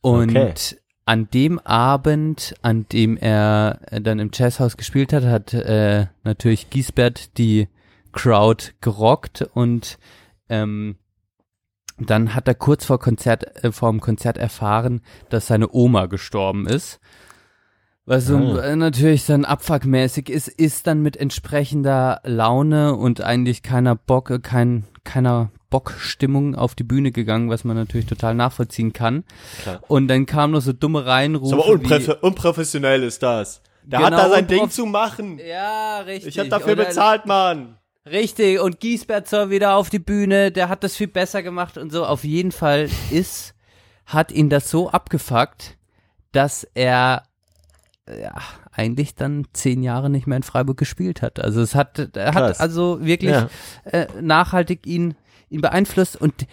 Und 0.00 0.36
Okay. 0.36 0.52
an 1.06 1.28
dem 1.32 1.58
Abend, 1.60 2.54
an 2.62 2.86
dem 2.92 3.16
er 3.16 3.78
äh, 3.90 4.00
dann 4.00 4.18
im 4.18 4.30
Jazzhaus 4.34 4.76
gespielt 4.76 5.12
hat, 5.12 5.24
hat 5.24 5.54
äh, 5.54 6.06
natürlich 6.24 6.68
Giesbert 6.70 7.38
die 7.38 7.68
Crowd 8.12 8.72
gerockt 8.80 9.42
und 9.54 9.98
ähm, 10.48 10.96
dann 11.98 12.34
hat 12.34 12.48
er 12.48 12.54
kurz 12.54 12.84
vor 12.84 12.98
Konzert, 12.98 13.64
äh, 13.64 13.70
vor 13.70 13.90
dem 13.90 14.00
Konzert 14.00 14.36
erfahren, 14.38 15.02
dass 15.30 15.46
seine 15.46 15.72
Oma 15.72 16.06
gestorben 16.06 16.66
ist. 16.66 16.98
Was 18.04 18.26
so 18.26 18.36
Ah. 18.36 18.58
äh, 18.64 18.76
natürlich 18.76 19.26
dann 19.26 19.44
abfuckmäßig 19.44 20.28
ist, 20.28 20.48
ist 20.48 20.86
dann 20.86 21.02
mit 21.02 21.16
entsprechender 21.16 22.20
Laune 22.24 22.96
und 22.96 23.20
eigentlich 23.20 23.62
keiner 23.62 23.94
Bock, 23.94 24.30
äh, 24.30 24.38
kein, 24.40 24.84
keiner 25.04 25.50
Bockstimmung 25.70 26.54
auf 26.54 26.74
die 26.74 26.82
Bühne 26.84 27.12
gegangen, 27.12 27.48
was 27.48 27.64
man 27.64 27.76
natürlich 27.76 28.06
total 28.06 28.34
nachvollziehen 28.34 28.92
kann. 28.92 29.24
Klar. 29.62 29.80
Und 29.88 30.08
dann 30.08 30.26
kam 30.26 30.50
noch 30.50 30.60
so 30.60 30.72
dumme 30.72 31.06
Reinrufe. 31.06 31.50
So, 31.56 31.62
aber 31.64 31.80
wie, 31.80 31.92
unprof 31.94 32.16
unprofessionell 32.22 33.02
ist 33.04 33.22
das. 33.22 33.62
Der 33.84 34.00
hat 34.00 34.06
Genau, 34.10 34.16
da 34.22 34.28
sein 34.30 34.46
Ding 34.48 34.70
zu 34.70 34.84
machen. 34.86 35.38
ja, 35.38 36.00
richtig. 36.00 36.28
Ich 36.34 36.38
habe 36.38 36.48
dafür 36.48 36.72
Und 36.72 36.78
er- 36.80 36.84
bezahlt, 36.86 37.26
Mann. 37.26 37.78
Richtig, 38.04 38.58
und 38.60 38.80
Giesbert 38.80 39.28
soll 39.28 39.50
wieder 39.50 39.76
auf 39.76 39.88
die 39.88 40.00
Bühne, 40.00 40.50
der 40.50 40.68
hat 40.68 40.82
das 40.82 40.96
viel 40.96 41.06
besser 41.06 41.42
gemacht 41.44 41.78
und 41.78 41.92
so. 41.92 42.04
Auf 42.04 42.24
jeden 42.24 42.50
Fall 42.50 42.88
ist, 43.10 43.54
hat 44.06 44.32
ihn 44.32 44.50
das 44.50 44.68
so 44.70 44.90
abgefuckt, 44.90 45.78
dass 46.32 46.64
er 46.74 47.22
ja, 48.20 48.34
eigentlich 48.72 49.14
dann 49.14 49.46
zehn 49.52 49.82
Jahre 49.82 50.10
nicht 50.10 50.26
mehr 50.26 50.36
in 50.36 50.42
Freiburg 50.42 50.76
gespielt 50.78 51.22
hat. 51.22 51.40
Also 51.40 51.60
es 51.60 51.74
hat, 51.74 51.98
er 52.16 52.34
hat 52.34 52.60
also 52.60 53.04
wirklich 53.04 53.32
Ja. 53.32 53.48
äh, 53.84 54.06
nachhaltig 54.20 54.86
ihn, 54.86 55.14
ihn 55.50 55.60
beeinflusst 55.60 56.16
und 56.20 56.46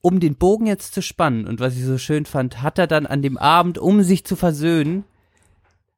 um 0.00 0.20
den 0.20 0.36
Bogen 0.36 0.66
jetzt 0.66 0.94
zu 0.94 1.02
spannen 1.02 1.46
und 1.46 1.58
was 1.58 1.74
ich 1.76 1.84
so 1.84 1.98
schön 1.98 2.26
fand, 2.26 2.62
hat 2.62 2.78
er 2.78 2.86
dann 2.86 3.06
an 3.06 3.22
dem 3.22 3.36
Abend, 3.36 3.76
um 3.78 4.02
sich 4.02 4.24
zu 4.24 4.36
versöhnen, 4.36 5.04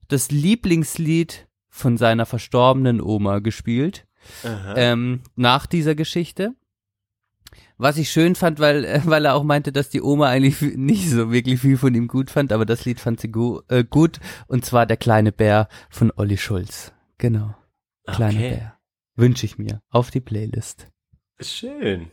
das 0.09 0.31
Lieblingslied 0.31 1.47
von 1.69 1.99
seiner 1.99 2.25
verstorbenen 2.25 3.01
Oma 3.03 3.41
gespielt 3.41 4.07
ähm, 4.77 5.21
nach 5.37 5.67
dieser 5.67 5.95
Geschichte. 5.95 6.55
Was 7.79 7.97
ich 7.97 8.11
schön 8.11 8.35
fand, 8.35 8.59
weil, 8.59 8.85
äh, 8.85 9.01
weil 9.05 9.25
er 9.25 9.35
auch 9.35 9.45
meinte, 9.45 9.71
dass 9.73 9.89
die 9.89 10.03
Oma 10.03 10.27
eigentlich 10.29 10.61
nicht 10.77 11.09
so 11.09 11.31
wirklich 11.33 11.61
viel 11.61 11.79
von 11.79 11.95
ihm 11.95 12.09
gut 12.09 12.31
fand, 12.31 12.53
aber 12.53 12.67
das 12.67 12.85
Lied 12.85 13.01
fand 13.01 13.21
sie 13.21 13.31
gu 13.31 13.61
äh, 13.69 13.85
gut. 13.85 14.19
Und 14.49 14.65
zwar 14.65 14.85
Der 14.85 14.97
kleine 14.97 15.33
Bär 15.33 15.69
von 15.89 16.13
Olli 16.17 16.37
Schulz. 16.37 16.93
Genau. 17.19 17.55
Kleiner 18.07 18.39
Okay. 18.39 18.51
Bär. 18.51 18.75
Wünsche 19.17 19.47
ich 19.47 19.59
mir 19.59 19.81
auf 19.91 20.11
die 20.11 20.21
Playlist. 20.21 20.89
Schön. 21.41 22.11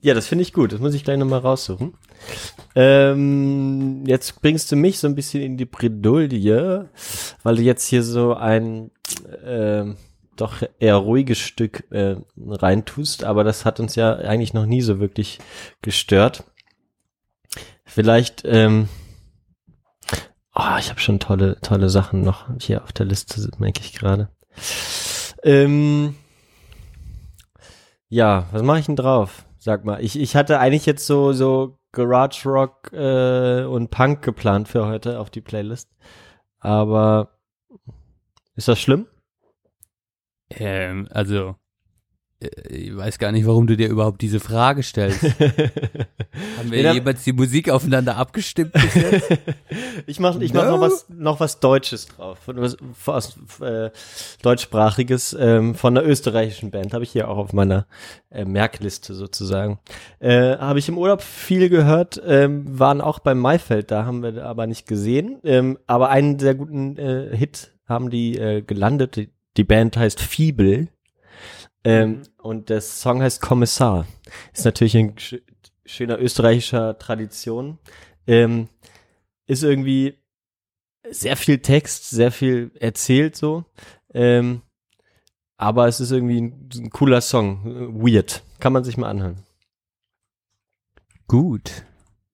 Ja, 0.00 0.14
das 0.14 0.26
finde 0.26 0.42
ich 0.42 0.52
gut. 0.52 0.72
Das 0.72 0.80
muss 0.80 0.94
ich 0.94 1.04
gleich 1.04 1.18
nochmal 1.18 1.40
raussuchen. 1.40 1.94
Ähm, 2.74 4.02
jetzt 4.06 4.40
bringst 4.42 4.72
du 4.72 4.76
mich 4.76 4.98
so 4.98 5.06
ein 5.06 5.14
bisschen 5.14 5.42
in 5.42 5.56
die 5.56 5.64
Bredouille, 5.64 6.88
weil 7.42 7.56
du 7.56 7.62
jetzt 7.62 7.86
hier 7.86 8.02
so 8.02 8.34
ein 8.34 8.90
ähm, 9.44 9.96
doch 10.36 10.62
eher 10.78 10.96
ruhiges 10.96 11.38
Stück 11.38 11.84
äh, 11.90 12.16
reintust, 12.36 13.24
aber 13.24 13.44
das 13.44 13.64
hat 13.64 13.80
uns 13.80 13.94
ja 13.94 14.14
eigentlich 14.14 14.54
noch 14.54 14.66
nie 14.66 14.80
so 14.80 15.00
wirklich 15.00 15.38
gestört. 15.82 16.44
Vielleicht, 17.84 18.42
ähm, 18.44 18.88
oh, 20.54 20.76
ich 20.78 20.90
habe 20.90 21.00
schon 21.00 21.20
tolle, 21.20 21.60
tolle 21.60 21.90
Sachen 21.90 22.22
noch 22.22 22.46
hier 22.60 22.82
auf 22.82 22.92
der 22.92 23.06
Liste, 23.06 23.50
merke 23.58 23.80
ich 23.80 23.92
gerade. 23.92 24.28
Ähm, 25.42 26.14
ja, 28.08 28.46
was 28.52 28.62
mache 28.62 28.78
ich 28.78 28.86
denn 28.86 28.96
drauf? 28.96 29.44
Sag 29.58 29.84
mal, 29.84 30.02
ich, 30.02 30.18
ich 30.18 30.34
hatte 30.36 30.58
eigentlich 30.58 30.86
jetzt 30.86 31.06
so, 31.06 31.32
so 31.32 31.78
Garage 31.92 32.48
Rock 32.48 32.92
äh, 32.92 33.64
und 33.64 33.90
Punk 33.90 34.22
geplant 34.22 34.68
für 34.68 34.86
heute 34.86 35.20
auf 35.20 35.30
die 35.30 35.40
Playlist. 35.40 35.90
Aber 36.58 37.38
ist 38.54 38.68
das 38.68 38.80
schlimm? 38.80 39.06
Ähm, 40.58 41.08
also, 41.10 41.56
äh, 42.40 42.48
ich 42.68 42.96
weiß 42.96 43.18
gar 43.18 43.32
nicht, 43.32 43.46
warum 43.46 43.66
du 43.66 43.76
dir 43.76 43.88
überhaupt 43.88 44.20
diese 44.20 44.40
Frage 44.40 44.82
stellst. 44.82 45.22
Haben 46.58 46.70
wir 46.70 46.80
Ja, 46.80 46.92
jeweils 46.92 47.24
die 47.24 47.32
Musik 47.32 47.70
aufeinander 47.70 48.16
abgestimmt 48.16 48.72
bis 48.72 48.94
jetzt? 48.94 49.28
ich 50.06 50.18
mach, 50.20 50.38
ich 50.40 50.52
mach 50.52 50.64
No. 50.64 50.72
noch 50.76 50.80
was, 50.80 51.06
noch 51.08 51.40
was 51.40 51.60
Deutsches 51.60 52.06
drauf. 52.06 52.38
Was, 52.46 52.76
was, 53.04 53.36
äh, 53.60 53.90
deutschsprachiges 54.42 55.36
ähm, 55.38 55.74
von 55.74 55.96
einer 55.96 56.06
österreichischen 56.06 56.70
Band. 56.70 56.94
Habe 56.94 57.04
ich 57.04 57.10
hier 57.12 57.28
auch 57.28 57.36
auf 57.38 57.52
meiner 57.52 57.86
äh, 58.30 58.44
Merkliste 58.44 59.14
sozusagen. 59.14 59.78
Äh, 60.20 60.56
Habe 60.58 60.78
ich 60.78 60.88
im 60.88 60.98
Urlaub 60.98 61.22
viel 61.22 61.68
gehört, 61.68 62.20
ähm, 62.26 62.78
waren 62.78 63.00
auch 63.00 63.18
beim 63.18 63.38
Maifeld, 63.38 63.90
da 63.90 64.04
haben 64.04 64.22
wir 64.22 64.44
aber 64.44 64.66
nicht 64.66 64.86
gesehen. 64.86 65.38
Ähm, 65.44 65.78
aber 65.86 66.08
einen 66.10 66.38
sehr 66.38 66.54
guten 66.54 66.96
äh, 66.98 67.36
Hit 67.36 67.72
haben 67.86 68.10
die 68.10 68.36
äh, 68.38 68.62
gelandet. 68.62 69.16
Die, 69.16 69.30
die 69.56 69.64
Band 69.64 69.96
heißt 69.96 70.20
Fiebel. 70.20 70.88
Ähm, 71.84 72.22
Und 72.38 72.68
der 72.68 72.80
Song 72.80 73.22
heißt 73.22 73.40
Kommissar. 73.40 74.06
Ist 74.52 74.64
natürlich 74.64 74.96
ein 74.96 75.18
sch 75.18 75.36
schöner 75.84 76.18
österreichischer 76.18 76.96
Tradition. 76.98 77.78
Ähm, 78.26 78.68
ist 79.46 79.64
irgendwie 79.64 80.22
sehr 81.10 81.36
viel 81.36 81.58
Text, 81.58 82.10
sehr 82.10 82.30
viel 82.30 82.70
erzählt 82.78 83.36
so. 83.36 83.64
Ähm, 84.14 84.62
aber 85.56 85.88
es 85.88 86.00
ist 86.00 86.12
irgendwie 86.12 86.40
ein, 86.40 86.68
ein 86.72 86.90
cooler 86.90 87.20
Song. 87.20 88.00
Weird. 88.00 88.44
Kann 88.60 88.72
man 88.72 88.84
sich 88.84 88.96
mal 88.96 89.08
anhören. 89.08 89.42
Gut. 91.26 91.84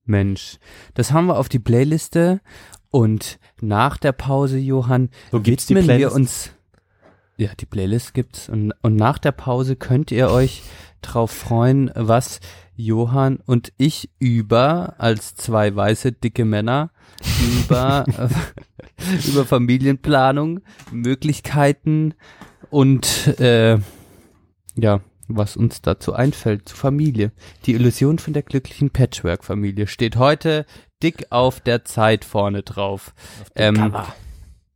Mensch, 0.05 0.59
das 0.95 1.13
haben 1.13 1.27
wir 1.27 1.39
auf 1.39 1.49
die 1.49 1.59
Playliste 1.59 2.41
und 2.91 3.39
nach 3.61 3.99
der 3.99 4.13
Pause, 4.13 4.59
Johann, 4.59 5.11
die 5.33 5.45
widmen 5.45 5.87
wir 5.87 6.13
uns. 6.13 6.53
Ja, 7.39 7.51
die 7.59 7.67
Playlist 7.67 8.15
gibt's 8.15 8.49
und, 8.49 8.73
und 8.83 8.97
nach 8.97 9.19
der 9.19 9.31
Pause 9.31 9.77
könnt 9.77 10.11
ihr 10.11 10.29
euch 10.29 10.65
drauf 11.03 11.31
freuen, 11.31 11.89
was 11.95 12.41
Johann 12.75 13.39
und 13.47 13.73
ich 13.77 14.11
über 14.19 14.97
als 14.99 15.37
zwei 15.37 15.75
weiße 15.75 16.11
dicke 16.11 16.45
Männer 16.45 16.91
über 17.65 18.07
über 19.29 19.45
Familienplanung, 19.45 20.63
Möglichkeiten 20.91 22.15
und 22.71 23.29
äh, 23.39 23.79
ja, 24.75 25.01
was 25.29 25.57
uns 25.57 25.81
dazu 25.81 26.15
einfällt, 26.15 26.69
zu 26.69 26.75
Familie. 26.75 27.31
Die 27.67 27.75
Illusion 27.75 28.19
von 28.19 28.33
der 28.33 28.43
glücklichen 28.43 28.91
Patchwork-Familie 28.91 29.87
steht 29.87 30.17
heute 30.17 30.67
dick 31.05 31.27
auf 31.31 31.61
der 31.61 31.85
Zeit 31.85 32.25
vorne 32.25 32.65
drauf. 32.65 33.15
Ähm, 33.55 33.95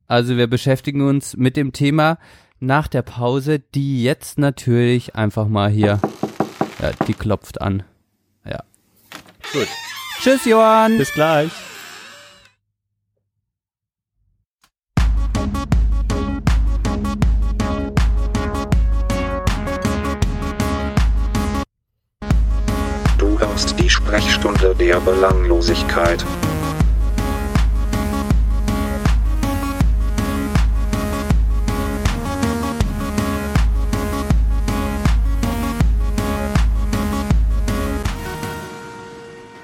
also 0.07 0.37
wir 0.37 0.47
beschäftigen 0.47 1.01
uns 1.01 1.37
mit 1.37 1.57
dem 1.57 1.73
Thema 1.73 2.19
nach 2.63 2.87
der 2.87 3.03
Pause, 3.03 3.59
die 3.59 4.05
jetzt 4.05 4.39
natürlich 4.39 5.17
einfach 5.17 5.49
mal 5.49 5.69
hier, 5.69 6.01
ja, 6.81 6.93
die 7.09 7.15
klopft 7.15 7.61
an. 7.61 7.83
Ja. 8.45 8.63
Gut. 9.53 9.67
Tschüss, 10.21 10.45
Johann. 10.45 10.97
Bis 10.97 11.13
gleich. 11.13 11.51
Du 23.19 23.41
hörst 23.41 23.78
die 23.81 23.91
Sprechstunde 23.91 24.77
der 24.77 25.01
Belanglosigkeit. 25.01 26.24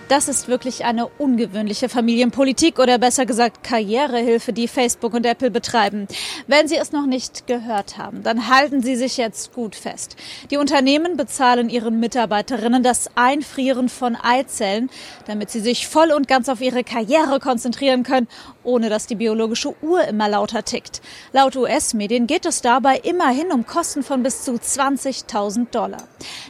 Das 0.08 0.26
ist 0.26 0.48
wirklich 0.48 0.86
eine 0.86 1.06
ungewöhnliche 1.06 1.90
Familienpolitik 1.90 2.78
oder 2.78 2.96
besser 2.96 3.26
gesagt 3.26 3.62
Karrierehilfe, 3.62 4.54
die 4.54 4.66
Facebook 4.66 5.12
und 5.12 5.26
Apple 5.26 5.50
betreiben. 5.50 6.08
Wenn 6.46 6.66
Sie 6.66 6.76
es 6.76 6.92
noch 6.92 7.04
nicht 7.04 7.46
gehört 7.46 7.98
haben, 7.98 8.22
dann 8.22 8.48
halten 8.48 8.82
Sie 8.82 8.96
sich 8.96 9.18
jetzt 9.18 9.52
gut 9.52 9.76
fest. 9.76 10.16
Die 10.50 10.56
Unternehmen 10.56 11.18
bezahlen 11.18 11.68
ihren 11.68 12.00
Mitarbeiterinnen 12.00 12.82
das 12.82 13.10
Einfrieren 13.16 13.90
von 13.90 14.16
Eizellen, 14.16 14.88
damit 15.26 15.50
sie 15.50 15.60
sich 15.60 15.86
voll 15.86 16.10
und 16.12 16.26
ganz 16.26 16.48
auf 16.48 16.62
ihre 16.62 16.84
Karriere 16.84 17.38
konzentrieren 17.38 18.02
können, 18.02 18.28
ohne 18.64 18.88
dass 18.88 19.06
die 19.06 19.14
biologische 19.14 19.74
Uhr 19.82 20.04
immer 20.04 20.30
lauter 20.30 20.64
tickt. 20.64 21.02
Laut 21.32 21.54
US-Medien 21.54 22.26
geht 22.26 22.46
es 22.46 22.62
dabei 22.62 22.96
immerhin 22.96 23.52
um 23.52 23.66
Kosten 23.66 24.02
von 24.02 24.22
bis 24.22 24.42
zu 24.42 24.52
20.000 24.52 25.70
Dollar. 25.70 26.02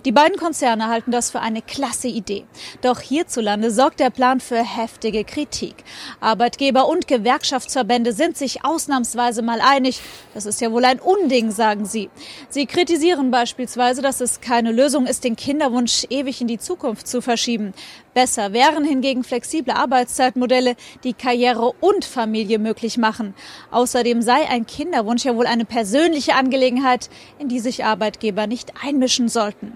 Die 0.05 0.13
beiden 0.13 0.39
Konzerne 0.39 0.87
halten 0.87 1.11
das 1.11 1.33
für 1.33 1.41
eine 1.41 1.61
klasse 1.61 2.07
Idee. 2.07 2.45
Doch 2.83 3.01
hierzulande 3.01 3.48
hierzulande 3.49 3.71
sorgt 3.71 4.01
der 4.01 4.11
Plan 4.11 4.41
für 4.41 4.63
heftige 4.63 5.25
Kritik. 5.25 5.75
Arbeitgeber 6.21 6.87
und 6.87 7.09
Gewerkschaftsverbände 7.09 8.13
sind 8.13 8.37
sich 8.37 8.63
ausnahmsweise 8.65 9.41
mal 9.41 9.61
einig. 9.63 10.01
Das 10.35 10.45
ist 10.45 10.61
ja 10.61 10.71
wohl 10.71 10.85
ein 10.85 11.01
Unding, 11.01 11.51
sagen 11.51 11.87
sie. 11.87 12.11
Sie 12.51 12.67
kritisieren 12.67 13.31
beispielsweise, 13.31 14.03
dass 14.03 14.21
es 14.21 14.43
keine 14.43 14.71
Lösung 14.71 15.07
ist, 15.07 15.25
den 15.25 15.35
Kinderwunsch 15.35 16.07
ewig 16.11 16.43
in 16.43 16.47
die 16.47 16.59
Zukunft 16.59 17.09
zu 17.09 17.23
verschieben. 17.23 17.73
Besser 18.19 18.53
wären 18.53 18.83
hingegen 18.83 19.23
flexible 19.23 19.73
Arbeitszeitmodelle, 19.73 20.75
die 21.05 21.13
Karriere 21.13 21.73
und 21.79 22.05
Familie 22.05 22.59
möglich 22.59 22.99
machen. 22.99 23.33
Außerdem 23.71 24.23
sei 24.23 24.49
ein 24.49 24.67
Kinderwunsch 24.67 25.25
ja 25.25 25.37
wohl 25.37 25.47
eine 25.47 25.65
persönliche 25.65 26.35
Angelegenheit, 26.35 27.11
in 27.39 27.47
die 27.47 27.61
sich 27.61 27.85
Arbeitgeber 27.85 28.49
nicht 28.49 28.73
einmischen 28.85 29.29
sollten. 29.29 29.73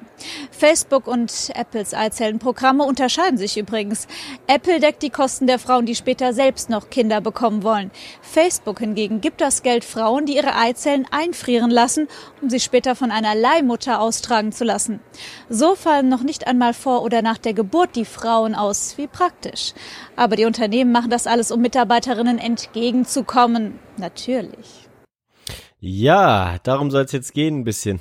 Facebook 0.51 1.07
und 1.07 1.53
Apples 1.55 1.95
Eizellenprogramme 1.95 2.83
unterscheiden 2.83 3.39
sich 3.39 3.57
übrigens. 3.57 4.09
Apple 4.49 4.81
deckt 4.81 5.05
die 5.05 5.11
Kosten 5.11 5.47
der 5.47 5.61
Frauen, 5.61 5.87
die 5.87 5.95
später 5.95 6.33
selbst 6.33 6.69
noch 6.69 6.91
Kinder 6.91 7.21
bekommen 7.21 7.63
wollen. 7.63 7.93
Facebook 8.23 8.81
hingegen 8.81 9.21
gibt 9.21 9.41
das 9.41 9.63
Geld 9.63 9.85
Frauen, 9.85 10.27
die 10.27 10.35
ihre 10.35 10.57
Eizellen 10.57 11.07
einfrieren 11.13 11.71
lassen, 11.71 12.09
um 12.41 12.51
sie 12.51 12.59
später 12.59 12.97
von 12.97 13.13
einer 13.13 13.37
Leihmutter 13.37 14.01
austragen 14.01 14.51
zu 14.51 14.65
lassen. 14.65 14.99
So 15.49 15.77
fallen 15.77 16.09
noch 16.09 16.25
nicht 16.25 16.49
einmal 16.49 16.75
vor 16.75 17.05
oder 17.05 17.23
nach 17.23 17.39
der 17.39 17.55
Geburt 17.55 17.95
die 17.95 18.05
Frauen 18.05 18.32
aus. 18.33 18.99
Wie 18.99 19.07
praktisch. 19.07 19.75
Aber 20.17 20.37
die 20.37 20.45
Unternehmen 20.45 20.93
machen 20.93 21.11
das 21.11 21.27
alles, 21.27 21.51
um 21.51 21.61
Mitarbeiterinnen 21.61 22.39
entgegenzukommen. 22.39 23.79
Natürlich. 23.97 24.89
Ja, 25.81 26.59
darum 26.63 26.91
soll 26.91 27.05
es 27.05 27.13
jetzt 27.13 27.35
gehen 27.35 27.61
ein 27.61 27.65
bisschen. 27.65 28.01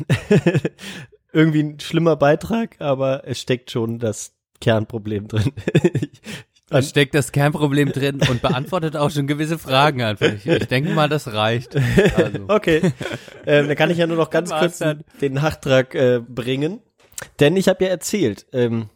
Irgendwie 1.34 1.64
ein 1.64 1.80
schlimmer 1.80 2.16
Beitrag, 2.16 2.76
aber 2.80 3.24
es 3.26 3.40
steckt 3.40 3.72
schon 3.72 4.00
das 4.00 4.34
Kernproblem 4.60 5.28
drin. 5.28 5.52
Da 6.72 6.82
steckt 6.82 7.14
das 7.16 7.34
Kernproblem 7.34 7.92
drin 7.92 8.22
und 8.30 8.42
beantwortet 8.42 8.96
auch 8.96 9.10
schon 9.10 9.28
gewisse 9.28 9.60
Fragen 9.60 10.02
einfach. 10.04 10.32
Ich, 10.32 10.48
ich 10.48 10.68
denke 10.68 10.92
mal, 10.92 11.10
das 11.10 11.34
reicht. 11.34 11.76
Also. 11.76 12.46
Okay, 12.48 12.94
ähm, 13.46 13.68
dann 13.68 13.76
kann 13.76 13.90
ich 13.90 13.98
ja 13.98 14.08
nur 14.08 14.16
noch 14.16 14.30
ganz 14.30 14.52
kurz 14.52 14.78
dann. 14.78 15.04
den 15.20 15.34
Nachtrag 15.34 15.94
äh, 15.96 16.22
bringen, 16.26 16.80
denn 17.42 17.58
ich 17.58 17.68
habe 17.68 17.84
ja 17.84 17.90
erzählt 17.90 18.46
ähm, 18.54 18.88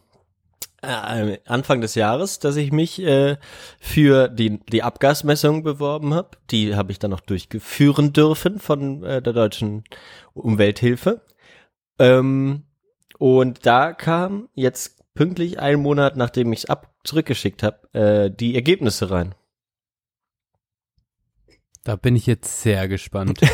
äh, 0.82 1.38
Anfang 1.46 1.80
des 1.80 1.94
Jahres, 1.94 2.38
dass 2.38 2.56
ich 2.56 2.72
mich 2.72 3.02
äh, 3.02 3.36
für 3.80 4.28
die 4.28 4.60
die 4.66 4.82
Abgasmessung 4.82 5.62
beworben 5.62 6.14
habe. 6.14 6.30
Die 6.50 6.76
habe 6.76 6.92
ich 6.92 6.98
dann 6.98 7.10
noch 7.10 7.20
durchgeführen 7.20 8.12
dürfen 8.12 8.58
von 8.58 9.02
äh, 9.02 9.22
der 9.22 9.32
deutschen 9.32 9.84
Umwelthilfe. 10.34 11.22
Ähm, 11.98 12.64
und 13.18 13.66
da 13.66 13.92
kam 13.92 14.48
jetzt 14.54 15.02
pünktlich 15.14 15.58
einen 15.58 15.82
Monat, 15.82 16.16
nachdem 16.16 16.52
ich 16.52 16.60
es 16.60 16.66
ab 16.66 16.94
zurückgeschickt 17.04 17.62
habe, 17.62 17.88
äh, 17.92 18.30
die 18.30 18.54
Ergebnisse 18.54 19.10
rein. 19.10 19.34
Da 21.84 21.96
bin 21.96 22.16
ich 22.16 22.26
jetzt 22.26 22.62
sehr 22.62 22.88
gespannt. 22.88 23.40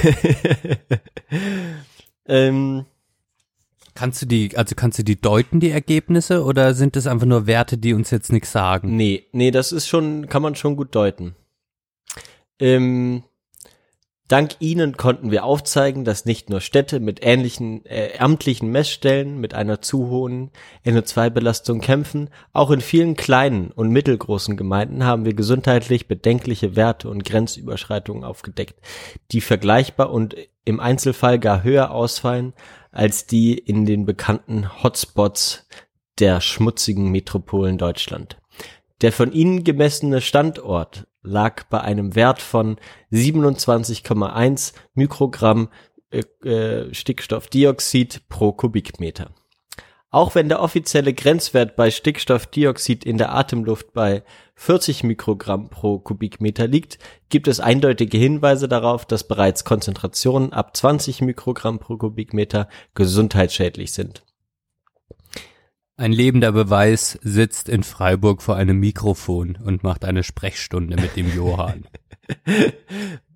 ähm, 2.27 2.87
Kannst 3.95 4.23
du 4.23 4.27
die, 4.27 4.57
also 4.57 4.75
kannst 4.75 4.99
du 4.99 5.05
die 5.05 5.21
deuten, 5.21 5.61
die 5.61 5.71
Ergebnisse, 5.71 6.45
oder 6.45 6.75
sind 6.75 6.97
das 6.97 7.07
einfach 7.07 7.27
nur 7.27 7.47
Werte, 7.47 7.77
die 7.77 7.93
uns 7.93 8.11
jetzt 8.11 8.33
nichts 8.33 8.53
sagen? 8.53 8.97
Nee, 8.97 9.27
nee, 9.33 9.51
das 9.51 9.73
ist 9.73 9.87
schon, 9.87 10.29
kann 10.29 10.43
man 10.43 10.55
schon 10.55 10.77
gut 10.77 10.95
deuten. 10.95 11.35
Ähm, 12.59 13.23
dank 14.29 14.53
ihnen 14.61 14.97
konnten 14.97 15.31
wir 15.31 15.45
aufzeigen, 15.45 16.07
dass 16.07 16.25
nicht 16.25 16.49
nur 16.49 16.63
Städte 16.63 17.01
mit 17.01 17.21
ähnlichen 17.23 17.85
äh, 17.85 18.17
amtlichen 18.19 18.71
Messstellen 18.71 19.39
mit 19.39 19.53
einer 19.53 19.83
zu 19.83 20.09
hohen 20.09 20.53
NO2-Belastung 20.87 21.81
kämpfen, 21.83 22.31
auch 22.55 22.71
in 22.71 22.81
vielen 22.81 23.15
kleinen 23.15 23.73
und 23.73 23.91
mittelgroßen 23.91 24.57
Gemeinden 24.57 25.05
haben 25.05 25.27
wir 25.27 25.35
gesundheitlich 25.35 26.09
bedenkliche 26.09 26.77
Werte 26.77 27.11
und 27.11 27.25
Grenzüberschreitungen 27.25 28.25
aufgedeckt, 28.25 28.77
die 29.33 29.43
vergleichbar 29.43 30.11
und 30.11 30.35
im 30.65 30.81
Einzelfall 30.81 31.39
gar 31.39 31.63
höher 31.63 31.91
ausfallen 31.91 32.55
als 32.93 33.27
die 33.27 33.59
in 33.59 33.85
den 33.85 34.07
bekannten 34.07 34.83
Hotspots 34.83 35.67
der 36.21 36.41
schmutzigen 36.41 37.11
Metropolen 37.11 37.79
Deutschland. 37.79 38.37
Der 39.01 39.13
von 39.13 39.33
ihnen 39.33 39.65
gemessene 39.65 40.21
Standort 40.21 41.09
lag 41.23 41.65
bei 41.65 41.81
einem 41.81 42.15
Wert 42.15 42.41
von 42.41 42.77
27,1 43.11 44.75
Mikrogramm 44.95 45.69
äh, 46.11 46.21
äh, 46.49 46.95
Stickstoffdioxid 46.95 48.29
pro 48.29 48.53
Kubikmeter. 48.53 49.35
Auch 50.13 50.35
wenn 50.35 50.51
der 50.51 50.61
offizielle 50.61 51.15
Grenzwert 51.15 51.75
bei 51.75 51.91
Stickstoffdioxid 51.91 53.03
in 53.07 53.17
der 53.17 53.35
Atemluft 53.35 53.95
bei 53.95 54.23
40 54.57 55.05
Mikrogramm 55.05 55.71
pro 55.71 55.99
Kubikmeter 55.99 56.67
liegt, 56.67 56.99
gibt 57.31 57.49
es 57.49 57.61
eindeutige 57.61 58.19
Hinweise 58.19 58.69
darauf, 58.69 59.07
dass 59.07 59.27
bereits 59.27 59.65
Konzentrationen 59.65 60.53
ab 60.53 60.77
20 60.77 61.23
Mikrogramm 61.23 61.79
pro 61.79 61.97
Kubikmeter 61.97 62.69
gesundheitsschädlich 62.95 63.93
sind. 63.93 64.23
Ein 65.97 66.13
lebender 66.13 66.53
Beweis 66.53 67.19
sitzt 67.23 67.71
in 67.71 67.83
Freiburg 67.83 68.43
vor 68.43 68.57
einem 68.57 68.79
Mikrofon 68.81 69.57
und 69.65 69.83
macht 69.83 70.05
eine 70.05 70.25
Sprechstunde 70.25 70.97
mit 70.97 71.17
dem 71.17 71.35
Johann. 71.35 71.87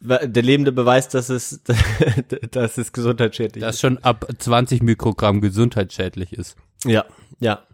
Der 0.00 0.42
lebende 0.42 0.70
Beweis, 0.72 1.08
dass 1.08 1.28
es, 1.28 1.60
dass 2.52 2.78
es 2.78 2.92
gesundheitsschädlich 2.92 3.62
Das 3.62 3.76
ist. 3.76 3.80
schon 3.80 3.98
ab 3.98 4.28
20 4.38 4.82
Mikrogramm 4.82 5.40
gesundheitsschädlich 5.40 6.32
ist. 6.32 6.56
Ja, 6.84 7.04
ja. 7.40 7.64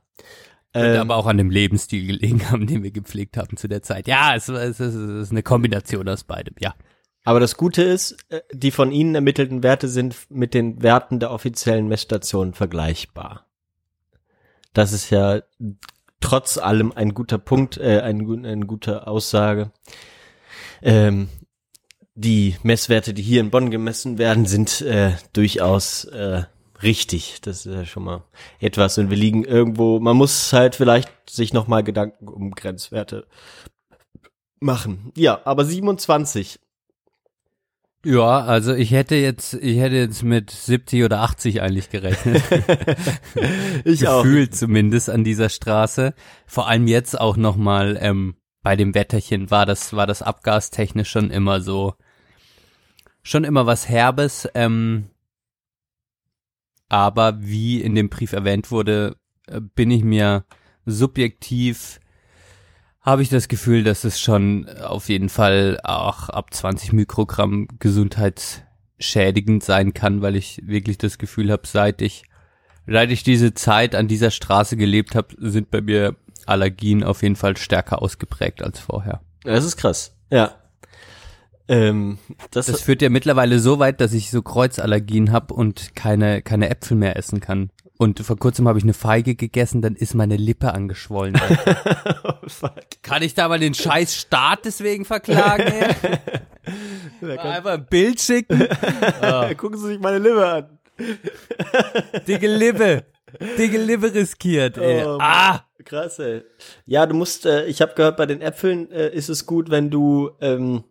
Könnte 0.73 0.95
Ähm, 0.95 1.01
aber 1.03 1.17
auch 1.17 1.27
an 1.27 1.37
dem 1.37 1.51
Lebensstil 1.51 2.07
gelegen 2.07 2.51
haben, 2.51 2.67
den 2.67 2.83
wir 2.83 2.91
gepflegt 2.91 3.37
haben 3.37 3.57
zu 3.57 3.69
der 3.69 3.83
Zeit. 3.83 4.09
Ja, 4.09 4.35
es, 4.35 4.49
es, 4.49 4.81
es 4.81 4.95
ist 4.95 5.31
eine 5.31 5.43
Kombination 5.43 6.09
aus 6.09 6.25
beidem, 6.25 6.55
ja. 6.59 6.75
Aber 7.25 7.41
das 7.41 7.57
Gute 7.57 7.83
ist, 7.83 8.17
äh, 8.31 8.41
die 8.53 8.71
von 8.71 8.91
Ihnen 8.91 9.15
ermittelten 9.15 9.63
Werte 9.63 9.89
sind 9.89 10.17
mit 10.31 10.53
den 10.53 10.83
Werten 10.83 11.21
der 11.21 11.31
offiziellen 11.31 11.89
Messstationen 11.89 12.55
vergleichbar. 12.55 13.47
Das 14.73 14.93
ist 14.93 15.11
ja 15.11 15.43
trotz 16.21 16.59
allem 16.59 16.93
ein 16.93 17.15
guter 17.15 17.39
Punkt, 17.39 17.77
äh, 17.79 18.01
ein, 18.01 18.45
eine 18.45 18.67
gute 18.67 19.07
Aussage. 19.07 19.71
Ähm, 20.83 21.29
die 22.15 22.57
Messwerte, 22.63 23.13
die 23.13 23.23
hier 23.23 23.41
in 23.41 23.51
Bonn 23.51 23.71
gemessen 23.71 24.19
werden, 24.19 24.47
sind 24.47 24.81
äh, 24.83 25.13
durchaus 25.33 26.05
äh, 26.05 26.45
richtig. 26.83 27.41
Das 27.43 27.67
ist 27.67 27.75
ja 27.75 27.85
schon 27.85 28.05
mal 28.05 28.23
etwas. 28.61 28.99
Und 28.99 29.11
wir 29.11 29.17
liegen 29.17 29.45
irgendwo, 29.45 29.99
man 30.01 30.17
muss 30.17 30.53
halt 30.53 30.77
vielleicht 30.77 31.11
sich 31.29 31.53
nochmal 31.53 31.83
Gedanken 31.83 32.29
um 32.29 32.53
Grenzwerte 32.53 33.27
machen. 34.61 35.13
Ja, 35.17 35.41
aber 35.45 35.65
27 35.65 36.61
Ja, 38.05 38.41
also 38.41 38.73
ich 38.75 38.93
hätte 38.93 39.17
jetzt, 39.17 39.55
ich 39.55 39.79
hätte 39.79 39.97
jetzt 39.97 40.23
mit 40.23 40.51
70 40.51 41.05
oder 41.05 41.21
80 41.21 41.63
eigentlich 41.63 41.91
gerechnet. 41.91 42.43
Ich 43.85 44.09
auch. 44.09 44.23
Gefühlt 44.23 44.57
zumindest 44.57 45.11
an 45.11 45.25
dieser 45.25 45.51
Straße. 45.51 46.15
Vor 46.47 46.69
allem 46.69 46.87
jetzt 46.87 47.21
auch 47.21 47.37
nochmal 47.37 47.99
ähm, 48.01 48.37
bei 48.63 48.77
dem 48.77 48.95
Wetterchen 48.95 49.51
war 49.51 49.67
das, 49.67 49.93
war 49.93 50.07
das 50.07 50.23
abgastechnisch 50.23 51.11
schon 51.11 51.31
immer 51.31 51.61
so, 51.61 51.95
schon 53.25 53.43
immer 53.43 53.67
was 53.67 53.89
Herbes. 53.89 54.49
Ähm, 54.55 55.11
aber 56.89 57.43
wie 57.43 57.83
in 57.83 57.97
dem 57.97 58.11
Brief 58.11 58.33
erwähnt 58.33 58.71
wurde, 58.71 59.17
äh, 59.49 59.61
bin 59.61 59.91
ich 59.91 60.05
mir 60.05 60.45
subjektiv 60.87 61.99
habe 63.05 63.23
ich 63.23 63.29
das 63.29 63.49
Gefühl, 63.49 63.85
dass 63.85 64.05
es 64.05 64.19
schon 64.19 64.67
auf 64.81 65.11
jeden 65.11 65.29
Fall 65.29 65.79
auch 65.85 66.31
ab 66.31 66.55
20 66.55 66.95
Mikrogramm 66.95 67.69
gesundheitsschädigend 67.79 69.63
sein 69.63 69.93
kann, 69.93 70.23
weil 70.23 70.37
ich 70.37 70.63
wirklich 70.65 70.97
das 70.97 71.19
Gefühl 71.19 71.53
habe, 71.53 71.67
seit 71.67 72.01
ich 72.01 72.25
seit 72.87 73.11
ich 73.11 73.23
diese 73.23 73.53
Zeit 73.53 73.95
an 73.95 74.09
dieser 74.09 74.31
Straße 74.31 74.77
gelebt 74.77 75.15
habe, 75.15 75.35
sind 75.39 75.71
bei 75.71 75.83
mir 75.83 76.17
Allergien 76.47 77.05
auf 77.05 77.23
jeden 77.23 77.37
Fall 77.37 77.57
stärker 77.57 78.01
ausgeprägt 78.01 78.63
als 78.63 78.81
vorher. 78.81 79.21
Das 79.43 79.65
ist 79.65 79.77
krass. 79.77 80.17
Ja. 80.31 80.57
Ähm, 81.69 82.19
das, 82.51 82.67
Das 82.67 82.83
führt 82.83 83.01
ja 83.03 83.09
mittlerweile 83.09 83.59
so 83.59 83.79
weit, 83.79 84.01
dass 84.01 84.13
ich 84.13 84.31
so 84.31 84.43
Kreuzallergien 84.43 85.33
habe 85.33 85.55
und 85.55 85.95
keine 85.95 86.43
keine 86.43 86.69
Äpfel 86.71 86.97
mehr 86.97 87.17
essen 87.17 87.41
kann. 87.41 87.71
Und 87.97 88.21
vor 88.21 88.37
kurzem 88.37 88.67
habe 88.67 88.79
ich 88.79 88.85
eine 88.85 88.93
Feige 88.93 89.35
gegessen, 89.37 89.81
dann 89.81 89.95
ist 89.95 90.15
meine 90.15 90.37
Lippe 90.37 90.75
angeschwollen. 90.75 91.41
oh, 92.25 92.33
fuck. 92.49 92.75
Kann 93.03 93.23
ich 93.23 93.35
da 93.35 93.49
mal 93.49 93.61
den 93.61 93.75
scheiß 93.75 94.17
Staat 94.17 94.65
deswegen 94.65 95.05
verklagen? 95.05 95.73
Einfach 97.23 97.73
ein 97.73 97.87
Bild 97.87 98.21
schicken. 98.21 98.67
Gucken 99.57 99.79
Sie 99.79 99.87
sich 99.87 100.01
meine 100.01 100.19
Lippe 100.19 100.47
an. 100.47 100.79
Dicke 102.27 102.49
Lippe. 102.49 103.05
Dicke 103.59 103.79
Lippe 103.79 104.13
riskiert, 104.13 104.77
ey. 104.77 105.05
Oh, 105.05 105.19
ah! 105.21 105.61
Krass, 105.85 106.19
ey. 106.19 106.43
Ja, 106.87 107.07
du 107.07 107.15
musst, 107.15 107.47
äh, 107.47 107.67
ich 107.67 107.83
habe 107.83 107.95
gehört, 107.95 108.17
bei 108.17 108.27
den 108.27 108.41
Äpfeln 108.41 108.91
äh, 108.91 109.11
ist 109.11 109.29
es 109.29 109.45
gut, 109.45 109.71
wenn 109.71 109.91
du 109.91 110.31
ähm, 110.41 110.85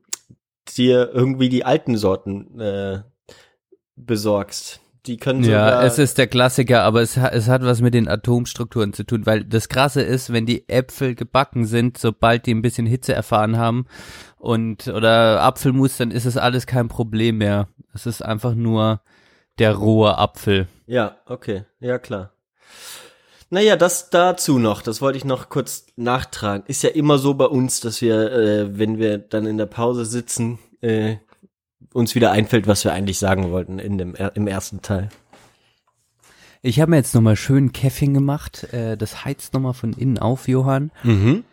dir 0.66 1.12
irgendwie 1.14 1.50
die 1.50 1.66
alten 1.66 1.98
Sorten 1.98 2.60
äh, 2.60 3.04
besorgst. 3.96 4.80
Die 5.06 5.18
können 5.18 5.44
Ja, 5.44 5.66
sogar, 5.66 5.84
es 5.84 6.00
ist 6.00 6.18
der 6.18 6.28
Klassiker, 6.28 6.84
aber 6.84 7.02
es, 7.02 7.18
es 7.18 7.50
hat 7.50 7.64
was 7.64 7.82
mit 7.82 7.94
den 7.94 8.08
Atomstrukturen 8.08 8.94
zu 8.94 9.04
tun, 9.04 9.26
weil 9.26 9.44
das 9.44 9.68
Krasse 9.68 10.02
ist, 10.02 10.32
wenn 10.32 10.46
die 10.46 10.70
Äpfel 10.70 11.14
gebacken 11.14 11.66
sind, 11.66 11.98
sobald 11.98 12.46
die 12.46 12.54
ein 12.54 12.62
bisschen 12.62 12.86
Hitze 12.86 13.14
erfahren 13.14 13.58
haben 13.58 13.86
und 14.38 14.88
oder 14.88 15.42
Apfelmus, 15.42 15.98
dann 15.98 16.12
ist 16.12 16.26
es 16.26 16.38
alles 16.38 16.68
kein 16.68 16.88
Problem 16.88 17.40
mehr. 17.40 17.68
Es 17.94 18.06
ist 18.06 18.22
einfach 18.22 18.56
nur 18.56 19.02
der 19.60 19.74
rohe 19.74 20.18
Apfel. 20.18 20.68
Ja, 20.86 21.18
okay, 21.26 21.66
ja 21.82 22.00
klar. 22.00 22.32
Naja, 23.54 23.76
das 23.76 24.10
dazu 24.10 24.58
noch, 24.58 24.82
das 24.82 25.00
wollte 25.00 25.20
ich 25.20 25.26
noch 25.26 25.48
kurz 25.48 25.86
nachtragen. 25.96 26.64
Ist 26.66 26.82
ja 26.82 26.90
immer 26.90 27.20
so 27.20 27.36
bei 27.36 27.46
uns, 27.46 27.82
dass 27.82 28.02
wir, 28.02 28.32
äh, 28.32 28.80
wenn 28.80 28.98
wir 28.98 29.20
dann 29.20 29.46
in 29.46 29.60
der 29.60 29.68
Pause 29.68 30.06
sitzen, 30.06 30.58
äh, 30.82 31.18
uns 31.94 32.16
wieder 32.16 32.32
einfällt, 32.32 32.66
was 32.66 32.84
wir 32.84 32.94
eigentlich 32.94 33.20
sagen 33.20 33.52
wollten 33.52 33.78
in 33.78 34.00
dem, 34.00 34.16
im 34.16 34.48
ersten 34.48 34.82
Teil. 34.82 35.10
Ich 36.64 36.82
habe 36.82 36.90
mir 36.90 36.98
jetzt 36.98 37.14
nochmal 37.14 37.36
schön 37.36 37.72
Käffing 37.74 38.16
gemacht. 38.16 38.74
Äh, 38.74 38.98
das 38.98 39.24
heizt 39.24 39.54
nochmal 39.54 39.76
von 39.76 39.94
innen 39.94 40.18
auf, 40.18 40.48
Johann. 40.48 40.90
Mhm. 41.04 41.44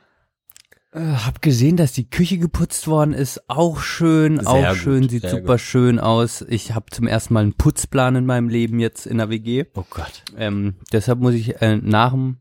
Äh, 0.92 1.00
hab 1.00 1.40
gesehen, 1.40 1.76
dass 1.76 1.92
die 1.92 2.08
Küche 2.10 2.38
geputzt 2.38 2.88
worden 2.88 3.12
ist. 3.12 3.48
Auch 3.48 3.80
schön, 3.80 4.38
Sehr 4.40 4.48
auch 4.48 4.68
gut, 4.70 4.76
schön, 4.76 5.08
sieht 5.08 5.28
super 5.28 5.54
gut. 5.54 5.60
schön 5.60 5.98
aus. 6.00 6.42
Ich 6.42 6.74
habe 6.74 6.86
zum 6.90 7.06
ersten 7.06 7.34
Mal 7.34 7.44
einen 7.44 7.54
Putzplan 7.54 8.16
in 8.16 8.26
meinem 8.26 8.48
Leben 8.48 8.80
jetzt 8.80 9.06
in 9.06 9.18
der 9.18 9.30
WG. 9.30 9.66
Oh 9.74 9.84
Gott. 9.88 10.24
Ähm, 10.36 10.74
deshalb 10.92 11.20
muss 11.20 11.34
ich 11.34 11.62
äh, 11.62 11.76
nach 11.76 12.10
dem, 12.10 12.38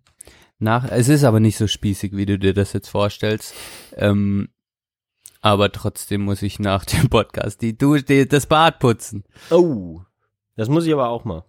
nach, 0.58 0.90
es 0.90 1.10
ist 1.10 1.24
aber 1.24 1.40
nicht 1.40 1.58
so 1.58 1.68
spießig, 1.68 2.16
wie 2.16 2.26
du 2.26 2.40
dir 2.40 2.54
das 2.54 2.74
jetzt 2.74 2.90
vorstellst. 2.90 3.54
Ähm, 3.96 4.50
aber 5.42 5.72
trotzdem 5.72 6.22
muss 6.22 6.42
ich 6.42 6.60
nach 6.60 6.86
dem 6.86 7.08
Podcast 7.10 7.62
die 7.62 7.78
Dusche, 7.78 8.26
das 8.26 8.48
Bad 8.48 8.80
putzen. 8.80 9.24
Oh, 9.52 10.02
das 10.56 10.70
muss 10.70 10.86
ich 10.86 10.94
aber 10.94 11.10
auch 11.10 11.24
mal. 11.24 11.46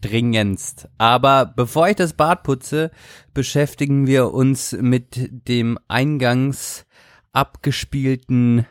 Dringendst. 0.00 0.88
Aber 0.98 1.46
bevor 1.46 1.88
ich 1.88 1.96
das 1.96 2.12
Bad 2.12 2.42
putze, 2.44 2.90
beschäftigen 3.34 4.06
wir 4.06 4.32
uns 4.32 4.72
mit 4.72 5.48
dem 5.48 5.78
eingangs 5.88 6.86
abgespielten 7.32 8.66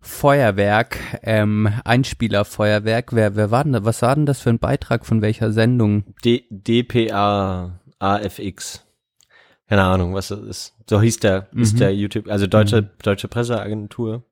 Feuerwerk, 0.00 0.98
ähm, 1.22 1.68
Einspielerfeuerwerk. 1.84 3.12
Wer, 3.14 3.36
wer 3.36 3.50
war 3.50 3.64
denn 3.64 3.72
da? 3.72 3.84
Was 3.84 4.00
war 4.02 4.14
denn 4.14 4.26
das 4.26 4.40
für 4.40 4.50
ein 4.50 4.58
Beitrag 4.58 5.04
von 5.04 5.22
welcher 5.22 5.52
Sendung? 5.52 6.04
D 6.24 6.44
DPA 6.50 7.80
AFX. 7.98 8.84
Keine 9.68 9.82
Ahnung, 9.82 10.14
was 10.14 10.28
das 10.28 10.40
ist. 10.40 10.74
So 10.88 11.02
hieß 11.02 11.18
der, 11.20 11.48
ist 11.54 11.74
Mhm. 11.74 11.78
der 11.78 11.94
YouTube, 11.94 12.28
also 12.28 12.46
deutsche, 12.46 12.82
deutsche 13.02 13.28
Presseagentur 13.28 14.22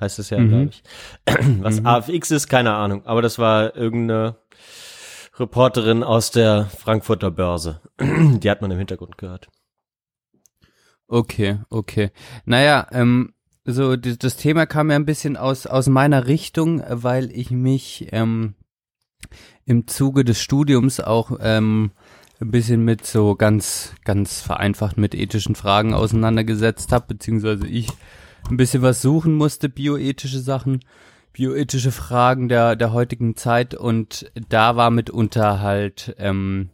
heißt 0.00 0.18
es 0.20 0.30
ja, 0.30 0.38
Mhm. 0.38 0.48
glaube 0.48 0.70
ich. 0.70 0.82
Was 1.60 1.84
AFX 1.84 2.30
ist, 2.30 2.48
keine 2.48 2.72
Ahnung, 2.72 3.04
aber 3.04 3.20
das 3.20 3.38
war 3.38 3.76
irgendeine 3.76 4.36
Reporterin 5.40 6.02
aus 6.02 6.30
der 6.30 6.66
Frankfurter 6.66 7.30
Börse. 7.30 7.80
Die 8.00 8.50
hat 8.50 8.60
man 8.60 8.70
im 8.70 8.78
Hintergrund 8.78 9.18
gehört. 9.18 9.48
Okay, 11.08 11.58
okay. 11.70 12.10
Naja, 12.44 12.86
ähm, 12.92 13.32
so 13.64 13.96
die, 13.96 14.16
das 14.16 14.36
Thema 14.36 14.66
kam 14.66 14.90
ja 14.90 14.96
ein 14.96 15.06
bisschen 15.06 15.36
aus 15.36 15.66
aus 15.66 15.88
meiner 15.88 16.26
Richtung, 16.26 16.82
weil 16.88 17.32
ich 17.32 17.50
mich 17.50 18.08
ähm, 18.12 18.54
im 19.64 19.86
Zuge 19.88 20.24
des 20.24 20.40
Studiums 20.40 21.00
auch 21.00 21.32
ähm, 21.40 21.90
ein 22.40 22.50
bisschen 22.50 22.84
mit 22.84 23.06
so 23.06 23.34
ganz 23.34 23.92
ganz 24.04 24.40
vereinfacht 24.40 24.98
mit 24.98 25.14
ethischen 25.14 25.56
Fragen 25.56 25.94
auseinandergesetzt 25.94 26.92
habe, 26.92 27.06
beziehungsweise 27.08 27.66
ich 27.66 27.88
ein 28.48 28.56
bisschen 28.56 28.82
was 28.82 29.02
suchen 29.02 29.34
musste, 29.34 29.68
bioethische 29.68 30.40
Sachen, 30.40 30.80
bioethische 31.32 31.92
Fragen 31.92 32.48
der 32.48 32.76
der 32.76 32.92
heutigen 32.92 33.36
Zeit 33.36 33.74
und 33.74 34.30
da 34.48 34.76
war 34.76 34.90
mitunter 34.90 35.60
halt 35.60 36.14
ähm, 36.18 36.70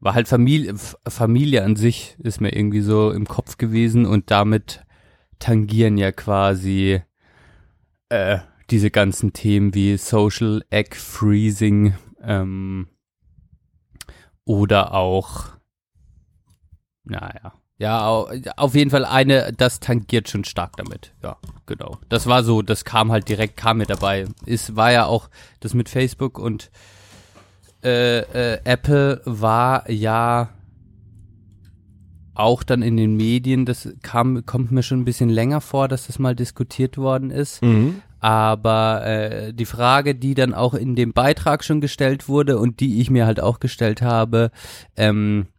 war 0.00 0.14
halt 0.14 0.28
Familie, 0.28 0.76
Familie 0.76 1.64
an 1.64 1.76
sich 1.76 2.16
ist 2.20 2.40
mir 2.40 2.54
irgendwie 2.54 2.82
so 2.82 3.10
im 3.10 3.26
Kopf 3.26 3.58
gewesen 3.58 4.06
und 4.06 4.30
damit 4.30 4.84
tangieren 5.38 5.98
ja 5.98 6.12
quasi 6.12 7.02
äh, 8.08 8.38
diese 8.70 8.90
ganzen 8.90 9.32
Themen 9.32 9.74
wie 9.74 9.96
Social 9.96 10.62
Egg 10.70 10.96
Freezing 10.96 11.94
ähm, 12.22 12.88
oder 14.44 14.94
auch 14.94 15.46
naja 17.04 17.54
ja 17.78 18.06
au- 18.06 18.28
auf 18.56 18.74
jeden 18.74 18.90
Fall 18.90 19.04
eine 19.04 19.52
das 19.56 19.80
tangiert 19.80 20.28
schon 20.28 20.44
stark 20.44 20.76
damit. 20.76 21.12
Ja 21.22 21.36
genau. 21.66 21.98
Das 22.08 22.26
war 22.26 22.42
so 22.44 22.60
das 22.62 22.84
kam 22.84 23.10
halt 23.12 23.28
direkt 23.28 23.56
kam 23.56 23.78
mir 23.78 23.86
dabei. 23.86 24.26
Es 24.46 24.74
war 24.76 24.92
ja 24.92 25.06
auch 25.06 25.28
das 25.60 25.74
mit 25.74 25.88
Facebook 25.88 26.38
und 26.38 26.70
äh, 27.84 28.18
äh, 28.54 28.58
Apple 28.64 29.22
war 29.24 29.88
ja 29.90 30.50
auch 32.34 32.62
dann 32.62 32.82
in 32.82 32.96
den 32.96 33.16
Medien, 33.16 33.66
das 33.66 33.88
kam, 34.02 34.46
kommt 34.46 34.70
mir 34.70 34.82
schon 34.84 35.00
ein 35.00 35.04
bisschen 35.04 35.28
länger 35.28 35.60
vor, 35.60 35.88
dass 35.88 36.06
das 36.06 36.18
mal 36.20 36.36
diskutiert 36.36 36.96
worden 36.96 37.30
ist. 37.30 37.60
Aber 38.20 39.04
äh, 39.06 39.52
die 39.52 39.64
Frage, 39.64 40.14
die 40.14 40.34
dann 40.34 40.54
auch 40.54 40.74
in 40.74 40.94
dem 40.96 41.12
Beitrag 41.12 41.64
schon 41.64 41.80
gestellt 41.80 42.28
wurde 42.28 42.58
und 42.58 42.78
die 42.80 43.00
ich 43.00 43.10
mir 43.10 43.26
halt 43.26 43.40
auch 43.40 43.58
gestellt 43.60 44.02
habe, 44.02 44.50
ähm, 44.96 45.46
äh, 45.46 45.57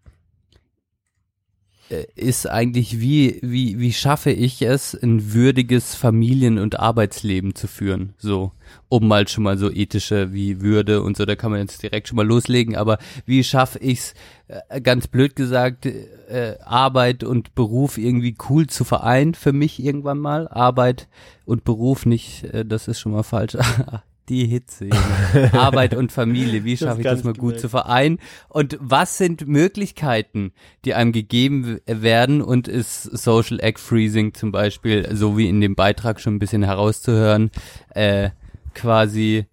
ist 2.16 2.48
eigentlich, 2.48 3.00
wie, 3.00 3.40
wie, 3.42 3.80
wie 3.80 3.94
schaffe 3.94 4.32
ich 4.32 4.62
es, 4.62 4.94
ein 4.94 5.34
würdiges 5.34 5.96
Familien- 5.96 6.60
und 6.60 6.80
Arbeitsleben 6.80 7.56
zu 7.56 7.68
führen? 7.68 8.14
So, 8.18 8.52
um 8.90 9.08
mal 9.08 9.28
schon 9.28 9.44
mal 9.44 9.58
so 9.58 9.72
ethische 9.72 10.32
wie 10.34 10.62
Würde 10.62 11.02
und 11.02 11.18
so, 11.18 11.26
da 11.26 11.36
kann 11.36 11.52
man 11.52 11.62
jetzt 11.62 11.82
direkt 11.82 12.08
schon 12.08 12.18
mal 12.18 12.28
loslegen, 12.28 12.76
aber 12.76 13.00
wie 13.26 13.44
schaffe 13.44 13.80
ich 13.80 14.00
es, 14.00 14.14
äh, 14.48 14.82
ganz 14.82 15.08
blöd 15.08 15.36
gesagt, 15.36 15.86
äh, 15.86 16.58
Arbeit 16.64 17.24
und 17.24 17.56
Beruf 17.56 17.98
irgendwie 17.98 18.36
cool 18.50 18.68
zu 18.68 18.84
vereinen 18.84 19.34
für 19.34 19.54
mich 19.54 19.84
irgendwann 19.84 20.20
mal? 20.20 20.48
Arbeit 20.48 21.08
und 21.46 21.64
Beruf 21.64 22.06
nicht, 22.06 22.44
äh, 22.46 22.66
das 22.66 22.88
ist 22.88 23.00
schon 23.00 23.14
mal 23.14 23.24
falsch. 23.24 23.58
Die 24.30 24.46
Hitze. 24.46 24.90
Arbeit 25.54 25.96
und 25.96 26.12
Familie, 26.12 26.64
wie 26.64 26.78
schaffe 26.78 27.02
ich 27.02 27.08
das 27.08 27.24
mal 27.24 27.34
gut 27.34 27.40
gemerkt. 27.40 27.62
zu 27.62 27.70
vereinen? 27.70 28.20
Und 28.48 28.78
was 28.80 29.18
sind 29.18 29.48
Möglichkeiten, 29.48 30.54
die 30.86 30.94
einem 30.94 31.12
gegeben 31.12 31.80
werden 31.86 32.42
und 32.42 32.68
ist 32.68 33.04
Social 33.04 33.60
Egg 33.60 33.80
Freezing 33.80 34.36
zum 34.36 34.52
Beispiel, 34.52 35.16
so 35.16 35.38
wie 35.38 35.50
in 35.50 35.62
dem 35.62 35.76
Beitrag 35.76 36.22
schon 36.22 36.36
ein 36.36 36.40
bisschen 36.40 36.64
herauszuhören, 36.64 37.50
äh, 37.90 38.30
quasi 38.76 39.48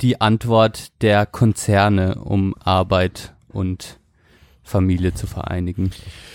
die 0.00 0.20
Antwort 0.20 0.90
der 1.02 1.26
Konzerne, 1.26 2.16
um 2.16 2.54
Arbeit 2.58 3.34
und 3.48 4.00
Familie 4.62 5.12
zu 5.12 5.26
vereinigen. 5.26 5.90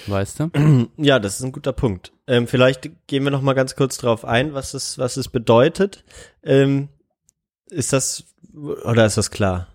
Weißt 0.06 0.40
du? 0.40 0.88
Ja, 0.98 1.19
das 1.19 1.40
ist 1.40 1.44
ein 1.44 1.52
guter 1.52 1.74
Punkt. 1.74 2.11
Ähm, 2.28 2.48
vielleicht 2.48 2.90
gehen 3.07 3.24
wir 3.24 3.32
noch 3.32 3.41
mal 3.41 3.53
ganz 3.53 3.76
kurz 3.76 3.98
drauf 3.98 4.26
ein, 4.26 4.53
was 4.53 4.74
es, 4.74 4.98
was 4.98 5.18
es 5.18 5.30
bedeutet. 5.30 6.03
Ähm, 6.44 6.90
ist 7.69 7.94
das, 7.94 8.23
oder 8.53 9.06
ist 9.06 9.18
das 9.18 9.31
klar? 9.31 9.68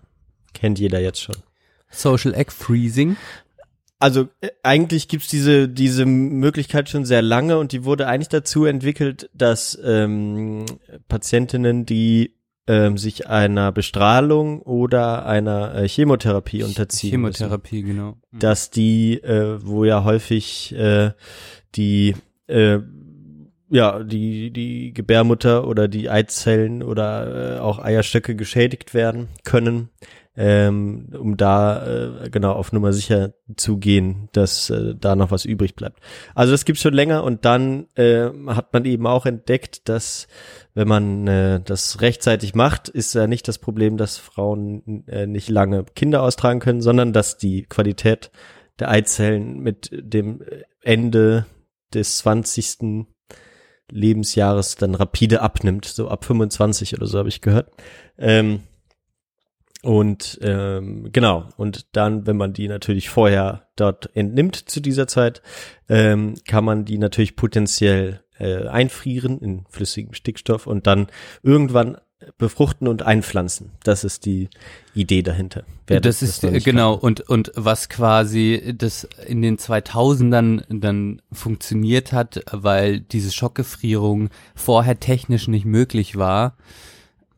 Kennt 0.53 0.79
jeder 0.79 0.99
jetzt 0.99 1.21
schon. 1.21 1.35
Social 1.89 2.33
Egg 2.33 2.51
Freezing. 2.51 3.17
Also 3.99 4.27
äh, 4.41 4.49
eigentlich 4.63 5.07
gibt's 5.07 5.27
diese, 5.27 5.69
diese 5.69 6.05
Möglichkeit 6.05 6.89
schon 6.89 7.05
sehr 7.05 7.21
lange 7.21 7.57
und 7.57 7.71
die 7.71 7.85
wurde 7.85 8.07
eigentlich 8.07 8.29
dazu 8.29 8.65
entwickelt, 8.65 9.29
dass 9.33 9.79
ähm, 9.83 10.65
Patientinnen, 11.07 11.85
die 11.85 12.35
ähm, 12.67 12.97
sich 12.97 13.27
einer 13.27 13.71
Bestrahlung 13.71 14.61
oder 14.61 15.25
einer 15.25 15.75
äh, 15.75 15.87
Chemotherapie 15.87 16.63
unterziehen 16.63 17.21
müssen, 17.21 17.43
Chemotherapie, 17.43 17.83
genau. 17.83 18.17
dass 18.31 18.69
die, 18.69 19.15
äh, 19.23 19.59
wo 19.61 19.85
ja 19.85 20.03
häufig 20.03 20.73
äh, 20.75 21.11
die 21.75 22.15
äh, 22.47 22.79
ja, 23.73 24.03
die, 24.03 24.51
die 24.51 24.93
Gebärmutter 24.93 25.67
oder 25.67 25.87
die 25.87 26.07
Eizellen 26.07 26.83
oder 26.83 27.55
äh, 27.55 27.59
auch 27.59 27.79
Eierstöcke 27.79 28.35
geschädigt 28.35 28.93
werden 28.93 29.29
können, 29.43 29.89
ähm, 30.37 31.09
um 31.19 31.37
da 31.37 31.83
äh, 31.87 32.29
genau 32.29 32.51
auf 32.51 32.71
Nummer 32.71 32.93
sicher 32.93 33.33
zu 33.57 33.77
gehen, 33.77 34.29
dass 34.31 34.69
äh, 34.69 34.93
da 34.93 35.15
noch 35.15 35.31
was 35.31 35.43
übrig 35.45 35.75
bleibt. 35.75 36.01
Also 36.35 36.51
das 36.51 36.65
gibt's 36.65 36.83
schon 36.83 36.93
länger 36.93 37.23
und 37.23 37.45
dann 37.45 37.87
äh, 37.95 38.29
hat 38.45 38.73
man 38.73 38.85
eben 38.85 39.07
auch 39.07 39.25
entdeckt, 39.25 39.89
dass 39.89 40.27
wenn 40.75 40.87
man 40.87 41.25
äh, 41.25 41.59
das 41.59 41.99
rechtzeitig 41.99 42.53
macht, 42.53 42.89
ist 42.89 43.15
ja 43.15 43.25
nicht 43.25 43.47
das 43.47 43.57
Problem, 43.57 43.97
dass 43.97 44.17
Frauen 44.17 45.03
äh, 45.07 45.25
nicht 45.25 45.49
lange 45.49 45.83
Kinder 45.95 46.21
austragen 46.21 46.59
können, 46.59 46.81
sondern 46.83 47.11
dass 47.11 47.37
die 47.37 47.63
Qualität 47.63 48.29
der 48.77 48.91
Eizellen 48.91 49.61
mit 49.61 49.89
dem 49.91 50.43
Ende 50.83 51.47
des 51.91 52.19
20. 52.19 53.07
Lebensjahres 53.93 54.75
dann 54.75 54.95
rapide 54.95 55.41
abnimmt, 55.41 55.85
so 55.85 56.09
ab 56.09 56.25
25 56.25 56.95
oder 56.95 57.07
so 57.07 57.19
habe 57.19 57.29
ich 57.29 57.41
gehört. 57.41 57.69
Ähm, 58.17 58.61
und 59.83 60.39
ähm, 60.41 61.09
genau, 61.11 61.49
und 61.57 61.87
dann, 61.95 62.25
wenn 62.25 62.37
man 62.37 62.53
die 62.53 62.69
natürlich 62.69 63.09
vorher 63.09 63.67
dort 63.75 64.15
entnimmt 64.15 64.55
zu 64.55 64.79
dieser 64.79 65.07
Zeit, 65.07 65.41
ähm, 65.89 66.35
kann 66.47 66.63
man 66.63 66.85
die 66.85 66.97
natürlich 66.97 67.35
potenziell 67.35 68.21
äh, 68.39 68.67
einfrieren 68.67 69.39
in 69.39 69.65
flüssigem 69.69 70.13
Stickstoff 70.13 70.67
und 70.67 70.87
dann 70.87 71.07
irgendwann 71.41 71.97
befruchten 72.37 72.87
und 72.87 73.03
einpflanzen. 73.03 73.71
Das 73.83 74.03
ist 74.03 74.25
die 74.25 74.49
Idee 74.93 75.21
dahinter. 75.21 75.63
Wer 75.87 76.01
das 76.01 76.21
ist 76.21 76.43
noch 76.43 76.49
äh, 76.49 76.53
nicht 76.53 76.65
genau 76.65 76.93
und 76.93 77.21
und 77.21 77.51
was 77.55 77.89
quasi 77.89 78.73
das 78.77 79.07
in 79.27 79.41
den 79.41 79.57
2000ern 79.57 80.63
dann 80.69 81.21
funktioniert 81.31 82.13
hat, 82.13 82.43
weil 82.51 82.99
diese 82.99 83.31
Schockgefrierung 83.31 84.29
vorher 84.55 84.99
technisch 84.99 85.47
nicht 85.47 85.65
möglich 85.65 86.15
war, 86.15 86.57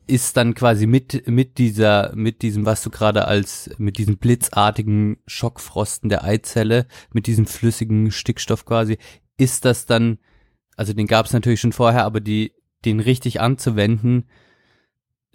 ist 0.07 0.38
dann 0.38 0.53
quasi 0.53 0.88
mit 0.88 1.28
mit 1.28 1.57
dieser 1.57 2.16
mit 2.16 2.41
diesem 2.41 2.66
was 2.66 2.84
du 2.84 2.90
gerade 2.90 3.28
als 3.28 3.72
mit 3.78 3.98
diesem 3.98 4.18
blitzartigen 4.18 5.18
Schockfrosten 5.26 6.10
der 6.10 6.24
Eizelle 6.24 6.86
mit 7.12 7.28
diesem 7.28 7.48
flüssigen 7.48 8.12
Stickstoff 8.12 8.66
quasi 8.66 8.98
ist 9.38 9.66
das 9.66 9.86
dann 9.86 10.20
also 10.78 10.94
den 10.94 11.07
gab 11.07 11.26
es 11.26 11.34
natürlich 11.34 11.62
schon 11.62 11.74
vorher, 11.74 12.03
aber 12.03 12.20
die 12.20 12.53
den 12.84 12.99
richtig 12.99 13.41
anzuwenden 13.41 14.26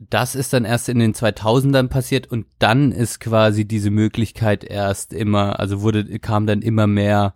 das 0.08 0.34
ist 0.34 0.54
dann 0.54 0.64
erst 0.64 0.88
in 0.88 0.98
den 0.98 1.12
2000ern 1.12 1.88
passiert 1.88 2.26
und 2.26 2.46
dann 2.58 2.90
ist 2.90 3.20
quasi 3.20 3.66
diese 3.66 3.90
Möglichkeit 3.90 4.64
erst 4.64 5.12
immer, 5.12 5.60
also 5.60 5.82
wurde, 5.82 6.18
kam 6.18 6.46
dann 6.46 6.62
immer 6.62 6.86
mehr, 6.86 7.34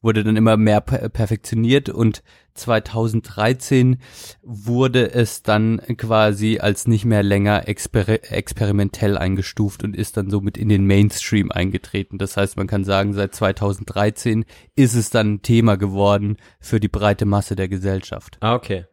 wurde 0.00 0.22
dann 0.22 0.36
immer 0.36 0.56
mehr 0.56 0.80
per 0.80 1.08
perfektioniert 1.08 1.88
und 1.88 2.22
2013 2.54 3.98
wurde 4.42 5.12
es 5.12 5.42
dann 5.42 5.80
quasi 5.96 6.58
als 6.60 6.86
nicht 6.86 7.04
mehr 7.04 7.24
länger 7.24 7.66
exper 7.66 8.08
experimentell 8.30 9.18
eingestuft 9.18 9.82
und 9.82 9.96
ist 9.96 10.16
dann 10.16 10.30
somit 10.30 10.56
in 10.56 10.68
den 10.68 10.86
Mainstream 10.86 11.50
eingetreten. 11.50 12.18
Das 12.18 12.36
heißt, 12.36 12.56
man 12.56 12.68
kann 12.68 12.84
sagen, 12.84 13.12
seit 13.12 13.34
2013 13.34 14.44
ist 14.76 14.94
es 14.94 15.10
dann 15.10 15.34
ein 15.34 15.42
Thema 15.42 15.76
geworden 15.76 16.36
für 16.60 16.78
die 16.78 16.86
breite 16.86 17.24
Masse 17.24 17.56
der 17.56 17.66
Gesellschaft. 17.66 18.36
Ah, 18.38 18.54
okay. 18.54 18.84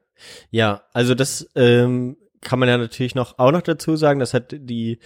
Ja, 0.49 0.81
also 0.93 1.13
das 1.13 1.47
ähm, 1.55 2.17
kann 2.41 2.59
man 2.59 2.69
ja 2.69 2.77
natürlich 2.77 3.15
noch 3.15 3.39
auch 3.39 3.51
noch 3.51 3.61
dazu 3.61 3.95
sagen, 3.95 4.19
das 4.19 4.33
hat 4.33 4.51
die 4.51 4.99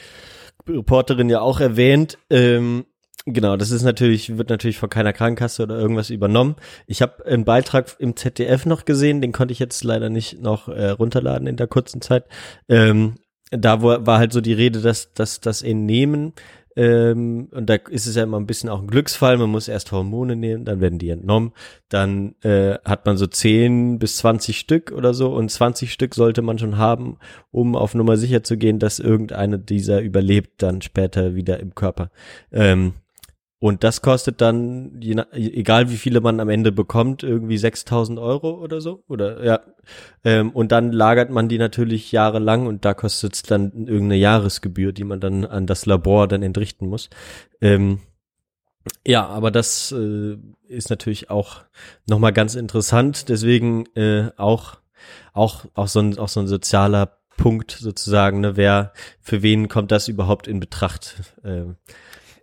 Reporterin 0.67 1.29
ja 1.29 1.41
auch 1.41 1.59
erwähnt. 1.59 2.17
Ähm, 2.29 2.85
genau, 3.25 3.57
das 3.57 3.71
ist 3.71 3.83
natürlich 3.83 4.37
wird 4.37 4.49
natürlich 4.49 4.77
von 4.77 4.89
keiner 4.89 5.13
Krankenkasse 5.13 5.63
oder 5.63 5.77
irgendwas 5.77 6.09
übernommen. 6.09 6.55
Ich 6.87 7.01
habe 7.01 7.25
einen 7.25 7.45
Beitrag 7.45 7.95
im 7.99 8.15
ZDF 8.15 8.65
noch 8.65 8.85
gesehen, 8.85 9.21
den 9.21 9.31
konnte 9.31 9.51
ich 9.51 9.59
jetzt 9.59 9.83
leider 9.83 10.09
nicht 10.09 10.41
noch 10.41 10.67
äh, 10.67 10.89
runterladen 10.89 11.47
in 11.47 11.57
der 11.57 11.67
kurzen 11.67 12.01
Zeit. 12.01 12.25
Ähm, 12.69 13.15
da 13.51 13.81
war 13.81 14.17
halt 14.17 14.33
so 14.33 14.41
die 14.41 14.53
Rede, 14.53 14.81
dass 14.81 15.13
dass 15.13 15.39
das 15.39 15.61
Entnehmen 15.61 16.33
ähm, 16.75 17.47
und 17.51 17.69
da 17.69 17.75
ist 17.75 18.05
es 18.05 18.15
ja 18.15 18.23
immer 18.23 18.39
ein 18.39 18.45
bisschen 18.45 18.69
auch 18.69 18.81
ein 18.81 18.87
Glücksfall. 18.87 19.37
Man 19.37 19.49
muss 19.49 19.67
erst 19.67 19.91
Hormone 19.91 20.35
nehmen, 20.35 20.65
dann 20.65 20.81
werden 20.81 20.99
die 20.99 21.09
entnommen. 21.09 21.53
Dann 21.89 22.35
äh, 22.41 22.77
hat 22.83 23.05
man 23.05 23.17
so 23.17 23.27
10 23.27 23.99
bis 23.99 24.17
20 24.17 24.59
Stück 24.59 24.91
oder 24.91 25.13
so 25.13 25.33
und 25.33 25.49
20 25.49 25.91
Stück 25.93 26.15
sollte 26.15 26.41
man 26.41 26.59
schon 26.59 26.77
haben, 26.77 27.17
um 27.51 27.75
auf 27.75 27.95
Nummer 27.95 28.17
sicher 28.17 28.43
zu 28.43 28.57
gehen, 28.57 28.79
dass 28.79 28.99
irgendeine 28.99 29.59
dieser 29.59 30.01
überlebt 30.01 30.61
dann 30.61 30.81
später 30.81 31.35
wieder 31.35 31.59
im 31.59 31.75
Körper. 31.75 32.11
Ähm, 32.51 32.93
und 33.65 33.83
das 33.83 34.03
kostet 34.03 34.41
dann, 34.41 35.01
je 35.01 35.15
nach, 35.15 35.25
egal 35.33 35.89
wie 35.89 35.97
viele 35.97 36.21
man 36.21 36.39
am 36.39 36.49
Ende 36.49 36.71
bekommt, 36.71 37.23
irgendwie 37.23 37.57
6000 37.57 38.19
Euro 38.19 38.61
oder 38.61 38.79
so. 38.79 39.03
Oder 39.07 39.43
ja. 39.43 39.59
Ähm, 40.23 40.51
und 40.51 40.71
dann 40.71 40.91
lagert 40.91 41.31
man 41.31 41.49
die 41.49 41.57
natürlich 41.57 42.11
jahrelang 42.11 42.67
und 42.67 42.85
da 42.85 42.93
kostet 42.93 43.33
es 43.33 43.41
dann 43.41 43.71
irgendeine 43.87 44.17
Jahresgebühr, 44.17 44.93
die 44.93 45.03
man 45.03 45.19
dann 45.19 45.45
an 45.45 45.65
das 45.65 45.87
Labor 45.87 46.27
dann 46.27 46.43
entrichten 46.43 46.87
muss. 46.87 47.09
Ähm, 47.59 48.01
ja, 49.03 49.25
aber 49.25 49.49
das 49.49 49.91
äh, 49.91 50.37
ist 50.67 50.91
natürlich 50.91 51.31
auch 51.31 51.63
nochmal 52.07 52.33
ganz 52.33 52.53
interessant. 52.53 53.29
Deswegen 53.29 53.87
äh, 53.95 54.29
auch, 54.37 54.77
auch, 55.33 55.65
auch, 55.73 55.87
so 55.87 56.01
ein, 56.01 56.19
auch 56.19 56.29
so 56.29 56.39
ein 56.39 56.47
sozialer 56.47 57.17
Punkt 57.35 57.71
sozusagen, 57.71 58.41
ne? 58.41 58.57
wer, 58.57 58.93
für 59.21 59.41
wen 59.41 59.69
kommt 59.69 59.91
das 59.91 60.07
überhaupt 60.07 60.47
in 60.47 60.59
Betracht? 60.59 61.15
Ähm, 61.43 61.77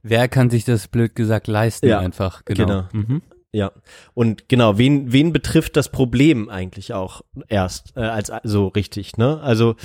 Wer 0.03 0.29
kann 0.29 0.51
sich 0.51 0.65
das 0.65 0.89
blöd 0.89 1.15
gesagt 1.15 1.47
leisten 1.47 1.89
Ja, 1.89 2.01
einfach? 2.01 2.45
Genau. 2.45 2.67
genau. 2.67 2.89
Mhm. 2.93 3.23
Ja, 3.55 3.71
und 4.15 4.49
genau, 4.49 4.79
wen 4.79 5.13
wen 5.13 5.31
betrifft 5.31 5.77
das 5.77 5.91
Problem 5.91 6.49
eigentlich 6.49 6.95
auch 6.95 7.21
erst 7.49 7.93
äh, 7.97 8.01
als 8.01 8.33
so 8.45 8.69
richtig, 8.69 9.19
ne? 9.19 9.41
Also 9.43 9.77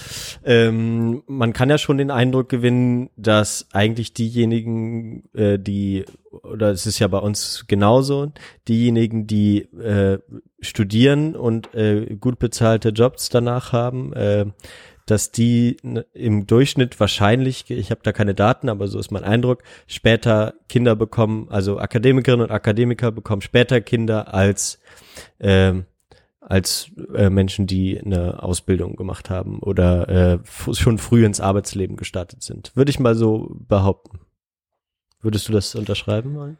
ähm, 0.45 1.21
man 1.27 1.51
kann 1.51 1.69
ja 1.69 1.77
schon 1.77 1.97
den 1.97 2.09
Eindruck 2.09 2.47
gewinnen, 2.47 3.09
dass 3.17 3.67
eigentlich 3.73 4.13
diejenigen, 4.13 5.25
äh, 5.33 5.59
die 5.59 6.05
oder 6.31 6.71
es 6.71 6.85
ist 6.85 6.99
ja 6.99 7.09
bei 7.09 7.17
uns 7.17 7.65
genauso, 7.67 8.31
diejenigen, 8.69 9.27
die 9.27 9.63
äh, 9.63 10.19
studieren 10.61 11.35
und 11.35 11.73
äh, 11.75 12.15
gut 12.15 12.39
bezahlte 12.39 12.89
Jobs 12.89 13.27
danach 13.27 13.73
haben, 13.73 14.13
äh, 14.13 14.45
dass 15.07 15.31
die 15.31 15.77
im 16.13 16.45
Durchschnitt 16.45 16.99
wahrscheinlich, 16.99 17.69
ich 17.71 17.89
habe 17.89 18.01
da 18.03 18.11
keine 18.11 18.35
Daten, 18.35 18.69
aber 18.69 18.87
so 18.87 18.99
ist 18.99 19.09
mein 19.09 19.23
Eindruck, 19.23 19.63
später 19.87 20.53
Kinder 20.69 20.95
bekommen, 20.95 21.47
also 21.49 21.79
Akademikerinnen 21.79 22.45
und 22.45 22.51
Akademiker 22.51 23.11
bekommen 23.11 23.41
später 23.41 23.81
Kinder 23.81 24.33
als 24.33 24.79
ähm, 25.39 25.85
als 26.39 26.91
äh, 27.13 27.29
Menschen, 27.29 27.67
die 27.67 27.99
eine 27.99 28.41
Ausbildung 28.41 28.95
gemacht 28.95 29.29
haben 29.29 29.59
oder 29.59 30.07
äh, 30.07 30.39
schon 30.73 30.97
früh 30.97 31.25
ins 31.25 31.41
Arbeitsleben 31.41 31.97
gestartet 31.97 32.41
sind. 32.41 32.71
Würde 32.73 32.89
ich 32.89 32.99
mal 32.99 33.15
so 33.15 33.57
behaupten. 33.67 34.21
Würdest 35.19 35.49
du 35.49 35.51
das 35.51 35.75
unterschreiben? 35.75 36.33
Mal? 36.33 36.57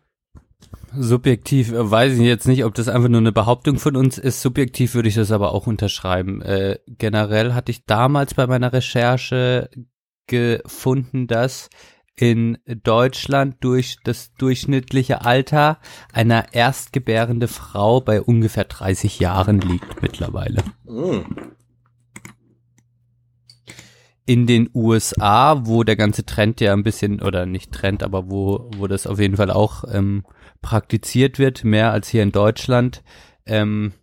Subjektiv 0.95 1.71
äh, 1.71 1.91
weiß 1.91 2.13
ich 2.13 2.21
jetzt 2.21 2.47
nicht, 2.47 2.63
ob 2.65 2.73
das 2.73 2.87
einfach 2.87 3.09
nur 3.09 3.19
eine 3.19 3.31
Behauptung 3.31 3.79
von 3.79 3.95
uns 3.95 4.17
ist. 4.17 4.41
Subjektiv 4.41 4.93
würde 4.93 5.09
ich 5.09 5.15
das 5.15 5.31
aber 5.31 5.53
auch 5.53 5.67
unterschreiben. 5.67 6.41
Äh, 6.41 6.79
generell 6.87 7.53
hatte 7.53 7.71
ich 7.71 7.85
damals 7.85 8.33
bei 8.33 8.47
meiner 8.47 8.73
Recherche 8.73 9.69
gefunden, 10.27 11.27
dass 11.27 11.69
in 12.15 12.57
Deutschland 12.65 13.57
durch 13.59 13.97
das 14.03 14.33
durchschnittliche 14.33 15.23
Alter 15.23 15.79
einer 16.11 16.53
erstgebärende 16.53 17.47
Frau 17.47 18.01
bei 18.01 18.21
ungefähr 18.21 18.65
30 18.65 19.19
Jahren 19.19 19.61
liegt 19.61 20.01
mittlerweile. 20.01 20.63
in 24.27 24.45
den 24.45 24.69
USA, 24.75 25.65
wo 25.65 25.85
der 25.85 25.95
ganze 25.95 26.25
Trend 26.25 26.59
ja 26.59 26.73
ein 26.73 26.83
bisschen, 26.83 27.21
oder 27.21 27.45
nicht 27.45 27.71
Trend, 27.71 28.03
aber 28.03 28.29
wo, 28.29 28.69
wo 28.75 28.85
das 28.87 29.07
auf 29.07 29.19
jeden 29.19 29.37
Fall 29.37 29.49
auch 29.49 29.85
ähm, 29.89 30.25
praktiziert 30.61 31.39
wird, 31.39 31.63
mehr 31.63 31.91
als 31.91 32.09
hier 32.09 32.23
in 32.23 32.31
Deutschland, 32.31 33.03
ähm, 33.45 33.93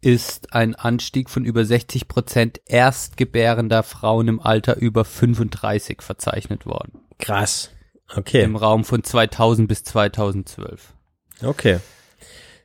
ist 0.00 0.52
ein 0.52 0.74
Anstieg 0.74 1.30
von 1.30 1.44
über 1.44 1.64
60 1.64 2.06
Prozent 2.06 2.60
erstgebärender 2.66 3.82
Frauen 3.82 4.28
im 4.28 4.40
Alter 4.40 4.76
über 4.76 5.04
35 5.04 6.02
verzeichnet 6.02 6.66
worden. 6.66 7.00
Krass. 7.18 7.70
Okay. 8.14 8.42
Im 8.42 8.56
Raum 8.56 8.84
von 8.84 9.02
2000 9.02 9.68
bis 9.68 9.82
2012. 9.82 10.94
Okay. 11.42 11.80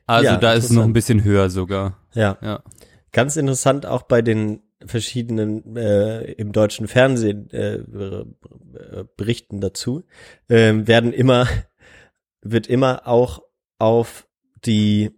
Also 0.06 0.26
Ja, 0.26 0.36
da 0.36 0.52
ist 0.52 0.64
es 0.64 0.70
noch 0.70 0.84
ein 0.84 0.92
bisschen 0.92 1.24
höher 1.24 1.50
sogar. 1.50 1.98
Ja. 2.14 2.38
Ja. 2.42 2.62
Ganz 3.12 3.36
interessant 3.36 3.86
auch 3.86 4.02
bei 4.02 4.22
den 4.22 4.60
verschiedenen 4.86 5.76
äh, 5.76 6.32
im 6.32 6.52
deutschen 6.52 6.88
Fernsehen 6.88 7.50
äh, 7.50 7.74
äh, 7.74 8.24
Berichten 9.16 9.60
dazu 9.60 10.04
ähm, 10.48 10.86
werden 10.88 11.12
immer 11.12 11.46
wird 12.42 12.66
immer 12.66 13.06
auch 13.06 13.42
auf 13.78 14.26
die 14.64 15.10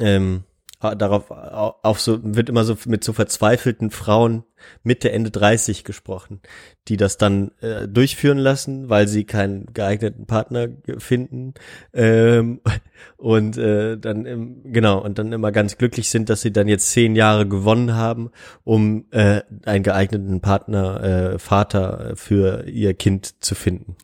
ähm, 0.00 0.44
darauf 0.80 1.30
au- 1.30 1.76
auf 1.82 2.00
so 2.00 2.18
wird 2.22 2.48
immer 2.48 2.64
so 2.64 2.76
mit 2.86 3.04
so 3.04 3.12
verzweifelten 3.12 3.90
Frauen 3.90 4.44
Mitte 4.82 5.10
Ende 5.12 5.30
30 5.30 5.84
gesprochen, 5.84 6.40
die 6.88 6.96
das 6.96 7.18
dann 7.18 7.50
äh, 7.60 7.88
durchführen 7.88 8.38
lassen, 8.38 8.88
weil 8.88 9.08
sie 9.08 9.24
keinen 9.24 9.66
geeigneten 9.72 10.26
Partner 10.26 10.68
finden 10.98 11.54
ähm, 11.92 12.60
und 13.16 13.56
äh, 13.56 13.96
dann 13.98 14.26
im, 14.26 14.72
genau 14.72 15.02
und 15.02 15.18
dann 15.18 15.32
immer 15.32 15.52
ganz 15.52 15.78
glücklich 15.78 16.10
sind, 16.10 16.28
dass 16.30 16.42
sie 16.42 16.52
dann 16.52 16.68
jetzt 16.68 16.90
zehn 16.90 17.16
Jahre 17.16 17.46
gewonnen 17.46 17.94
haben, 17.94 18.30
um 18.64 19.06
äh, 19.10 19.42
einen 19.64 19.82
geeigneten 19.82 20.40
Partner 20.40 21.34
äh, 21.34 21.38
Vater 21.38 22.12
für 22.16 22.66
ihr 22.66 22.94
Kind 22.94 23.42
zu 23.42 23.54
finden. 23.54 23.96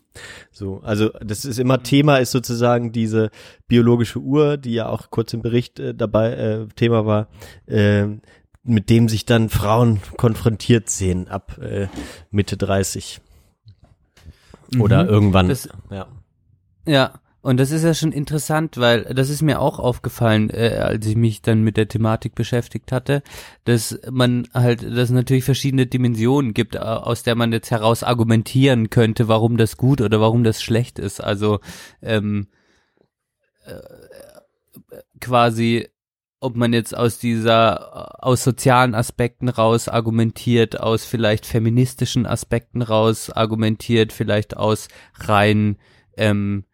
So, 0.51 0.81
also 0.83 1.11
das 1.21 1.45
ist 1.45 1.59
immer 1.59 1.83
Thema 1.83 2.19
ist 2.19 2.33
sozusagen 2.33 2.93
diese 2.93 3.31
biologische 3.69 4.19
Uhr, 4.19 4.57
die 4.57 4.75
ja 4.75 4.89
auch 4.89 5.11
kurz 5.11 5.33
im 5.33 5.43
Bericht 5.43 5.79
äh, 5.79 5.95
dabei 5.95 6.33
äh, 6.33 6.67
Thema 6.75 7.07
war, 7.07 7.29
äh, 7.67 8.07
mit 8.63 8.91
dem 8.91 9.09
sich 9.09 9.25
dann 9.25 9.49
Frauen 9.49 10.01
konfrontiert 10.17 10.91
sehen 10.91 11.29
ab 11.29 11.59
äh, 11.59 11.89
Mitte 12.31 12.57
30 12.57 13.21
oder 14.79 15.05
Mhm. 15.05 15.09
irgendwann. 15.09 15.49
Das- 15.49 15.69
ja. 15.91 16.07
Ja, 16.87 17.21
und 17.43 17.59
das 17.59 17.71
ist 17.71 17.85
ja 17.85 17.95
schon 17.95 18.13
interessant, 18.13 18.77
weil 18.77 19.05
das 19.05 19.31
ist 19.31 19.41
mir 19.43 19.61
auch 19.61 19.79
aufgefallen, 19.79 20.51
äh, 20.51 20.79
als 20.83 21.07
ich 21.07 21.17
mich 21.17 21.41
dann 21.43 21.63
mit 21.63 21.77
der 21.79 21.89
Thematik 21.89 22.35
beschäftigt 22.35 22.93
hatte, 22.93 23.23
dass 23.65 23.99
man 24.11 24.47
halt, 24.53 24.83
dass 24.83 25.05
es 25.05 25.11
natürlich 25.11 25.45
verschiedene 25.45 25.87
Dimensionen 25.87 26.53
gibt, 26.53 26.75
äh, 26.75 26.79
aus 26.81 27.23
der 27.23 27.35
man 27.37 27.53
jetzt 27.53 27.71
heraus 27.71 28.03
argumentieren 28.03 28.91
könnte, 28.91 29.27
warum 29.29 29.57
das 29.57 29.77
gut 29.79 30.01
oder 30.03 30.21
warum 30.21 30.45
das 30.45 30.63
schlecht 30.63 30.99
ist. 30.99 31.21
Also 31.23 31.61
ähm, 32.03 32.49
äh, 33.65 33.81
quasi 35.21 35.89
ob 36.41 36.57
man 36.57 36.73
jetzt 36.73 36.97
aus 36.97 37.19
dieser, 37.19 38.25
aus 38.25 38.43
sozialen 38.43 38.95
Aspekten 38.95 39.49
raus 39.49 39.89
argumentiert, 39.89 40.81
aus 40.81 41.05
vielleicht 41.05 41.47
feministischen 41.47 42.27
Aspekten 42.27 42.83
raus 42.83 43.31
argumentiert, 43.31 44.13
vielleicht 44.13 44.57
aus 44.57 44.89
rein 45.15 45.77
ähm, 46.17 46.65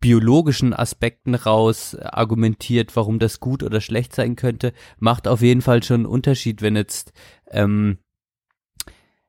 biologischen 0.00 0.72
Aspekten 0.72 1.34
raus 1.34 1.94
argumentiert, 1.94 2.96
warum 2.96 3.18
das 3.18 3.38
gut 3.38 3.62
oder 3.62 3.80
schlecht 3.80 4.14
sein 4.14 4.34
könnte, 4.34 4.72
macht 4.98 5.28
auf 5.28 5.42
jeden 5.42 5.62
Fall 5.62 5.82
schon 5.82 6.00
einen 6.00 6.06
Unterschied, 6.06 6.62
wenn 6.62 6.74
jetzt 6.74 7.12
ähm, 7.50 7.98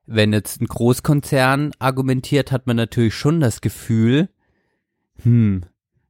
wenn 0.06 0.32
jetzt 0.32 0.60
ein 0.60 0.66
Großkonzern 0.66 1.72
argumentiert, 1.78 2.50
hat 2.52 2.66
man 2.66 2.76
natürlich 2.76 3.14
schon 3.14 3.40
das 3.40 3.60
Gefühl, 3.60 4.28
hm, 5.22 5.64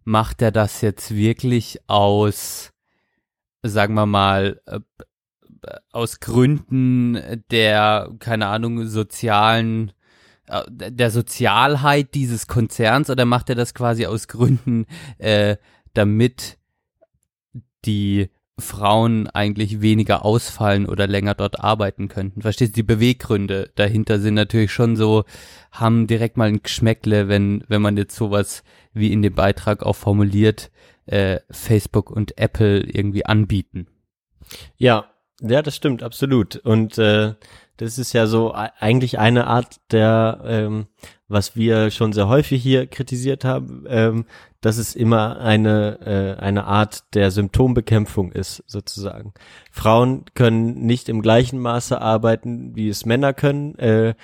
macht 0.04 0.42
er 0.42 0.50
das 0.50 0.80
jetzt 0.80 1.14
wirklich 1.14 1.78
aus, 1.88 2.71
sagen 3.62 3.94
wir 3.94 4.06
mal, 4.06 4.60
äh, 4.66 4.80
aus 5.92 6.20
Gründen 6.20 7.42
der, 7.50 8.10
keine 8.18 8.46
Ahnung, 8.46 8.86
sozialen, 8.86 9.92
äh, 10.46 10.62
der 10.70 11.10
Sozialheit 11.10 12.14
dieses 12.14 12.46
Konzerns 12.46 13.10
oder 13.10 13.24
macht 13.24 13.48
er 13.48 13.54
das 13.54 13.74
quasi 13.74 14.06
aus 14.06 14.28
Gründen, 14.28 14.86
äh, 15.18 15.56
damit 15.94 16.58
die 17.84 18.30
Frauen 18.58 19.28
eigentlich 19.28 19.80
weniger 19.80 20.24
ausfallen 20.24 20.86
oder 20.86 21.06
länger 21.06 21.34
dort 21.34 21.60
arbeiten 21.60 22.08
könnten. 22.08 22.42
Verstehst 22.42 22.72
du, 22.72 22.76
die 22.76 22.82
Beweggründe 22.82 23.70
dahinter 23.74 24.20
sind 24.20 24.34
natürlich 24.34 24.72
schon 24.72 24.96
so, 24.96 25.24
haben 25.70 26.06
direkt 26.06 26.36
mal 26.36 26.48
ein 26.48 26.62
Geschmäckle, 26.62 27.28
wenn, 27.28 27.64
wenn 27.68 27.82
man 27.82 27.96
jetzt 27.96 28.14
sowas 28.14 28.62
wie 28.92 29.12
in 29.12 29.22
dem 29.22 29.34
Beitrag 29.34 29.82
auch 29.82 29.96
formuliert, 29.96 30.70
äh, 31.06 31.40
Facebook 31.50 32.10
und 32.10 32.38
Apple 32.38 32.80
irgendwie 32.80 33.24
anbieten. 33.24 33.86
Ja, 34.76 35.06
ja, 35.40 35.62
das 35.62 35.74
stimmt, 35.74 36.02
absolut. 36.02 36.56
Und 36.56 36.98
äh, 36.98 37.34
das 37.78 37.98
ist 37.98 38.12
ja 38.12 38.26
so 38.26 38.52
e- 38.54 38.70
eigentlich 38.78 39.18
eine 39.18 39.46
Art 39.46 39.80
der, 39.90 40.40
ähm, 40.46 40.86
was 41.32 41.56
wir 41.56 41.90
schon 41.90 42.12
sehr 42.12 42.28
häufig 42.28 42.62
hier 42.62 42.86
kritisiert 42.86 43.44
haben, 43.44 43.84
ähm, 43.88 44.24
dass 44.60 44.78
es 44.78 44.94
immer 44.94 45.40
eine, 45.40 45.98
äh, 46.38 46.40
eine 46.40 46.64
Art 46.64 47.14
der 47.14 47.32
Symptombekämpfung 47.32 48.30
ist, 48.30 48.62
sozusagen. 48.66 49.34
Frauen 49.72 50.24
können 50.34 50.86
nicht 50.86 51.08
im 51.08 51.20
gleichen 51.20 51.58
Maße 51.58 52.00
arbeiten, 52.00 52.76
wie 52.76 52.88
es 52.88 53.04
Männer 53.04 53.32
können. 53.32 53.76
Äh, 53.78 54.14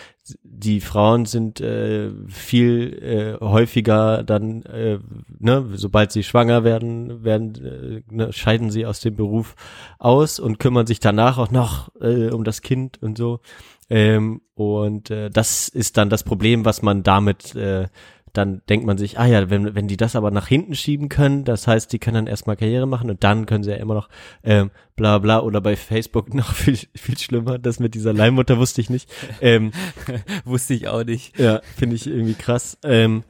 die 0.43 0.81
Frauen 0.81 1.25
sind 1.25 1.61
äh, 1.61 2.11
viel 2.29 3.39
äh, 3.41 3.45
häufiger 3.45 4.23
dann, 4.23 4.63
äh, 4.63 4.99
ne, 5.39 5.71
sobald 5.75 6.13
sie 6.13 6.23
schwanger 6.23 6.63
werden, 6.63 7.25
werden 7.25 8.05
äh, 8.09 8.15
ne, 8.15 8.33
scheiden 8.33 8.71
sie 8.71 8.87
aus 8.87 9.01
dem 9.01 9.17
Beruf 9.17 9.57
aus 9.99 10.39
und 10.39 10.59
kümmern 10.59 10.87
sich 10.87 11.01
danach 11.01 11.39
auch 11.39 11.51
noch 11.51 11.91
äh, 12.01 12.31
um 12.31 12.45
das 12.45 12.63
Kind 12.63 13.03
und 13.03 13.19
so. 13.19 13.41
Ähm, 13.91 14.43
und 14.55 15.11
äh, 15.11 15.31
das 15.31 15.69
ist 15.69 15.97
dann 15.97 16.11
das 16.11 16.23
Problem, 16.23 16.65
was 16.65 16.83
man 16.83 17.03
damit 17.03 17.55
äh, 17.55 17.89
dann 18.33 18.63
denkt 18.69 18.87
man 18.87 18.99
sich, 18.99 19.19
ah 19.19 19.27
ja, 19.27 19.51
wenn, 19.51 19.75
wenn 19.75 19.89
die 19.89 19.97
das 19.97 20.17
aber 20.17 20.31
nach 20.31 20.47
hinten 20.47 20.75
schieben 20.75 21.09
können, 21.09 21.45
das 21.45 21.67
heißt, 21.67 21.93
die 21.93 21.99
können 21.99 22.15
dann 22.15 22.27
erstmal 22.27 22.57
Karriere 22.57 22.87
machen 22.87 23.11
und 23.11 23.25
dann 23.25 23.47
können 23.47 23.65
sie 23.65 23.71
ja 23.71 23.77
immer 23.77 23.95
noch 23.95 24.09
ähm, 24.45 24.71
bla 24.97 25.19
bla 25.19 25.41
oder 25.41 25.61
bei 25.61 25.77
Facebook 25.77 26.33
noch 26.35 26.53
viel, 26.55 26.79
viel 26.95 27.19
schlimmer, 27.19 27.59
das 27.59 27.81
mit 27.81 27.95
dieser 27.95 28.13
Leihmutter 28.13 28.59
wusste 28.59 28.81
ich 28.81 28.91
nicht. 28.91 29.11
Ähm, 29.41 29.73
Wusste 30.45 30.75
ich 30.75 30.89
auch 30.89 31.05
nicht. 31.05 31.39
ja, 31.39 31.61
finde 31.77 31.97
ich 31.97 32.07
irgendwie 32.07 32.35
krass. 32.35 32.79
Ähm, 32.83 33.25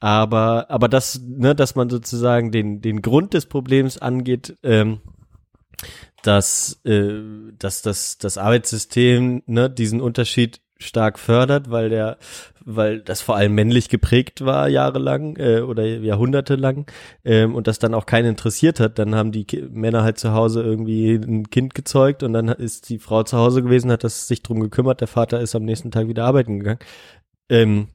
aber, 0.00 0.70
aber 0.70 0.88
das, 0.88 1.20
ne, 1.24 1.54
dass 1.54 1.74
man 1.74 1.90
sozusagen 1.90 2.52
den, 2.52 2.80
den 2.80 3.02
Grund 3.02 3.34
des 3.34 3.46
Problems 3.46 3.98
angeht, 3.98 4.56
ähm, 4.62 5.00
dass, 6.22 6.80
äh, 6.84 7.20
dass 7.58 7.82
das, 7.82 8.18
das 8.18 8.38
Arbeitssystem, 8.38 9.42
ne, 9.46 9.70
diesen 9.70 10.00
Unterschied 10.00 10.60
stark 10.78 11.18
fördert, 11.18 11.70
weil 11.70 11.88
der, 11.90 12.18
weil 12.64 13.00
das 13.00 13.20
vor 13.20 13.36
allem 13.36 13.54
männlich 13.54 13.88
geprägt 13.88 14.44
war 14.44 14.68
jahrelang 14.68 15.36
äh, 15.36 15.60
oder 15.60 15.84
jahrhundertelang 15.84 16.86
ähm, 17.24 17.54
und 17.54 17.66
das 17.66 17.78
dann 17.78 17.94
auch 17.94 18.06
keinen 18.06 18.30
interessiert 18.30 18.78
hat, 18.78 18.98
dann 18.98 19.14
haben 19.14 19.32
die 19.32 19.44
Ki 19.44 19.66
Männer 19.70 20.04
halt 20.04 20.18
zu 20.18 20.32
Hause 20.32 20.62
irgendwie 20.62 21.14
ein 21.14 21.50
Kind 21.50 21.74
gezeugt 21.74 22.22
und 22.22 22.32
dann 22.32 22.48
ist 22.48 22.88
die 22.90 22.98
Frau 22.98 23.24
zu 23.24 23.38
Hause 23.38 23.62
gewesen, 23.62 23.90
hat 23.90 24.04
das 24.04 24.28
sich 24.28 24.42
drum 24.42 24.60
gekümmert, 24.60 25.00
der 25.00 25.08
Vater 25.08 25.40
ist 25.40 25.56
am 25.56 25.64
nächsten 25.64 25.90
Tag 25.90 26.08
wieder 26.08 26.24
arbeiten 26.24 26.60
gegangen. 26.60 26.80
Ähm, 27.48 27.88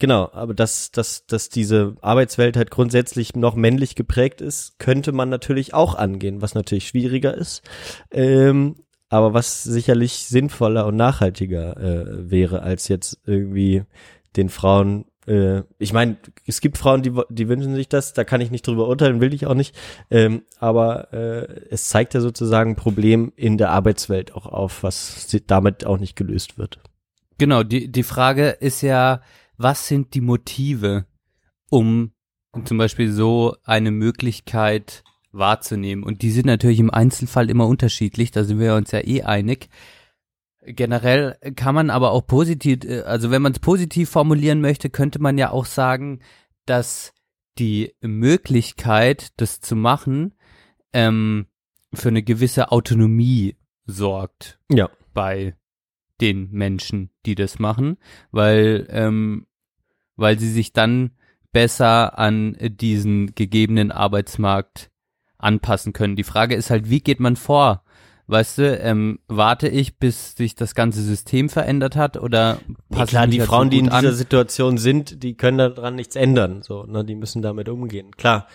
Genau, 0.00 0.30
aber 0.32 0.54
dass, 0.54 0.90
dass, 0.92 1.26
dass 1.26 1.50
diese 1.50 1.94
Arbeitswelt 2.00 2.56
halt 2.56 2.70
grundsätzlich 2.70 3.36
noch 3.36 3.54
männlich 3.54 3.94
geprägt 3.94 4.40
ist, 4.40 4.78
könnte 4.78 5.12
man 5.12 5.28
natürlich 5.28 5.74
auch 5.74 5.94
angehen, 5.94 6.40
was 6.40 6.54
natürlich 6.54 6.88
schwieriger 6.88 7.34
ist, 7.34 7.62
ähm, 8.10 8.76
aber 9.10 9.34
was 9.34 9.62
sicherlich 9.62 10.24
sinnvoller 10.24 10.86
und 10.86 10.96
nachhaltiger 10.96 11.76
äh, 11.76 12.30
wäre, 12.30 12.62
als 12.62 12.88
jetzt 12.88 13.20
irgendwie 13.26 13.82
den 14.36 14.48
Frauen 14.48 15.04
äh, 15.26 15.64
ich 15.78 15.92
meine, 15.92 16.16
es 16.46 16.62
gibt 16.62 16.78
Frauen, 16.78 17.02
die, 17.02 17.12
die 17.28 17.48
wünschen 17.48 17.74
sich 17.74 17.90
das, 17.90 18.14
da 18.14 18.24
kann 18.24 18.40
ich 18.40 18.50
nicht 18.50 18.66
drüber 18.66 18.88
urteilen, 18.88 19.20
will 19.20 19.34
ich 19.34 19.46
auch 19.46 19.54
nicht. 19.54 19.76
Ähm, 20.10 20.44
aber 20.58 21.12
äh, 21.12 21.66
es 21.68 21.88
zeigt 21.88 22.14
ja 22.14 22.22
sozusagen 22.22 22.70
ein 22.70 22.76
Problem 22.76 23.34
in 23.36 23.58
der 23.58 23.70
Arbeitswelt 23.70 24.34
auch 24.34 24.46
auf, 24.46 24.82
was 24.82 25.26
damit 25.46 25.84
auch 25.84 25.98
nicht 25.98 26.16
gelöst 26.16 26.56
wird. 26.56 26.78
Genau, 27.36 27.62
die, 27.62 27.92
die 27.92 28.02
Frage 28.02 28.48
ist 28.48 28.80
ja, 28.80 29.20
was 29.62 29.86
sind 29.86 30.14
die 30.14 30.22
Motive, 30.22 31.04
um 31.68 32.12
zum 32.64 32.78
Beispiel 32.78 33.12
so 33.12 33.56
eine 33.62 33.90
Möglichkeit 33.90 35.04
wahrzunehmen? 35.32 36.02
Und 36.02 36.22
die 36.22 36.30
sind 36.30 36.46
natürlich 36.46 36.80
im 36.80 36.90
Einzelfall 36.90 37.50
immer 37.50 37.66
unterschiedlich, 37.66 38.30
da 38.30 38.44
sind 38.44 38.58
wir 38.58 38.74
uns 38.74 38.90
ja 38.90 39.00
eh 39.00 39.22
einig. 39.22 39.68
Generell 40.64 41.36
kann 41.56 41.74
man 41.74 41.90
aber 41.90 42.12
auch 42.12 42.26
positiv, 42.26 42.84
äh, 42.84 43.02
also 43.02 43.30
wenn 43.30 43.42
man 43.42 43.52
es 43.52 43.58
positiv 43.58 44.08
formulieren 44.08 44.62
möchte, 44.62 44.88
könnte 44.88 45.20
man 45.20 45.36
ja 45.36 45.50
auch 45.50 45.66
sagen, 45.66 46.20
dass 46.64 47.12
die 47.58 47.94
Möglichkeit, 48.00 49.32
das 49.36 49.60
zu 49.60 49.76
machen, 49.76 50.34
ähm, 50.94 51.46
für 51.92 52.08
eine 52.08 52.22
gewisse 52.22 52.72
Autonomie 52.72 53.56
sorgt 53.84 54.58
Ja. 54.70 54.88
bei 55.12 55.54
den 56.20 56.50
Menschen, 56.50 57.10
die 57.26 57.34
das 57.34 57.58
machen, 57.58 57.96
weil 58.30 58.86
ähm, 58.90 59.46
weil 60.20 60.38
sie 60.38 60.50
sich 60.50 60.72
dann 60.72 61.10
besser 61.52 62.18
an 62.18 62.56
diesen 62.60 63.34
gegebenen 63.34 63.90
Arbeitsmarkt 63.90 64.90
anpassen 65.38 65.92
können. 65.92 66.14
Die 66.16 66.24
Frage 66.24 66.54
ist 66.54 66.70
halt, 66.70 66.90
wie 66.90 67.00
geht 67.00 67.18
man 67.18 67.36
vor? 67.36 67.82
Weißt 68.26 68.58
du, 68.58 68.76
ähm, 68.78 69.18
warte 69.26 69.66
ich, 69.66 69.98
bis 69.98 70.36
sich 70.36 70.54
das 70.54 70.76
ganze 70.76 71.02
System 71.02 71.48
verändert 71.48 71.96
hat 71.96 72.16
oder 72.16 72.60
Ja, 72.68 72.96
passe 72.98 73.10
klar, 73.10 73.26
die 73.26 73.40
halt 73.40 73.48
Frauen, 73.48 73.70
die 73.70 73.78
in 73.78 73.86
gut 73.86 73.98
dieser 73.98 74.10
an? 74.10 74.14
Situation 74.14 74.78
sind, 74.78 75.24
die 75.24 75.34
können 75.34 75.58
daran 75.58 75.96
nichts 75.96 76.14
ändern. 76.14 76.62
So, 76.62 76.84
ne, 76.84 77.04
die 77.04 77.16
müssen 77.16 77.42
damit 77.42 77.68
umgehen. 77.68 78.12
Klar. 78.12 78.46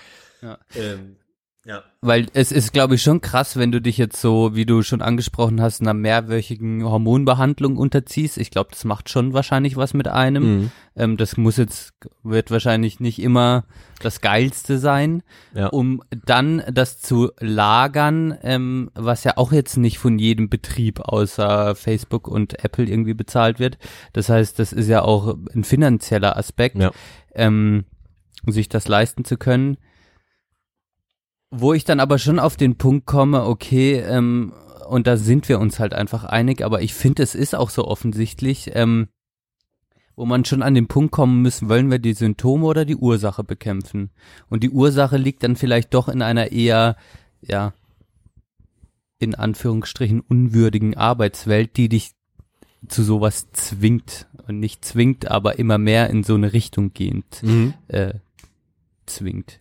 Ja. 0.42 0.60
Ähm, 0.76 1.18
ja. 1.66 1.84
Weil 2.02 2.28
es 2.34 2.52
ist, 2.52 2.74
glaube 2.74 2.94
ich, 2.96 3.02
schon 3.02 3.22
krass, 3.22 3.58
wenn 3.58 3.72
du 3.72 3.82
dich 3.82 3.98
jetzt 3.98 4.22
so, 4.22 4.56
wie 4.56 4.68
du 4.68 4.84
schon 4.84 5.02
angesprochen 5.02 5.60
hast, 5.60 5.82
einer 5.82 5.96
mehrwöchigen 5.96 6.84
Hormonbehandlung 6.84 7.78
unterziehst. 7.78 8.38
Ich 8.38 8.52
glaube, 8.52 8.70
das 8.72 8.86
macht 8.86 9.10
schon 9.10 9.34
wahrscheinlich 9.34 9.76
was 9.76 9.96
mit 9.96 10.08
einem. 10.08 10.44
Mhm. 10.44 10.72
Ähm, 10.96 11.18
das 11.18 11.38
muss 11.38 11.58
jetzt, 11.58 11.94
wird 12.22 12.52
wahrscheinlich 12.52 13.00
nicht 13.00 13.18
immer 13.20 13.64
das 14.02 14.22
Geilste 14.22 14.78
sein. 14.78 15.24
Ja. 15.56 15.68
um 15.68 16.04
dann 16.26 16.62
das 16.72 17.00
zu 17.02 17.32
lagern, 17.40 18.38
ähm, 18.44 18.92
was 18.94 19.24
ja 19.24 19.34
auch 19.38 19.52
jetzt 19.52 19.78
nicht 19.78 19.98
von 19.98 20.20
jedem 20.20 20.50
Betrieb 20.50 21.00
außer 21.00 21.74
Facebook 21.76 22.28
und 22.28 22.64
Apple 22.64 22.86
irgendwie 22.86 23.14
bezahlt 23.16 23.58
wird. 23.60 23.80
Das 24.14 24.30
heißt, 24.30 24.60
das 24.60 24.72
ist 24.72 24.88
ja 24.88 25.02
auch 25.02 25.36
ein 25.56 25.64
finanzieller 25.64 26.38
Aspekt, 26.38 26.78
Ja. 26.78 26.92
ähm, 27.34 27.86
sich 28.46 28.70
das 28.70 28.88
leisten 28.88 29.26
zu 29.26 29.38
können. 29.38 29.78
Wo 31.52 31.74
ich 31.74 31.86
dann 31.86 32.00
aber 32.00 32.18
schon 32.18 32.40
auf 32.40 32.58
den 32.58 32.76
Punkt 32.78 33.06
komme, 33.06 33.46
okay, 33.46 34.00
ähm, 34.00 34.54
und 34.90 35.08
da 35.08 35.18
sind 35.18 35.50
wir 35.50 35.60
uns 35.60 35.80
halt 35.80 35.94
einfach 35.94 36.24
einig, 36.24 36.64
aber 36.64 36.82
ich 36.82 36.94
finde, 36.94 37.24
es 37.24 37.36
ist 37.36 37.56
auch 37.56 37.70
so 37.70 37.88
offensichtlich, 37.88 38.72
ähm, 38.74 39.08
wo 40.16 40.26
man 40.26 40.46
schon 40.46 40.62
an 40.62 40.74
den 40.74 40.88
Punkt 40.88 41.12
kommen 41.12 41.42
müssen, 41.42 41.70
wollen 41.70 41.92
wir 41.92 42.00
die 42.00 42.14
Symptome 42.14 42.66
oder 42.66 42.86
die 42.86 42.96
Ursache 42.96 43.44
bekämpfen? 43.44 44.12
Und 44.50 44.64
die 44.64 44.70
Ursache 44.70 45.18
liegt 45.18 45.44
dann 45.44 45.56
vielleicht 45.56 45.94
doch 45.94 46.08
in 46.08 46.22
einer 46.22 46.52
eher, 46.52 46.96
ja, 47.42 47.74
in 49.20 49.36
Anführungsstrichen 49.36 50.22
unwürdigen 50.22 50.96
Arbeitswelt, 50.96 51.78
die 51.78 51.90
dich 51.90 52.12
zu 52.88 53.04
sowas 53.04 53.52
zwingt. 53.52 54.28
Und 54.48 54.60
nicht 54.60 54.86
zwingt, 54.86 55.30
aber 55.32 55.58
immer 55.58 55.78
mehr 55.78 56.10
in 56.10 56.24
so 56.24 56.36
eine 56.36 56.54
Richtung 56.54 56.94
gehend 56.94 57.42
Mhm. 57.42 57.74
äh, 57.88 58.14
zwingt. 59.06 59.60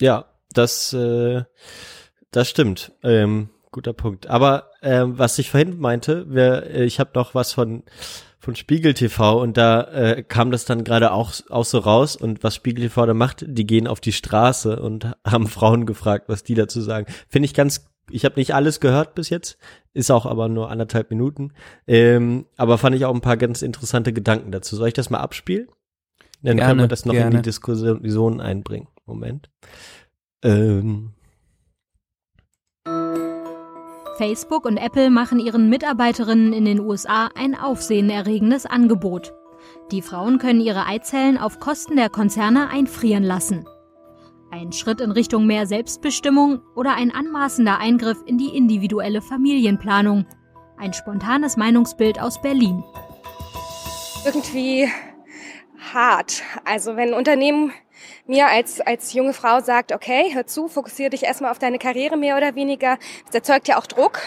Ja, 0.00 0.26
das, 0.52 0.92
äh, 0.92 1.42
das 2.30 2.48
stimmt. 2.48 2.92
Ähm, 3.02 3.50
guter 3.70 3.92
Punkt. 3.92 4.28
Aber 4.28 4.70
ähm, 4.82 5.18
was 5.18 5.38
ich 5.38 5.50
vorhin 5.50 5.78
meinte, 5.78 6.26
wir, 6.28 6.66
äh, 6.70 6.84
ich 6.84 7.00
habe 7.00 7.10
noch 7.14 7.34
was 7.34 7.52
von 7.52 7.84
von 8.42 8.56
Spiegel 8.56 8.92
TV 8.92 9.40
und 9.40 9.56
da 9.56 9.82
äh, 9.92 10.24
kam 10.24 10.50
das 10.50 10.64
dann 10.64 10.82
gerade 10.82 11.12
auch, 11.12 11.32
auch 11.48 11.64
so 11.64 11.78
raus 11.78 12.16
und 12.16 12.42
was 12.42 12.56
Spiegel 12.56 12.82
TV 12.88 13.06
da 13.06 13.14
macht, 13.14 13.44
die 13.46 13.64
gehen 13.64 13.86
auf 13.86 14.00
die 14.00 14.12
Straße 14.12 14.80
und 14.80 15.06
haben 15.24 15.46
Frauen 15.46 15.86
gefragt, 15.86 16.28
was 16.28 16.42
die 16.42 16.54
dazu 16.54 16.80
sagen. 16.80 17.06
Finde 17.28 17.46
ich 17.46 17.54
ganz, 17.54 17.86
ich 18.10 18.24
habe 18.24 18.40
nicht 18.40 18.52
alles 18.52 18.80
gehört 18.80 19.14
bis 19.14 19.30
jetzt, 19.30 19.58
ist 19.94 20.10
auch 20.10 20.26
aber 20.26 20.48
nur 20.48 20.72
anderthalb 20.72 21.08
Minuten, 21.10 21.52
ähm, 21.86 22.46
aber 22.56 22.78
fand 22.78 22.96
ich 22.96 23.04
auch 23.04 23.14
ein 23.14 23.20
paar 23.20 23.36
ganz 23.36 23.62
interessante 23.62 24.12
Gedanken 24.12 24.50
dazu. 24.50 24.74
Soll 24.74 24.88
ich 24.88 24.94
das 24.94 25.08
mal 25.08 25.20
abspielen? 25.20 25.68
Dann 26.42 26.56
Gerne, 26.56 26.70
können 26.70 26.80
wir 26.80 26.88
das 26.88 27.04
noch 27.04 27.14
in 27.14 27.20
gerne. 27.20 27.36
die 27.36 27.42
Diskussion 27.42 28.40
einbringen. 28.40 28.88
Moment. 29.06 29.50
Ähm, 30.42 31.12
Facebook 34.18 34.64
und 34.64 34.76
Apple 34.76 35.10
machen 35.10 35.38
ihren 35.38 35.68
Mitarbeiterinnen 35.68 36.52
in 36.52 36.64
den 36.64 36.80
USA 36.80 37.30
ein 37.36 37.54
aufsehenerregendes 37.54 38.66
Angebot. 38.66 39.32
Die 39.92 40.02
Frauen 40.02 40.38
können 40.38 40.60
ihre 40.60 40.86
Eizellen 40.86 41.38
auf 41.38 41.60
Kosten 41.60 41.96
der 41.96 42.08
Konzerne 42.08 42.70
einfrieren 42.70 43.22
lassen. 43.22 43.64
Ein 44.50 44.72
Schritt 44.72 45.00
in 45.00 45.12
Richtung 45.12 45.46
mehr 45.46 45.66
Selbstbestimmung 45.66 46.60
oder 46.74 46.94
ein 46.94 47.10
anmaßender 47.10 47.78
Eingriff 47.78 48.18
in 48.26 48.36
die 48.36 48.54
individuelle 48.56 49.22
Familienplanung. 49.22 50.26
Ein 50.76 50.92
spontanes 50.92 51.56
Meinungsbild 51.56 52.20
aus 52.20 52.40
Berlin. 52.42 52.82
irgendwie 54.24 54.88
hart. 55.92 56.42
Also 56.64 56.96
wenn 56.96 57.08
ein 57.08 57.14
Unternehmen 57.14 57.72
mir 58.26 58.48
als, 58.48 58.80
als 58.80 59.12
junge 59.12 59.32
Frau 59.32 59.60
sagt, 59.60 59.92
okay, 59.92 60.30
hör 60.32 60.46
zu, 60.46 60.68
fokussiere 60.68 61.10
dich 61.10 61.24
erstmal 61.24 61.50
auf 61.50 61.58
deine 61.58 61.78
Karriere 61.78 62.16
mehr 62.16 62.36
oder 62.36 62.54
weniger, 62.54 62.98
das 63.26 63.34
erzeugt 63.34 63.68
ja 63.68 63.78
auch 63.78 63.86
Druck. 63.86 64.20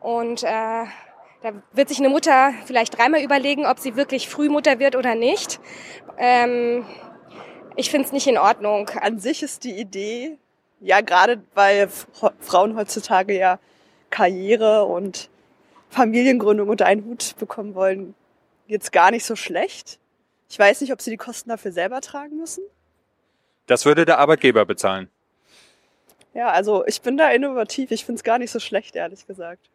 Und 0.00 0.42
äh, 0.42 0.46
da 0.46 1.52
wird 1.72 1.88
sich 1.88 1.98
eine 1.98 2.08
Mutter 2.08 2.52
vielleicht 2.66 2.98
dreimal 2.98 3.22
überlegen, 3.22 3.66
ob 3.66 3.78
sie 3.78 3.96
wirklich 3.96 4.28
Frühmutter 4.28 4.78
wird 4.78 4.96
oder 4.96 5.14
nicht. 5.14 5.60
Ähm, 6.18 6.84
ich 7.76 7.90
finde 7.90 8.06
es 8.06 8.12
nicht 8.12 8.26
in 8.26 8.38
Ordnung. 8.38 8.88
An 9.00 9.18
sich 9.18 9.42
ist 9.42 9.64
die 9.64 9.78
Idee, 9.78 10.38
ja 10.80 11.00
gerade 11.00 11.42
weil 11.54 11.88
Frauen 12.40 12.76
heutzutage 12.76 13.36
ja 13.36 13.58
Karriere 14.10 14.84
und 14.84 15.30
Familiengründung 15.88 16.68
unter 16.68 16.86
einen 16.86 17.04
Hut 17.04 17.34
bekommen 17.38 17.74
wollen, 17.74 18.14
jetzt 18.66 18.92
gar 18.92 19.10
nicht 19.10 19.24
so 19.24 19.36
schlecht. 19.36 19.98
Ich 20.48 20.58
weiß 20.58 20.80
nicht, 20.80 20.92
ob 20.92 21.00
sie 21.00 21.10
die 21.10 21.16
Kosten 21.16 21.50
dafür 21.50 21.72
selber 21.72 22.00
tragen 22.00 22.36
müssen. 22.36 22.64
Das 23.72 23.86
würde 23.86 24.04
der 24.04 24.18
Arbeitgeber 24.18 24.66
bezahlen. 24.66 25.08
Ja, 26.34 26.50
also 26.50 26.84
ich 26.86 27.00
bin 27.00 27.16
da 27.16 27.30
innovativ. 27.30 27.90
Ich 27.90 28.04
finde 28.04 28.18
es 28.18 28.22
gar 28.22 28.36
nicht 28.36 28.50
so 28.50 28.60
schlecht, 28.60 28.96
ehrlich 28.96 29.26
gesagt. 29.26 29.70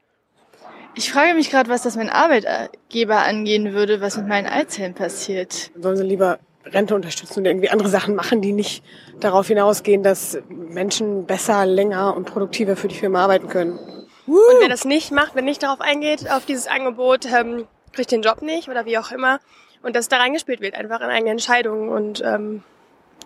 Ich 0.93 1.11
frage 1.11 1.33
mich 1.33 1.49
gerade, 1.49 1.67
was 1.67 1.81
das 1.81 1.95
mein 1.95 2.11
Arbeitgeber 2.11 3.17
angehen 3.17 3.73
würde, 3.73 3.99
was 3.99 4.15
mit 4.17 4.27
meinen 4.27 4.45
Eizellen 4.45 4.93
passiert. 4.93 5.71
Sollen 5.75 5.97
sie 5.97 6.03
lieber 6.03 6.37
Rente 6.63 6.93
unterstützen 6.93 7.39
und 7.39 7.45
irgendwie 7.45 7.71
andere 7.71 7.89
Sachen 7.89 8.13
machen, 8.13 8.39
die 8.39 8.51
nicht 8.51 8.83
darauf 9.19 9.47
hinausgehen, 9.47 10.03
dass 10.03 10.37
Menschen 10.47 11.25
besser, 11.25 11.65
länger 11.65 12.15
und 12.15 12.25
produktiver 12.25 12.75
für 12.75 12.89
die 12.89 12.95
Firma 12.95 13.23
arbeiten 13.23 13.47
können. 13.47 13.79
Und 14.27 14.59
wer 14.59 14.69
das 14.69 14.85
nicht 14.85 15.11
macht, 15.11 15.33
wer 15.33 15.41
nicht 15.41 15.63
darauf 15.63 15.81
eingeht, 15.81 16.29
auf 16.29 16.45
dieses 16.45 16.67
Angebot, 16.67 17.25
ähm, 17.25 17.65
kriegt 17.93 18.11
den 18.11 18.21
Job 18.21 18.43
nicht 18.43 18.69
oder 18.69 18.85
wie 18.85 18.99
auch 18.99 19.11
immer. 19.11 19.39
Und 19.81 19.95
dass 19.95 20.07
da 20.07 20.17
reingespielt 20.17 20.61
wird, 20.61 20.75
einfach 20.75 21.01
in 21.01 21.07
eigene 21.07 21.31
Entscheidungen. 21.31 21.89
Und 21.89 22.21
ähm, 22.23 22.61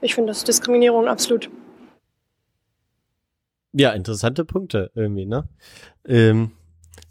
ich 0.01 0.15
finde 0.15 0.31
das 0.31 0.43
Diskriminierung 0.43 1.07
absolut. 1.07 1.49
Ja, 3.73 3.91
interessante 3.91 4.43
Punkte 4.45 4.91
irgendwie, 4.95 5.26
ne? 5.26 5.47
Ähm, 6.05 6.51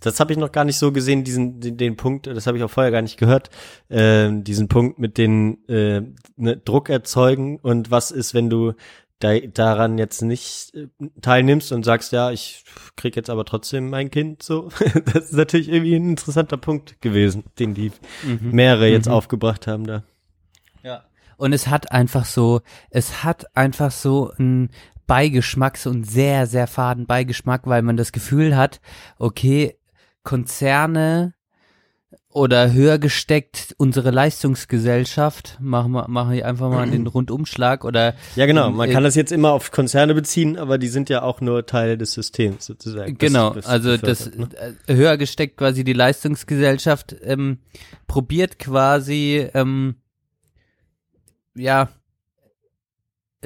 das 0.01 0.21
habe 0.21 0.33
ich 0.33 0.39
noch 0.39 0.53
gar 0.53 0.65
nicht 0.65 0.79
so 0.79 0.93
gesehen, 0.93 1.25
diesen 1.25 1.61
den, 1.61 1.77
den 1.77 1.97
Punkt, 1.97 2.27
das 2.27 2.47
habe 2.47 2.59
ich 2.59 2.65
auch 2.65 2.71
vorher 2.71 2.93
gar 2.93 3.03
nicht 3.03 3.19
gehört, 3.19 3.51
ähm, 3.89 4.45
diesen 4.45 4.69
Punkt 4.69 4.99
mit 4.99 5.17
den 5.19 5.67
äh, 5.69 6.03
ne, 6.37 6.57
Druck 6.59 6.91
erzeugen 6.91 7.59
und 7.59 7.91
was 7.91 8.11
ist, 8.11 8.35
wenn 8.35 8.51
du 8.51 8.73
da, 9.21 9.39
daran 9.39 9.99
jetzt 9.99 10.23
nicht 10.23 10.75
äh, 10.75 10.89
teilnimmst 11.23 11.73
und 11.73 11.85
sagst, 11.85 12.13
ja, 12.13 12.31
ich 12.31 12.65
krieg 12.97 13.17
jetzt 13.17 13.31
aber 13.31 13.45
trotzdem 13.45 13.89
mein 13.91 14.11
Kind 14.11 14.43
so. 14.43 14.71
das 15.15 15.25
ist 15.27 15.33
natürlich 15.35 15.69
irgendwie 15.69 15.97
ein 15.97 16.11
interessanter 16.11 16.57
Punkt 16.57 17.01
gewesen, 17.01 17.45
den 17.59 17.75
die 17.75 17.93
Mhm. 18.23 18.51
mehrere 18.53 18.89
jetzt 18.89 19.07
Mhm. 19.09 19.13
aufgebracht 19.15 19.67
haben 19.67 19.87
da. 19.87 20.05
Und 21.41 21.55
es 21.55 21.69
hat 21.69 21.91
einfach 21.91 22.27
so, 22.27 22.61
es 22.91 23.25
hat 23.25 23.57
einfach 23.57 23.91
so 23.91 24.31
ein 24.39 24.69
Beigeschmack, 25.07 25.79
so 25.79 25.89
einen 25.89 26.05
sehr, 26.05 26.47
sehr 26.47 26.67
faden 26.67 27.07
Beigeschmack, 27.07 27.63
weil 27.67 27.81
man 27.81 27.97
das 27.97 28.13
Gefühl 28.13 28.57
hat, 28.57 28.81
okay, 29.19 29.77
Konzerne 30.23 31.33
oder 32.29 32.73
höher 32.73 32.99
gesteckt 32.99 33.75
unsere 33.79 34.11
Leistungsgesellschaft, 34.11 35.57
machen 35.61 35.93
wir, 35.93 36.09
machen 36.09 36.33
wir 36.33 36.47
einfach 36.47 36.69
mal 36.69 36.89
den 36.89 37.07
Rundumschlag 37.07 37.85
oder 37.85 38.15
Ja, 38.37 38.45
genau. 38.45 38.71
Man 38.71 38.91
äh, 38.91 38.93
kann 38.93 39.03
das 39.03 39.15
jetzt 39.15 39.33
immer 39.33 39.53
auf 39.53 39.71
Konzerne 39.71 40.15
beziehen, 40.15 40.59
aber 40.59 40.77
die 40.77 40.89
sind 40.89 41.09
ja 41.09 41.23
auch 41.23 41.41
nur 41.41 41.65
Teil 41.65 41.97
des 41.97 42.13
Systems 42.13 42.67
sozusagen. 42.67 43.17
das- 43.17 43.27
Genau, 43.27 43.55
das 43.55 43.67
also 43.67 43.97
das 43.97 44.31
ne? 44.37 44.47
äh, 44.87 44.95
höher 44.95 45.17
gesteckt 45.17 45.57
quasi 45.57 45.85
die 45.85 45.95
Leistungsgesellschaft 45.95 47.17
ähm, 47.23 47.59
probiert 48.07 48.59
quasi 48.59 49.49
ähm, 49.55 49.97
ja 51.61 51.89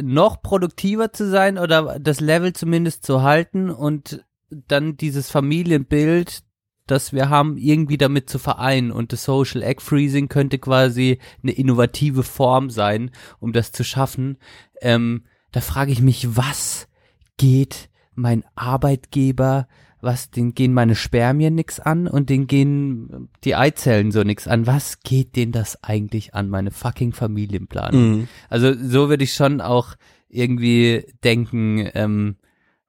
noch 0.00 0.42
produktiver 0.42 1.12
zu 1.12 1.28
sein 1.28 1.58
oder 1.58 1.98
das 1.98 2.20
Level 2.20 2.52
zumindest 2.52 3.04
zu 3.04 3.22
halten 3.22 3.70
und 3.70 4.24
dann 4.50 4.96
dieses 4.96 5.30
Familienbild, 5.30 6.42
das 6.86 7.12
wir 7.12 7.28
haben, 7.28 7.56
irgendwie 7.56 7.96
damit 7.96 8.28
zu 8.28 8.38
vereinen 8.38 8.90
und 8.90 9.12
das 9.12 9.24
Social 9.24 9.62
Egg 9.62 9.80
Freezing 9.80 10.28
könnte 10.28 10.58
quasi 10.58 11.18
eine 11.42 11.52
innovative 11.52 12.22
Form 12.22 12.70
sein, 12.70 13.10
um 13.40 13.52
das 13.52 13.72
zu 13.72 13.84
schaffen. 13.84 14.38
Ähm, 14.80 15.24
da 15.52 15.60
frage 15.60 15.92
ich 15.92 16.02
mich, 16.02 16.36
was 16.36 16.88
geht 17.36 17.88
mein 18.14 18.44
Arbeitgeber, 18.54 19.66
was, 20.04 20.30
den 20.30 20.54
gehen 20.54 20.74
meine 20.74 20.94
Spermien 20.94 21.54
nix 21.54 21.80
an 21.80 22.06
und 22.06 22.30
den 22.30 22.46
gehen 22.46 23.28
die 23.44 23.54
Eizellen 23.54 24.12
so 24.12 24.22
nix 24.22 24.46
an. 24.46 24.66
Was 24.66 25.00
geht 25.00 25.36
denen 25.36 25.52
das 25.52 25.82
eigentlich 25.82 26.34
an, 26.34 26.48
meine 26.48 26.70
fucking 26.70 27.12
Familienplanung? 27.12 28.10
Mhm. 28.10 28.28
Also 28.48 28.74
so 28.74 29.08
würde 29.08 29.24
ich 29.24 29.34
schon 29.34 29.60
auch 29.60 29.94
irgendwie 30.28 31.06
denken, 31.22 31.88
ähm, 31.94 32.36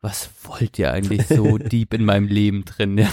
was 0.02 0.30
wollt 0.44 0.78
ihr 0.78 0.92
eigentlich 0.92 1.26
so 1.28 1.58
deep 1.58 1.94
in 1.94 2.06
meinem 2.06 2.28
Leben 2.28 2.66
drin? 2.66 2.98
Ja. 2.98 3.10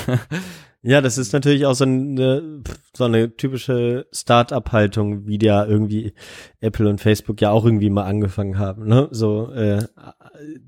Ja, 0.84 1.00
das 1.00 1.16
ist 1.16 1.32
natürlich 1.32 1.64
auch 1.64 1.74
so 1.74 1.84
eine, 1.84 2.62
so 2.92 3.04
eine 3.04 3.36
typische 3.36 4.08
Start-up-Haltung, 4.12 5.28
wie 5.28 5.38
ja 5.40 5.64
irgendwie 5.64 6.12
Apple 6.58 6.88
und 6.88 7.00
Facebook 7.00 7.40
ja 7.40 7.52
auch 7.52 7.64
irgendwie 7.64 7.88
mal 7.88 8.02
angefangen 8.02 8.58
haben. 8.58 8.88
Ne? 8.88 9.06
So, 9.12 9.52
äh, 9.52 9.86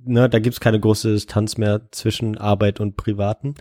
ne, 0.04 0.28
da 0.28 0.38
gibt's 0.38 0.60
keine 0.60 0.80
große 0.80 1.12
Distanz 1.12 1.56
mehr 1.58 1.82
zwischen 1.90 2.38
Arbeit 2.38 2.80
und 2.80 2.96
Privaten. 2.96 3.54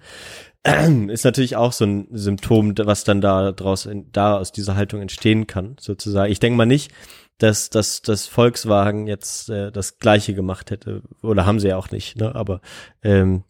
Ist 1.10 1.26
natürlich 1.26 1.56
auch 1.56 1.72
so 1.72 1.86
ein 1.86 2.08
Symptom, 2.12 2.74
was 2.78 3.04
dann 3.04 3.22
da 3.22 3.52
draus, 3.52 3.88
da 4.12 4.38
aus 4.38 4.52
dieser 4.52 4.76
Haltung 4.76 5.02
entstehen 5.02 5.48
kann, 5.48 5.76
sozusagen. 5.80 6.32
Ich 6.32 6.40
denke 6.40 6.58
mal 6.58 6.66
nicht, 6.66 6.92
dass, 7.38 7.70
dass, 7.70 8.02
dass 8.02 8.28
Volkswagen 8.28 9.08
jetzt 9.08 9.50
äh, 9.50 9.72
das 9.72 10.00
Gleiche 10.00 10.34
gemacht 10.34 10.72
hätte. 10.72 11.02
Oder 11.22 11.46
haben 11.46 11.60
sie 11.60 11.70
ja 11.70 11.78
auch 11.78 11.92
nicht, 11.92 12.18
ne? 12.18 12.34
Aber 12.36 12.62
ähm, 13.02 13.44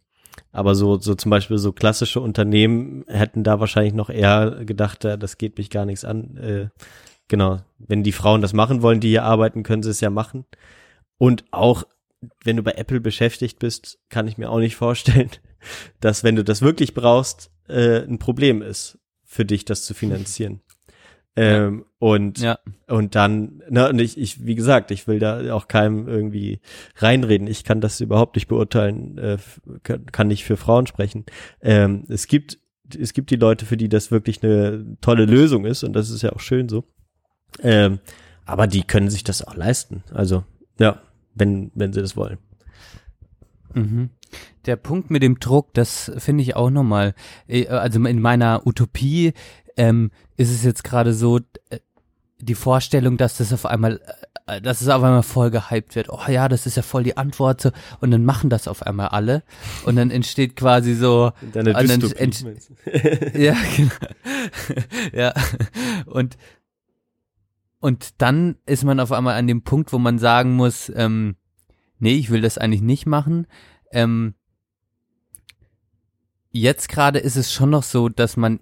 aber 0.51 0.75
so, 0.75 0.99
so 0.99 1.15
zum 1.15 1.29
Beispiel 1.31 1.57
so 1.57 1.71
klassische 1.71 2.19
Unternehmen 2.19 3.03
hätten 3.07 3.43
da 3.43 3.59
wahrscheinlich 3.59 3.93
noch 3.93 4.09
eher 4.09 4.63
gedacht, 4.65 5.03
das 5.03 5.37
geht 5.37 5.57
mich 5.57 5.69
gar 5.69 5.85
nichts 5.85 6.05
an. 6.05 6.37
Äh, 6.37 6.69
genau, 7.27 7.59
wenn 7.79 8.03
die 8.03 8.11
Frauen 8.11 8.41
das 8.41 8.53
machen 8.53 8.81
wollen, 8.81 8.99
die 8.99 9.09
hier 9.09 9.23
arbeiten, 9.23 9.63
können 9.63 9.83
sie 9.83 9.89
es 9.89 10.01
ja 10.01 10.09
machen. 10.09 10.45
Und 11.17 11.45
auch, 11.51 11.83
wenn 12.43 12.57
du 12.57 12.63
bei 12.63 12.71
Apple 12.73 12.99
beschäftigt 13.01 13.59
bist, 13.59 13.99
kann 14.09 14.27
ich 14.27 14.37
mir 14.37 14.49
auch 14.49 14.59
nicht 14.59 14.75
vorstellen, 14.75 15.29
dass 15.99 16.23
wenn 16.23 16.35
du 16.35 16.43
das 16.43 16.61
wirklich 16.61 16.93
brauchst, 16.93 17.51
äh, 17.67 17.99
ein 18.03 18.19
Problem 18.19 18.61
ist 18.61 18.99
für 19.23 19.45
dich, 19.45 19.65
das 19.65 19.83
zu 19.83 19.93
finanzieren. 19.93 20.61
Ähm, 21.35 21.85
und, 21.97 22.37
Ja. 22.41 22.59
und 22.87 23.15
dann, 23.15 23.63
ne, 23.67 23.89
und 23.89 23.97
ich, 23.97 24.19
ich, 24.19 24.45
wie 24.45 24.53
gesagt, 24.53 24.91
ich 24.91 25.07
will 25.07 25.17
da 25.17 25.51
auch 25.55 25.67
keinem 25.67 26.07
irgendwie 26.07 26.59
reinreden. 26.97 27.47
Ich 27.47 27.63
kann 27.63 27.81
das 27.81 28.01
überhaupt 28.01 28.35
nicht 28.35 28.47
beurteilen, 28.47 29.17
äh, 29.17 29.37
kann, 29.81 30.05
kann 30.05 30.27
nicht 30.27 30.43
für 30.43 30.57
Frauen 30.57 30.85
sprechen. 30.85 31.25
Ähm, 31.59 32.03
es 32.07 32.27
gibt, 32.27 32.59
es 32.95 33.13
gibt 33.13 33.31
die 33.31 33.37
Leute, 33.37 33.65
für 33.65 33.77
die 33.77 33.89
das 33.89 34.11
wirklich 34.11 34.43
eine 34.43 34.95
tolle 35.01 35.25
Lösung 35.25 35.65
ist, 35.65 35.83
und 35.83 35.93
das 35.93 36.11
ist 36.11 36.21
ja 36.21 36.33
auch 36.33 36.39
schön 36.39 36.69
so. 36.69 36.83
Ähm, 37.63 37.97
aber 38.45 38.67
die 38.67 38.83
können 38.83 39.09
sich 39.09 39.23
das 39.23 39.41
auch 39.41 39.55
leisten. 39.55 40.03
Also, 40.13 40.43
ja, 40.77 41.01
wenn, 41.35 41.71
wenn 41.75 41.93
sie 41.93 42.01
das 42.01 42.15
wollen. 42.15 42.37
Mhm. 43.73 44.09
Der 44.65 44.75
Punkt 44.75 45.11
mit 45.11 45.23
dem 45.23 45.39
Druck, 45.39 45.73
das 45.73 46.11
finde 46.17 46.43
ich 46.43 46.55
auch 46.55 46.69
nochmal, 46.69 47.15
äh, 47.47 47.67
also 47.67 48.03
in 48.03 48.21
meiner 48.21 48.65
Utopie 48.65 49.33
ähm, 49.77 50.11
ist 50.37 50.51
es 50.51 50.63
jetzt 50.63 50.83
gerade 50.83 51.13
so, 51.13 51.39
äh, 51.69 51.79
die 52.39 52.55
Vorstellung, 52.55 53.17
dass 53.17 53.37
das 53.37 53.53
auf 53.53 53.65
einmal 53.65 54.01
äh, 54.45 54.61
dass 54.61 54.81
es 54.81 54.89
auf 54.89 55.01
einmal 55.03 55.23
voll 55.23 55.51
gehypt 55.51 55.95
wird. 55.95 56.09
Oh 56.09 56.19
ja, 56.27 56.49
das 56.49 56.65
ist 56.65 56.75
ja 56.75 56.83
voll 56.83 57.03
die 57.03 57.15
Antwort. 57.15 57.61
So. 57.61 57.71
Und 58.01 58.11
dann 58.11 58.25
machen 58.25 58.49
das 58.49 58.67
auf 58.67 58.85
einmal 58.85 59.07
alle. 59.09 59.43
Und 59.85 59.95
dann 59.95 60.11
entsteht 60.11 60.55
quasi 60.55 60.95
so. 60.95 61.31
Deine 61.53 61.77
und 61.77 61.89
dann 61.89 61.99
Dystopie, 61.99 62.57
ja, 63.41 63.55
genau. 63.75 63.91
ja. 65.13 65.33
Und, 66.05 66.37
und 67.83 68.21
dann 68.21 68.55
ist 68.65 68.85
man 68.85 69.01
auf 69.01 69.11
einmal 69.11 69.35
an 69.37 69.45
dem 69.45 69.63
Punkt, 69.63 69.91
wo 69.91 69.97
man 69.97 70.17
sagen 70.17 70.55
muss, 70.55 70.89
ähm, 70.95 71.35
nee, 71.99 72.15
ich 72.15 72.29
will 72.29 72.39
das 72.39 72.57
eigentlich 72.57 72.81
nicht 72.81 73.05
machen. 73.05 73.45
Ähm, 73.91 74.35
jetzt 76.49 76.87
gerade 76.87 77.19
ist 77.19 77.35
es 77.35 77.51
schon 77.51 77.71
noch 77.71 77.83
so, 77.83 78.07
dass 78.07 78.37
man, 78.37 78.61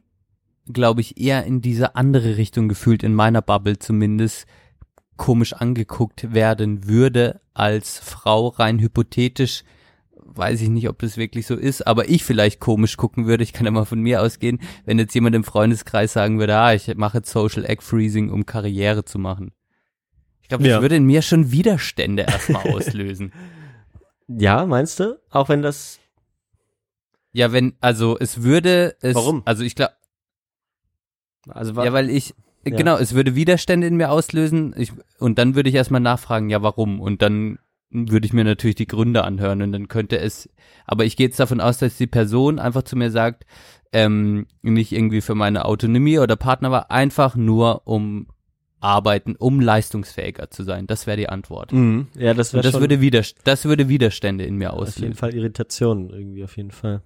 glaube 0.73 1.01
ich, 1.01 1.21
eher 1.21 1.45
in 1.45 1.61
diese 1.61 1.95
andere 1.95 2.37
Richtung 2.37 2.67
gefühlt, 2.67 3.03
in 3.03 3.13
meiner 3.13 3.43
Bubble 3.43 3.77
zumindest, 3.77 4.47
komisch 5.17 5.53
angeguckt 5.53 6.33
werden 6.33 6.87
würde 6.87 7.41
als 7.53 7.99
Frau 7.99 8.47
rein 8.47 8.79
hypothetisch. 8.79 9.63
Weiß 10.23 10.61
ich 10.61 10.69
nicht, 10.69 10.87
ob 10.87 10.99
das 10.99 11.17
wirklich 11.17 11.45
so 11.45 11.55
ist, 11.55 11.85
aber 11.85 12.07
ich 12.09 12.23
vielleicht 12.23 12.59
komisch 12.59 12.95
gucken 12.97 13.25
würde. 13.27 13.43
Ich 13.43 13.51
kann 13.53 13.65
ja 13.65 13.71
mal 13.71 13.85
von 13.85 13.99
mir 14.01 14.21
ausgehen, 14.21 14.59
wenn 14.85 14.97
jetzt 14.99 15.13
jemand 15.13 15.35
im 15.35 15.43
Freundeskreis 15.43 16.13
sagen 16.13 16.39
würde, 16.39 16.55
ah, 16.55 16.73
ich 16.73 16.93
mache 16.95 17.17
jetzt 17.17 17.31
Social 17.31 17.65
Egg 17.65 17.81
Freezing, 17.81 18.29
um 18.29 18.45
Karriere 18.45 19.03
zu 19.03 19.19
machen. 19.19 19.51
Ich 20.41 20.47
glaube, 20.47 20.63
das 20.63 20.71
Ja. 20.71 20.81
würde 20.81 20.95
in 20.95 21.03
mir 21.05 21.21
schon 21.21 21.51
Widerstände 21.51 22.23
erstmal 22.23 22.67
auslösen. 22.69 23.33
Ja, 24.37 24.65
meinst 24.65 24.97
du? 25.01 25.19
Auch 25.29 25.49
wenn 25.49 25.61
das. 25.61 25.99
Ja, 27.33 27.51
wenn, 27.51 27.73
also 27.81 28.17
es 28.17 28.43
würde 28.43 28.95
es. 29.01 29.13
Warum? 29.15 29.41
Also 29.43 29.63
ich 29.63 29.75
glaube. 29.75 29.91
Also 31.49 31.73
ja, 31.83 31.91
weil 31.91 32.09
ich. 32.09 32.33
Ja. 32.65 32.77
Genau, 32.77 32.95
es 32.97 33.13
würde 33.13 33.35
Widerstände 33.35 33.87
in 33.87 33.97
mir 33.97 34.09
auslösen. 34.11 34.73
Ich, 34.77 34.93
und 35.19 35.37
dann 35.37 35.55
würde 35.55 35.67
ich 35.67 35.75
erstmal 35.75 35.99
nachfragen, 35.99 36.49
ja, 36.49 36.61
warum? 36.61 37.01
Und 37.01 37.21
dann 37.21 37.57
würde 37.91 38.25
ich 38.25 38.33
mir 38.33 38.43
natürlich 38.43 38.75
die 38.75 38.87
Gründe 38.87 39.23
anhören 39.23 39.61
und 39.61 39.71
dann 39.71 39.87
könnte 39.87 40.17
es. 40.19 40.49
Aber 40.85 41.05
ich 41.05 41.15
gehe 41.17 41.27
jetzt 41.27 41.39
davon 41.39 41.59
aus, 41.61 41.77
dass 41.77 41.97
die 41.97 42.07
Person 42.07 42.57
einfach 42.59 42.83
zu 42.83 42.95
mir 42.95 43.11
sagt, 43.11 43.45
ähm, 43.93 44.47
nicht 44.61 44.91
irgendwie 44.93 45.21
für 45.21 45.35
meine 45.35 45.65
Autonomie 45.65 46.17
oder 46.19 46.35
Partner 46.37 46.71
war, 46.71 46.91
einfach 46.91 47.35
nur 47.35 47.85
um 47.85 48.27
arbeiten, 48.79 49.35
um 49.35 49.59
leistungsfähiger 49.59 50.49
zu 50.49 50.63
sein. 50.63 50.87
Das 50.87 51.05
wäre 51.05 51.17
die 51.17 51.29
Antwort. 51.29 51.71
Mhm. 51.71 52.07
Ja, 52.17 52.33
das 52.33 52.53
wäre 52.53 52.63
das 52.63 52.71
schon- 52.71 52.81
würde 52.81 52.99
Widerst 53.01 53.37
das 53.43 53.65
würde 53.65 53.89
Widerstände 53.89 54.43
in 54.45 54.55
mir 54.55 54.71
Auf 54.73 54.79
jeden 54.79 54.87
auslösen. 54.89 55.13
Fall 55.15 55.35
Irritationen 55.35 56.09
irgendwie, 56.09 56.43
auf 56.43 56.57
jeden 56.57 56.71
Fall. 56.71 57.01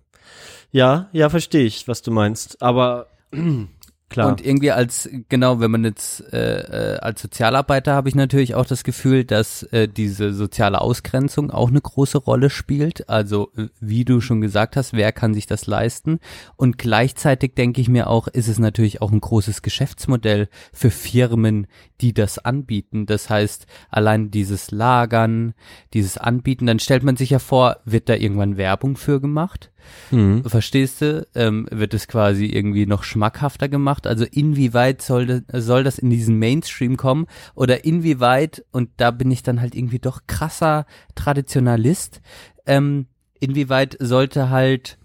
Ja, 0.71 1.09
ja, 1.11 1.29
verstehe 1.29 1.65
ich, 1.65 1.87
was 1.87 2.01
du 2.01 2.11
meinst. 2.11 2.61
Aber 2.61 3.07
klar. 4.15 4.29
Und 4.29 4.45
irgendwie 4.45 4.71
als, 4.71 5.09
genau, 5.29 5.59
wenn 5.59 5.69
man 5.69 5.83
jetzt 5.83 6.21
äh, 6.33 6.95
äh, 6.95 6.97
als 6.99 7.21
Sozialarbeiter 7.21 7.93
habe 7.93 8.09
ich 8.09 8.15
natürlich 8.15 8.55
auch 8.55 8.65
das 8.65 8.83
Gefühl, 8.83 9.25
dass 9.25 9.63
äh, 9.63 9.87
diese 9.87 10.33
soziale 10.33 10.81
Ausgrenzung 10.81 11.51
auch 11.51 11.69
eine 11.69 11.81
große 11.81 12.17
Rolle 12.17 12.49
spielt. 12.49 13.09
Also 13.09 13.51
äh, 13.57 13.67
wie 13.79 14.05
du 14.05 14.21
schon 14.21 14.41
gesagt 14.41 14.77
hast, 14.77 14.93
wer 14.93 15.11
kann 15.11 15.33
sich 15.33 15.45
das 15.45 15.67
leisten? 15.67 16.19
Und 16.55 16.77
gleichzeitig 16.77 17.55
denke 17.55 17.81
ich 17.81 17.89
mir 17.89 18.07
auch, 18.07 18.27
ist 18.27 18.47
es 18.47 18.57
natürlich 18.57 19.01
auch 19.01 19.11
ein 19.11 19.21
großes 19.21 19.61
Geschäftsmodell 19.61 20.47
für 20.71 20.91
Firmen, 20.91 21.67
die 22.01 22.13
das 22.13 22.39
anbieten. 22.39 23.05
Das 23.05 23.29
heißt, 23.29 23.67
allein 23.89 24.31
dieses 24.31 24.71
Lagern, 24.71 25.53
dieses 25.93 26.17
Anbieten, 26.17 26.65
dann 26.65 26.79
stellt 26.79 27.03
man 27.03 27.17
sich 27.17 27.31
ja 27.31 27.39
vor, 27.39 27.77
wird 27.85 28.09
da 28.09 28.15
irgendwann 28.15 28.57
Werbung 28.57 28.95
für 28.95 29.19
gemacht? 29.19 29.71
Mhm. 30.11 30.43
Verstehst 30.43 31.01
du? 31.01 31.27
Ähm, 31.35 31.67
wird 31.71 31.93
es 31.93 32.07
quasi 32.07 32.45
irgendwie 32.45 32.85
noch 32.85 33.03
schmackhafter 33.03 33.69
gemacht? 33.69 34.07
Also 34.07 34.25
inwieweit 34.25 35.01
soll 35.01 35.25
das, 35.25 35.65
soll 35.65 35.83
das 35.83 35.97
in 35.97 36.09
diesen 36.09 36.39
Mainstream 36.39 36.97
kommen? 36.97 37.27
Oder 37.55 37.85
inwieweit, 37.85 38.65
und 38.71 38.89
da 38.97 39.11
bin 39.11 39.31
ich 39.31 39.43
dann 39.43 39.61
halt 39.61 39.75
irgendwie 39.75 39.99
doch 39.99 40.21
krasser 40.27 40.85
Traditionalist, 41.15 42.21
ähm, 42.65 43.07
inwieweit 43.39 43.97
sollte 43.99 44.49
halt, 44.49 44.97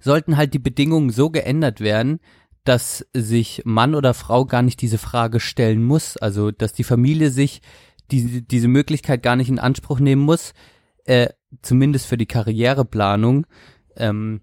sollten 0.00 0.36
halt 0.36 0.54
die 0.54 0.58
Bedingungen 0.58 1.10
so 1.10 1.30
geändert 1.30 1.80
werden, 1.80 2.20
dass 2.64 3.06
sich 3.14 3.62
Mann 3.64 3.94
oder 3.94 4.12
Frau 4.12 4.44
gar 4.44 4.62
nicht 4.62 4.82
diese 4.82 4.98
Frage 4.98 5.40
stellen 5.40 5.82
muss, 5.82 6.16
also 6.18 6.50
dass 6.50 6.74
die 6.74 6.84
Familie 6.84 7.30
sich 7.30 7.62
diese, 8.10 8.42
diese 8.42 8.68
Möglichkeit 8.68 9.22
gar 9.22 9.36
nicht 9.36 9.48
in 9.48 9.58
Anspruch 9.58 10.00
nehmen 10.00 10.22
muss, 10.22 10.52
äh, 11.08 11.30
zumindest 11.62 12.06
für 12.06 12.18
die 12.18 12.26
Karriereplanung, 12.26 13.46
ähm, 13.96 14.42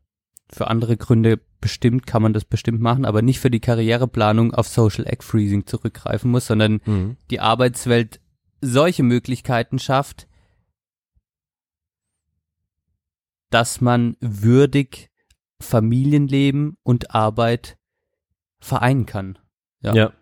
für 0.51 0.67
andere 0.67 0.97
Gründe 0.97 1.39
bestimmt 1.61 2.05
kann 2.05 2.21
man 2.21 2.33
das 2.33 2.45
bestimmt 2.45 2.81
machen, 2.81 3.05
aber 3.05 3.21
nicht 3.21 3.39
für 3.39 3.49
die 3.51 3.59
Karriereplanung 3.59 4.53
auf 4.53 4.67
Social 4.67 5.05
Egg 5.07 5.23
Freezing 5.23 5.65
zurückgreifen 5.65 6.29
muss, 6.31 6.47
sondern 6.47 6.81
Mhm. 6.85 7.17
die 7.31 7.39
Arbeitswelt 7.39 8.19
solche 8.61 9.03
Möglichkeiten 9.03 9.79
schafft, 9.79 10.27
dass 13.49 13.81
man 13.81 14.17
würdig 14.19 15.09
Familienleben 15.61 16.77
und 16.83 17.15
Arbeit 17.15 17.77
vereinen 18.59 19.05
kann. 19.05 19.37
Ja. 19.81 19.93
Ja. 19.93 20.13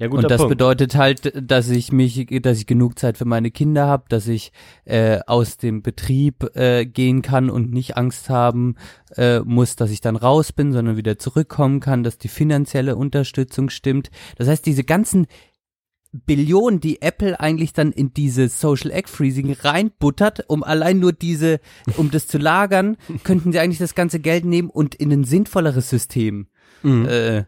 Ja, 0.00 0.06
guter 0.08 0.22
und 0.24 0.30
das 0.30 0.38
Punkt. 0.38 0.48
bedeutet 0.56 0.94
halt, 0.94 1.30
dass 1.36 1.68
ich 1.68 1.92
mich, 1.92 2.26
dass 2.42 2.56
ich 2.58 2.66
genug 2.66 2.98
Zeit 2.98 3.18
für 3.18 3.26
meine 3.26 3.50
Kinder 3.50 3.86
habe, 3.86 4.04
dass 4.08 4.26
ich 4.28 4.50
äh, 4.86 5.20
aus 5.26 5.58
dem 5.58 5.82
Betrieb 5.82 6.56
äh, 6.56 6.86
gehen 6.86 7.20
kann 7.20 7.50
und 7.50 7.70
nicht 7.70 7.98
Angst 7.98 8.30
haben 8.30 8.76
äh, 9.16 9.40
muss, 9.40 9.76
dass 9.76 9.90
ich 9.90 10.00
dann 10.00 10.16
raus 10.16 10.52
bin, 10.52 10.72
sondern 10.72 10.96
wieder 10.96 11.18
zurückkommen 11.18 11.80
kann, 11.80 12.02
dass 12.02 12.16
die 12.16 12.28
finanzielle 12.28 12.96
Unterstützung 12.96 13.68
stimmt. 13.68 14.10
Das 14.38 14.48
heißt, 14.48 14.64
diese 14.64 14.84
ganzen 14.84 15.26
Billionen, 16.12 16.80
die 16.80 17.02
Apple 17.02 17.38
eigentlich 17.38 17.72
dann 17.74 17.92
in 17.92 18.12
diese 18.14 18.48
Social 18.48 18.90
Egg 18.90 19.06
Freezing 19.08 19.52
reinbuttert, 19.52 20.44
um 20.48 20.64
allein 20.64 20.98
nur 20.98 21.12
diese, 21.12 21.60
um 21.98 22.10
das 22.10 22.26
zu 22.26 22.38
lagern, 22.38 22.96
könnten 23.22 23.52
sie 23.52 23.60
eigentlich 23.60 23.78
das 23.78 23.94
ganze 23.94 24.18
Geld 24.18 24.46
nehmen 24.46 24.70
und 24.70 24.94
in 24.94 25.12
ein 25.12 25.24
sinnvolleres 25.24 25.90
System 25.90 26.48
Mhm. 26.82 27.04
äh, 27.06 27.44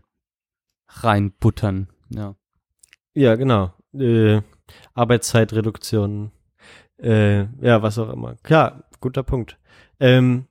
reinbuttern. 0.88 1.88
Ja. 2.10 2.34
Ja, 3.14 3.34
genau. 3.36 3.72
Äh, 3.94 4.40
Arbeitszeitreduktion, 4.94 6.30
äh, 6.98 7.40
ja, 7.60 7.82
was 7.82 7.98
auch 7.98 8.10
immer. 8.10 8.36
Klar, 8.42 8.84
guter 9.00 9.22
Punkt. 9.22 9.58
Ähm, 10.00 10.46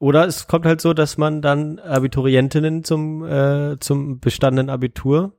oder 0.00 0.26
es 0.26 0.48
kommt 0.48 0.64
halt 0.64 0.80
so, 0.80 0.94
dass 0.94 1.18
man 1.18 1.42
dann 1.42 1.78
Abiturientinnen 1.78 2.84
zum 2.84 3.22
äh, 3.24 3.78
zum 3.80 4.18
bestandenen 4.18 4.70
Abitur 4.70 5.34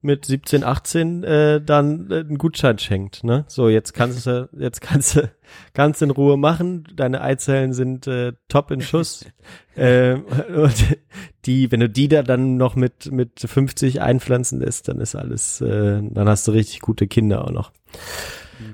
mit 0.00 0.24
17, 0.24 0.62
18 0.62 1.24
äh, 1.24 1.60
dann 1.60 2.08
äh, 2.12 2.20
einen 2.20 2.38
Gutschein 2.38 2.78
schenkt. 2.78 3.24
Ne? 3.24 3.44
So 3.48 3.68
jetzt 3.68 3.94
kannst 3.94 4.24
du 4.26 4.48
jetzt 4.56 4.80
kannst 4.80 5.16
du 5.16 5.28
ganz 5.74 6.00
in 6.02 6.12
Ruhe 6.12 6.36
machen. 6.36 6.84
Deine 6.94 7.20
Eizellen 7.20 7.72
sind 7.72 8.06
äh, 8.06 8.34
top 8.46 8.70
in 8.70 8.80
Schuss. 8.80 9.26
ähm, 9.76 10.24
und 10.54 10.98
die, 11.44 11.72
wenn 11.72 11.80
du 11.80 11.88
die 11.88 12.06
da 12.06 12.22
dann 12.22 12.56
noch 12.56 12.76
mit 12.76 13.10
mit 13.10 13.40
50 13.40 14.02
einpflanzen 14.02 14.60
lässt, 14.60 14.86
dann 14.86 15.00
ist 15.00 15.16
alles, 15.16 15.60
äh, 15.60 16.00
dann 16.00 16.28
hast 16.28 16.46
du 16.46 16.52
richtig 16.52 16.78
gute 16.80 17.08
Kinder 17.08 17.44
auch 17.44 17.50
noch. 17.50 17.72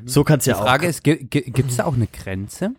So 0.05 0.25
kann's 0.25 0.45
Die 0.45 0.51
ja 0.51 0.57
auch. 0.57 0.63
Frage 0.63 0.87
ist, 0.87 1.03
gibt 1.03 1.71
es 1.71 1.77
da 1.79 1.85
auch 1.87 1.95
eine 1.95 2.07
Grenze? 2.07 2.75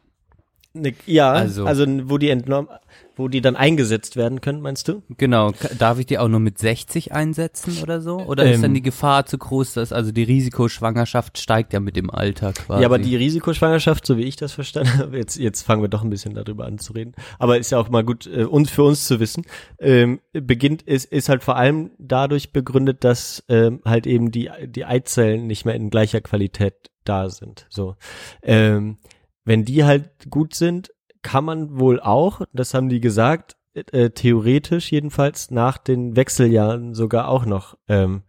Ne, 0.76 0.96
ja, 1.06 1.32
also, 1.32 1.66
Also- 1.66 1.86
wo 2.10 2.18
die 2.18 2.30
entnommen, 2.30 2.68
wo 3.16 3.28
die 3.28 3.42
dann 3.42 3.56
eingesetzt 3.56 4.16
werden 4.16 4.42
können, 4.42 4.60
meinst 4.60 4.88
du? 4.88 5.04
Genau, 5.20 5.52
darf 5.78 6.00
ich 6.00 6.08
die 6.08 6.18
auch 6.18 6.28
nur 6.28 6.40
mit 6.40 6.58
60 6.58 7.12
einsetzen 7.12 7.78
oder 7.84 8.02
so? 8.02 8.18
Oder 8.18 8.46
ist 8.50 8.56
Ähm. 8.56 8.62
dann 8.64 8.74
die 8.74 8.82
Gefahr 8.82 9.28
zu 9.28 9.38
groß, 9.38 9.74
dass 9.74 9.94
also 9.94 10.12
die 10.12 10.24
Risikoschwangerschaft 10.24 11.38
steigt 11.38 11.74
ja 11.74 11.80
mit 11.80 11.96
dem 11.96 12.10
Alter 12.10 12.54
quasi? 12.54 12.82
Ja, 12.82 12.88
aber 12.88 12.98
die 12.98 13.16
Risikoschwangerschaft, 13.16 14.04
so 14.08 14.18
wie 14.18 14.24
ich 14.24 14.36
das 14.36 14.54
verstanden 14.54 14.98
habe, 14.98 15.16
jetzt, 15.16 15.38
jetzt 15.38 15.62
fangen 15.62 15.84
wir 15.84 15.90
doch 15.90 16.04
ein 16.04 16.10
bisschen 16.10 16.34
darüber 16.34 16.66
an 16.66 16.80
zu 16.80 16.94
reden, 16.94 17.14
aber 17.38 17.60
ist 17.60 17.70
ja 17.72 17.78
auch 17.78 17.90
mal 17.90 18.04
gut, 18.04 18.26
äh, 18.26 18.46
uns 18.46 18.72
für 18.72 18.82
uns 18.84 19.06
zu 19.06 19.20
wissen, 19.20 19.44
ähm, 19.80 20.22
beginnt, 20.32 20.82
ist, 20.82 21.06
ist 21.06 21.30
halt 21.30 21.44
vor 21.44 21.56
allem 21.56 21.92
dadurch 22.00 22.52
begründet, 22.52 23.04
dass 23.04 23.44
ähm, 23.48 23.82
halt 23.86 24.08
eben 24.08 24.32
die, 24.32 24.50
die 24.66 24.86
Eizellen 24.86 25.46
nicht 25.46 25.66
mehr 25.66 25.76
in 25.76 25.92
gleicher 25.92 26.22
Qualität 26.22 26.90
da 27.04 27.30
sind. 27.30 27.68
So. 27.70 27.96
Ähm, 28.42 28.98
wenn 29.46 29.66
die 29.66 29.84
halt 29.84 30.30
gut 30.30 30.56
sind, 30.56 30.94
kann 31.22 31.46
man 31.46 31.80
wohl 31.80 32.00
auch, 32.00 32.42
das 32.54 32.74
haben 32.74 32.90
die 32.90 33.00
gesagt, 33.00 33.58
äh, 33.74 34.12
theoretisch 34.12 34.92
jedenfalls 34.92 35.50
nach 35.50 35.78
den 35.78 36.16
Wechseljahren 36.16 36.94
sogar 36.94 37.28
auch 37.28 37.46
noch 37.46 37.78
ähm, 37.88 38.24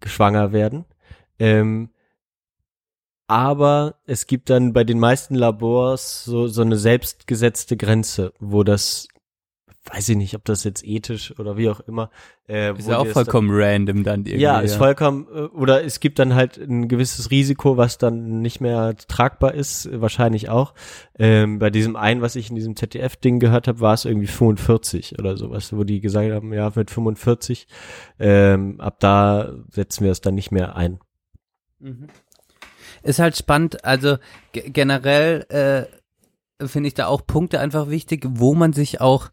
geschwanger 0.00 0.52
werden. 0.52 0.86
Ähm, 1.38 1.90
aber 3.26 4.00
es 4.06 4.26
gibt 4.26 4.50
dann 4.50 4.72
bei 4.72 4.82
den 4.82 4.98
meisten 4.98 5.34
Labors 5.34 6.24
so, 6.24 6.48
so 6.48 6.62
eine 6.62 6.76
selbstgesetzte 6.76 7.76
Grenze, 7.76 8.32
wo 8.40 8.64
das, 8.64 9.06
weiß 9.84 10.10
ich 10.10 10.16
nicht, 10.16 10.34
ob 10.36 10.44
das 10.44 10.62
jetzt 10.64 10.84
ethisch 10.86 11.38
oder 11.38 11.56
wie 11.56 11.70
auch 11.70 11.80
immer. 11.80 12.10
Äh, 12.48 12.76
ist 12.76 12.86
ja 12.86 12.98
auch 12.98 13.04
das 13.04 13.14
dann- 13.14 13.24
vollkommen 13.24 13.48
random 13.50 14.04
dann 14.04 14.20
irgendwie. 14.26 14.42
ja, 14.42 14.60
ist 14.60 14.74
vollkommen, 14.74 15.26
äh, 15.34 15.40
oder 15.56 15.82
es 15.82 16.00
gibt 16.00 16.18
dann 16.18 16.34
halt 16.34 16.58
ein 16.58 16.86
gewisses 16.86 17.30
Risiko, 17.30 17.78
was 17.78 17.96
dann 17.96 18.42
nicht 18.42 18.60
mehr 18.60 18.94
tragbar 19.08 19.54
ist, 19.54 19.88
wahrscheinlich 19.90 20.50
auch. 20.50 20.74
Ähm, 21.18 21.58
bei 21.58 21.70
diesem 21.70 21.96
einen, 21.96 22.20
was 22.20 22.36
ich 22.36 22.50
in 22.50 22.56
diesem 22.56 22.76
ZDF-Ding 22.76 23.40
gehört 23.40 23.68
habe, 23.68 23.80
war 23.80 23.94
es 23.94 24.04
irgendwie 24.04 24.26
45 24.26 25.18
oder 25.18 25.36
sowas, 25.38 25.72
wo 25.74 25.82
die 25.82 26.00
gesagt 26.00 26.30
haben, 26.30 26.52
ja, 26.52 26.70
mit 26.74 26.90
45, 26.90 27.66
ähm, 28.18 28.80
ab 28.80 29.00
da 29.00 29.50
setzen 29.70 30.04
wir 30.04 30.12
es 30.12 30.20
dann 30.20 30.34
nicht 30.34 30.50
mehr 30.52 30.76
ein. 30.76 31.00
Ist 33.02 33.18
halt 33.18 33.36
spannend, 33.36 33.82
also 33.84 34.18
ge- 34.52 34.68
generell 34.70 35.46
äh, 35.48 36.66
finde 36.66 36.88
ich 36.88 36.94
da 36.94 37.06
auch 37.06 37.26
Punkte 37.26 37.60
einfach 37.60 37.88
wichtig, 37.88 38.26
wo 38.28 38.54
man 38.54 38.74
sich 38.74 39.00
auch 39.00 39.30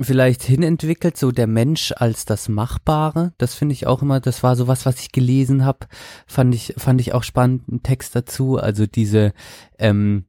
vielleicht 0.00 0.42
hinentwickelt, 0.42 1.16
so 1.16 1.30
der 1.30 1.46
Mensch 1.46 1.92
als 1.96 2.24
das 2.24 2.48
Machbare. 2.48 3.32
Das 3.38 3.54
finde 3.54 3.74
ich 3.74 3.86
auch 3.86 4.02
immer, 4.02 4.20
das 4.20 4.42
war 4.42 4.56
so 4.56 4.66
was, 4.66 4.86
was 4.86 5.00
ich 5.00 5.12
gelesen 5.12 5.64
habe, 5.64 5.86
fand 6.26 6.54
ich, 6.54 6.74
fand 6.76 7.00
ich 7.00 7.12
auch 7.14 7.22
spannend, 7.22 7.68
ein 7.68 7.82
Text 7.82 8.16
dazu. 8.16 8.58
Also 8.58 8.86
diese, 8.86 9.32
ähm, 9.78 10.26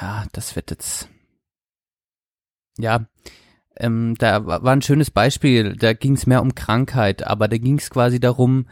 ja, 0.00 0.24
das 0.32 0.56
wird 0.56 0.70
jetzt, 0.70 1.08
ja, 2.78 3.06
ähm, 3.76 4.14
da 4.18 4.46
wa- 4.46 4.62
war 4.62 4.72
ein 4.72 4.82
schönes 4.82 5.10
Beispiel, 5.10 5.76
da 5.76 5.92
ging 5.92 6.14
es 6.14 6.26
mehr 6.26 6.40
um 6.42 6.54
Krankheit, 6.54 7.26
aber 7.26 7.46
da 7.46 7.58
ging 7.58 7.78
es 7.78 7.90
quasi 7.90 8.20
darum, 8.20 8.66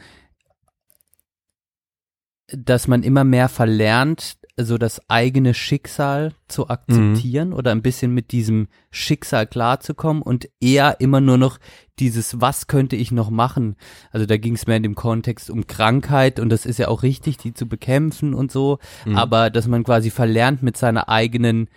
dass 2.49 2.89
man 2.89 3.03
immer 3.03 3.25
mehr 3.25 3.49
verlernt, 3.49 4.39
so 4.57 4.79
das 4.79 5.01
eigene 5.11 5.53
Schicksal 5.53 6.33
zu 6.47 6.69
akzeptieren 6.69 7.53
oder 7.53 7.73
ein 7.73 7.83
bisschen 7.83 8.15
mit 8.15 8.31
diesem 8.31 8.69
Schicksal 8.93 9.49
klarzukommen 9.49 10.23
und 10.23 10.49
eher 10.61 11.01
immer 11.01 11.21
nur 11.21 11.39
noch 11.39 11.59
dieses, 11.99 12.41
was 12.41 12.69
könnte 12.69 12.95
ich 12.95 13.11
noch 13.11 13.31
machen? 13.31 13.75
Also 14.13 14.27
da 14.27 14.37
ging 14.37 14.55
es 14.55 14.69
mehr 14.69 14.77
in 14.77 14.85
dem 14.85 14.95
Kontext 14.95 15.51
um 15.51 15.67
Krankheit 15.67 16.39
und 16.39 16.51
das 16.51 16.67
ist 16.67 16.79
ja 16.79 16.87
auch 16.87 17.03
richtig, 17.03 17.37
die 17.39 17.53
zu 17.53 17.67
bekämpfen 17.67 18.33
und 18.33 18.53
so, 18.53 18.79
Mhm. 19.05 19.17
aber 19.17 19.51
dass 19.51 19.67
man 19.67 19.83
quasi 19.83 20.11
verlernt 20.11 20.63
mit 20.63 20.77
seiner 20.77 21.09
eigenen 21.09 21.69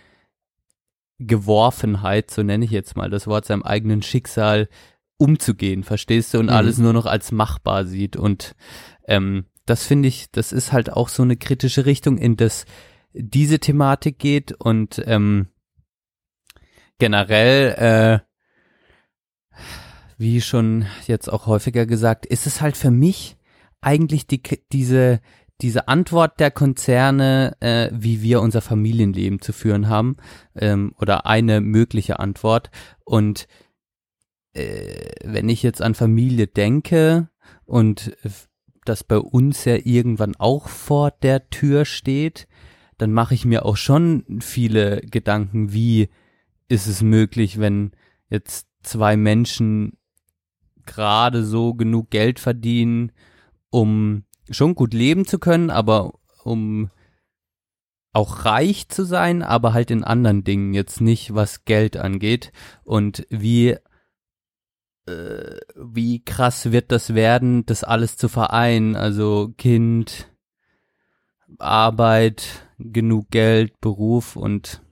Geworfenheit, 1.18 2.30
so 2.30 2.42
nenne 2.42 2.64
ich 2.64 2.70
jetzt 2.70 2.96
mal 2.96 3.10
das 3.10 3.26
Wort, 3.26 3.44
seinem 3.44 3.64
eigenen 3.64 4.02
Schicksal 4.02 4.68
umzugehen, 5.16 5.82
verstehst 5.82 6.32
du? 6.32 6.38
Und 6.38 6.46
Mhm. 6.46 6.52
alles 6.52 6.78
nur 6.78 6.92
noch 6.92 7.06
als 7.06 7.32
machbar 7.32 7.84
sieht. 7.86 8.16
Und 8.16 8.54
ähm, 9.08 9.46
das 9.68 9.84
finde 9.84 10.08
ich, 10.08 10.30
das 10.30 10.52
ist 10.52 10.72
halt 10.72 10.92
auch 10.92 11.08
so 11.08 11.22
eine 11.22 11.36
kritische 11.36 11.86
Richtung, 11.86 12.18
in 12.18 12.36
das 12.36 12.64
diese 13.12 13.58
Thematik 13.58 14.18
geht 14.18 14.52
und 14.52 15.02
ähm, 15.06 15.48
generell, 16.98 18.22
äh, 19.52 19.58
wie 20.16 20.40
schon 20.40 20.86
jetzt 21.06 21.28
auch 21.28 21.46
häufiger 21.46 21.86
gesagt, 21.86 22.26
ist 22.26 22.46
es 22.46 22.60
halt 22.60 22.76
für 22.76 22.90
mich 22.90 23.36
eigentlich 23.80 24.26
die, 24.26 24.42
diese, 24.72 25.20
diese 25.60 25.88
Antwort 25.88 26.40
der 26.40 26.50
Konzerne, 26.50 27.56
äh, 27.60 27.90
wie 27.92 28.22
wir 28.22 28.40
unser 28.40 28.60
Familienleben 28.60 29.40
zu 29.40 29.52
führen 29.52 29.88
haben, 29.88 30.16
ähm, 30.54 30.92
oder 30.98 31.26
eine 31.26 31.60
mögliche 31.60 32.18
Antwort. 32.18 32.70
Und 33.04 33.46
äh, 34.54 35.10
wenn 35.24 35.48
ich 35.48 35.62
jetzt 35.62 35.82
an 35.82 35.94
Familie 35.94 36.46
denke 36.46 37.28
und 37.64 38.16
äh, 38.24 38.30
das 38.88 39.04
bei 39.04 39.18
uns 39.18 39.64
ja 39.64 39.76
irgendwann 39.76 40.36
auch 40.36 40.68
vor 40.68 41.10
der 41.10 41.50
Tür 41.50 41.84
steht, 41.84 42.48
dann 42.96 43.12
mache 43.12 43.34
ich 43.34 43.44
mir 43.44 43.64
auch 43.64 43.76
schon 43.76 44.40
viele 44.40 45.00
Gedanken, 45.02 45.72
wie 45.72 46.08
ist 46.68 46.86
es 46.86 47.02
möglich, 47.02 47.58
wenn 47.58 47.92
jetzt 48.28 48.66
zwei 48.82 49.16
Menschen 49.16 49.96
gerade 50.84 51.44
so 51.44 51.74
genug 51.74 52.10
Geld 52.10 52.40
verdienen, 52.40 53.12
um 53.70 54.24
schon 54.50 54.74
gut 54.74 54.94
leben 54.94 55.26
zu 55.26 55.38
können, 55.38 55.70
aber 55.70 56.14
um 56.42 56.90
auch 58.12 58.44
reich 58.44 58.88
zu 58.88 59.04
sein, 59.04 59.42
aber 59.42 59.74
halt 59.74 59.90
in 59.90 60.02
anderen 60.02 60.42
Dingen, 60.42 60.74
jetzt 60.74 61.00
nicht 61.00 61.34
was 61.34 61.64
Geld 61.64 61.96
angeht. 61.96 62.52
Und 62.84 63.26
wie, 63.30 63.76
wie 65.76 66.22
krass 66.24 66.72
wird 66.72 66.92
das 66.92 67.14
werden, 67.14 67.64
das 67.66 67.84
alles 67.84 68.16
zu 68.16 68.28
vereinen? 68.28 68.96
Also 68.96 69.52
Kind, 69.56 70.28
Arbeit, 71.58 72.68
genug 72.78 73.30
Geld, 73.30 73.80
Beruf 73.80 74.36
und 74.36 74.82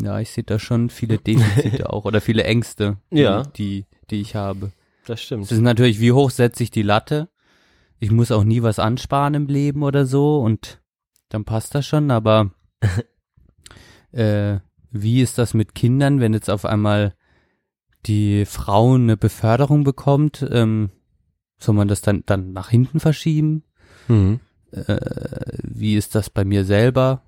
ja, 0.00 0.20
ich 0.20 0.30
sehe 0.30 0.44
da 0.44 0.58
schon 0.58 0.90
viele 0.90 1.18
Defizite 1.26 1.90
auch 1.90 2.04
oder 2.04 2.20
viele 2.20 2.44
Ängste, 2.44 2.98
die, 3.10 3.18
Ja. 3.20 3.42
die, 3.42 3.86
die 4.10 4.20
ich 4.20 4.34
habe. 4.34 4.72
Das 5.06 5.22
stimmt. 5.22 5.44
Es 5.44 5.52
ist 5.52 5.60
natürlich, 5.60 6.00
wie 6.00 6.12
hoch 6.12 6.30
setze 6.30 6.62
ich 6.62 6.70
die 6.70 6.82
Latte? 6.82 7.28
Ich 7.98 8.10
muss 8.10 8.30
auch 8.30 8.44
nie 8.44 8.62
was 8.62 8.78
ansparen 8.78 9.34
im 9.34 9.46
Leben 9.46 9.82
oder 9.82 10.04
so 10.06 10.40
und 10.40 10.80
dann 11.30 11.44
passt 11.44 11.74
das 11.74 11.86
schon, 11.86 12.10
aber 12.10 12.50
äh, 14.12 14.58
wie 14.90 15.20
ist 15.20 15.38
das 15.38 15.54
mit 15.54 15.74
Kindern, 15.74 16.20
wenn 16.20 16.32
jetzt 16.34 16.50
auf 16.50 16.64
einmal 16.64 17.14
die 18.06 18.44
Frau 18.44 18.94
eine 18.94 19.16
Beförderung 19.16 19.84
bekommt? 19.84 20.46
Ähm, 20.50 20.90
soll 21.58 21.74
man 21.74 21.88
das 21.88 22.00
dann, 22.00 22.22
dann 22.26 22.52
nach 22.52 22.68
hinten 22.70 23.00
verschieben? 23.00 23.64
Mhm. 24.08 24.40
Äh, 24.70 24.98
wie 25.62 25.96
ist 25.96 26.14
das 26.14 26.30
bei 26.30 26.44
mir 26.44 26.64
selber? 26.64 27.22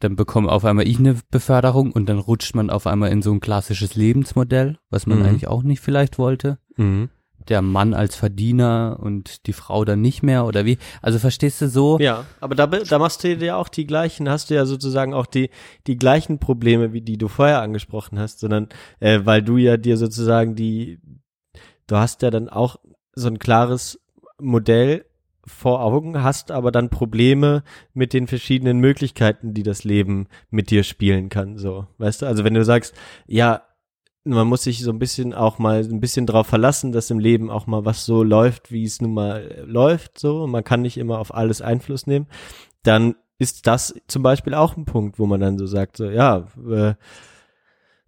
Dann 0.00 0.16
bekomme 0.16 0.50
auf 0.50 0.64
einmal 0.66 0.86
ich 0.86 0.98
eine 0.98 1.16
Beförderung 1.30 1.92
und 1.92 2.06
dann 2.06 2.18
rutscht 2.18 2.54
man 2.54 2.68
auf 2.68 2.86
einmal 2.86 3.10
in 3.10 3.22
so 3.22 3.32
ein 3.32 3.40
klassisches 3.40 3.94
Lebensmodell, 3.94 4.78
was 4.90 5.06
man 5.06 5.20
Mhm. 5.20 5.24
eigentlich 5.24 5.48
auch 5.48 5.62
nicht 5.62 5.80
vielleicht 5.80 6.18
wollte. 6.18 6.58
Mhm. 6.76 7.08
Der 7.48 7.62
Mann 7.62 7.94
als 7.94 8.16
Verdiener 8.16 8.98
und 9.00 9.46
die 9.46 9.52
Frau 9.52 9.84
dann 9.84 10.00
nicht 10.00 10.22
mehr 10.22 10.44
oder 10.46 10.64
wie? 10.64 10.78
Also 11.00 11.18
verstehst 11.18 11.60
du 11.60 11.68
so? 11.68 11.98
Ja, 11.98 12.24
aber 12.40 12.54
da, 12.54 12.66
da 12.66 12.98
machst 12.98 13.24
du 13.24 13.34
ja 13.34 13.56
auch 13.56 13.68
die 13.68 13.86
gleichen, 13.86 14.28
hast 14.28 14.50
du 14.50 14.54
ja 14.54 14.66
sozusagen 14.66 15.14
auch 15.14 15.26
die, 15.26 15.50
die 15.86 15.96
gleichen 15.96 16.38
Probleme, 16.38 16.92
wie 16.92 17.00
die 17.00 17.18
du 17.18 17.28
vorher 17.28 17.62
angesprochen 17.62 18.18
hast, 18.18 18.40
sondern 18.40 18.68
äh, 19.00 19.20
weil 19.24 19.42
du 19.42 19.56
ja 19.56 19.76
dir 19.76 19.96
sozusagen 19.96 20.54
die, 20.54 21.00
du 21.86 21.96
hast 21.96 22.22
ja 22.22 22.30
dann 22.30 22.48
auch 22.48 22.76
so 23.14 23.28
ein 23.28 23.38
klares 23.38 24.00
Modell 24.38 25.04
vor 25.44 25.82
Augen, 25.82 26.22
hast 26.22 26.50
aber 26.50 26.70
dann 26.70 26.88
Probleme 26.88 27.64
mit 27.94 28.12
den 28.12 28.26
verschiedenen 28.26 28.78
Möglichkeiten, 28.78 29.54
die 29.54 29.62
das 29.62 29.84
Leben 29.84 30.28
mit 30.50 30.70
dir 30.70 30.84
spielen 30.84 31.28
kann, 31.28 31.58
so, 31.58 31.86
weißt 31.98 32.22
du? 32.22 32.26
Also 32.26 32.44
wenn 32.44 32.54
du 32.54 32.64
sagst, 32.64 32.94
ja, 33.26 33.62
man 34.24 34.46
muss 34.46 34.62
sich 34.62 34.82
so 34.82 34.90
ein 34.90 34.98
bisschen 34.98 35.34
auch 35.34 35.58
mal 35.58 35.80
ein 35.82 36.00
bisschen 36.00 36.26
drauf 36.26 36.46
verlassen, 36.46 36.92
dass 36.92 37.10
im 37.10 37.18
Leben 37.18 37.50
auch 37.50 37.66
mal 37.66 37.84
was 37.84 38.04
so 38.04 38.22
läuft, 38.22 38.70
wie 38.70 38.84
es 38.84 39.00
nun 39.00 39.14
mal 39.14 39.40
äh, 39.40 39.60
läuft, 39.62 40.18
so. 40.18 40.46
Man 40.46 40.64
kann 40.64 40.82
nicht 40.82 40.96
immer 40.96 41.18
auf 41.18 41.34
alles 41.34 41.60
Einfluss 41.60 42.06
nehmen. 42.06 42.26
Dann 42.82 43.16
ist 43.38 43.66
das 43.66 43.94
zum 44.06 44.22
Beispiel 44.22 44.54
auch 44.54 44.76
ein 44.76 44.84
Punkt, 44.84 45.18
wo 45.18 45.26
man 45.26 45.40
dann 45.40 45.58
so 45.58 45.66
sagt, 45.66 45.96
so, 45.96 46.08
ja, 46.08 46.46
äh, 46.70 46.94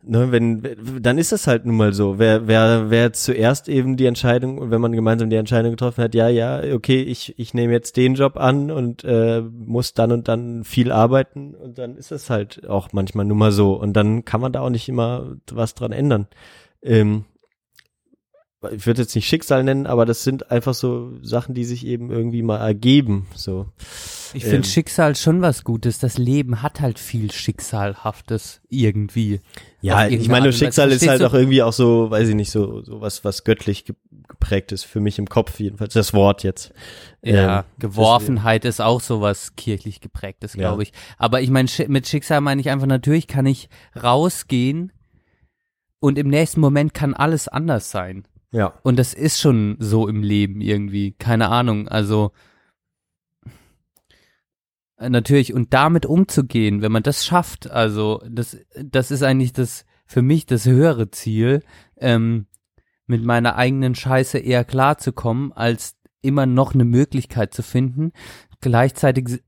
ne, 0.07 0.33
wenn, 0.33 0.63
dann 1.01 1.19
ist 1.19 1.33
das 1.33 1.47
halt 1.47 1.67
nun 1.67 1.77
mal 1.77 1.93
so. 1.93 2.19
Wer, 2.19 2.47
wer, 2.47 2.91
wer 2.91 3.13
zuerst 3.13 3.69
eben 3.69 3.97
die 3.97 4.07
Entscheidung, 4.07 4.71
wenn 4.71 4.81
man 4.81 4.93
gemeinsam 4.93 5.31
die 5.31 5.37
Entscheidung 5.37 5.73
getroffen 5.73 6.05
hat, 6.05 6.15
ja, 6.15 6.29
ja, 6.29 6.63
okay, 6.75 7.03
ich, 7.03 7.39
ich 7.39 7.55
nehme 7.55 7.73
jetzt 7.73 7.97
den 7.97 8.15
Job 8.15 8.37
an 8.37 8.71
und 8.71 9.05
äh, 9.05 9.41
muss 9.41 9.95
dann 9.95 10.13
und 10.13 10.29
dann 10.29 10.65
viel 10.65 10.93
arbeiten 10.93 11.55
und 11.55 11.79
dann 11.79 11.97
ist 11.97 12.13
es 12.13 12.31
halt 12.31 12.69
auch 12.69 12.89
manchmal 12.93 13.25
nun 13.25 13.39
mal 13.39 13.53
so. 13.53 13.75
Und 13.75 13.95
dann 13.95 14.25
kann 14.25 14.41
man 14.41 14.53
da 14.53 14.61
auch 14.61 14.71
nicht 14.71 14.89
immer 14.89 15.37
was 15.51 15.75
dran 15.75 15.93
ändern. 15.93 16.27
Ähm, 16.83 17.25
ich 18.73 18.87
würde 18.87 19.03
jetzt 19.03 19.15
nicht 19.15 19.27
Schicksal 19.29 19.65
nennen, 19.65 19.87
aber 19.87 20.07
das 20.07 20.25
sind 20.25 20.51
einfach 20.51 20.75
so 20.75 21.13
Sachen, 21.23 21.55
die 21.55 21.65
sich 21.65 21.87
eben 21.87 22.11
irgendwie 22.11 22.43
mal 22.43 22.59
ergeben. 22.59 23.27
So. 23.35 23.67
Ich 24.35 24.43
finde 24.43 24.59
Ähm, 24.59 24.65
Schicksal 24.65 25.15
schon 25.17 25.43
was 25.43 25.65
Gutes. 25.65 25.99
Das 25.99 26.19
Leben 26.19 26.63
hat 26.63 26.81
halt 26.81 26.99
viel 26.99 27.31
Schicksalhaftes 27.31 28.61
irgendwie. 28.69 29.41
Ja, 29.81 30.05
Auf 30.07 30.11
ich 30.11 30.29
meine, 30.29 30.47
Art. 30.47 30.55
Schicksal 30.55 30.91
ist 30.93 31.07
halt 31.07 31.23
auch 31.23 31.35
irgendwie 31.35 31.63
auch 31.63 31.73
so, 31.73 32.11
weiß 32.11 32.29
ich 32.29 32.35
nicht, 32.35 32.51
so, 32.51 32.83
so 32.83 33.01
was, 33.01 33.25
was 33.25 33.45
göttlich 33.45 33.85
ge- 33.85 33.97
geprägt 34.29 34.73
ist, 34.73 34.85
für 34.85 35.01
mich 35.01 35.19
im 35.19 35.29
Kopf 35.29 35.61
jedenfalls, 35.61 35.95
das 35.95 36.13
Wort 36.15 36.43
jetzt. 36.43 36.73
Ja, 37.23 37.61
Ähm, 37.61 37.65
Geworfenheit 37.79 38.65
ist 38.65 38.81
auch 38.81 39.01
sowas 39.01 39.55
kirchlich 39.57 40.01
geprägtes, 40.01 40.55
Ja. 40.55 40.61
glaube 40.69 40.83
ich. 40.85 40.93
Aber 41.19 41.41
ich 41.41 41.51
meine, 41.51 41.69
mit 41.89 42.09
Schicksal 42.09 42.41
meine 42.41 42.61
ich 42.61 42.71
einfach, 42.71 42.87
natürlich 42.87 43.27
kann 43.29 43.47
ich 43.47 43.69
rausgehen 44.03 44.93
und 46.01 46.19
im 46.19 46.29
nächsten 46.29 46.61
Moment 46.61 46.93
kann 46.93 47.15
alles 47.15 47.49
anders 47.49 47.91
sein. 47.91 48.25
Ja. 48.55 48.79
Und 48.85 49.01
das 49.01 49.15
ist 49.15 49.41
schon 49.41 49.77
so 49.81 50.07
im 50.07 50.23
Leben 50.23 50.61
irgendwie. 50.61 51.11
Keine 51.11 51.49
Ahnung. 51.49 51.89
Also 51.89 52.31
äh, 54.97 55.11
natürlich 55.11 55.53
und 55.53 55.75
damit 55.75 56.07
umzugehen, 56.07 56.81
wenn 56.81 56.93
man 56.93 57.03
das 57.03 57.27
schafft, 57.27 57.69
also 57.69 58.23
das, 58.31 58.57
das 58.81 59.11
ist 59.11 59.25
eigentlich 59.25 59.53
das 59.53 59.85
für 60.07 60.23
mich 60.23 60.47
das 60.47 60.67
höhere 60.67 61.11
Ziel, 61.11 61.65
ähm, 61.97 62.47
mit 63.07 63.25
meiner 63.25 63.57
eigenen 63.57 63.97
Scheiße 63.97 64.39
eher 64.39 64.65
klarzukommen, 64.65 65.53
als 65.53 65.97
immer 66.23 66.47
noch 66.47 66.75
eine 66.75 66.85
Möglichkeit 66.85 67.53
zu 67.55 67.65
finden. 67.65 68.13
Gleichzeitig 68.61 69.43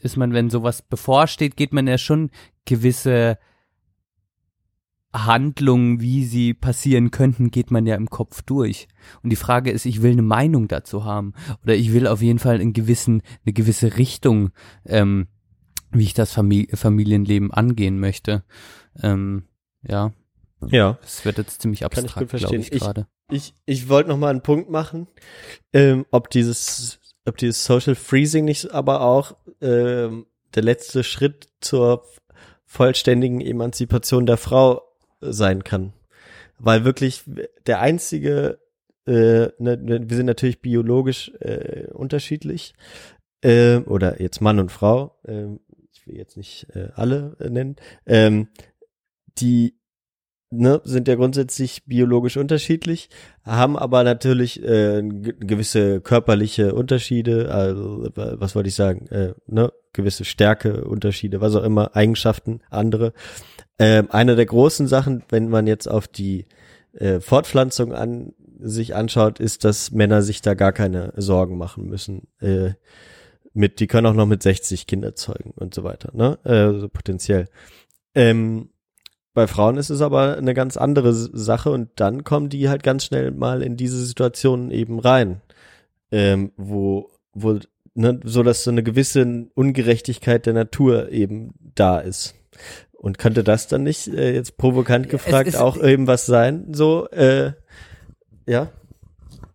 ist 0.00 0.16
man, 0.16 0.32
wenn 0.32 0.48
sowas 0.48 0.80
bevorsteht, 0.80 1.58
geht 1.58 1.74
man 1.74 1.86
ja 1.86 1.98
schon 1.98 2.30
gewisse 2.64 3.38
Handlungen, 5.12 6.00
wie 6.00 6.24
sie 6.24 6.54
passieren 6.54 7.10
könnten, 7.10 7.50
geht 7.50 7.70
man 7.70 7.86
ja 7.86 7.96
im 7.96 8.08
Kopf 8.08 8.42
durch. 8.42 8.88
Und 9.22 9.30
die 9.30 9.36
Frage 9.36 9.70
ist, 9.70 9.84
ich 9.84 10.02
will 10.02 10.12
eine 10.12 10.22
Meinung 10.22 10.68
dazu 10.68 11.04
haben. 11.04 11.34
Oder 11.62 11.74
ich 11.74 11.92
will 11.92 12.06
auf 12.06 12.22
jeden 12.22 12.38
Fall 12.38 12.60
in 12.60 12.72
gewissen, 12.72 13.22
eine 13.44 13.52
gewisse 13.52 13.98
Richtung, 13.98 14.50
ähm, 14.86 15.28
wie 15.90 16.04
ich 16.04 16.14
das 16.14 16.32
Famili 16.32 16.68
Familienleben 16.74 17.52
angehen 17.52 18.00
möchte. 18.00 18.42
Ähm, 19.02 19.44
ja. 19.86 20.12
Ja. 20.68 20.98
Es 21.02 21.24
wird 21.24 21.38
jetzt 21.38 21.60
ziemlich 21.60 21.80
ich 21.80 21.84
abstrakt, 21.86 22.30
glaube 22.30 22.56
ich 22.56 22.70
gerade. 22.70 23.06
Ich, 23.30 23.54
ich 23.66 23.88
wollte 23.88 24.10
noch 24.10 24.18
mal 24.18 24.30
einen 24.30 24.42
Punkt 24.42 24.70
machen, 24.70 25.08
ähm, 25.72 26.06
ob 26.10 26.30
dieses, 26.30 27.00
ob 27.26 27.36
dieses 27.36 27.64
Social 27.64 27.94
Freezing 27.94 28.44
nicht 28.44 28.72
aber 28.72 29.02
auch 29.02 29.36
ähm, 29.60 30.26
der 30.54 30.62
letzte 30.62 31.02
Schritt 31.02 31.48
zur 31.60 32.04
vollständigen 32.64 33.40
Emanzipation 33.40 34.26
der 34.26 34.36
Frau 34.36 34.82
sein 35.22 35.64
kann. 35.64 35.92
Weil 36.58 36.84
wirklich 36.84 37.24
der 37.66 37.80
einzige, 37.80 38.58
äh, 39.06 39.48
ne, 39.58 39.76
ne, 39.76 40.08
wir 40.08 40.16
sind 40.16 40.26
natürlich 40.26 40.60
biologisch 40.60 41.32
äh, 41.40 41.88
unterschiedlich, 41.92 42.74
äh, 43.42 43.78
oder 43.78 44.20
jetzt 44.20 44.40
Mann 44.40 44.58
und 44.58 44.70
Frau, 44.70 45.18
äh, 45.24 45.46
ich 45.92 46.06
will 46.06 46.16
jetzt 46.16 46.36
nicht 46.36 46.66
äh, 46.74 46.88
alle 46.94 47.36
äh, 47.40 47.50
nennen, 47.50 47.76
ähm, 48.06 48.48
die 49.38 49.74
ne, 50.50 50.80
sind 50.84 51.08
ja 51.08 51.14
grundsätzlich 51.14 51.84
biologisch 51.86 52.36
unterschiedlich, 52.36 53.08
haben 53.44 53.76
aber 53.76 54.04
natürlich 54.04 54.62
äh, 54.62 55.02
gewisse 55.02 56.00
körperliche 56.00 56.74
Unterschiede, 56.74 57.52
also 57.52 58.08
was 58.14 58.54
wollte 58.54 58.68
ich 58.68 58.74
sagen, 58.74 59.06
äh, 59.08 59.34
ne, 59.46 59.72
gewisse 59.92 60.24
Stärke, 60.24 60.84
Unterschiede, 60.84 61.40
was 61.40 61.54
auch 61.54 61.64
immer, 61.64 61.96
Eigenschaften, 61.96 62.60
andere. 62.70 63.12
Ähm, 63.82 64.12
eine 64.12 64.36
der 64.36 64.46
großen 64.46 64.86
Sachen, 64.86 65.24
wenn 65.28 65.48
man 65.48 65.66
jetzt 65.66 65.88
auf 65.88 66.06
die 66.06 66.46
äh, 66.92 67.18
Fortpflanzung 67.18 67.92
an 67.92 68.32
sich 68.60 68.94
anschaut, 68.94 69.40
ist, 69.40 69.64
dass 69.64 69.90
Männer 69.90 70.22
sich 70.22 70.40
da 70.40 70.54
gar 70.54 70.72
keine 70.72 71.12
Sorgen 71.16 71.58
machen 71.58 71.88
müssen. 71.88 72.28
Äh, 72.40 72.74
mit, 73.54 73.80
die 73.80 73.88
können 73.88 74.06
auch 74.06 74.14
noch 74.14 74.26
mit 74.26 74.40
60 74.40 74.86
Kinder 74.86 75.16
zeugen 75.16 75.50
und 75.56 75.74
so 75.74 75.82
weiter, 75.82 76.10
ne? 76.14 76.38
Äh, 76.44 76.78
so 76.78 76.88
potenziell. 76.88 77.48
Ähm, 78.14 78.70
bei 79.34 79.48
Frauen 79.48 79.78
ist 79.78 79.90
es 79.90 80.00
aber 80.00 80.36
eine 80.36 80.54
ganz 80.54 80.76
andere 80.76 81.12
Sache 81.12 81.72
und 81.72 81.88
dann 81.96 82.22
kommen 82.22 82.50
die 82.50 82.68
halt 82.68 82.84
ganz 82.84 83.04
schnell 83.04 83.32
mal 83.32 83.62
in 83.62 83.76
diese 83.76 84.00
Situation 84.00 84.70
eben 84.70 85.00
rein, 85.00 85.40
ähm, 86.12 86.52
wo, 86.56 87.10
wo, 87.32 87.58
ne, 87.94 88.20
so 88.22 88.44
dass 88.44 88.62
so 88.62 88.70
eine 88.70 88.84
gewisse 88.84 89.48
Ungerechtigkeit 89.54 90.46
der 90.46 90.52
Natur 90.52 91.10
eben 91.10 91.54
da 91.74 91.98
ist. 91.98 92.36
Und 93.02 93.18
könnte 93.18 93.42
das 93.42 93.66
dann 93.66 93.82
nicht 93.82 94.06
äh, 94.06 94.32
jetzt 94.32 94.56
provokant 94.56 95.08
gefragt 95.08 95.56
auch 95.56 95.76
eben 95.76 96.06
was 96.06 96.24
sein? 96.24 96.72
So, 96.72 97.08
äh, 97.08 97.52
ja. 98.46 98.68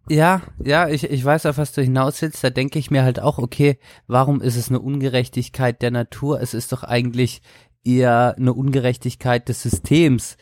Ja, 0.10 0.42
ja, 0.62 0.90
ich, 0.90 1.06
ich 1.06 1.24
weiß 1.24 1.46
auf 1.46 1.58
was 1.58 1.72
du 1.72 1.82
hinaus 1.82 2.22
willst. 2.22 2.44
Da 2.44 2.50
denke 2.50 2.78
ich 2.78 2.92
mir 2.92 3.04
halt 3.04 3.22
auch, 3.22 3.38
okay, 3.38 3.80
warum 4.06 4.42
ist 4.42 4.58
es 4.58 4.68
eine 4.68 4.82
Ungerechtigkeit 4.82 5.82
der 5.82 5.92
Natur? 5.92 6.42
Es 6.42 6.54
ist 6.54 6.74
doch 6.74 6.84
eigentlich 6.84 7.42
eher 7.86 8.36
eine 8.38 8.54
Ungerechtigkeit 8.54 9.48
des 9.48 9.64
Systems. 9.64 10.36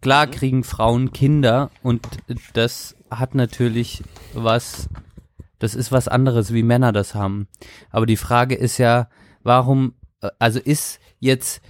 Klar 0.00 0.28
Mhm. 0.28 0.30
kriegen 0.30 0.64
Frauen 0.64 1.12
Kinder 1.12 1.70
und 1.82 2.08
das 2.54 2.96
hat 3.10 3.34
natürlich 3.34 4.02
was, 4.32 4.88
das 5.58 5.74
ist 5.74 5.92
was 5.92 6.08
anderes, 6.08 6.54
wie 6.54 6.62
Männer 6.62 6.92
das 6.92 7.14
haben. 7.14 7.48
Aber 7.90 8.06
die 8.06 8.16
Frage 8.16 8.54
ist 8.54 8.78
ja, 8.78 9.10
warum, 9.42 9.92
also 10.38 10.58
ist 10.58 11.00
jetzt 11.18 11.60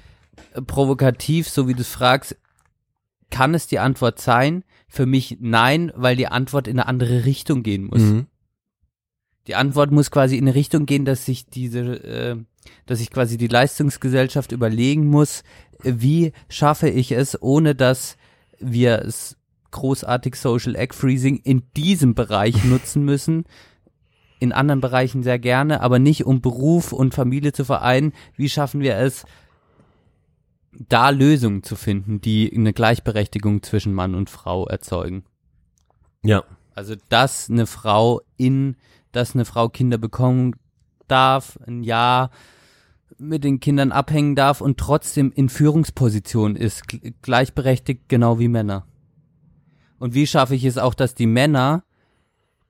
äh, 0.55 0.63
provokativ, 0.63 1.49
so 1.49 1.69
wie 1.69 1.75
du 1.75 1.83
es 1.83 1.89
fragst, 1.89 2.37
kann 3.31 3.55
es 3.55 3.67
die 3.67 3.79
Antwort 3.79 4.21
sein? 4.21 4.65
Für 4.89 5.07
mich 5.07 5.39
nein, 5.41 5.93
weil 5.95 6.17
die 6.17 6.27
Antwort 6.27 6.67
in 6.67 6.79
eine 6.79 6.89
andere 6.89 7.25
Richtung 7.25 7.63
gehen 7.63 7.85
muss. 7.85 8.01
Mhm. 8.01 8.27
Die 9.47 9.55
Antwort 9.55 9.91
muss 9.91 10.11
quasi 10.11 10.37
in 10.37 10.45
eine 10.45 10.55
Richtung 10.55 10.87
gehen, 10.87 11.05
dass 11.05 11.25
sich 11.25 11.47
diese, 11.47 11.81
äh, 11.81 12.37
dass 12.87 12.99
sich 12.99 13.11
quasi 13.11 13.37
die 13.37 13.47
Leistungsgesellschaft 13.47 14.53
überlegen 14.53 15.07
muss, 15.07 15.43
äh, 15.83 15.95
wie 15.97 16.33
schaffe 16.49 16.89
ich 16.89 17.13
es, 17.13 17.41
ohne 17.41 17.75
dass 17.75 18.17
wir 18.59 19.03
es 19.03 19.37
großartig 19.71 20.35
Social 20.35 20.75
Egg 20.77 20.95
Freezing 20.95 21.37
in 21.37 21.63
diesem 21.77 22.15
Bereich 22.15 22.65
nutzen 22.65 23.05
müssen. 23.05 23.45
In 24.41 24.53
anderen 24.53 24.81
Bereichen 24.81 25.23
sehr 25.23 25.39
gerne, 25.39 25.81
aber 25.83 26.01
nicht 26.01 26.27
um 26.27 26.41
Beruf 26.41 26.93
und 26.93 27.15
Familie 27.15 27.53
zu 27.53 27.65
vereinen. 27.65 28.13
Wie 28.37 28.49
schaffen 28.49 28.81
wir 28.81 28.97
es, 28.97 29.25
da 30.73 31.11
Lösungen 31.11 31.63
zu 31.63 31.77
finden, 31.77 32.21
die 32.21 32.53
eine 32.53 32.73
Gleichberechtigung 32.73 33.63
zwischen 33.63 33.95
Mann 33.95 34.15
und 34.15 34.31
Frau 34.31 34.67
erzeugen? 34.67 35.25
Ja. 36.23 36.43
Also, 36.75 36.95
dass 37.09 37.51
eine 37.51 37.67
Frau 37.67 38.23
in, 38.37 38.77
dass 39.13 39.35
eine 39.35 39.45
Frau 39.45 39.69
Kinder 39.69 39.99
bekommen 39.99 40.57
darf, 41.07 41.59
ein 41.67 41.83
Jahr 41.83 42.31
mit 43.19 43.45
den 43.45 43.61
Kindern 43.61 43.93
abhängen 43.93 44.37
darf 44.37 44.61
und 44.63 44.79
trotzdem 44.79 45.33
in 45.33 45.51
Führungsposition 45.51 46.57
ist, 46.57 46.85
gl- 46.85 47.13
gleichberechtigt 47.21 48.09
genau 48.09 48.39
wie 48.39 48.49
Männer. 48.49 48.87
Und 49.99 50.15
wie 50.15 50.27
schaffe 50.27 50.55
ich 50.55 50.65
es 50.65 50.79
auch, 50.79 50.95
dass 50.95 51.15
die 51.15 51.27
Männer, 51.27 51.85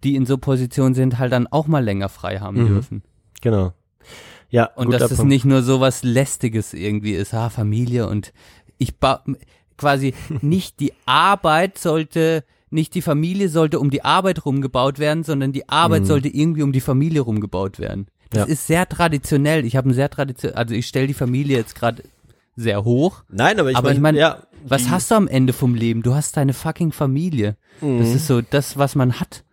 die 0.05 0.17
in 0.17 0.27
so 0.27 0.39
Position 0.39 0.95
sind, 0.95 1.19
halt 1.19 1.33
dann 1.33 1.47
auch 1.47 1.67
mal 1.67 1.85
länger 1.85 2.09
frei 2.09 2.39
haben 2.39 2.63
Mhm. 2.63 2.67
dürfen? 2.67 3.03
Genau. 3.43 3.73
Ja, 4.51 4.65
Und 4.75 4.93
dass 4.93 5.11
es 5.11 5.23
nicht 5.23 5.45
nur 5.45 5.63
so 5.63 5.81
was 5.81 6.03
Lästiges 6.03 6.75
irgendwie 6.75 7.13
ist, 7.13 7.35
ah, 7.35 7.51
Familie 7.51 8.09
und 8.09 8.33
ich 8.79 8.97
ba 8.97 9.23
quasi 9.77 10.15
nicht 10.43 10.81
die 10.81 10.93
Arbeit 11.07 11.79
sollte, 11.79 12.45
nicht 12.71 12.95
die 12.95 13.03
Familie 13.03 13.49
sollte 13.49 13.79
um 13.79 13.91
die 13.91 14.05
Arbeit 14.05 14.45
rumgebaut 14.45 14.99
werden, 14.99 15.23
sondern 15.25 15.53
die 15.53 15.69
Arbeit 15.69 16.03
Mhm. 16.03 16.07
sollte 16.07 16.29
irgendwie 16.29 16.63
um 16.63 16.73
die 16.73 16.81
Familie 16.81 17.21
rumgebaut 17.21 17.79
werden. 17.79 18.07
Das 18.31 18.47
Ja. 18.47 18.53
ist 18.53 18.67
sehr 18.67 18.89
traditionell. 18.89 19.65
Ich 19.65 19.77
habe 19.77 19.89
ein 19.91 19.95
sehr 19.95 20.09
traditionell, 20.11 20.57
also 20.57 20.75
ich 20.75 20.87
stelle 20.87 21.07
die 21.07 21.15
Familie 21.15 21.57
jetzt 21.57 21.75
gerade 21.75 22.03
sehr 22.57 22.85
hoch. 22.85 23.23
Nein, 23.29 23.59
aber 23.61 23.71
ich 23.71 23.77
aber 23.77 23.89
mein, 23.89 23.97
ich 23.97 24.03
meine, 24.03 24.19
ja, 24.19 24.43
was 24.67 24.91
hast 24.91 25.11
du 25.11 25.15
am 25.15 25.29
Ende 25.29 25.53
vom 25.53 25.75
Leben? 25.75 26.03
Du 26.03 26.15
hast 26.15 26.37
deine 26.37 26.53
fucking 26.53 26.93
Familie. 26.93 27.57
Das 27.81 28.09
Mhm. 28.09 28.15
ist 28.17 28.27
so 28.27 28.41
das, 28.43 28.77
was 28.77 28.95
man 28.95 29.19
hat. 29.21 29.45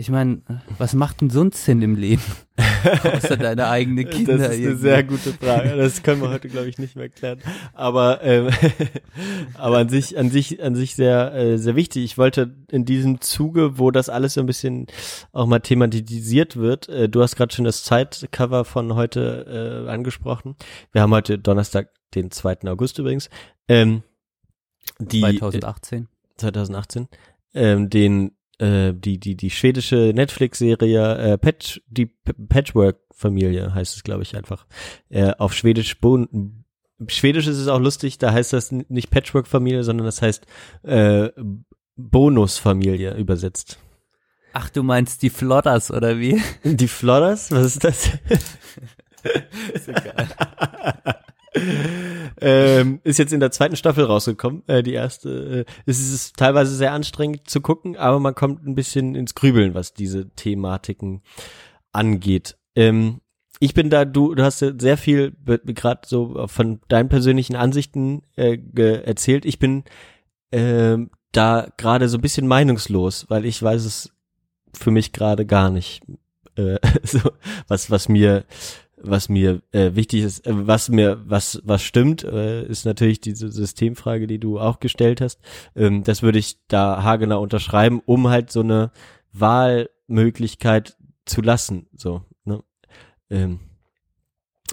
Ich 0.00 0.08
meine, 0.08 0.40
was 0.78 0.94
macht 0.94 1.20
denn 1.20 1.28
sonst 1.28 1.62
Sinn 1.62 1.82
im 1.82 1.94
Leben? 1.94 2.22
Außer 3.04 3.36
deine 3.36 3.68
eigenen 3.68 4.08
Kinder. 4.08 4.38
Das 4.38 4.46
ist 4.46 4.54
eine 4.54 4.62
irgendwie. 4.62 4.80
sehr 4.80 5.04
gute 5.04 5.32
Frage. 5.34 5.76
Das 5.76 6.02
können 6.02 6.22
wir 6.22 6.30
heute, 6.30 6.48
glaube 6.48 6.70
ich, 6.70 6.78
nicht 6.78 6.96
mehr 6.96 7.10
klären. 7.10 7.40
Aber, 7.74 8.22
ähm, 8.22 8.48
aber 9.54 9.76
an 9.76 9.90
sich, 9.90 10.16
an 10.16 10.30
sich, 10.30 10.62
an 10.62 10.74
sich 10.74 10.94
sehr, 10.94 11.34
äh, 11.34 11.58
sehr 11.58 11.76
wichtig. 11.76 12.02
Ich 12.04 12.16
wollte 12.16 12.50
in 12.70 12.86
diesem 12.86 13.20
Zuge, 13.20 13.78
wo 13.78 13.90
das 13.90 14.08
alles 14.08 14.34
so 14.34 14.40
ein 14.40 14.46
bisschen 14.46 14.86
auch 15.32 15.44
mal 15.44 15.60
thematisiert 15.60 16.56
wird, 16.56 16.88
äh, 16.88 17.10
du 17.10 17.20
hast 17.20 17.36
gerade 17.36 17.54
schon 17.54 17.66
das 17.66 17.84
Zeitcover 17.84 18.64
von 18.64 18.94
heute 18.94 19.84
äh, 19.86 19.90
angesprochen. 19.90 20.56
Wir 20.92 21.02
haben 21.02 21.12
heute 21.12 21.38
Donnerstag, 21.38 21.90
den 22.14 22.30
2. 22.30 22.60
August 22.68 22.98
übrigens. 22.98 23.28
Ähm, 23.68 24.02
die, 24.98 25.20
2018. 25.20 26.08
2018. 26.38 27.08
Ähm, 27.52 27.90
den 27.90 28.32
äh, 28.60 28.92
die 28.94 29.18
die 29.18 29.36
die 29.36 29.50
schwedische 29.50 30.12
Netflix-Serie 30.14 31.16
äh, 31.18 31.38
Patch 31.38 31.80
die 31.88 32.06
P 32.06 32.32
Patchwork-Familie 32.48 33.74
heißt 33.74 33.96
es 33.96 34.02
glaube 34.02 34.22
ich 34.22 34.36
einfach 34.36 34.66
äh, 35.08 35.32
auf 35.38 35.54
Schwedisch 35.54 36.00
Bon 36.00 36.64
Schwedisch 37.08 37.46
ist 37.46 37.56
es 37.56 37.68
auch 37.68 37.80
lustig 37.80 38.18
da 38.18 38.32
heißt 38.32 38.52
das 38.52 38.70
nicht 38.70 39.10
Patchwork-Familie 39.10 39.84
sondern 39.84 40.04
das 40.06 40.22
heißt 40.22 40.46
äh, 40.82 41.30
Bonusfamilie 41.96 43.14
übersetzt 43.16 43.78
Ach, 44.52 44.68
du 44.68 44.82
meinst 44.82 45.22
die 45.22 45.30
Flodders 45.30 45.90
oder 45.90 46.18
wie? 46.18 46.42
die 46.64 46.88
Flodders 46.88 47.50
was 47.50 47.76
ist 47.76 47.84
das 47.84 48.10
ist 49.74 49.88
egal. 49.88 50.28
ähm, 52.40 53.00
ist 53.02 53.18
jetzt 53.18 53.32
in 53.32 53.40
der 53.40 53.50
zweiten 53.50 53.76
Staffel 53.76 54.04
rausgekommen. 54.04 54.62
Äh, 54.66 54.82
die 54.82 54.92
erste. 54.92 55.66
Äh, 55.66 55.72
es 55.86 56.00
ist 56.00 56.36
teilweise 56.36 56.74
sehr 56.74 56.92
anstrengend 56.92 57.48
zu 57.48 57.60
gucken, 57.60 57.96
aber 57.96 58.20
man 58.20 58.34
kommt 58.34 58.66
ein 58.66 58.74
bisschen 58.74 59.14
ins 59.14 59.34
Grübeln, 59.34 59.74
was 59.74 59.94
diese 59.94 60.30
Thematiken 60.30 61.22
angeht. 61.92 62.56
Ähm, 62.76 63.20
ich 63.58 63.74
bin 63.74 63.90
da, 63.90 64.04
du, 64.04 64.34
du 64.34 64.42
hast 64.42 64.58
sehr 64.58 64.96
viel 64.96 65.36
gerade 65.44 66.00
so 66.06 66.46
von 66.46 66.80
deinen 66.88 67.10
persönlichen 67.10 67.56
Ansichten 67.56 68.22
äh, 68.36 68.58
erzählt. 68.76 69.44
Ich 69.44 69.58
bin 69.58 69.84
ähm, 70.50 71.10
da 71.32 71.68
gerade 71.76 72.08
so 72.08 72.16
ein 72.18 72.22
bisschen 72.22 72.46
meinungslos, 72.46 73.26
weil 73.28 73.44
ich 73.44 73.62
weiß 73.62 73.84
es 73.84 74.12
für 74.72 74.90
mich 74.90 75.12
gerade 75.12 75.44
gar 75.44 75.70
nicht. 75.70 76.02
Äh, 76.56 76.78
so, 77.02 77.20
was, 77.68 77.90
was 77.90 78.08
mir 78.08 78.44
was 79.02 79.28
mir 79.28 79.62
äh, 79.72 79.94
wichtig 79.94 80.22
ist, 80.22 80.46
äh, 80.46 80.66
was 80.66 80.88
mir, 80.88 81.22
was, 81.24 81.60
was 81.64 81.82
stimmt, 81.82 82.24
äh, 82.24 82.64
ist 82.66 82.84
natürlich 82.84 83.20
diese 83.20 83.50
Systemfrage, 83.50 84.26
die 84.26 84.38
du 84.38 84.58
auch 84.58 84.80
gestellt 84.80 85.20
hast. 85.20 85.40
Ähm, 85.74 86.04
das 86.04 86.22
würde 86.22 86.38
ich 86.38 86.58
da 86.68 87.02
haargenau 87.02 87.42
unterschreiben, 87.42 88.02
um 88.04 88.28
halt 88.28 88.50
so 88.50 88.60
eine 88.60 88.90
Wahlmöglichkeit 89.32 90.96
zu 91.24 91.40
lassen, 91.42 91.86
so, 91.94 92.22
ne? 92.44 92.62
Ähm, 93.30 93.60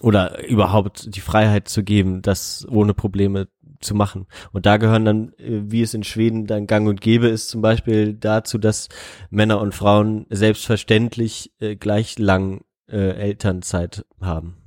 oder 0.02 0.48
überhaupt 0.48 1.16
die 1.16 1.22
Freiheit 1.22 1.68
zu 1.68 1.84
geben, 1.84 2.22
das 2.22 2.68
ohne 2.70 2.94
Probleme 2.94 3.48
zu 3.80 3.96
machen. 3.96 4.28
Und 4.52 4.66
da 4.66 4.78
gehören 4.78 5.06
dann, 5.06 5.34
äh, 5.38 5.62
wie 5.72 5.82
es 5.82 5.94
in 5.94 6.04
Schweden 6.04 6.46
dann 6.46 6.68
gang 6.68 6.88
und 6.88 7.02
gäbe 7.02 7.28
ist, 7.28 7.50
zum 7.50 7.62
Beispiel 7.62 8.14
dazu, 8.14 8.58
dass 8.58 8.90
Männer 9.30 9.60
und 9.60 9.74
Frauen 9.74 10.26
selbstverständlich 10.30 11.52
äh, 11.60 11.76
gleich 11.76 12.18
lang 12.20 12.62
äh, 12.90 13.12
Elternzeit 13.12 14.06
haben. 14.22 14.58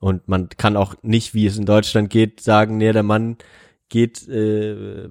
Und 0.00 0.28
man 0.28 0.48
kann 0.48 0.76
auch 0.76 0.94
nicht, 1.02 1.34
wie 1.34 1.46
es 1.46 1.58
in 1.58 1.66
Deutschland 1.66 2.10
geht, 2.10 2.40
sagen, 2.40 2.76
nee, 2.76 2.92
der 2.92 3.02
Mann 3.02 3.36
geht, 3.88 4.28
äh, 4.28 5.08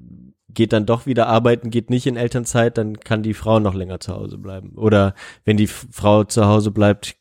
geht 0.50 0.74
dann 0.74 0.86
doch 0.86 1.06
wieder 1.06 1.28
arbeiten, 1.28 1.70
geht 1.70 1.90
nicht 1.90 2.08
in 2.08 2.16
Elternzeit, 2.16 2.78
dann 2.78 3.00
kann 3.00 3.24
die 3.24 3.34
Frau 3.34 3.60
noch 3.60 3.74
länger 3.74 4.00
zu 4.00 4.14
Hause 4.14 4.38
bleiben. 4.38 4.78
Oder 4.78 5.14
wenn 5.44 5.58
die 5.58 5.68
Frau 5.68 6.24
zu 6.24 6.46
Hause 6.46 6.72
bleibt, 6.72 7.18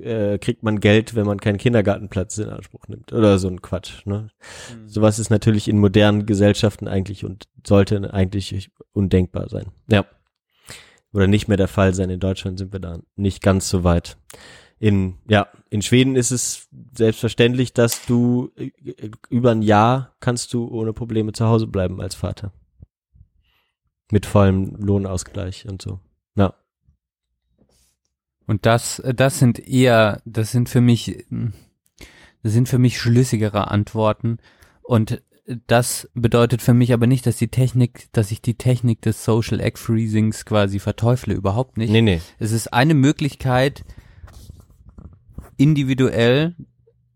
äh, 0.00 0.38
kriegt 0.38 0.62
man 0.62 0.80
Geld, 0.80 1.14
wenn 1.14 1.26
man 1.26 1.40
keinen 1.40 1.58
Kindergartenplatz 1.58 2.38
in 2.38 2.50
Anspruch 2.50 2.86
nimmt. 2.88 3.12
Oder 3.12 3.38
so 3.38 3.48
ein 3.48 3.62
Quatsch. 3.62 4.06
Ne? 4.06 4.30
Sowas 4.86 5.18
ist 5.18 5.30
natürlich 5.30 5.68
in 5.68 5.78
modernen 5.78 6.26
Gesellschaften 6.26 6.88
eigentlich 6.88 7.24
und 7.24 7.48
sollte 7.66 8.12
eigentlich 8.12 8.70
undenkbar 8.92 9.48
sein. 9.48 9.66
Ja. 9.90 10.04
Oder 11.12 11.26
nicht 11.26 11.48
mehr 11.48 11.56
der 11.56 11.68
Fall 11.68 11.94
sein. 11.94 12.10
In 12.10 12.20
Deutschland 12.20 12.58
sind 12.58 12.72
wir 12.72 12.80
da 12.80 12.98
nicht 13.16 13.42
ganz 13.42 13.68
so 13.68 13.84
weit. 13.84 14.18
In, 14.78 15.18
ja, 15.28 15.48
in 15.70 15.82
Schweden 15.82 16.14
ist 16.14 16.30
es 16.30 16.68
selbstverständlich, 16.94 17.72
dass 17.72 18.06
du 18.06 18.52
äh, 18.56 18.70
über 19.28 19.50
ein 19.50 19.62
Jahr 19.62 20.14
kannst 20.20 20.52
du 20.52 20.68
ohne 20.68 20.92
Probleme 20.92 21.32
zu 21.32 21.46
Hause 21.46 21.66
bleiben 21.66 22.00
als 22.00 22.14
Vater. 22.14 22.52
Mit 24.10 24.24
vollem 24.24 24.76
Lohnausgleich 24.76 25.66
und 25.68 25.82
so. 25.82 26.00
Ja. 26.36 26.54
Und 28.46 28.66
das, 28.66 29.02
das 29.14 29.38
sind 29.38 29.58
eher, 29.58 30.22
das 30.24 30.52
sind 30.52 30.68
für 30.68 30.80
mich, 30.80 31.26
das 32.42 32.52
sind 32.52 32.68
für 32.68 32.78
mich 32.78 32.98
schlüssigere 32.98 33.68
Antworten. 33.68 34.38
Und 34.82 35.22
das 35.66 36.08
bedeutet 36.14 36.60
für 36.60 36.74
mich 36.74 36.92
aber 36.92 37.06
nicht, 37.06 37.26
dass 37.26 37.36
die 37.36 37.48
Technik, 37.48 38.08
dass 38.12 38.30
ich 38.30 38.42
die 38.42 38.54
Technik 38.54 39.00
des 39.00 39.24
Social 39.24 39.60
Egg 39.60 39.78
Freezings 39.78 40.44
quasi 40.44 40.78
verteufle, 40.78 41.34
überhaupt 41.34 41.78
nicht. 41.78 41.90
Nee, 41.90 42.02
nee. 42.02 42.20
Es 42.38 42.52
ist 42.52 42.72
eine 42.72 42.94
Möglichkeit, 42.94 43.84
individuell 45.56 46.54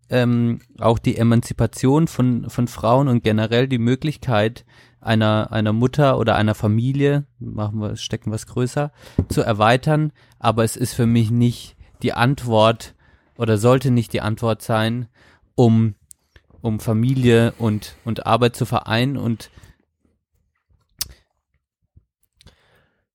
ähm, 0.09 0.61
auch 0.79 0.99
die 0.99 1.17
Emanzipation 1.17 2.07
von, 2.07 2.49
von 2.49 2.69
Frauen 2.69 3.09
und 3.09 3.23
generell 3.23 3.69
die 3.69 3.79
Möglichkeit 3.79 4.65
einer, 5.01 5.53
einer 5.53 5.73
Mutter 5.73 6.19
oder 6.19 6.37
einer 6.37 6.55
Familie, 6.55 7.27
machen 7.39 7.81
wir, 7.81 7.97
stecken 7.97 8.31
wir 8.31 8.37
es 8.37 8.47
größer, 8.47 8.93
zu 9.29 9.43
erweitern. 9.43 10.13
Aber 10.39 10.65
es 10.65 10.77
ist 10.77 10.95
für 10.95 11.07
mich 11.07 11.31
nicht 11.31 11.77
die 12.03 12.13
Antwort 12.15 12.95
oder 13.37 13.59
sollte 13.59 13.91
nicht 13.91 14.13
die 14.13 14.21
Antwort 14.21 14.63
sein, 14.63 15.09
um, 15.55 15.95
um 16.63 16.81
Familie 16.81 17.53
und, 17.59 17.97
und 18.05 18.27
Arbeit 18.27 18.57
zu 18.57 18.65
vereinen 18.65 19.17
und 19.17 19.51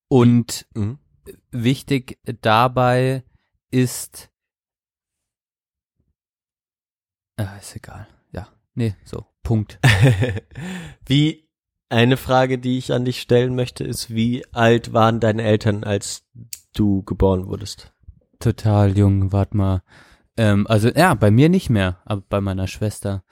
und 0.10 0.66
Mhm. 0.74 1.00
wichtig 1.52 2.20
dabei 2.42 3.24
ist, 3.72 4.30
ah, 7.38 7.58
ist 7.58 7.76
egal. 7.76 8.08
Ja, 8.32 8.48
nee, 8.76 8.96
so, 9.04 9.26
Punkt. 9.44 9.80
Wie, 11.06 11.48
eine 11.90 12.18
Frage, 12.18 12.58
die 12.58 12.78
ich 12.78 12.92
an 12.94 13.06
dich 13.06 13.22
stellen 13.22 13.56
möchte, 13.56 13.84
ist, 13.84 14.14
wie 14.14 14.46
alt 14.54 14.92
waren 14.94 15.20
deine 15.20 15.44
Eltern, 15.44 15.84
als 15.84 16.26
du 16.74 17.02
geboren 17.04 17.48
wurdest? 17.48 17.94
Total 18.40 18.98
jung, 18.98 19.32
warte 19.32 19.56
mal. 19.56 19.84
Ähm, 20.38 20.68
also 20.68 20.90
ja, 20.90 21.16
bei 21.16 21.32
mir 21.32 21.50
nicht 21.50 21.70
mehr, 21.70 22.00
aber 22.06 22.22
bei 22.30 22.42
meiner 22.42 22.68
Schwester. 22.68 23.24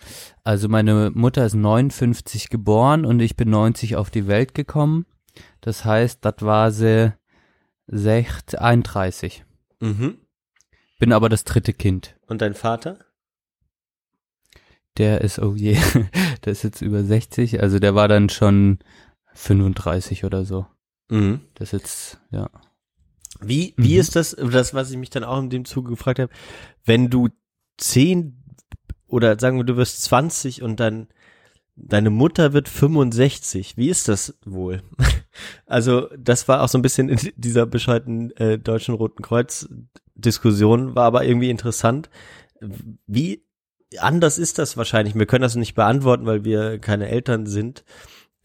Also 0.44 0.68
meine 0.68 1.12
Mutter 1.14 1.46
ist 1.46 1.54
59 1.54 2.50
geboren 2.50 3.06
und 3.06 3.20
ich 3.20 3.36
bin 3.36 3.50
90 3.50 3.96
auf 3.96 4.10
die 4.10 4.28
Welt 4.28 4.56
gekommen. 4.56 5.06
Das 5.62 5.86
heißt, 5.86 6.26
das 6.26 6.36
war 6.40 6.72
sie 6.72 7.14
6, 7.88 8.56
31. 8.56 9.46
Mhm. 9.80 10.18
Bin 11.00 11.14
aber 11.14 11.30
das 11.30 11.44
dritte 11.44 11.74
Kind. 11.74 12.16
Und 12.28 12.42
dein 12.42 12.56
Vater? 12.56 13.00
Der 14.98 15.22
ist, 15.22 15.40
oh 15.40 15.56
je, 15.56 15.78
der 16.46 16.52
ist 16.52 16.64
jetzt 16.64 16.82
über 16.82 17.04
60, 17.04 17.62
also 17.62 17.80
der 17.80 17.96
war 17.96 18.08
dann 18.08 18.30
schon 18.30 18.80
35 19.34 20.24
oder 20.24 20.46
so. 20.46 20.66
Mhm. 21.10 21.42
Das 21.54 21.70
ist 21.70 21.72
jetzt, 21.74 22.22
ja. 22.32 22.50
Wie, 23.42 23.74
wie 23.78 23.94
Mhm. 23.96 24.00
ist 24.00 24.16
das, 24.16 24.36
das, 24.36 24.74
was 24.74 24.92
ich 24.92 24.98
mich 24.98 25.10
dann 25.10 25.24
auch 25.24 25.40
in 25.40 25.50
dem 25.50 25.66
Zuge 25.66 25.90
gefragt 25.90 26.20
habe, 26.20 26.32
wenn 26.86 27.10
du 27.10 27.30
zehn 27.78 28.42
oder 29.08 29.40
sagen 29.40 29.58
wir, 29.58 29.64
du 29.64 29.78
wirst 29.78 30.04
20 30.04 30.62
und 30.64 30.80
dann 30.80 31.08
deine 31.76 32.10
Mutter 32.10 32.54
wird 32.54 32.70
65, 32.70 33.76
wie 33.78 33.90
ist 33.90 34.08
das 34.08 34.38
wohl? 34.46 34.82
Also, 35.66 36.08
das 36.18 36.48
war 36.48 36.62
auch 36.62 36.70
so 36.70 36.78
ein 36.78 36.82
bisschen 36.82 37.10
in 37.10 37.20
dieser 37.36 37.66
bescheuerten 37.66 38.32
äh, 38.38 38.58
Deutschen 38.58 38.96
Roten 38.96 39.22
Kreuz 39.22 39.68
Diskussion, 40.14 40.96
war 40.96 41.04
aber 41.04 41.26
irgendwie 41.26 41.50
interessant. 41.50 42.10
Wie 43.06 43.44
anders 44.00 44.38
ist 44.38 44.60
das 44.60 44.78
wahrscheinlich? 44.78 45.14
Wir 45.16 45.26
können 45.26 45.42
das 45.42 45.56
nicht 45.56 45.76
beantworten, 45.76 46.26
weil 46.26 46.46
wir 46.46 46.80
keine 46.80 47.10
Eltern 47.10 47.48
sind. 47.48 47.84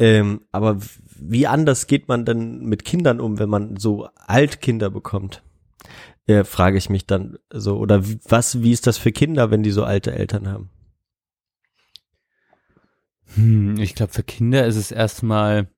Ähm, 0.00 0.46
aber 0.50 0.78
wie 1.20 1.46
anders 1.46 1.86
geht 1.86 2.08
man 2.08 2.24
denn 2.24 2.60
mit 2.60 2.84
Kindern 2.84 3.20
um, 3.20 3.38
wenn 3.38 3.48
man 3.48 3.76
so 3.76 4.08
alt 4.16 4.60
Kinder 4.60 4.90
bekommt? 4.90 5.42
Äh, 6.26 6.44
frage 6.44 6.78
ich 6.78 6.88
mich 6.88 7.06
dann 7.06 7.38
so. 7.52 7.78
Oder 7.78 8.02
was, 8.28 8.62
wie 8.62 8.72
ist 8.72 8.86
das 8.86 8.98
für 8.98 9.12
Kinder, 9.12 9.50
wenn 9.50 9.62
die 9.62 9.70
so 9.70 9.84
alte 9.84 10.12
Eltern 10.12 10.48
haben? 10.48 10.70
Hm, 13.34 13.76
ich 13.78 13.94
glaube, 13.94 14.12
für 14.12 14.22
Kinder 14.22 14.66
ist 14.66 14.76
es 14.76 14.90
erstmal 14.90 15.68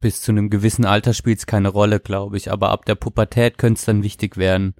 bis 0.00 0.22
zu 0.22 0.32
einem 0.32 0.50
gewissen 0.50 0.84
Alter 0.84 1.14
spielt 1.14 1.38
es 1.38 1.46
keine 1.46 1.68
Rolle, 1.68 2.00
glaube 2.00 2.36
ich. 2.36 2.50
Aber 2.50 2.70
ab 2.70 2.84
der 2.84 2.94
Pubertät 2.94 3.58
könnte 3.58 3.78
es 3.78 3.84
dann 3.84 4.02
wichtig 4.02 4.36
werden. 4.36 4.74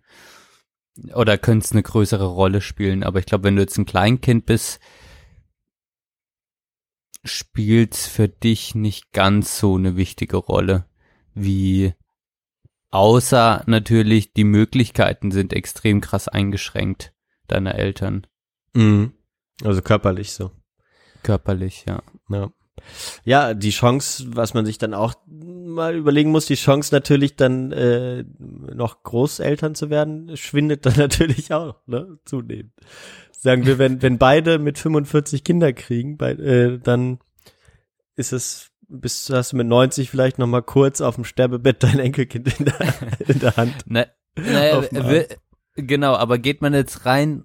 Oder 1.15 1.39
könnte 1.39 1.65
es 1.65 1.73
eine 1.73 1.83
größere 1.83 2.27
Rolle 2.27 2.61
spielen. 2.61 3.03
Aber 3.03 3.19
ich 3.19 3.27
glaube, 3.27 3.45
wenn 3.45 3.57
du 3.57 3.63
jetzt 3.63 3.79
ein 3.79 3.87
Kleinkind 3.87 4.47
bist, 4.47 4.81
spielt's 7.25 8.07
für 8.07 8.29
dich 8.29 8.75
nicht 8.75 9.13
ganz 9.13 9.59
so 9.59 9.77
eine 9.77 9.97
wichtige 9.97 10.37
Rolle, 10.37 10.87
wie 11.35 11.95
außer 12.91 13.65
natürlich 13.67 14.33
die 14.33 14.45
Möglichkeiten 14.45 15.31
sind 15.31 15.53
extrem 15.53 16.01
krass 16.01 16.29
eingeschränkt 16.29 17.13
deiner 17.47 17.75
Eltern. 17.75 18.27
Mhm. 18.75 19.13
Also 19.65 19.83
körperlich 19.83 20.33
so. 20.33 20.53
Körperlich, 21.23 21.85
ja. 21.87 22.03
Ja. 22.29 22.51
Ja, 23.25 23.55
die 23.55 23.71
Chance, 23.71 24.25
was 24.29 24.55
man 24.55 24.65
sich 24.65 24.79
dann 24.79 24.95
auch 24.95 25.15
mal 25.27 25.97
überlegen 25.97 26.31
muss, 26.31 26.47
die 26.47 26.55
Chance 26.55 26.95
natürlich 26.95 27.37
dann 27.37 27.73
äh, 27.73 28.25
noch 28.39 29.03
Großeltern 29.03 29.75
zu 29.75 29.91
werden, 29.91 30.37
schwindet 30.37 30.87
dann 30.87 30.95
natürlich 30.97 31.53
auch, 31.53 31.77
ne, 31.87 32.19
zunehmend. 32.25 32.73
Sagen 33.41 33.67
wir, 33.67 33.79
wenn 33.79 34.03
wenn 34.03 34.19
beide 34.19 34.59
mit 34.59 34.79
45 34.79 35.45
Kinder 35.45 35.73
kriegen, 35.73 36.17
bei, 36.17 36.33
äh, 36.33 36.79
dann 36.79 37.19
ist 38.17 38.33
es 38.33 38.71
bis 38.89 39.31
hast 39.31 39.53
du 39.53 39.57
mit 39.57 39.67
90 39.69 40.11
vielleicht 40.11 40.39
noch 40.39 40.47
mal 40.49 40.63
kurz 40.63 41.01
auf 41.01 41.15
dem 41.15 41.25
Sterbebett 41.25 41.83
dein 41.83 42.01
Enkelkind 42.01 42.59
in 42.59 42.65
der, 42.65 42.95
in 43.29 43.39
der 43.39 43.57
Hand. 43.57 43.75
Na, 43.87 44.07
naja, 44.35 44.83
wir- 44.91 45.29
genau, 45.77 46.15
aber 46.15 46.39
geht 46.39 46.63
man 46.63 46.75
jetzt 46.75 47.07
rein 47.07 47.45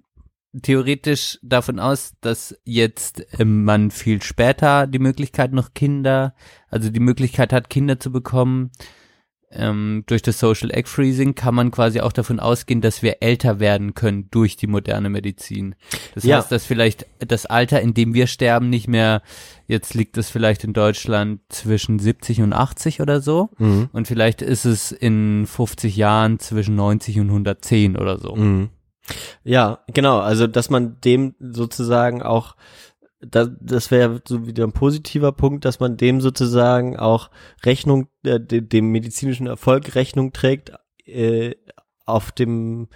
theoretisch 0.62 1.38
davon 1.42 1.78
aus, 1.78 2.14
dass 2.20 2.58
jetzt 2.64 3.26
ähm, 3.38 3.64
man 3.64 3.90
viel 3.90 4.22
später 4.22 4.86
die 4.86 4.98
Möglichkeit 5.00 5.52
noch 5.52 5.74
Kinder, 5.74 6.34
also 6.68 6.90
die 6.90 7.00
Möglichkeit 7.00 7.52
hat, 7.52 7.70
Kinder 7.70 7.98
zu 8.00 8.10
bekommen, 8.10 8.70
ähm, 9.54 10.04
durch 10.06 10.22
das 10.22 10.38
Social 10.38 10.70
Egg 10.70 10.88
Freezing 10.88 11.34
kann 11.34 11.54
man 11.54 11.70
quasi 11.70 12.00
auch 12.00 12.12
davon 12.12 12.40
ausgehen, 12.40 12.80
dass 12.80 13.02
wir 13.02 13.18
älter 13.22 13.60
werden 13.60 13.94
können 13.94 14.28
durch 14.30 14.56
die 14.56 14.66
moderne 14.66 15.10
Medizin. 15.10 15.74
Das 16.14 16.24
Ja. 16.24 16.38
heißt, 16.38 16.50
dass 16.52 16.64
vielleicht 16.66 17.06
das 17.20 17.46
Alter, 17.46 17.80
in 17.80 17.94
dem 17.94 18.14
wir 18.14 18.26
sterben, 18.26 18.68
nicht 18.70 18.88
mehr, 18.88 19.22
jetzt 19.66 19.94
liegt 19.94 20.18
es 20.18 20.28
vielleicht 20.30 20.64
in 20.64 20.72
Deutschland 20.72 21.40
zwischen 21.48 21.98
70 21.98 22.42
und 22.42 22.52
80 22.52 23.00
oder 23.00 23.20
so. 23.20 23.50
Mhm. 23.58 23.88
Und 23.92 24.08
vielleicht 24.08 24.42
ist 24.42 24.64
es 24.64 24.92
in 24.92 25.46
50 25.46 25.96
Jahren 25.96 26.38
zwischen 26.38 26.74
90 26.76 27.20
und 27.20 27.28
110 27.28 27.96
oder 27.96 28.18
so. 28.18 28.34
Mhm. 28.36 28.70
Ja, 29.44 29.80
genau. 29.92 30.18
Also, 30.20 30.46
dass 30.46 30.70
man 30.70 30.98
dem 31.04 31.34
sozusagen 31.38 32.22
auch, 32.22 32.56
da, 33.30 33.46
das 33.60 33.90
wäre 33.90 34.20
so 34.26 34.46
wieder 34.46 34.64
ein 34.64 34.72
positiver 34.72 35.32
Punkt, 35.32 35.64
dass 35.64 35.80
man 35.80 35.96
dem 35.96 36.20
sozusagen 36.20 36.96
auch 36.96 37.30
Rechnung, 37.64 38.08
äh, 38.24 38.40
de, 38.40 38.60
dem 38.60 38.90
medizinischen 38.90 39.46
Erfolg 39.46 39.94
Rechnung 39.94 40.32
trägt, 40.32 40.72
äh, 41.06 41.54
auf 42.06 42.32
dem, 42.32 42.88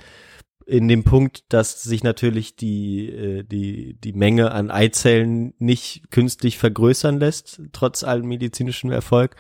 in 0.67 0.89
dem 0.89 1.05
Punkt, 1.05 1.45
dass 1.49 1.83
sich 1.83 2.05
natürlich 2.05 2.57
die, 2.57 3.09
äh, 3.09 3.43
die, 3.43 3.99
die 4.01 4.13
Menge 4.13 4.53
an 4.53 4.71
Eizellen 4.71 5.55
nicht 5.59 6.11
künstlich 6.11 6.59
vergrößern 6.59 7.19
lässt, 7.19 7.63
trotz 7.73 8.05
allem 8.05 8.27
medizinischen 8.27 8.91
Erfolg. 8.91 9.37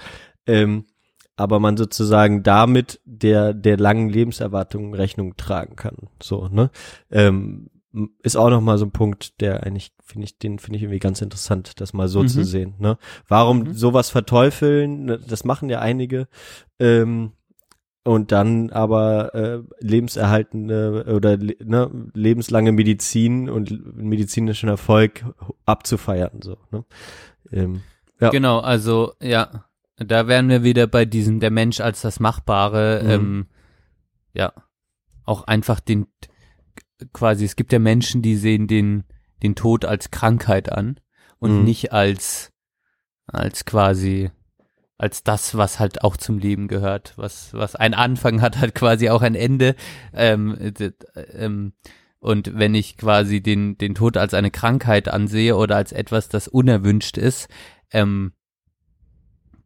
Ähm, 0.46 0.86
aber 1.36 1.60
man 1.60 1.76
sozusagen 1.76 2.42
damit 2.42 3.00
der 3.04 3.54
der 3.54 3.76
langen 3.76 4.08
Lebenserwartung 4.08 4.92
Rechnung 4.92 5.36
tragen 5.36 5.76
kann. 5.76 6.08
So, 6.20 6.48
ne? 6.48 6.70
Ähm, 7.12 7.70
ist 8.22 8.36
auch 8.36 8.50
noch 8.50 8.60
mal 8.60 8.76
so 8.78 8.84
ein 8.86 8.90
Punkt, 8.92 9.40
der 9.40 9.64
eigentlich 9.64 9.92
finde 10.04 10.24
ich 10.24 10.38
den 10.38 10.58
finde 10.58 10.76
ich 10.76 10.82
irgendwie 10.82 10.98
ganz 10.98 11.20
interessant, 11.22 11.80
das 11.80 11.92
mal 11.92 12.08
so 12.08 12.22
Mhm. 12.22 12.28
zu 12.28 12.44
sehen, 12.44 12.74
ne? 12.78 12.98
Warum 13.28 13.60
Mhm. 13.60 13.72
sowas 13.74 14.10
verteufeln? 14.10 15.04
Ne, 15.06 15.18
Das 15.18 15.44
machen 15.44 15.68
ja 15.70 15.80
einige 15.80 16.28
ähm, 16.78 17.32
und 18.04 18.30
dann 18.32 18.70
aber 18.70 19.34
äh, 19.34 19.60
lebenserhaltende 19.80 21.06
oder 21.14 21.36
ne, 21.36 21.90
lebenslange 22.14 22.72
Medizin 22.72 23.48
und 23.50 23.96
medizinischen 23.96 24.68
Erfolg 24.68 25.24
abzufeiern 25.66 26.40
so 26.42 26.56
ne? 26.70 26.84
ähm, 27.52 27.82
ja. 28.20 28.30
Genau, 28.30 28.58
also 28.60 29.12
ja, 29.22 29.64
da 29.96 30.26
wären 30.26 30.48
wir 30.48 30.62
wieder 30.64 30.86
bei 30.86 31.04
diesem 31.04 31.40
der 31.40 31.50
Mensch 31.50 31.80
als 31.80 32.00
das 32.02 32.20
Machbare, 32.20 33.00
Mhm. 33.04 33.10
ähm, 33.10 33.46
ja, 34.34 34.52
auch 35.24 35.44
einfach 35.44 35.80
den 35.80 36.06
quasi, 37.12 37.44
es 37.44 37.56
gibt 37.56 37.72
ja 37.72 37.78
Menschen, 37.78 38.22
die 38.22 38.36
sehen 38.36 38.66
den, 38.66 39.04
den 39.42 39.54
Tod 39.54 39.84
als 39.84 40.10
Krankheit 40.10 40.70
an 40.72 41.00
und 41.38 41.58
Mhm. 41.58 41.64
nicht 41.64 41.92
als, 41.92 42.52
als 43.26 43.64
quasi, 43.64 44.30
als 44.96 45.22
das, 45.22 45.56
was 45.56 45.78
halt 45.78 46.02
auch 46.02 46.16
zum 46.16 46.38
Leben 46.38 46.68
gehört, 46.68 47.14
was, 47.16 47.54
was 47.54 47.76
ein 47.76 47.94
Anfang 47.94 48.40
hat, 48.40 48.58
hat 48.58 48.74
quasi 48.74 49.10
auch 49.10 49.22
ein 49.22 49.34
Ende, 49.34 49.76
ähm, 50.12 50.56
ähm, 51.32 51.72
und 52.20 52.58
wenn 52.58 52.74
ich 52.74 52.96
quasi 52.96 53.40
den, 53.40 53.78
den 53.78 53.94
Tod 53.94 54.16
als 54.16 54.34
eine 54.34 54.50
Krankheit 54.50 55.08
ansehe 55.08 55.56
oder 55.56 55.76
als 55.76 55.92
etwas, 55.92 56.28
das 56.28 56.48
unerwünscht 56.48 57.16
ist, 57.16 57.48
ähm, 57.92 58.32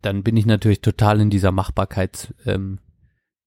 dann 0.03 0.23
bin 0.23 0.37
ich 0.37 0.45
natürlich 0.47 0.83
total 0.83 1.21
in 1.21 1.31
dieser 1.31 1.53
Machbarkeitsmedizin 1.53 2.55
ähm, 2.55 2.79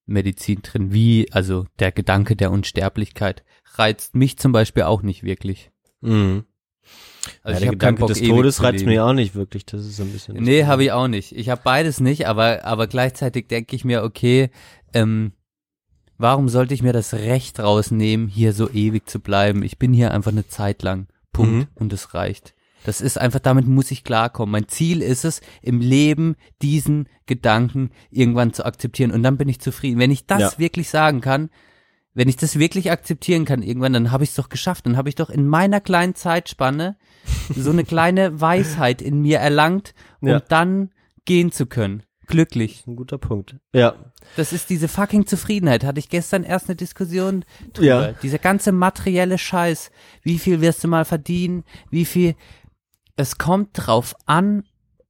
Medizin 0.06 0.62
drin. 0.62 0.94
Wie, 0.94 1.32
also 1.32 1.66
der 1.80 1.92
Gedanke 1.92 2.36
der 2.36 2.52
Unsterblichkeit 2.52 3.44
reizt 3.76 4.16
mich 4.16 4.38
zum 4.38 4.52
Beispiel 4.52 4.84
auch 4.84 5.02
nicht 5.02 5.24
wirklich. 5.24 5.72
Mhm. 6.02 6.46
Also 7.44 7.56
ja, 7.56 7.60
der 7.62 7.72
Gedanke 7.72 8.00
Bock, 8.02 8.10
des 8.10 8.22
Todes 8.22 8.62
reizt 8.62 8.86
mir 8.86 9.06
auch 9.06 9.14
nicht 9.14 9.36
wirklich. 9.36 9.66
Das 9.66 9.86
ist 9.86 10.00
ein 10.00 10.12
bisschen. 10.12 10.36
Nee, 10.36 10.66
habe 10.66 10.84
ich 10.84 10.92
auch 10.92 11.08
nicht. 11.08 11.36
Ich 11.36 11.50
habe 11.50 11.62
beides 11.64 12.00
nicht, 12.00 12.28
aber, 12.28 12.64
aber 12.66 12.88
gleichzeitig 12.88 13.48
denke 13.48 13.76
ich 13.76 13.84
mir, 13.84 14.04
okay, 14.04 14.52
ähm, 14.94 15.34
warum 16.18 16.50
sollte 16.50 16.74
ich 16.74 16.84
mir 16.84 16.94
das 16.94 17.14
Recht 17.14 17.60
rausnehmen, 17.60 18.28
hier 18.28 18.54
so 18.54 18.70
ewig 18.70 19.10
zu 19.10 19.20
bleiben? 19.20 19.64
Ich 19.64 19.80
bin 19.80 19.94
hier 19.94 20.12
einfach 20.12 20.32
eine 20.32 20.48
Zeit 20.48 20.84
lang. 20.84 21.08
Punkt. 21.34 21.52
Mhm. 21.54 21.68
Und 21.76 21.94
es 21.94 22.14
reicht. 22.14 22.55
Das 22.86 23.02
ist 23.02 23.18
einfach, 23.20 23.40
damit 23.40 23.68
muss 23.68 23.92
ich 23.92 24.04
klarkommen. 24.04 24.52
Mein 24.52 24.68
Ziel 24.68 25.02
ist 25.02 25.26
es, 25.26 25.42
im 25.62 25.80
Leben 25.82 26.36
diesen 26.62 27.10
Gedanken 27.26 27.90
irgendwann 28.12 28.54
zu 28.54 28.66
akzeptieren. 28.66 29.12
Und 29.12 29.24
dann 29.24 29.38
bin 29.38 29.50
ich 29.50 29.60
zufrieden. 29.60 30.00
Wenn 30.00 30.12
ich 30.12 30.26
das 30.28 30.40
Ja. 30.42 30.60
wirklich 30.60 30.90
sagen 30.90 31.22
kann, 31.22 31.50
wenn 32.14 32.30
ich 32.30 32.38
das 32.38 32.58
wirklich 32.60 32.92
akzeptieren 32.92 33.44
kann 33.44 33.62
irgendwann, 33.62 33.92
dann 33.94 34.12
habe 34.12 34.24
ich 34.24 34.30
es 34.30 34.36
doch 34.36 34.50
geschafft. 34.50 34.86
Dann 34.86 34.96
habe 34.98 35.10
ich 35.10 35.16
doch 35.16 35.30
in 35.30 35.48
meiner 35.48 35.82
kleinen 35.82 36.16
Zeitspanne 36.16 36.96
so 37.56 37.72
eine 37.72 37.84
kleine 37.84 38.40
Weisheit 38.42 39.02
in 39.02 39.22
mir 39.22 39.40
erlangt, 39.40 39.94
um 40.22 40.30
Ja. 40.30 40.40
dann 40.40 40.92
gehen 41.26 41.52
zu 41.52 41.66
können. 41.66 42.04
Glücklich. 42.28 42.86
Ein 42.88 42.96
guter 42.96 43.18
Punkt. 43.18 43.56
Ja. 43.74 43.96
Das 44.36 44.54
ist 44.54 44.70
diese 44.72 44.88
fucking 44.88 45.28
Zufriedenheit. 45.28 45.84
Hatte 45.84 46.00
ich 46.00 46.10
gestern 46.10 46.44
erst 46.44 46.70
eine 46.70 46.76
Diskussion 46.76 47.46
drüber. 47.74 47.86
Ja. 47.88 48.12
Dieser 48.14 48.40
ganze 48.40 48.72
materielle 48.72 49.38
Scheiß. 49.38 49.92
Wie 50.24 50.40
viel 50.40 50.62
wirst 50.62 50.84
du 50.84 50.88
mal 50.88 51.06
verdienen? 51.06 51.64
Wie 51.92 52.06
viel? 52.06 52.36
Es 53.16 53.38
kommt 53.38 53.70
drauf 53.74 54.16
an, 54.26 54.64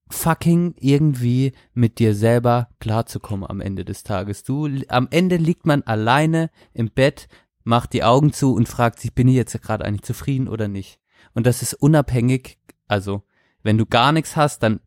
fucking 0.10 0.76
irgendwie 0.80 1.54
mit 1.74 1.98
dir 2.00 2.14
selber 2.14 2.70
klarzukommen 2.80 3.50
am 3.50 3.62
Ende 3.62 3.86
des 3.86 4.04
Tages. 4.04 4.44
Du, 4.44 4.70
am 4.88 5.08
Ende 5.10 5.38
liegt 5.38 5.66
man 5.66 5.82
alleine 5.84 6.52
im 6.74 6.92
Bett, 6.92 7.28
macht 7.64 7.94
die 7.94 8.04
Augen 8.04 8.32
zu 8.32 8.54
und 8.54 8.70
fragt 8.70 9.00
sich, 9.00 9.14
bin 9.14 9.28
ich 9.28 9.36
jetzt 9.36 9.60
gerade 9.62 9.84
eigentlich 9.84 10.04
zufrieden 10.04 10.48
oder 10.48 10.68
nicht? 10.68 11.00
Und 11.34 11.48
das 11.48 11.62
ist 11.62 11.74
unabhängig, 11.74 12.60
also, 12.88 13.24
wenn 13.64 13.78
du 13.78 13.88
gar 13.88 14.12
nichts 14.12 14.36
hast, 14.36 14.62
dann 14.62 14.80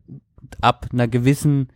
ab 0.61 0.87
einer 0.93 1.09
gewissen 1.09 1.71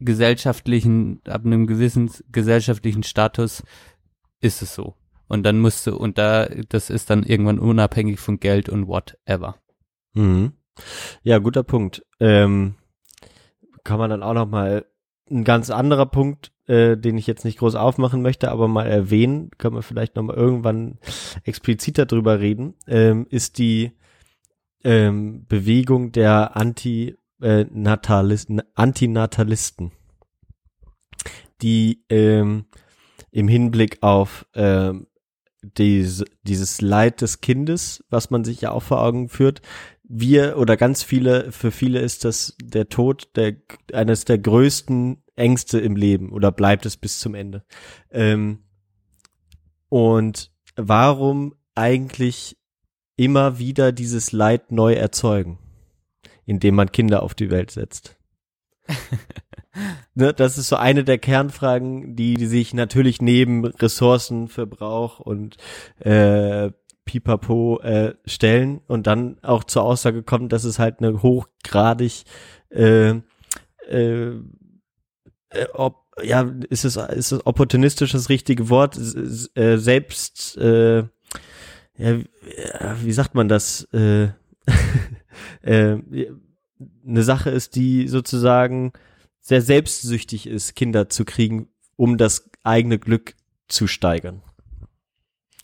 gesellschaftlichen, 0.00 1.20
ab 1.26 1.44
einem 1.44 1.66
gewissen 1.66 2.10
gesellschaftlichen 2.32 3.02
Status 3.02 3.62
ist 4.40 4.62
es 4.62 4.74
so. 4.74 4.96
Und 5.30 5.44
dann 5.44 5.60
musst 5.60 5.86
du, 5.86 5.96
und 5.96 6.18
da, 6.18 6.46
das 6.46 6.90
ist 6.90 7.08
dann 7.08 7.22
irgendwann 7.22 7.60
unabhängig 7.60 8.18
von 8.18 8.40
Geld 8.40 8.68
und 8.68 8.88
whatever. 8.88 9.54
Mhm. 10.12 10.54
Ja, 11.22 11.38
guter 11.38 11.62
Punkt. 11.62 12.04
Ähm, 12.18 12.74
kann 13.84 14.00
man 14.00 14.10
dann 14.10 14.24
auch 14.24 14.34
noch 14.34 14.48
mal 14.48 14.86
ein 15.30 15.44
ganz 15.44 15.70
anderer 15.70 16.06
Punkt, 16.06 16.50
äh, 16.66 16.96
den 16.96 17.16
ich 17.16 17.28
jetzt 17.28 17.44
nicht 17.44 17.60
groß 17.60 17.76
aufmachen 17.76 18.22
möchte, 18.22 18.50
aber 18.50 18.66
mal 18.66 18.88
erwähnen, 18.88 19.52
können 19.56 19.76
wir 19.76 19.82
vielleicht 19.82 20.16
noch 20.16 20.24
mal 20.24 20.34
irgendwann 20.34 20.98
expliziter 21.44 22.06
drüber 22.06 22.40
reden, 22.40 22.74
ähm, 22.88 23.28
ist 23.30 23.58
die 23.58 23.92
ähm, 24.82 25.46
Bewegung 25.46 26.10
der 26.10 26.56
Anti 26.56 27.16
äh, 27.40 27.66
Natalisten, 27.70 28.62
Antinatalisten, 28.74 29.92
die 31.62 32.02
ähm, 32.08 32.64
im 33.30 33.46
Hinblick 33.46 34.02
auf 34.02 34.44
ähm, 34.54 35.06
diese, 35.62 36.24
dieses 36.42 36.80
Leid 36.80 37.20
des 37.20 37.40
Kindes, 37.40 38.04
was 38.10 38.30
man 38.30 38.44
sich 38.44 38.60
ja 38.62 38.70
auch 38.70 38.82
vor 38.82 39.02
Augen 39.02 39.28
führt, 39.28 39.62
wir 40.02 40.58
oder 40.58 40.76
ganz 40.76 41.02
viele, 41.02 41.52
für 41.52 41.70
viele 41.70 42.00
ist 42.00 42.24
das 42.24 42.56
der 42.60 42.88
Tod 42.88 43.30
der, 43.36 43.56
eines 43.92 44.24
der 44.24 44.38
größten 44.38 45.22
Ängste 45.36 45.78
im 45.78 45.94
Leben 45.94 46.32
oder 46.32 46.50
bleibt 46.50 46.84
es 46.84 46.96
bis 46.96 47.20
zum 47.20 47.34
Ende. 47.34 47.64
Ähm, 48.10 48.64
und 49.88 50.52
warum 50.76 51.54
eigentlich 51.74 52.56
immer 53.16 53.58
wieder 53.58 53.92
dieses 53.92 54.32
Leid 54.32 54.72
neu 54.72 54.94
erzeugen, 54.94 55.58
indem 56.44 56.74
man 56.74 56.90
Kinder 56.90 57.22
auf 57.22 57.34
die 57.34 57.50
Welt 57.50 57.70
setzt? 57.70 58.16
ne, 60.14 60.32
das 60.32 60.58
ist 60.58 60.68
so 60.68 60.76
eine 60.76 61.04
der 61.04 61.18
Kernfragen, 61.18 62.16
die, 62.16 62.34
die 62.34 62.46
sich 62.46 62.74
natürlich 62.74 63.20
neben 63.20 63.64
Ressourcenverbrauch 63.64 65.20
und 65.20 65.56
äh, 65.98 66.70
Pipapo 67.04 67.80
äh, 67.80 68.14
stellen 68.24 68.80
und 68.86 69.06
dann 69.06 69.38
auch 69.42 69.64
zur 69.64 69.82
Aussage 69.82 70.22
kommen, 70.22 70.48
dass 70.48 70.64
es 70.64 70.78
halt 70.78 71.00
eine 71.00 71.22
hochgradig 71.22 72.24
äh, 72.70 73.14
äh, 73.88 74.32
äh, 75.50 75.66
ob, 75.74 76.04
ja, 76.22 76.50
ist 76.68 76.84
es, 76.84 76.96
ist 76.96 77.32
es 77.32 77.46
opportunistisch 77.46 78.12
das 78.12 78.28
richtige 78.28 78.68
Wort, 78.68 78.96
äh, 78.96 79.76
selbst, 79.76 80.56
äh, 80.58 81.04
ja, 81.96 82.18
wie 83.02 83.12
sagt 83.12 83.34
man 83.34 83.48
das, 83.48 83.84
äh, 83.92 84.28
äh, 85.62 85.96
eine 87.06 87.22
Sache 87.22 87.50
ist, 87.50 87.76
die 87.76 88.08
sozusagen 88.08 88.92
sehr 89.40 89.62
selbstsüchtig 89.62 90.46
ist, 90.46 90.74
Kinder 90.76 91.08
zu 91.08 91.24
kriegen, 91.24 91.68
um 91.96 92.16
das 92.16 92.50
eigene 92.62 92.98
Glück 92.98 93.34
zu 93.68 93.86
steigern. 93.86 94.42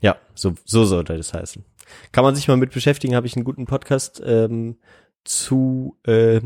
Ja, 0.00 0.16
so, 0.34 0.54
so 0.64 0.84
sollte 0.84 1.16
das 1.16 1.34
heißen. 1.34 1.64
Kann 2.12 2.24
man 2.24 2.34
sich 2.34 2.48
mal 2.48 2.56
mit 2.56 2.72
beschäftigen, 2.72 3.14
habe 3.14 3.26
ich 3.26 3.36
einen 3.36 3.44
guten 3.44 3.66
Podcast 3.66 4.22
ähm, 4.24 4.78
zu 5.24 5.98
äh, 6.04 6.40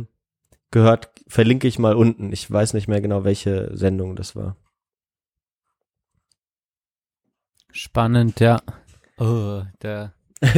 gehört, 0.70 1.10
verlinke 1.26 1.66
ich 1.66 1.78
mal 1.78 1.96
unten. 1.96 2.32
Ich 2.32 2.50
weiß 2.50 2.74
nicht 2.74 2.88
mehr 2.88 3.00
genau, 3.00 3.24
welche 3.24 3.76
Sendung 3.76 4.16
das 4.16 4.36
war. 4.36 4.56
Spannend, 7.72 8.40
ja. 8.40 8.60
Oh, 9.22 9.62
da 9.80 10.14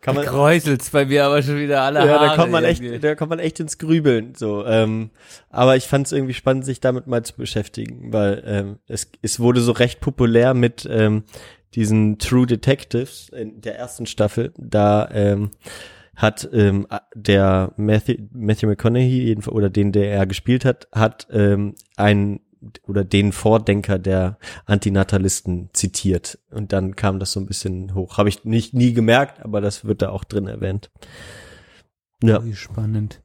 Kann 0.00 0.14
man- 0.14 0.24
kräuselt's 0.24 0.90
bei 0.90 1.04
mir 1.04 1.24
aber 1.26 1.42
schon 1.42 1.58
wieder 1.58 1.82
alle 1.82 2.00
ja, 2.00 2.06
da 2.06 2.20
Haare 2.20 2.36
kommt 2.36 2.52
man 2.52 2.64
echt, 2.64 2.80
irgendwie. 2.82 3.00
da 3.00 3.14
kommt 3.14 3.30
man 3.30 3.38
echt 3.38 3.60
ins 3.60 3.76
Grübeln. 3.78 4.34
So, 4.34 4.64
ähm, 4.66 5.10
aber 5.50 5.76
ich 5.76 5.84
fand 5.86 6.06
es 6.06 6.12
irgendwie 6.12 6.34
spannend, 6.34 6.64
sich 6.64 6.80
damit 6.80 7.06
mal 7.06 7.22
zu 7.22 7.36
beschäftigen, 7.36 8.12
weil 8.12 8.42
ähm, 8.46 8.78
es, 8.88 9.10
es 9.20 9.40
wurde 9.40 9.60
so 9.60 9.72
recht 9.72 10.00
populär 10.00 10.54
mit 10.54 10.88
ähm, 10.90 11.24
diesen 11.74 12.18
True 12.18 12.46
Detectives 12.46 13.28
in 13.28 13.60
der 13.60 13.78
ersten 13.78 14.06
Staffel. 14.06 14.52
Da 14.56 15.08
ähm, 15.12 15.50
hat 16.16 16.48
ähm, 16.52 16.86
der 17.14 17.72
Matthew, 17.76 18.14
Matthew 18.32 18.66
McConaughey 18.68 19.24
jedenfalls 19.24 19.54
oder 19.54 19.70
den, 19.70 19.92
der 19.92 20.10
er 20.12 20.26
gespielt 20.26 20.64
hat, 20.64 20.88
hat 20.92 21.28
ähm, 21.30 21.74
einen 21.96 22.40
oder 22.86 23.04
den 23.04 23.32
Vordenker 23.32 23.98
der 23.98 24.38
Antinatalisten 24.66 25.70
zitiert 25.72 26.38
und 26.50 26.72
dann 26.72 26.96
kam 26.96 27.18
das 27.18 27.32
so 27.32 27.40
ein 27.40 27.46
bisschen 27.46 27.94
hoch. 27.94 28.18
Habe 28.18 28.28
ich 28.28 28.44
nicht 28.44 28.74
nie 28.74 28.92
gemerkt, 28.92 29.40
aber 29.44 29.60
das 29.60 29.84
wird 29.84 30.02
da 30.02 30.10
auch 30.10 30.24
drin 30.24 30.46
erwähnt. 30.46 30.90
Ja. 32.22 32.44
Wie 32.44 32.54
spannend. 32.54 33.22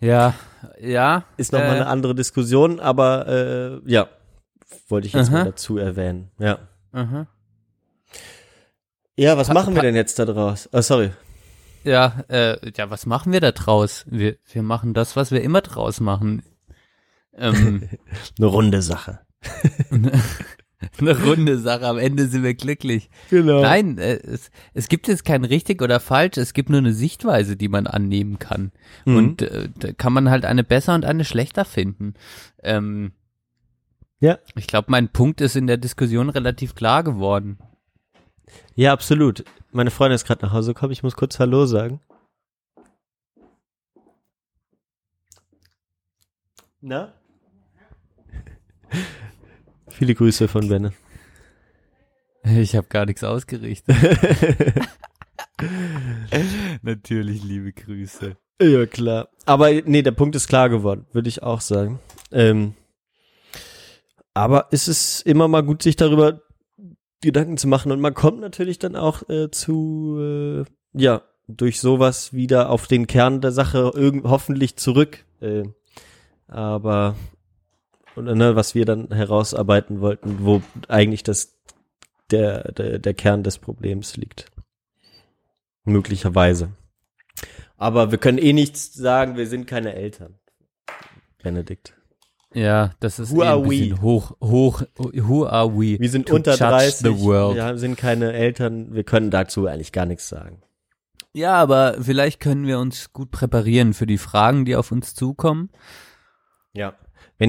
Ja, 0.00 0.34
ja. 0.80 1.24
Ist 1.36 1.52
nochmal 1.52 1.68
äh, 1.76 1.80
eine 1.80 1.86
andere 1.86 2.14
Diskussion, 2.14 2.80
aber 2.80 3.28
äh, 3.28 3.90
ja, 3.90 4.08
wollte 4.88 5.06
ich 5.06 5.12
jetzt 5.12 5.28
Aha. 5.28 5.38
mal 5.38 5.44
dazu 5.44 5.76
erwähnen. 5.76 6.30
Ja. 6.38 6.58
Aha. 6.92 7.26
Ja, 9.16 9.36
was 9.36 9.48
Pa- 9.48 9.54
machen 9.54 9.74
wir 9.74 9.82
denn 9.82 9.94
jetzt 9.94 10.18
da 10.18 10.24
draus? 10.24 10.68
Oh, 10.72 10.80
sorry. 10.80 11.10
Ja, 11.84 12.24
äh, 12.28 12.56
ja, 12.76 12.90
was 12.90 13.06
machen 13.06 13.32
wir 13.32 13.40
da 13.40 13.52
draus? 13.52 14.04
Wir, 14.08 14.36
wir 14.50 14.62
machen 14.62 14.94
das, 14.94 15.16
was 15.16 15.30
wir 15.30 15.42
immer 15.42 15.60
draus 15.60 16.00
machen. 16.00 16.42
Ähm, 17.36 17.88
Eine 18.38 18.46
runde 18.46 18.82
Sache. 18.82 19.20
Eine 20.98 21.22
runde 21.24 21.58
Sache, 21.58 21.86
am 21.86 21.98
Ende 21.98 22.26
sind 22.26 22.42
wir 22.42 22.54
glücklich. 22.54 23.08
Genau. 23.30 23.62
Nein, 23.62 23.98
äh, 23.98 24.14
es, 24.16 24.50
es 24.74 24.88
gibt 24.88 25.06
jetzt 25.06 25.24
kein 25.24 25.44
richtig 25.44 25.80
oder 25.80 26.00
falsch, 26.00 26.36
es 26.38 26.54
gibt 26.54 26.70
nur 26.70 26.78
eine 26.78 26.92
Sichtweise, 26.92 27.56
die 27.56 27.68
man 27.68 27.86
annehmen 27.86 28.38
kann. 28.40 28.72
Mhm. 29.04 29.16
Und 29.16 29.42
äh, 29.42 29.68
da 29.78 29.92
kann 29.92 30.12
man 30.12 30.28
halt 30.28 30.44
eine 30.44 30.64
besser 30.64 30.94
und 30.94 31.04
eine 31.04 31.24
schlechter 31.24 31.64
finden. 31.64 32.14
Ähm, 32.62 33.12
Ja. 34.18 34.38
Ich 34.56 34.66
glaube, 34.66 34.90
mein 34.90 35.08
Punkt 35.08 35.40
ist 35.40 35.54
in 35.56 35.68
der 35.68 35.76
Diskussion 35.78 36.28
relativ 36.30 36.74
klar 36.74 37.04
geworden. 37.04 37.58
Ja, 38.74 38.92
absolut. 38.92 39.44
Meine 39.70 39.90
Freundin 39.92 40.16
ist 40.16 40.26
gerade 40.26 40.44
nach 40.44 40.52
Hause 40.52 40.74
gekommen. 40.74 40.92
Ich 40.92 41.02
muss 41.04 41.14
kurz 41.16 41.38
Hallo 41.38 41.64
sagen. 41.66 42.00
Na? 46.80 47.12
Viele 49.92 50.14
Grüße 50.14 50.48
von 50.48 50.68
Benne. 50.68 50.92
Ich 52.44 52.74
habe 52.74 52.88
gar 52.88 53.06
nichts 53.06 53.22
ausgerichtet. 53.22 53.96
Natürlich 56.82 57.44
liebe 57.44 57.72
Grüße. 57.72 58.36
Ja, 58.60 58.86
klar. 58.86 59.28
Aber 59.46 59.70
nee, 59.70 60.02
der 60.02 60.12
Punkt 60.12 60.34
ist 60.34 60.48
klar 60.48 60.68
geworden, 60.68 61.06
würde 61.12 61.28
ich 61.28 61.42
auch 61.42 61.60
sagen. 61.60 62.00
Ähm, 62.30 62.74
aber 64.34 64.68
es 64.70 64.88
ist 64.88 65.22
immer 65.22 65.48
mal 65.48 65.62
gut, 65.62 65.82
sich 65.82 65.96
darüber 65.96 66.42
Gedanken 67.20 67.56
zu 67.56 67.68
machen. 67.68 67.92
Und 67.92 68.00
man 68.00 68.14
kommt 68.14 68.40
natürlich 68.40 68.78
dann 68.78 68.96
auch 68.96 69.28
äh, 69.28 69.50
zu, 69.50 70.18
äh, 70.18 70.64
ja, 70.92 71.22
durch 71.48 71.80
sowas 71.80 72.32
wieder 72.32 72.70
auf 72.70 72.86
den 72.86 73.06
Kern 73.06 73.40
der 73.40 73.52
Sache 73.52 73.92
irgend, 73.94 74.24
hoffentlich 74.24 74.76
zurück. 74.76 75.24
Äh, 75.40 75.64
aber, 76.46 77.16
und, 78.14 78.24
ne, 78.24 78.56
was 78.56 78.74
wir 78.74 78.84
dann 78.84 79.12
herausarbeiten 79.12 80.00
wollten, 80.00 80.44
wo 80.44 80.62
eigentlich 80.88 81.22
das, 81.22 81.58
der, 82.30 82.72
der, 82.72 82.98
der 82.98 83.14
Kern 83.14 83.42
des 83.42 83.58
Problems 83.58 84.16
liegt. 84.16 84.50
Möglicherweise. 85.84 86.70
Aber 87.76 88.10
wir 88.10 88.18
können 88.18 88.38
eh 88.38 88.52
nichts 88.52 88.94
sagen, 88.94 89.36
wir 89.36 89.46
sind 89.46 89.66
keine 89.66 89.94
Eltern. 89.94 90.38
Benedikt. 91.42 91.94
Ja, 92.54 92.92
das 93.00 93.18
ist 93.18 93.32
eh 93.32 93.42
ein 93.42 93.62
bisschen 93.62 93.96
we? 93.96 94.02
hoch, 94.02 94.36
hoch, 94.40 94.82
who 94.98 95.46
are 95.46 95.72
we? 95.72 95.98
Wir 95.98 96.10
sind 96.10 96.30
unter 96.30 96.52
judge 96.52 96.64
30, 96.64 96.96
The 96.98 97.24
world. 97.24 97.56
wir 97.56 97.78
sind 97.78 97.96
keine 97.96 98.32
Eltern, 98.32 98.94
wir 98.94 99.04
können 99.04 99.30
dazu 99.30 99.66
eigentlich 99.66 99.92
gar 99.92 100.06
nichts 100.06 100.28
sagen. 100.28 100.62
Ja, 101.32 101.54
aber 101.54 101.96
vielleicht 102.00 102.40
können 102.40 102.66
wir 102.66 102.78
uns 102.78 103.12
gut 103.12 103.30
präparieren 103.30 103.94
für 103.94 104.06
die 104.06 104.18
Fragen, 104.18 104.66
die 104.66 104.76
auf 104.76 104.92
uns 104.92 105.14
zukommen. 105.14 105.70
Ja. 106.74 106.94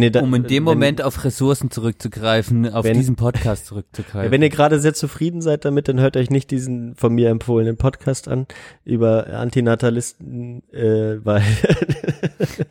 Da, 0.02 0.22
um 0.22 0.34
in 0.34 0.44
dem 0.44 0.52
wenn- 0.52 0.64
Moment 0.64 1.02
auf 1.02 1.24
Ressourcen 1.24 1.72
zurückzugreifen, 1.72 2.72
auf 2.74 2.84
Wenn- 2.86 2.98
diesen 2.98 3.16
Podcast 3.16 3.68
zurückzugreifen. 3.68 4.32
wenn 4.32 4.42
ihr 4.42 4.50
gerade 4.50 4.80
sehr 4.80 4.94
zufrieden 4.94 5.42
seid 5.42 5.66
damit, 5.66 5.88
dann 5.88 6.00
hört 6.00 6.18
euch 6.18 6.30
nicht 6.30 6.52
diesen 6.52 6.96
von 6.96 7.14
mir 7.14 7.30
empfohlenen 7.30 7.78
Podcast 7.78 8.28
an 8.28 8.48
über 8.84 9.28
Antinatalisten, 9.28 10.64
äh, 10.72 11.24
weil 11.24 11.44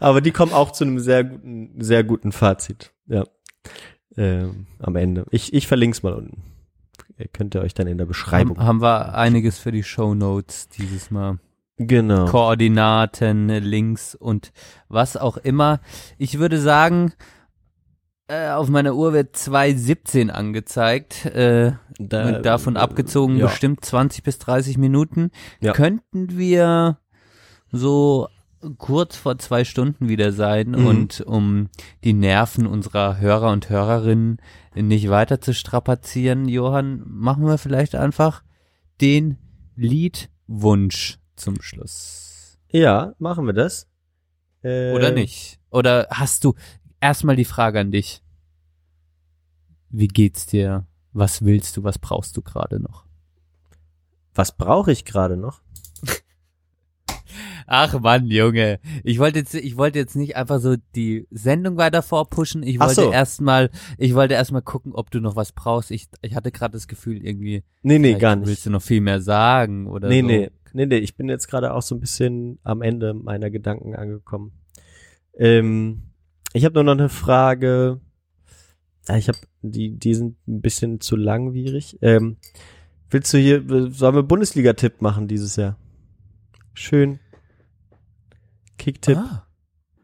aber 0.00 0.20
die 0.20 0.30
kommen 0.30 0.52
auch 0.52 0.72
zu 0.72 0.84
einem 0.84 0.98
sehr 0.98 1.24
guten, 1.24 1.70
sehr 1.78 2.04
guten 2.04 2.32
Fazit. 2.32 2.92
Ja. 3.06 3.24
Ähm, 4.16 4.66
am 4.78 4.96
Ende. 4.96 5.26
Ich, 5.30 5.52
ich 5.52 5.66
verlinke 5.66 5.96
es 5.96 6.02
mal 6.02 6.14
unten. 6.14 6.42
Ihr 7.18 7.28
könnt 7.28 7.54
ihr 7.54 7.62
euch 7.62 7.74
dann 7.74 7.86
in 7.86 7.98
der 7.98 8.06
Beschreibung. 8.06 8.58
haben, 8.58 8.66
haben 8.66 8.82
wir 8.82 9.14
einiges 9.14 9.58
für 9.58 9.72
die 9.72 9.82
Show 9.82 10.14
Notes 10.14 10.68
dieses 10.68 11.10
Mal. 11.10 11.38
Genau. 11.78 12.26
Koordinaten, 12.26 13.48
Links 13.48 14.14
und 14.14 14.52
was 14.88 15.16
auch 15.16 15.36
immer. 15.36 15.80
Ich 16.18 16.38
würde 16.38 16.60
sagen, 16.60 17.12
äh, 18.26 18.50
auf 18.50 18.68
meiner 18.68 18.94
Uhr 18.94 19.12
wird 19.12 19.36
2.17 19.36 20.30
angezeigt, 20.30 21.24
äh, 21.26 21.72
Da- 21.98 22.36
und 22.36 22.42
davon 22.44 22.76
äh, 22.76 22.80
abgezogen 22.80 23.36
ja. 23.36 23.46
bestimmt 23.46 23.84
20 23.84 24.22
bis 24.22 24.38
30 24.38 24.76
Minuten. 24.76 25.30
Ja. 25.60 25.72
Könnten 25.72 26.36
wir 26.36 26.98
so 27.72 28.28
kurz 28.78 29.16
vor 29.16 29.38
zwei 29.38 29.64
Stunden 29.64 30.08
wieder 30.08 30.32
sein 30.32 30.70
Mhm. 30.72 30.86
und 30.86 31.20
um 31.22 31.68
die 32.04 32.12
Nerven 32.12 32.66
unserer 32.66 33.18
Hörer 33.18 33.52
und 33.52 33.70
Hörerinnen 33.70 34.38
nicht 34.74 35.08
weiter 35.08 35.40
zu 35.40 35.54
strapazieren, 35.54 36.48
Johann, 36.48 37.02
machen 37.06 37.46
wir 37.46 37.56
vielleicht 37.56 37.94
einfach 37.94 38.42
den 39.00 39.38
Liedwunsch 39.76 41.18
zum 41.38 41.60
Schluss. 41.60 42.58
Ja, 42.70 43.14
machen 43.18 43.46
wir 43.46 43.54
das. 43.54 43.88
Äh, 44.62 44.92
Oder 44.92 45.12
nicht? 45.12 45.58
Oder 45.70 46.08
hast 46.10 46.44
du 46.44 46.54
erstmal 47.00 47.36
die 47.36 47.44
Frage 47.44 47.80
an 47.80 47.90
dich. 47.90 48.22
Wie 49.90 50.08
geht's 50.08 50.46
dir? 50.46 50.86
Was 51.12 51.44
willst 51.44 51.76
du? 51.76 51.84
Was 51.84 51.98
brauchst 51.98 52.36
du 52.36 52.42
gerade 52.42 52.80
noch? 52.80 53.06
Was 54.34 54.56
brauche 54.56 54.92
ich 54.92 55.04
gerade 55.04 55.36
noch? 55.36 55.62
Ach 57.66 57.98
Mann, 58.00 58.26
Junge. 58.26 58.80
Ich 59.02 59.18
wollte 59.18 59.40
jetzt, 59.40 59.54
ich 59.54 59.76
wollte 59.76 59.98
jetzt 59.98 60.14
nicht 60.14 60.36
einfach 60.36 60.60
so 60.60 60.76
die 60.94 61.26
Sendung 61.30 61.76
weiter 61.76 62.02
vorpushen. 62.02 62.62
Ich 62.62 62.78
wollte 62.78 62.94
so. 62.94 63.12
erstmal, 63.12 63.70
ich 63.96 64.14
wollte 64.14 64.34
erstmal 64.34 64.62
gucken, 64.62 64.92
ob 64.94 65.10
du 65.10 65.20
noch 65.20 65.36
was 65.36 65.52
brauchst. 65.52 65.90
Ich, 65.90 66.08
ich 66.22 66.34
hatte 66.34 66.52
gerade 66.52 66.72
das 66.72 66.86
Gefühl, 66.86 67.24
irgendwie. 67.24 67.64
Nee, 67.82 67.98
nee, 67.98 68.14
gar 68.14 68.36
nicht. 68.36 68.48
Willst 68.48 68.66
du 68.66 68.70
noch 68.70 68.82
viel 68.82 69.00
mehr 69.00 69.20
sagen 69.20 69.86
oder 69.86 70.08
nee, 70.08 70.20
so? 70.20 70.26
nee, 70.26 70.50
nee, 70.72 70.86
nee, 70.86 70.98
ich 70.98 71.16
bin 71.16 71.28
jetzt 71.28 71.48
gerade 71.48 71.72
auch 71.74 71.82
so 71.82 71.94
ein 71.94 72.00
bisschen 72.00 72.58
am 72.62 72.82
Ende 72.82 73.14
meiner 73.14 73.50
Gedanken 73.50 73.94
angekommen. 73.94 74.52
Ähm, 75.34 76.02
ich 76.52 76.64
habe 76.64 76.74
nur 76.74 76.84
noch 76.84 76.92
eine 76.92 77.08
Frage. 77.08 78.00
Ah, 79.06 79.16
Ich 79.16 79.28
habe 79.28 79.38
die, 79.62 79.98
die 79.98 80.14
sind 80.14 80.36
ein 80.46 80.60
bisschen 80.60 81.00
zu 81.00 81.16
langwierig. 81.16 81.98
Ähm, 82.02 82.36
willst 83.10 83.32
du 83.32 83.38
hier, 83.38 83.62
sollen 83.92 84.14
wir 84.14 84.22
Bundesliga-Tipp 84.22 85.00
machen 85.00 85.28
dieses 85.28 85.56
Jahr? 85.56 85.76
Schön. 86.74 87.18
Kicktipp. 88.76 89.16
Ah. 89.18 89.46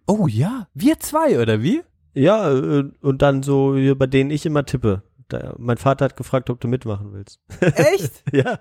Oh 0.07 0.27
ja, 0.27 0.69
wir 0.75 0.99
zwei 1.01 1.41
oder 1.41 1.63
wie? 1.63 1.83
Ja, 2.15 2.53
äh, 2.53 2.91
und 3.01 3.23
dann 3.23 3.43
so, 3.43 3.77
hier, 3.77 3.97
bei 3.97 4.07
denen 4.07 4.31
ich 4.31 4.45
immer 4.47 4.65
tippe. 4.65 5.03
Da, 5.29 5.55
mein 5.59 5.79
Vater 5.79 6.05
hat 6.05 6.17
gefragt, 6.17 6.51
ob 6.51 6.61
du 6.61 6.69
mitmachen 6.69 7.13
willst. 7.13 7.41
Echt? 7.61 8.23
ja. 8.33 8.61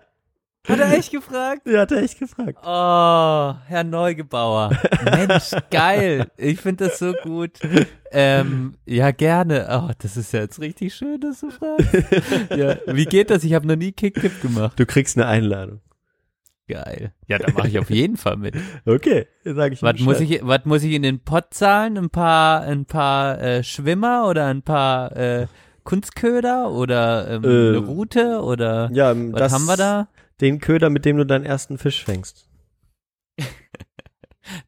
Hat 0.68 0.80
er 0.80 0.94
echt 0.94 1.11
gefragt? 1.11 1.64
Ja, 1.68 1.81
hat 1.81 1.91
er 1.91 2.02
echt 2.03 2.19
gefragt. 2.19 2.57
Oh, 2.64 3.53
Herr 3.68 3.84
Neugebauer. 3.84 4.72
Mensch, 5.03 5.52
geil. 5.69 6.27
Ich 6.38 6.61
finde 6.61 6.85
das 6.88 6.99
so 6.99 7.14
gut. 7.23 7.60
Ähm, 8.11 8.76
ja, 8.85 9.11
gerne. 9.11 9.68
Oh, 9.69 9.91
das 9.99 10.15
ist 10.15 10.31
ja 10.31 10.40
jetzt 10.41 10.61
richtig 10.61 10.95
schön, 10.95 11.19
dass 11.19 11.41
du 11.41 11.49
fragst. 11.49 12.49
ja, 12.56 12.77
wie 12.88 13.06
geht 13.06 13.30
das? 13.30 13.44
Ich 13.44 13.53
habe 13.53 13.68
noch 13.68 13.76
nie 13.76 13.91
Kicktipp 13.91 14.41
gemacht. 14.41 14.80
Du 14.80 14.85
kriegst 14.85 15.18
eine 15.18 15.27
Einladung. 15.27 15.81
Geil. 16.69 17.11
Ja, 17.27 17.40
da 17.40 17.52
mache 17.52 17.68
ich 17.68 17.77
auf 17.77 17.90
jeden 17.90 18.15
Fall 18.15 18.38
mit. 18.38 18.56
Okay, 18.85 19.27
sage 19.44 19.73
ich 19.73 19.84
Was 19.84 19.99
muss 19.99 20.22
ich, 20.22 20.40
was 20.44 20.64
muss 20.64 20.84
ich 20.84 20.94
in 20.94 21.02
den 21.03 21.19
Pott 21.19 21.53
zahlen? 21.53 21.98
Ein 21.98 22.10
paar, 22.10 22.61
ein 22.61 22.85
paar 22.85 23.41
äh, 23.41 23.64
Schwimmer 23.65 24.30
oder 24.30 24.45
ein 24.45 24.61
paar 24.61 25.14
äh, 25.18 25.48
Kunstköder 25.84 26.72
oder 26.72 27.30
ähm, 27.30 27.44
Äh, 27.44 27.48
eine 27.48 27.77
Route 27.80 28.41
oder 28.41 28.90
Ja, 28.94 29.11
ähm, 29.11 29.34
was 29.34 29.40
das, 29.41 29.53
haben 29.53 29.65
wir 29.65 29.76
da? 29.76 30.07
Den 30.44 30.60
Köder, 30.60 30.90
mit 30.90 31.06
dem 31.06 31.18
du 31.18 31.26
deinen 31.26 31.45
ersten 31.45 31.78
Fisch 31.80 32.03
fängst. 32.03 32.48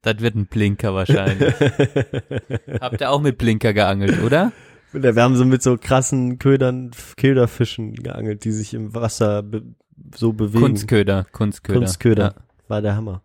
Das 0.01 0.19
wird 0.19 0.35
ein 0.35 0.45
Blinker 0.45 0.93
wahrscheinlich. 0.93 1.53
Habt 2.79 3.01
ihr 3.01 3.11
auch 3.11 3.19
mit 3.19 3.37
Blinker 3.37 3.73
geangelt, 3.73 4.23
oder? 4.23 4.53
Wir 4.93 5.13
haben 5.21 5.35
so 5.35 5.43
mit 5.43 5.61
so 5.61 5.77
krassen 5.77 6.39
Ködern, 6.39 6.91
Köderfischen 7.17 7.93
geangelt, 7.95 8.45
die 8.45 8.53
sich 8.53 8.73
im 8.73 8.95
Wasser 8.95 9.43
be 9.43 9.63
so 10.15 10.31
bewegen. 10.31 10.61
Kunstköder, 10.61 11.25
Kunstköder. 11.29 11.79
Kunstköder. 11.79 12.35
Ja. 12.37 12.43
War 12.69 12.81
der 12.81 12.95
Hammer. 12.95 13.23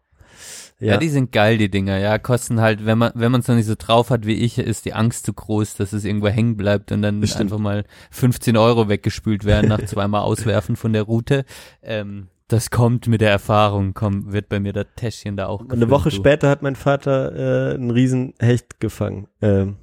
Ja. 0.81 0.97
die 0.97 1.09
sind 1.09 1.31
geil, 1.31 1.56
die 1.56 1.70
Dinger. 1.70 1.98
Ja, 1.98 2.18
kosten 2.18 2.60
halt, 2.60 2.85
wenn 2.85 2.98
man 2.98 3.12
wenn 3.14 3.31
man 3.31 3.43
es 3.43 3.48
noch 3.48 3.55
nicht 3.55 3.66
so 3.66 3.74
drauf 3.78 4.10
hat 4.10 4.27
wie 4.27 4.35
ich, 4.35 4.59
ist 4.59 4.86
die 4.86 4.94
Angst 4.94 5.27
zu 5.27 5.32
groß, 5.32 5.77
dass 5.77 5.93
es 5.93 6.05
irgendwo 6.05 6.28
hängen 6.28 6.56
bleibt 6.56 6.90
und 6.90 7.02
dann 7.02 7.20
Das 7.20 7.31
stimmt. 7.31 7.52
einfach 7.52 7.59
mal 7.59 7.85
15 8.10 8.56
Euro 8.56 8.89
weggespült 8.89 9.44
werden 9.44 9.68
nach 9.68 9.85
zweimal 9.85 10.22
Auswerfen 10.22 10.74
von 10.74 10.93
der 10.93 11.02
Route. 11.02 11.44
Ähm, 11.82 12.27
das 12.52 12.70
kommt 12.70 13.06
mit 13.06 13.20
der 13.20 13.31
Erfahrung, 13.31 13.94
kommt, 13.94 14.32
wird 14.32 14.48
bei 14.48 14.60
mir 14.60 14.72
das 14.72 14.86
Täschchen 14.97 15.36
da 15.36 15.47
auch 15.47 15.60
Und 15.60 15.72
eine 15.72 15.90
Woche 15.90 16.10
du. 16.10 16.16
später 16.16 16.48
hat 16.48 16.62
mein 16.62 16.77
Vater 16.77 17.70
äh, 17.70 17.74
einen 17.74 17.90
riesen 17.90 18.35
Hecht 18.39 18.81
gefangen. 18.81 19.28
Ähm, 19.40 19.77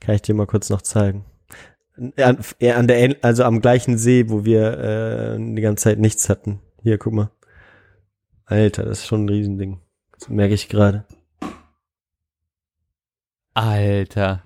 kann 0.00 0.14
ich 0.14 0.22
dir 0.22 0.34
mal 0.34 0.46
kurz 0.46 0.70
noch 0.70 0.82
zeigen. 0.82 1.24
An, 2.18 2.38
an 2.60 2.86
der, 2.86 3.16
also 3.22 3.44
am 3.44 3.60
gleichen 3.60 3.96
See, 3.96 4.28
wo 4.28 4.44
wir 4.44 4.78
äh, 4.78 5.38
die 5.38 5.62
ganze 5.62 5.84
Zeit 5.84 5.98
nichts 5.98 6.28
hatten. 6.28 6.60
Hier, 6.82 6.98
guck 6.98 7.14
mal. 7.14 7.30
Alter, 8.44 8.84
das 8.84 9.00
ist 9.00 9.06
schon 9.06 9.24
ein 9.24 9.28
Riesending. 9.28 9.80
Das 10.12 10.28
merke 10.28 10.54
ich 10.54 10.68
gerade. 10.68 11.04
Alter. 13.54 14.42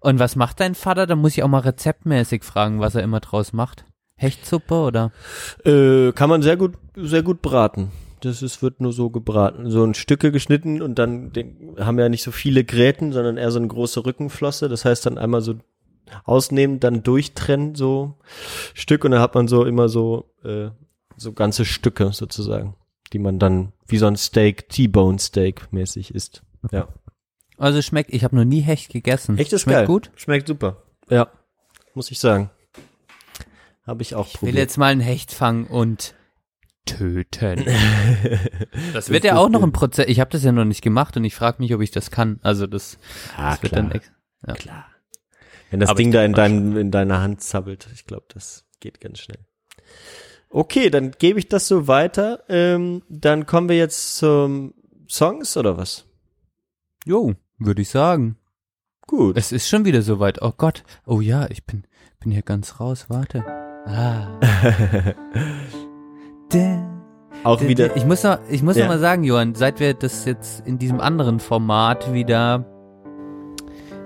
Und 0.00 0.20
was 0.20 0.36
macht 0.36 0.60
dein 0.60 0.76
Vater? 0.76 1.06
Da 1.08 1.16
muss 1.16 1.36
ich 1.36 1.42
auch 1.42 1.48
mal 1.48 1.58
rezeptmäßig 1.58 2.44
fragen, 2.44 2.78
was 2.78 2.94
er 2.94 3.02
immer 3.02 3.20
draus 3.20 3.52
macht. 3.52 3.84
Hechtsuppe 4.18 4.74
oder? 4.74 5.12
Äh, 5.64 6.12
kann 6.12 6.28
man 6.28 6.42
sehr 6.42 6.56
gut, 6.56 6.74
sehr 6.96 7.22
gut 7.22 7.40
braten. 7.40 7.90
Das 8.20 8.42
ist, 8.42 8.62
wird 8.62 8.80
nur 8.80 8.92
so 8.92 9.10
gebraten. 9.10 9.70
So 9.70 9.84
in 9.84 9.94
Stücke 9.94 10.32
geschnitten 10.32 10.82
und 10.82 10.98
dann 10.98 11.32
den, 11.32 11.76
haben 11.78 11.98
ja 11.98 12.08
nicht 12.08 12.24
so 12.24 12.32
viele 12.32 12.64
Gräten, 12.64 13.12
sondern 13.12 13.36
eher 13.36 13.52
so 13.52 13.60
eine 13.60 13.68
große 13.68 14.04
Rückenflosse. 14.04 14.68
Das 14.68 14.84
heißt 14.84 15.06
dann 15.06 15.18
einmal 15.18 15.40
so 15.40 15.54
ausnehmen, 16.24 16.80
dann 16.80 17.02
durchtrennen, 17.02 17.74
so 17.74 18.14
Stück 18.74 19.04
und 19.04 19.12
dann 19.12 19.20
hat 19.20 19.34
man 19.34 19.46
so 19.46 19.64
immer 19.64 19.88
so, 19.88 20.30
äh, 20.42 20.70
so 21.16 21.32
ganze 21.32 21.64
Stücke 21.64 22.12
sozusagen, 22.12 22.74
die 23.12 23.18
man 23.18 23.38
dann 23.38 23.72
wie 23.86 23.98
so 23.98 24.06
ein 24.06 24.16
Steak, 24.16 24.68
T-Bone 24.68 25.18
Steak 25.18 25.72
mäßig 25.72 26.14
isst. 26.14 26.42
Ja. 26.72 26.88
Also 27.56 27.82
schmeckt, 27.82 28.12
ich 28.12 28.24
habe 28.24 28.36
noch 28.36 28.44
nie 28.44 28.60
Hecht 28.60 28.90
gegessen. 28.90 29.38
Echt 29.38 29.52
ist 29.52 29.62
schmeckt 29.62 29.78
geil. 29.78 29.86
gut? 29.86 30.10
Schmeckt 30.16 30.48
super. 30.48 30.82
Ja. 31.08 31.28
Muss 31.94 32.10
ich 32.10 32.18
sagen. 32.18 32.50
Habe 33.88 34.02
ich 34.02 34.14
auch 34.14 34.26
Ich 34.28 34.34
will 34.34 34.38
probiert. 34.50 34.56
jetzt 34.56 34.76
mal 34.78 34.92
einen 34.92 35.00
Hecht 35.00 35.32
fangen 35.32 35.66
und 35.66 36.14
töten. 36.84 37.64
Das 38.92 39.06
Das 39.06 39.10
wird 39.10 39.24
ja 39.24 39.36
auch 39.36 39.48
noch 39.48 39.62
im 39.62 39.72
Prozess. 39.72 40.06
Ich 40.08 40.20
habe 40.20 40.30
das 40.30 40.44
ja 40.44 40.52
noch 40.52 40.64
nicht 40.64 40.82
gemacht 40.82 41.16
und 41.16 41.24
ich 41.24 41.34
frage 41.34 41.60
mich, 41.60 41.74
ob 41.74 41.80
ich 41.80 41.90
das 41.90 42.10
kann. 42.10 42.38
Also 42.42 42.66
das, 42.66 42.98
Ah, 43.36 43.52
das 43.52 43.62
wird 43.62 43.72
klar. 43.72 43.82
dann 43.90 44.00
ja. 44.46 44.54
Klar. 44.54 44.86
Wenn 45.70 45.80
das 45.80 45.90
Aber 45.90 45.96
Ding 45.98 46.08
ich 46.08 46.12
da 46.14 46.24
in, 46.24 46.30
mal 46.32 46.36
dein, 46.36 46.76
in 46.76 46.90
deiner 46.90 47.20
Hand 47.20 47.42
zappelt, 47.42 47.88
ich 47.92 48.06
glaube, 48.06 48.26
das 48.32 48.64
geht 48.80 49.00
ganz 49.00 49.18
schnell. 49.18 49.38
Okay, 50.50 50.88
dann 50.90 51.10
gebe 51.12 51.38
ich 51.38 51.48
das 51.48 51.68
so 51.68 51.88
weiter. 51.88 52.42
Ähm, 52.48 53.02
dann 53.08 53.44
kommen 53.46 53.68
wir 53.68 53.76
jetzt 53.76 54.16
zum 54.16 54.72
Songs 55.08 55.56
oder 55.58 55.76
was? 55.76 56.06
Jo, 57.04 57.34
würde 57.58 57.82
ich 57.82 57.90
sagen. 57.90 58.38
Gut. 59.06 59.36
Es 59.36 59.52
ist 59.52 59.68
schon 59.68 59.84
wieder 59.84 60.00
soweit. 60.02 60.40
Oh 60.42 60.52
Gott. 60.56 60.84
Oh 61.06 61.20
ja, 61.20 61.48
ich 61.50 61.64
bin, 61.66 61.84
bin 62.20 62.30
hier 62.32 62.42
ganz 62.42 62.80
raus. 62.80 63.06
Warte. 63.08 63.44
Ah. 63.86 64.26
Auch 67.44 67.58
der- 67.58 67.68
wieder. 67.68 67.88
der- 67.88 67.96
Ich 67.96 68.04
muss 68.04 68.22
noch, 68.24 68.38
ich 68.50 68.62
muss 68.62 68.76
Ja. 68.76 68.84
noch 68.84 68.92
mal 68.92 68.98
sagen, 68.98 69.24
Johann, 69.24 69.54
seit 69.54 69.80
wir 69.80 69.94
das 69.94 70.24
jetzt 70.24 70.66
in 70.66 70.78
diesem 70.78 71.00
anderen 71.00 71.40
Format 71.40 72.12
wieder 72.12 72.64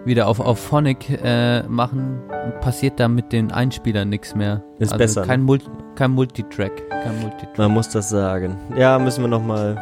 wieder 0.04 0.26
auf, 0.26 0.40
auf 0.40 0.58
Phonic 0.58 1.20
äh, 1.22 1.62
machen, 1.68 2.18
passiert 2.60 2.98
da 2.98 3.06
mit 3.06 3.32
den 3.32 3.52
Einspielern 3.52 4.08
nichts 4.08 4.34
mehr. 4.34 4.64
Ist 4.80 4.92
also 4.92 4.98
besser, 4.98 5.22
Kein, 5.22 5.40
ne? 5.40 5.46
Multi, 5.46 5.66
kein 5.94 6.10
Multitrack. 6.10 6.72
Kein 6.90 7.20
Multitrack. 7.20 7.56
Man 7.58 7.70
muss 7.70 7.88
das 7.88 8.08
sagen. 8.08 8.56
Ja, 8.76 8.98
müssen 8.98 9.22
wir 9.22 9.28
noch 9.28 9.44
mal. 9.44 9.76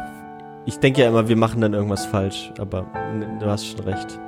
Ich 0.67 0.77
denke 0.77 1.01
ja 1.01 1.07
immer, 1.07 1.27
wir 1.27 1.35
machen 1.35 1.59
dann 1.61 1.73
irgendwas 1.73 2.05
falsch, 2.05 2.53
aber 2.59 2.85
du 3.39 3.45
hast 3.47 3.65
schon 3.65 3.79
recht. 3.79 4.19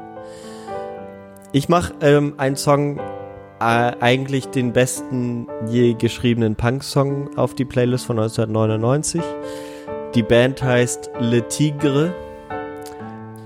Ich 1.52 1.69
mache 1.69 1.94
ähm, 2.02 2.34
einen 2.38 2.56
Song, 2.56 2.99
eigentlich 3.59 4.47
den 4.49 4.73
besten 4.73 5.47
je 5.67 5.93
geschriebenen 5.93 6.55
Punk-Song 6.55 7.30
auf 7.38 7.53
die 7.55 7.65
Playlist 7.65 8.05
von 8.05 8.19
1999. 8.19 9.21
Die 10.15 10.23
Band 10.23 10.61
heißt 10.61 11.09
Le 11.19 11.47
Tigre 11.47 12.13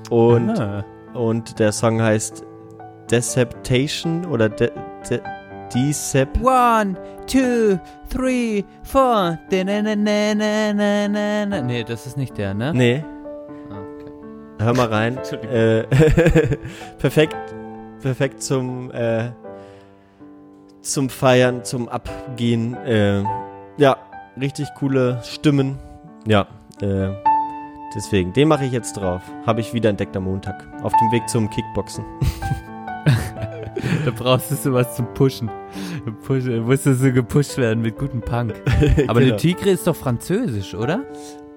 und 0.10 0.60
Ah. 0.60 0.84
und 1.14 1.60
der 1.60 1.72
Song 1.72 2.02
heißt 2.02 2.44
Deceptation 3.12 4.26
oder 4.26 4.50
De 4.50 4.72
De 5.10 5.20
Decep 5.74 6.30
One, 6.42 6.96
two, 7.28 7.78
three, 8.10 8.64
four. 8.84 9.38
Da-na-na-na-na-na-na. 9.50 11.62
Nee, 11.62 11.84
das 11.84 12.08
ist 12.08 12.18
nicht 12.18 12.38
der, 12.38 12.54
ne? 12.54 12.72
Nee. 12.74 13.04
Ah, 13.70 13.80
okay. 13.80 14.12
Hör 14.60 14.74
mal 14.74 14.88
rein. 14.88 15.20
Äh, 15.52 15.84
perfekt, 17.00 17.36
perfekt 18.02 18.42
zum 18.44 18.92
äh, 18.92 19.30
zum 20.92 21.10
Feiern, 21.10 21.64
zum 21.64 21.90
Abgehen. 21.90 22.76
Äh, 22.86 23.24
ja, 23.78 23.98
richtig 24.40 24.68
coole 24.78 25.22
Stimmen. 25.24 25.78
Ja, 26.26 26.48
äh, 26.82 27.10
deswegen, 27.96 28.34
den 28.34 28.48
mache 28.48 28.66
ich 28.66 28.72
jetzt 28.72 28.94
drauf. 28.98 29.22
Habe 29.46 29.62
ich 29.62 29.74
wieder 29.74 29.90
entdeckt 29.90 30.16
am 30.18 30.24
Montag. 30.26 30.66
Auf 30.84 30.94
dem 30.94 31.12
Weg 31.12 31.28
zum 31.30 31.50
Kickboxen. 31.50 32.06
Da 34.06 34.12
brauchst 34.12 34.50
du 34.50 34.56
sowas 34.56 34.96
zum 34.96 35.14
Pushen. 35.14 35.52
Pushen. 36.26 36.64
Musst 36.64 36.86
du 36.86 36.96
so 36.96 37.12
gepusht 37.12 37.58
werden 37.58 37.84
mit 37.84 37.98
gutem 37.98 38.22
Punk. 38.22 38.56
Aber 39.08 39.20
Genau. 39.20 39.34
Le 39.34 39.38
Tigre 39.38 39.70
ist 39.70 39.86
doch 39.86 39.96
französisch, 39.96 40.74
oder? 40.74 41.04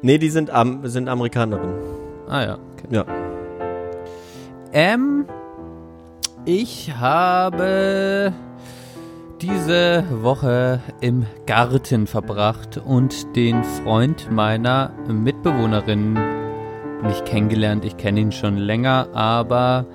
Nee, 0.03 0.19
die 0.19 0.29
sind, 0.31 0.51
am, 0.51 0.87
sind 0.87 1.09
Amerikanerinnen. 1.09 1.77
Ah 2.29 2.43
ja. 2.43 2.59
Okay. 2.73 2.87
Ja. 2.91 3.05
Ähm, 4.73 5.25
ich 6.45 6.93
habe 6.97 8.33
diese 9.41 10.05
Woche 10.23 10.81
im 11.01 11.27
Garten 11.47 12.07
verbracht 12.07 12.77
und 12.77 13.35
den 13.37 13.65
Freund 13.65 14.31
meiner 14.31 14.93
Mitbewohnerin 15.09 16.19
nicht 17.07 17.25
kennengelernt. 17.25 17.85
Ich 17.85 17.97
kenne 17.97 18.21
ihn 18.21 18.33
schon 18.33 18.59
länger, 18.59 19.09
aber 19.15 19.87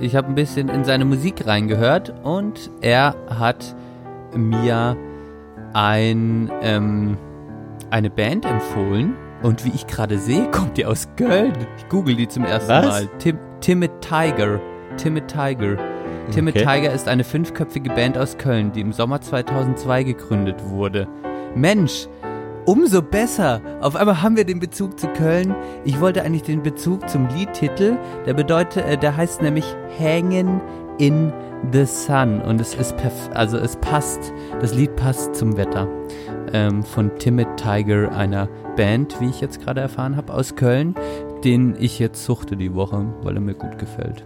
ich 0.00 0.14
habe 0.14 0.28
ein 0.28 0.36
bisschen 0.36 0.68
in 0.68 0.84
seine 0.84 1.04
Musik 1.04 1.46
reingehört 1.46 2.14
und 2.22 2.70
er 2.80 3.16
hat 3.28 3.74
mir 4.36 4.96
ein, 5.72 6.50
ähm, 6.62 7.18
eine 7.90 8.10
Band 8.10 8.44
empfohlen. 8.44 9.16
Und 9.42 9.64
wie 9.64 9.72
ich 9.74 9.88
gerade 9.88 10.18
sehe, 10.18 10.48
kommt 10.52 10.76
die 10.76 10.86
aus 10.86 11.08
Köln. 11.16 11.52
Ich 11.76 11.88
google 11.88 12.14
die 12.14 12.28
zum 12.28 12.44
ersten 12.44 12.70
Was? 12.70 12.86
Mal. 12.86 13.08
Tim, 13.18 13.38
Timid 13.60 13.90
Tiger. 14.00 14.60
Timid 14.96 15.26
Tiger. 15.26 15.91
Timid 16.30 16.56
Okay. 16.56 16.64
Tiger 16.64 16.92
ist 16.92 17.08
eine 17.08 17.24
fünfköpfige 17.24 17.90
Band 17.90 18.16
aus 18.16 18.38
Köln, 18.38 18.72
die 18.72 18.80
im 18.80 18.92
Sommer 18.92 19.20
2002 19.20 20.04
gegründet 20.04 20.56
wurde. 20.66 21.08
Mensch, 21.54 22.08
umso 22.64 23.02
besser. 23.02 23.60
Auf 23.80 23.96
einmal 23.96 24.22
haben 24.22 24.36
wir 24.36 24.44
den 24.44 24.60
Bezug 24.60 24.98
zu 24.98 25.08
Köln. 25.08 25.54
Ich 25.84 26.00
wollte 26.00 26.22
eigentlich 26.22 26.42
den 26.42 26.62
Bezug 26.62 27.08
zum 27.08 27.28
Liedtitel. 27.28 27.96
Der 28.26 28.34
bedeutet, 28.34 28.84
äh, 28.84 28.96
der 28.96 29.16
heißt 29.16 29.42
nämlich 29.42 29.64
Hängen 29.98 30.60
in 30.98 31.32
the 31.72 31.84
Sun 31.84 32.40
und 32.42 32.60
es 32.60 32.74
ist 32.74 32.96
perf 32.96 33.30
also 33.34 33.56
es 33.56 33.76
passt, 33.76 34.32
das 34.60 34.74
Lied 34.74 34.96
passt 34.96 35.36
zum 35.36 35.56
Wetter. 35.56 35.88
Ähm, 36.52 36.82
von 36.82 37.16
Timid 37.18 37.48
Tiger, 37.56 38.12
einer 38.12 38.48
Band, 38.76 39.20
wie 39.20 39.28
ich 39.28 39.40
jetzt 39.40 39.60
gerade 39.60 39.80
erfahren 39.80 40.16
habe, 40.16 40.34
aus 40.34 40.54
Köln, 40.56 40.94
den 41.44 41.76
ich 41.78 41.98
jetzt 41.98 42.24
suchte 42.24 42.56
die 42.56 42.74
Woche, 42.74 43.06
weil 43.22 43.36
er 43.36 43.40
mir 43.40 43.54
gut 43.54 43.78
gefällt. 43.78 44.24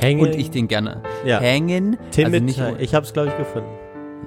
Hängen. 0.00 0.20
Und 0.22 0.34
ich 0.34 0.50
den 0.50 0.68
gerne 0.68 1.02
Ja. 1.24 1.40
hängen. 1.40 1.96
Timid 2.10 2.58
also. 2.60 2.76
Ich 2.78 2.94
hab's, 2.94 3.12
glaube 3.12 3.28
ich, 3.28 3.36
gefunden. 3.36 3.68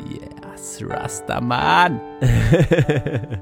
Yes, 0.09 0.83
Rastaman. 0.87 1.99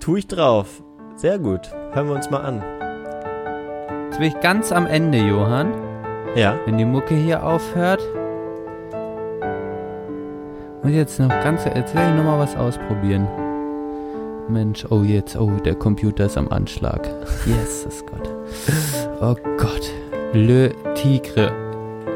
tu 0.00 0.16
ich 0.16 0.26
drauf. 0.26 0.82
Sehr 1.16 1.38
gut. 1.38 1.70
Hören 1.92 2.08
wir 2.08 2.14
uns 2.14 2.30
mal 2.30 2.40
an. 2.40 2.62
Jetzt 4.06 4.18
bin 4.18 4.28
ich 4.28 4.40
ganz 4.40 4.72
am 4.72 4.86
Ende, 4.86 5.18
Johann. 5.18 5.72
Ja. 6.34 6.54
Wenn 6.64 6.78
die 6.78 6.84
Mucke 6.84 7.14
hier 7.14 7.44
aufhört. 7.44 8.02
Und 10.82 10.92
jetzt 10.92 11.18
noch 11.18 11.28
ganz, 11.28 11.64
jetzt 11.64 11.94
will 11.94 12.02
ich 12.02 12.14
noch 12.14 12.24
mal 12.24 12.38
was 12.38 12.56
ausprobieren. 12.56 13.26
Mensch, 14.48 14.86
oh 14.90 15.02
jetzt, 15.02 15.36
oh, 15.36 15.50
der 15.64 15.74
Computer 15.74 16.26
ist 16.26 16.38
am 16.38 16.48
Anschlag. 16.48 17.08
Jesus 17.46 18.04
Gott. 18.06 18.30
Oh 19.20 19.34
Gott. 19.56 19.90
Le 20.32 20.74
Tigre. 20.94 21.52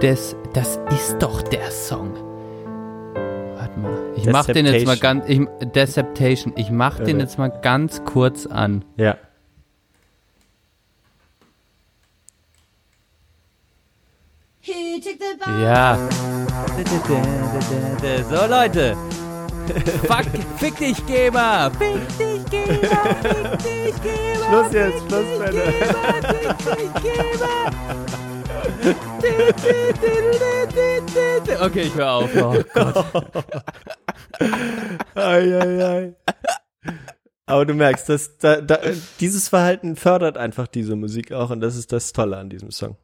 Das, 0.01 0.37
das 0.53 0.79
ist 0.91 1.19
doch 1.21 1.43
der 1.43 1.71
Song. 1.71 2.15
Warte 3.57 3.79
mal. 3.79 4.13
Ich 4.17 4.27
mach 4.27 4.47
den 4.47 4.67
jetzt 4.67 4.87
mal 4.87 4.97
ganz, 4.97 5.25
ich, 5.29 5.41
Deceptation. 5.75 6.53
Ich 6.57 6.71
mach 6.71 6.99
den 6.99 7.21
jetzt 7.21 7.39
mal 7.39 7.49
ganz 7.49 8.05
kurz 8.05 8.47
an. 8.47 8.85
Ja. 8.97 9.17
Ja. 15.63 15.99
So, 18.29 18.47
Leute. 18.47 18.97
Fuck, 20.07 20.27
fick 20.59 20.77
dich, 20.77 21.07
Geber. 21.07 21.71
Fick 21.79 22.19
dich, 22.19 22.45
Geber. 22.51 22.79
Fick 23.59 23.85
dich, 23.85 24.03
Geber. 24.03 24.31
Schluss 24.49 24.73
jetzt, 24.73 24.99
Schluss, 25.09 25.27
Freunde. 25.37 25.63
Okay, 31.61 31.83
ich 31.83 31.95
höre 31.95 32.11
auf. 32.11 32.31
Oh 32.37 32.63
Gott. 32.73 33.45
ei, 35.15 35.61
ei, 35.61 35.85
ei. 35.85 36.15
Aber 37.47 37.67
du 37.67 37.75
merkst, 37.75 38.09
dass 38.09 38.39
da, 38.39 38.61
da, 38.61 38.79
dieses 39.19 39.49
Verhalten 39.49 39.97
fördert 39.97 40.37
einfach 40.37 40.69
diese 40.69 40.97
Musik 40.97 41.33
auch 41.33 41.51
und 41.51 41.61
das 41.61 41.77
ist 41.77 41.93
das 41.93 42.13
Tolle 42.13 42.37
an 42.37 42.49
diesem 42.49 42.71
Song. 42.71 42.97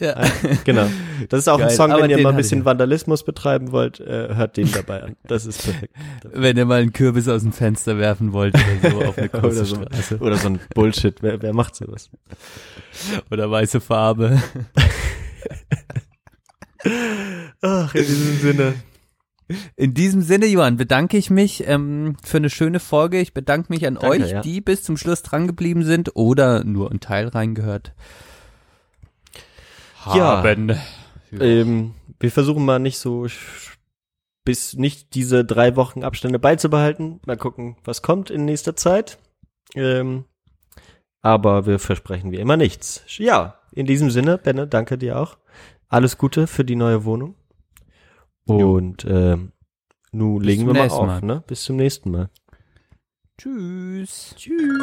Ja. 0.00 0.20
Genau. 0.64 0.86
Das 1.28 1.40
ist 1.40 1.48
auch 1.48 1.58
ein 1.58 1.68
Geil, 1.68 1.76
Song, 1.76 1.92
aber 1.92 2.02
wenn 2.02 2.10
ihr 2.10 2.18
mal 2.18 2.30
ein 2.30 2.36
bisschen. 2.36 2.64
Vandalismus 2.64 3.22
betreiben 3.24 3.70
wollt, 3.72 4.00
äh, 4.00 4.34
hört 4.34 4.56
den 4.56 4.72
dabei 4.72 5.02
an. 5.02 5.16
Das 5.24 5.44
ist 5.46 5.62
perfekt. 5.62 5.94
Wenn 6.24 6.56
ihr 6.56 6.64
mal 6.64 6.80
einen 6.80 6.92
Kürbis 6.92 7.28
aus 7.28 7.42
dem 7.42 7.52
Fenster 7.52 7.98
werfen 7.98 8.32
wollt 8.32 8.54
oder 8.54 8.90
so 8.90 9.02
auf 9.02 9.18
eine 9.18 9.28
oder, 9.32 9.40
große 9.40 9.64
so, 9.66 9.76
Straße. 9.76 10.18
oder 10.18 10.36
so 10.36 10.48
ein 10.48 10.60
Bullshit. 10.74 11.22
Wer, 11.22 11.42
wer 11.42 11.52
macht 11.52 11.76
sowas? 11.76 12.10
Oder 13.30 13.50
weiße 13.50 13.80
Farbe. 13.80 14.42
Ach, 17.60 17.94
in 17.94 18.06
diesem 18.06 18.38
Sinne. 18.38 18.74
In 19.76 19.94
diesem 19.94 20.22
Sinne, 20.22 20.46
Johann, 20.46 20.76
bedanke 20.76 21.16
ich 21.16 21.28
mich 21.28 21.66
ähm, 21.66 22.16
für 22.24 22.38
eine 22.38 22.50
schöne 22.50 22.80
Folge. 22.80 23.20
Ich 23.20 23.34
bedanke 23.34 23.72
mich 23.72 23.86
an 23.86 23.96
Danke, 23.96 24.08
euch, 24.08 24.30
ja. 24.30 24.40
die 24.40 24.60
bis 24.60 24.82
zum 24.82 24.96
Schluss 24.96 25.22
drangeblieben 25.22 25.84
sind 25.84 26.14
oder 26.14 26.64
nur 26.64 26.90
ein 26.90 27.00
Teil 27.00 27.28
reingehört 27.28 27.92
Ja. 30.06 30.42
haben. 30.42 30.76
Ähm, 31.32 31.94
wir 32.18 32.30
versuchen 32.30 32.64
mal 32.64 32.78
nicht 32.78 32.98
so 32.98 33.26
bis 34.44 34.74
nicht 34.74 35.14
diese 35.14 35.44
drei 35.44 35.76
Wochen 35.76 36.02
Abstände 36.02 36.38
beizubehalten. 36.38 37.20
Mal 37.26 37.36
gucken, 37.36 37.76
was 37.84 38.02
kommt 38.02 38.30
in 38.30 38.44
nächster 38.44 38.74
Zeit. 38.76 39.18
Ähm, 39.74 40.24
aber 41.22 41.66
wir 41.66 41.78
versprechen 41.78 42.32
wie 42.32 42.38
immer 42.38 42.56
nichts. 42.56 43.04
Ja, 43.18 43.60
in 43.72 43.86
diesem 43.86 44.10
Sinne, 44.10 44.38
Benne, 44.38 44.66
danke 44.66 44.98
dir 44.98 45.18
auch. 45.18 45.36
Alles 45.88 46.18
Gute 46.18 46.46
für 46.46 46.64
die 46.64 46.76
neue 46.76 47.04
Wohnung. 47.04 47.34
Und 48.46 49.04
ähm, 49.04 49.52
nun 50.12 50.42
legen 50.42 50.66
wir 50.66 50.74
mal 50.74 50.88
auf, 50.88 51.06
Mal. 51.06 51.20
ne? 51.22 51.44
Bis 51.46 51.62
zum 51.62 51.76
nächsten 51.76 52.10
Mal. 52.10 52.30
Tschüss. 53.38 54.34
Tschüss. 54.36 54.80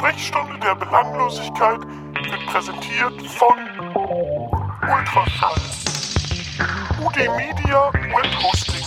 Sprechstunde 0.00 0.58
der 0.60 0.74
Belanglosigkeit 0.76 1.80
wird 1.82 2.46
präsentiert 2.46 3.20
von 3.32 3.54
Ultraschall, 4.80 5.60
UD 7.04 7.16
Media 7.36 7.92
Web 7.92 8.34
Hosting, 8.42 8.86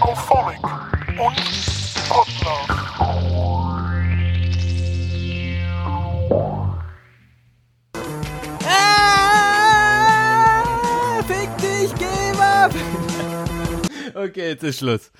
Auphonic 0.00 0.58
und 1.20 1.36
Podlove. 2.08 2.66
Ah, 8.66 10.02
fick 11.28 11.50
dich, 11.58 11.94
geh 11.94 12.32
ab! 12.40 12.74
Okay, 14.16 14.48
jetzt 14.48 14.64
ist 14.64 14.80
Schluss. 14.80 15.12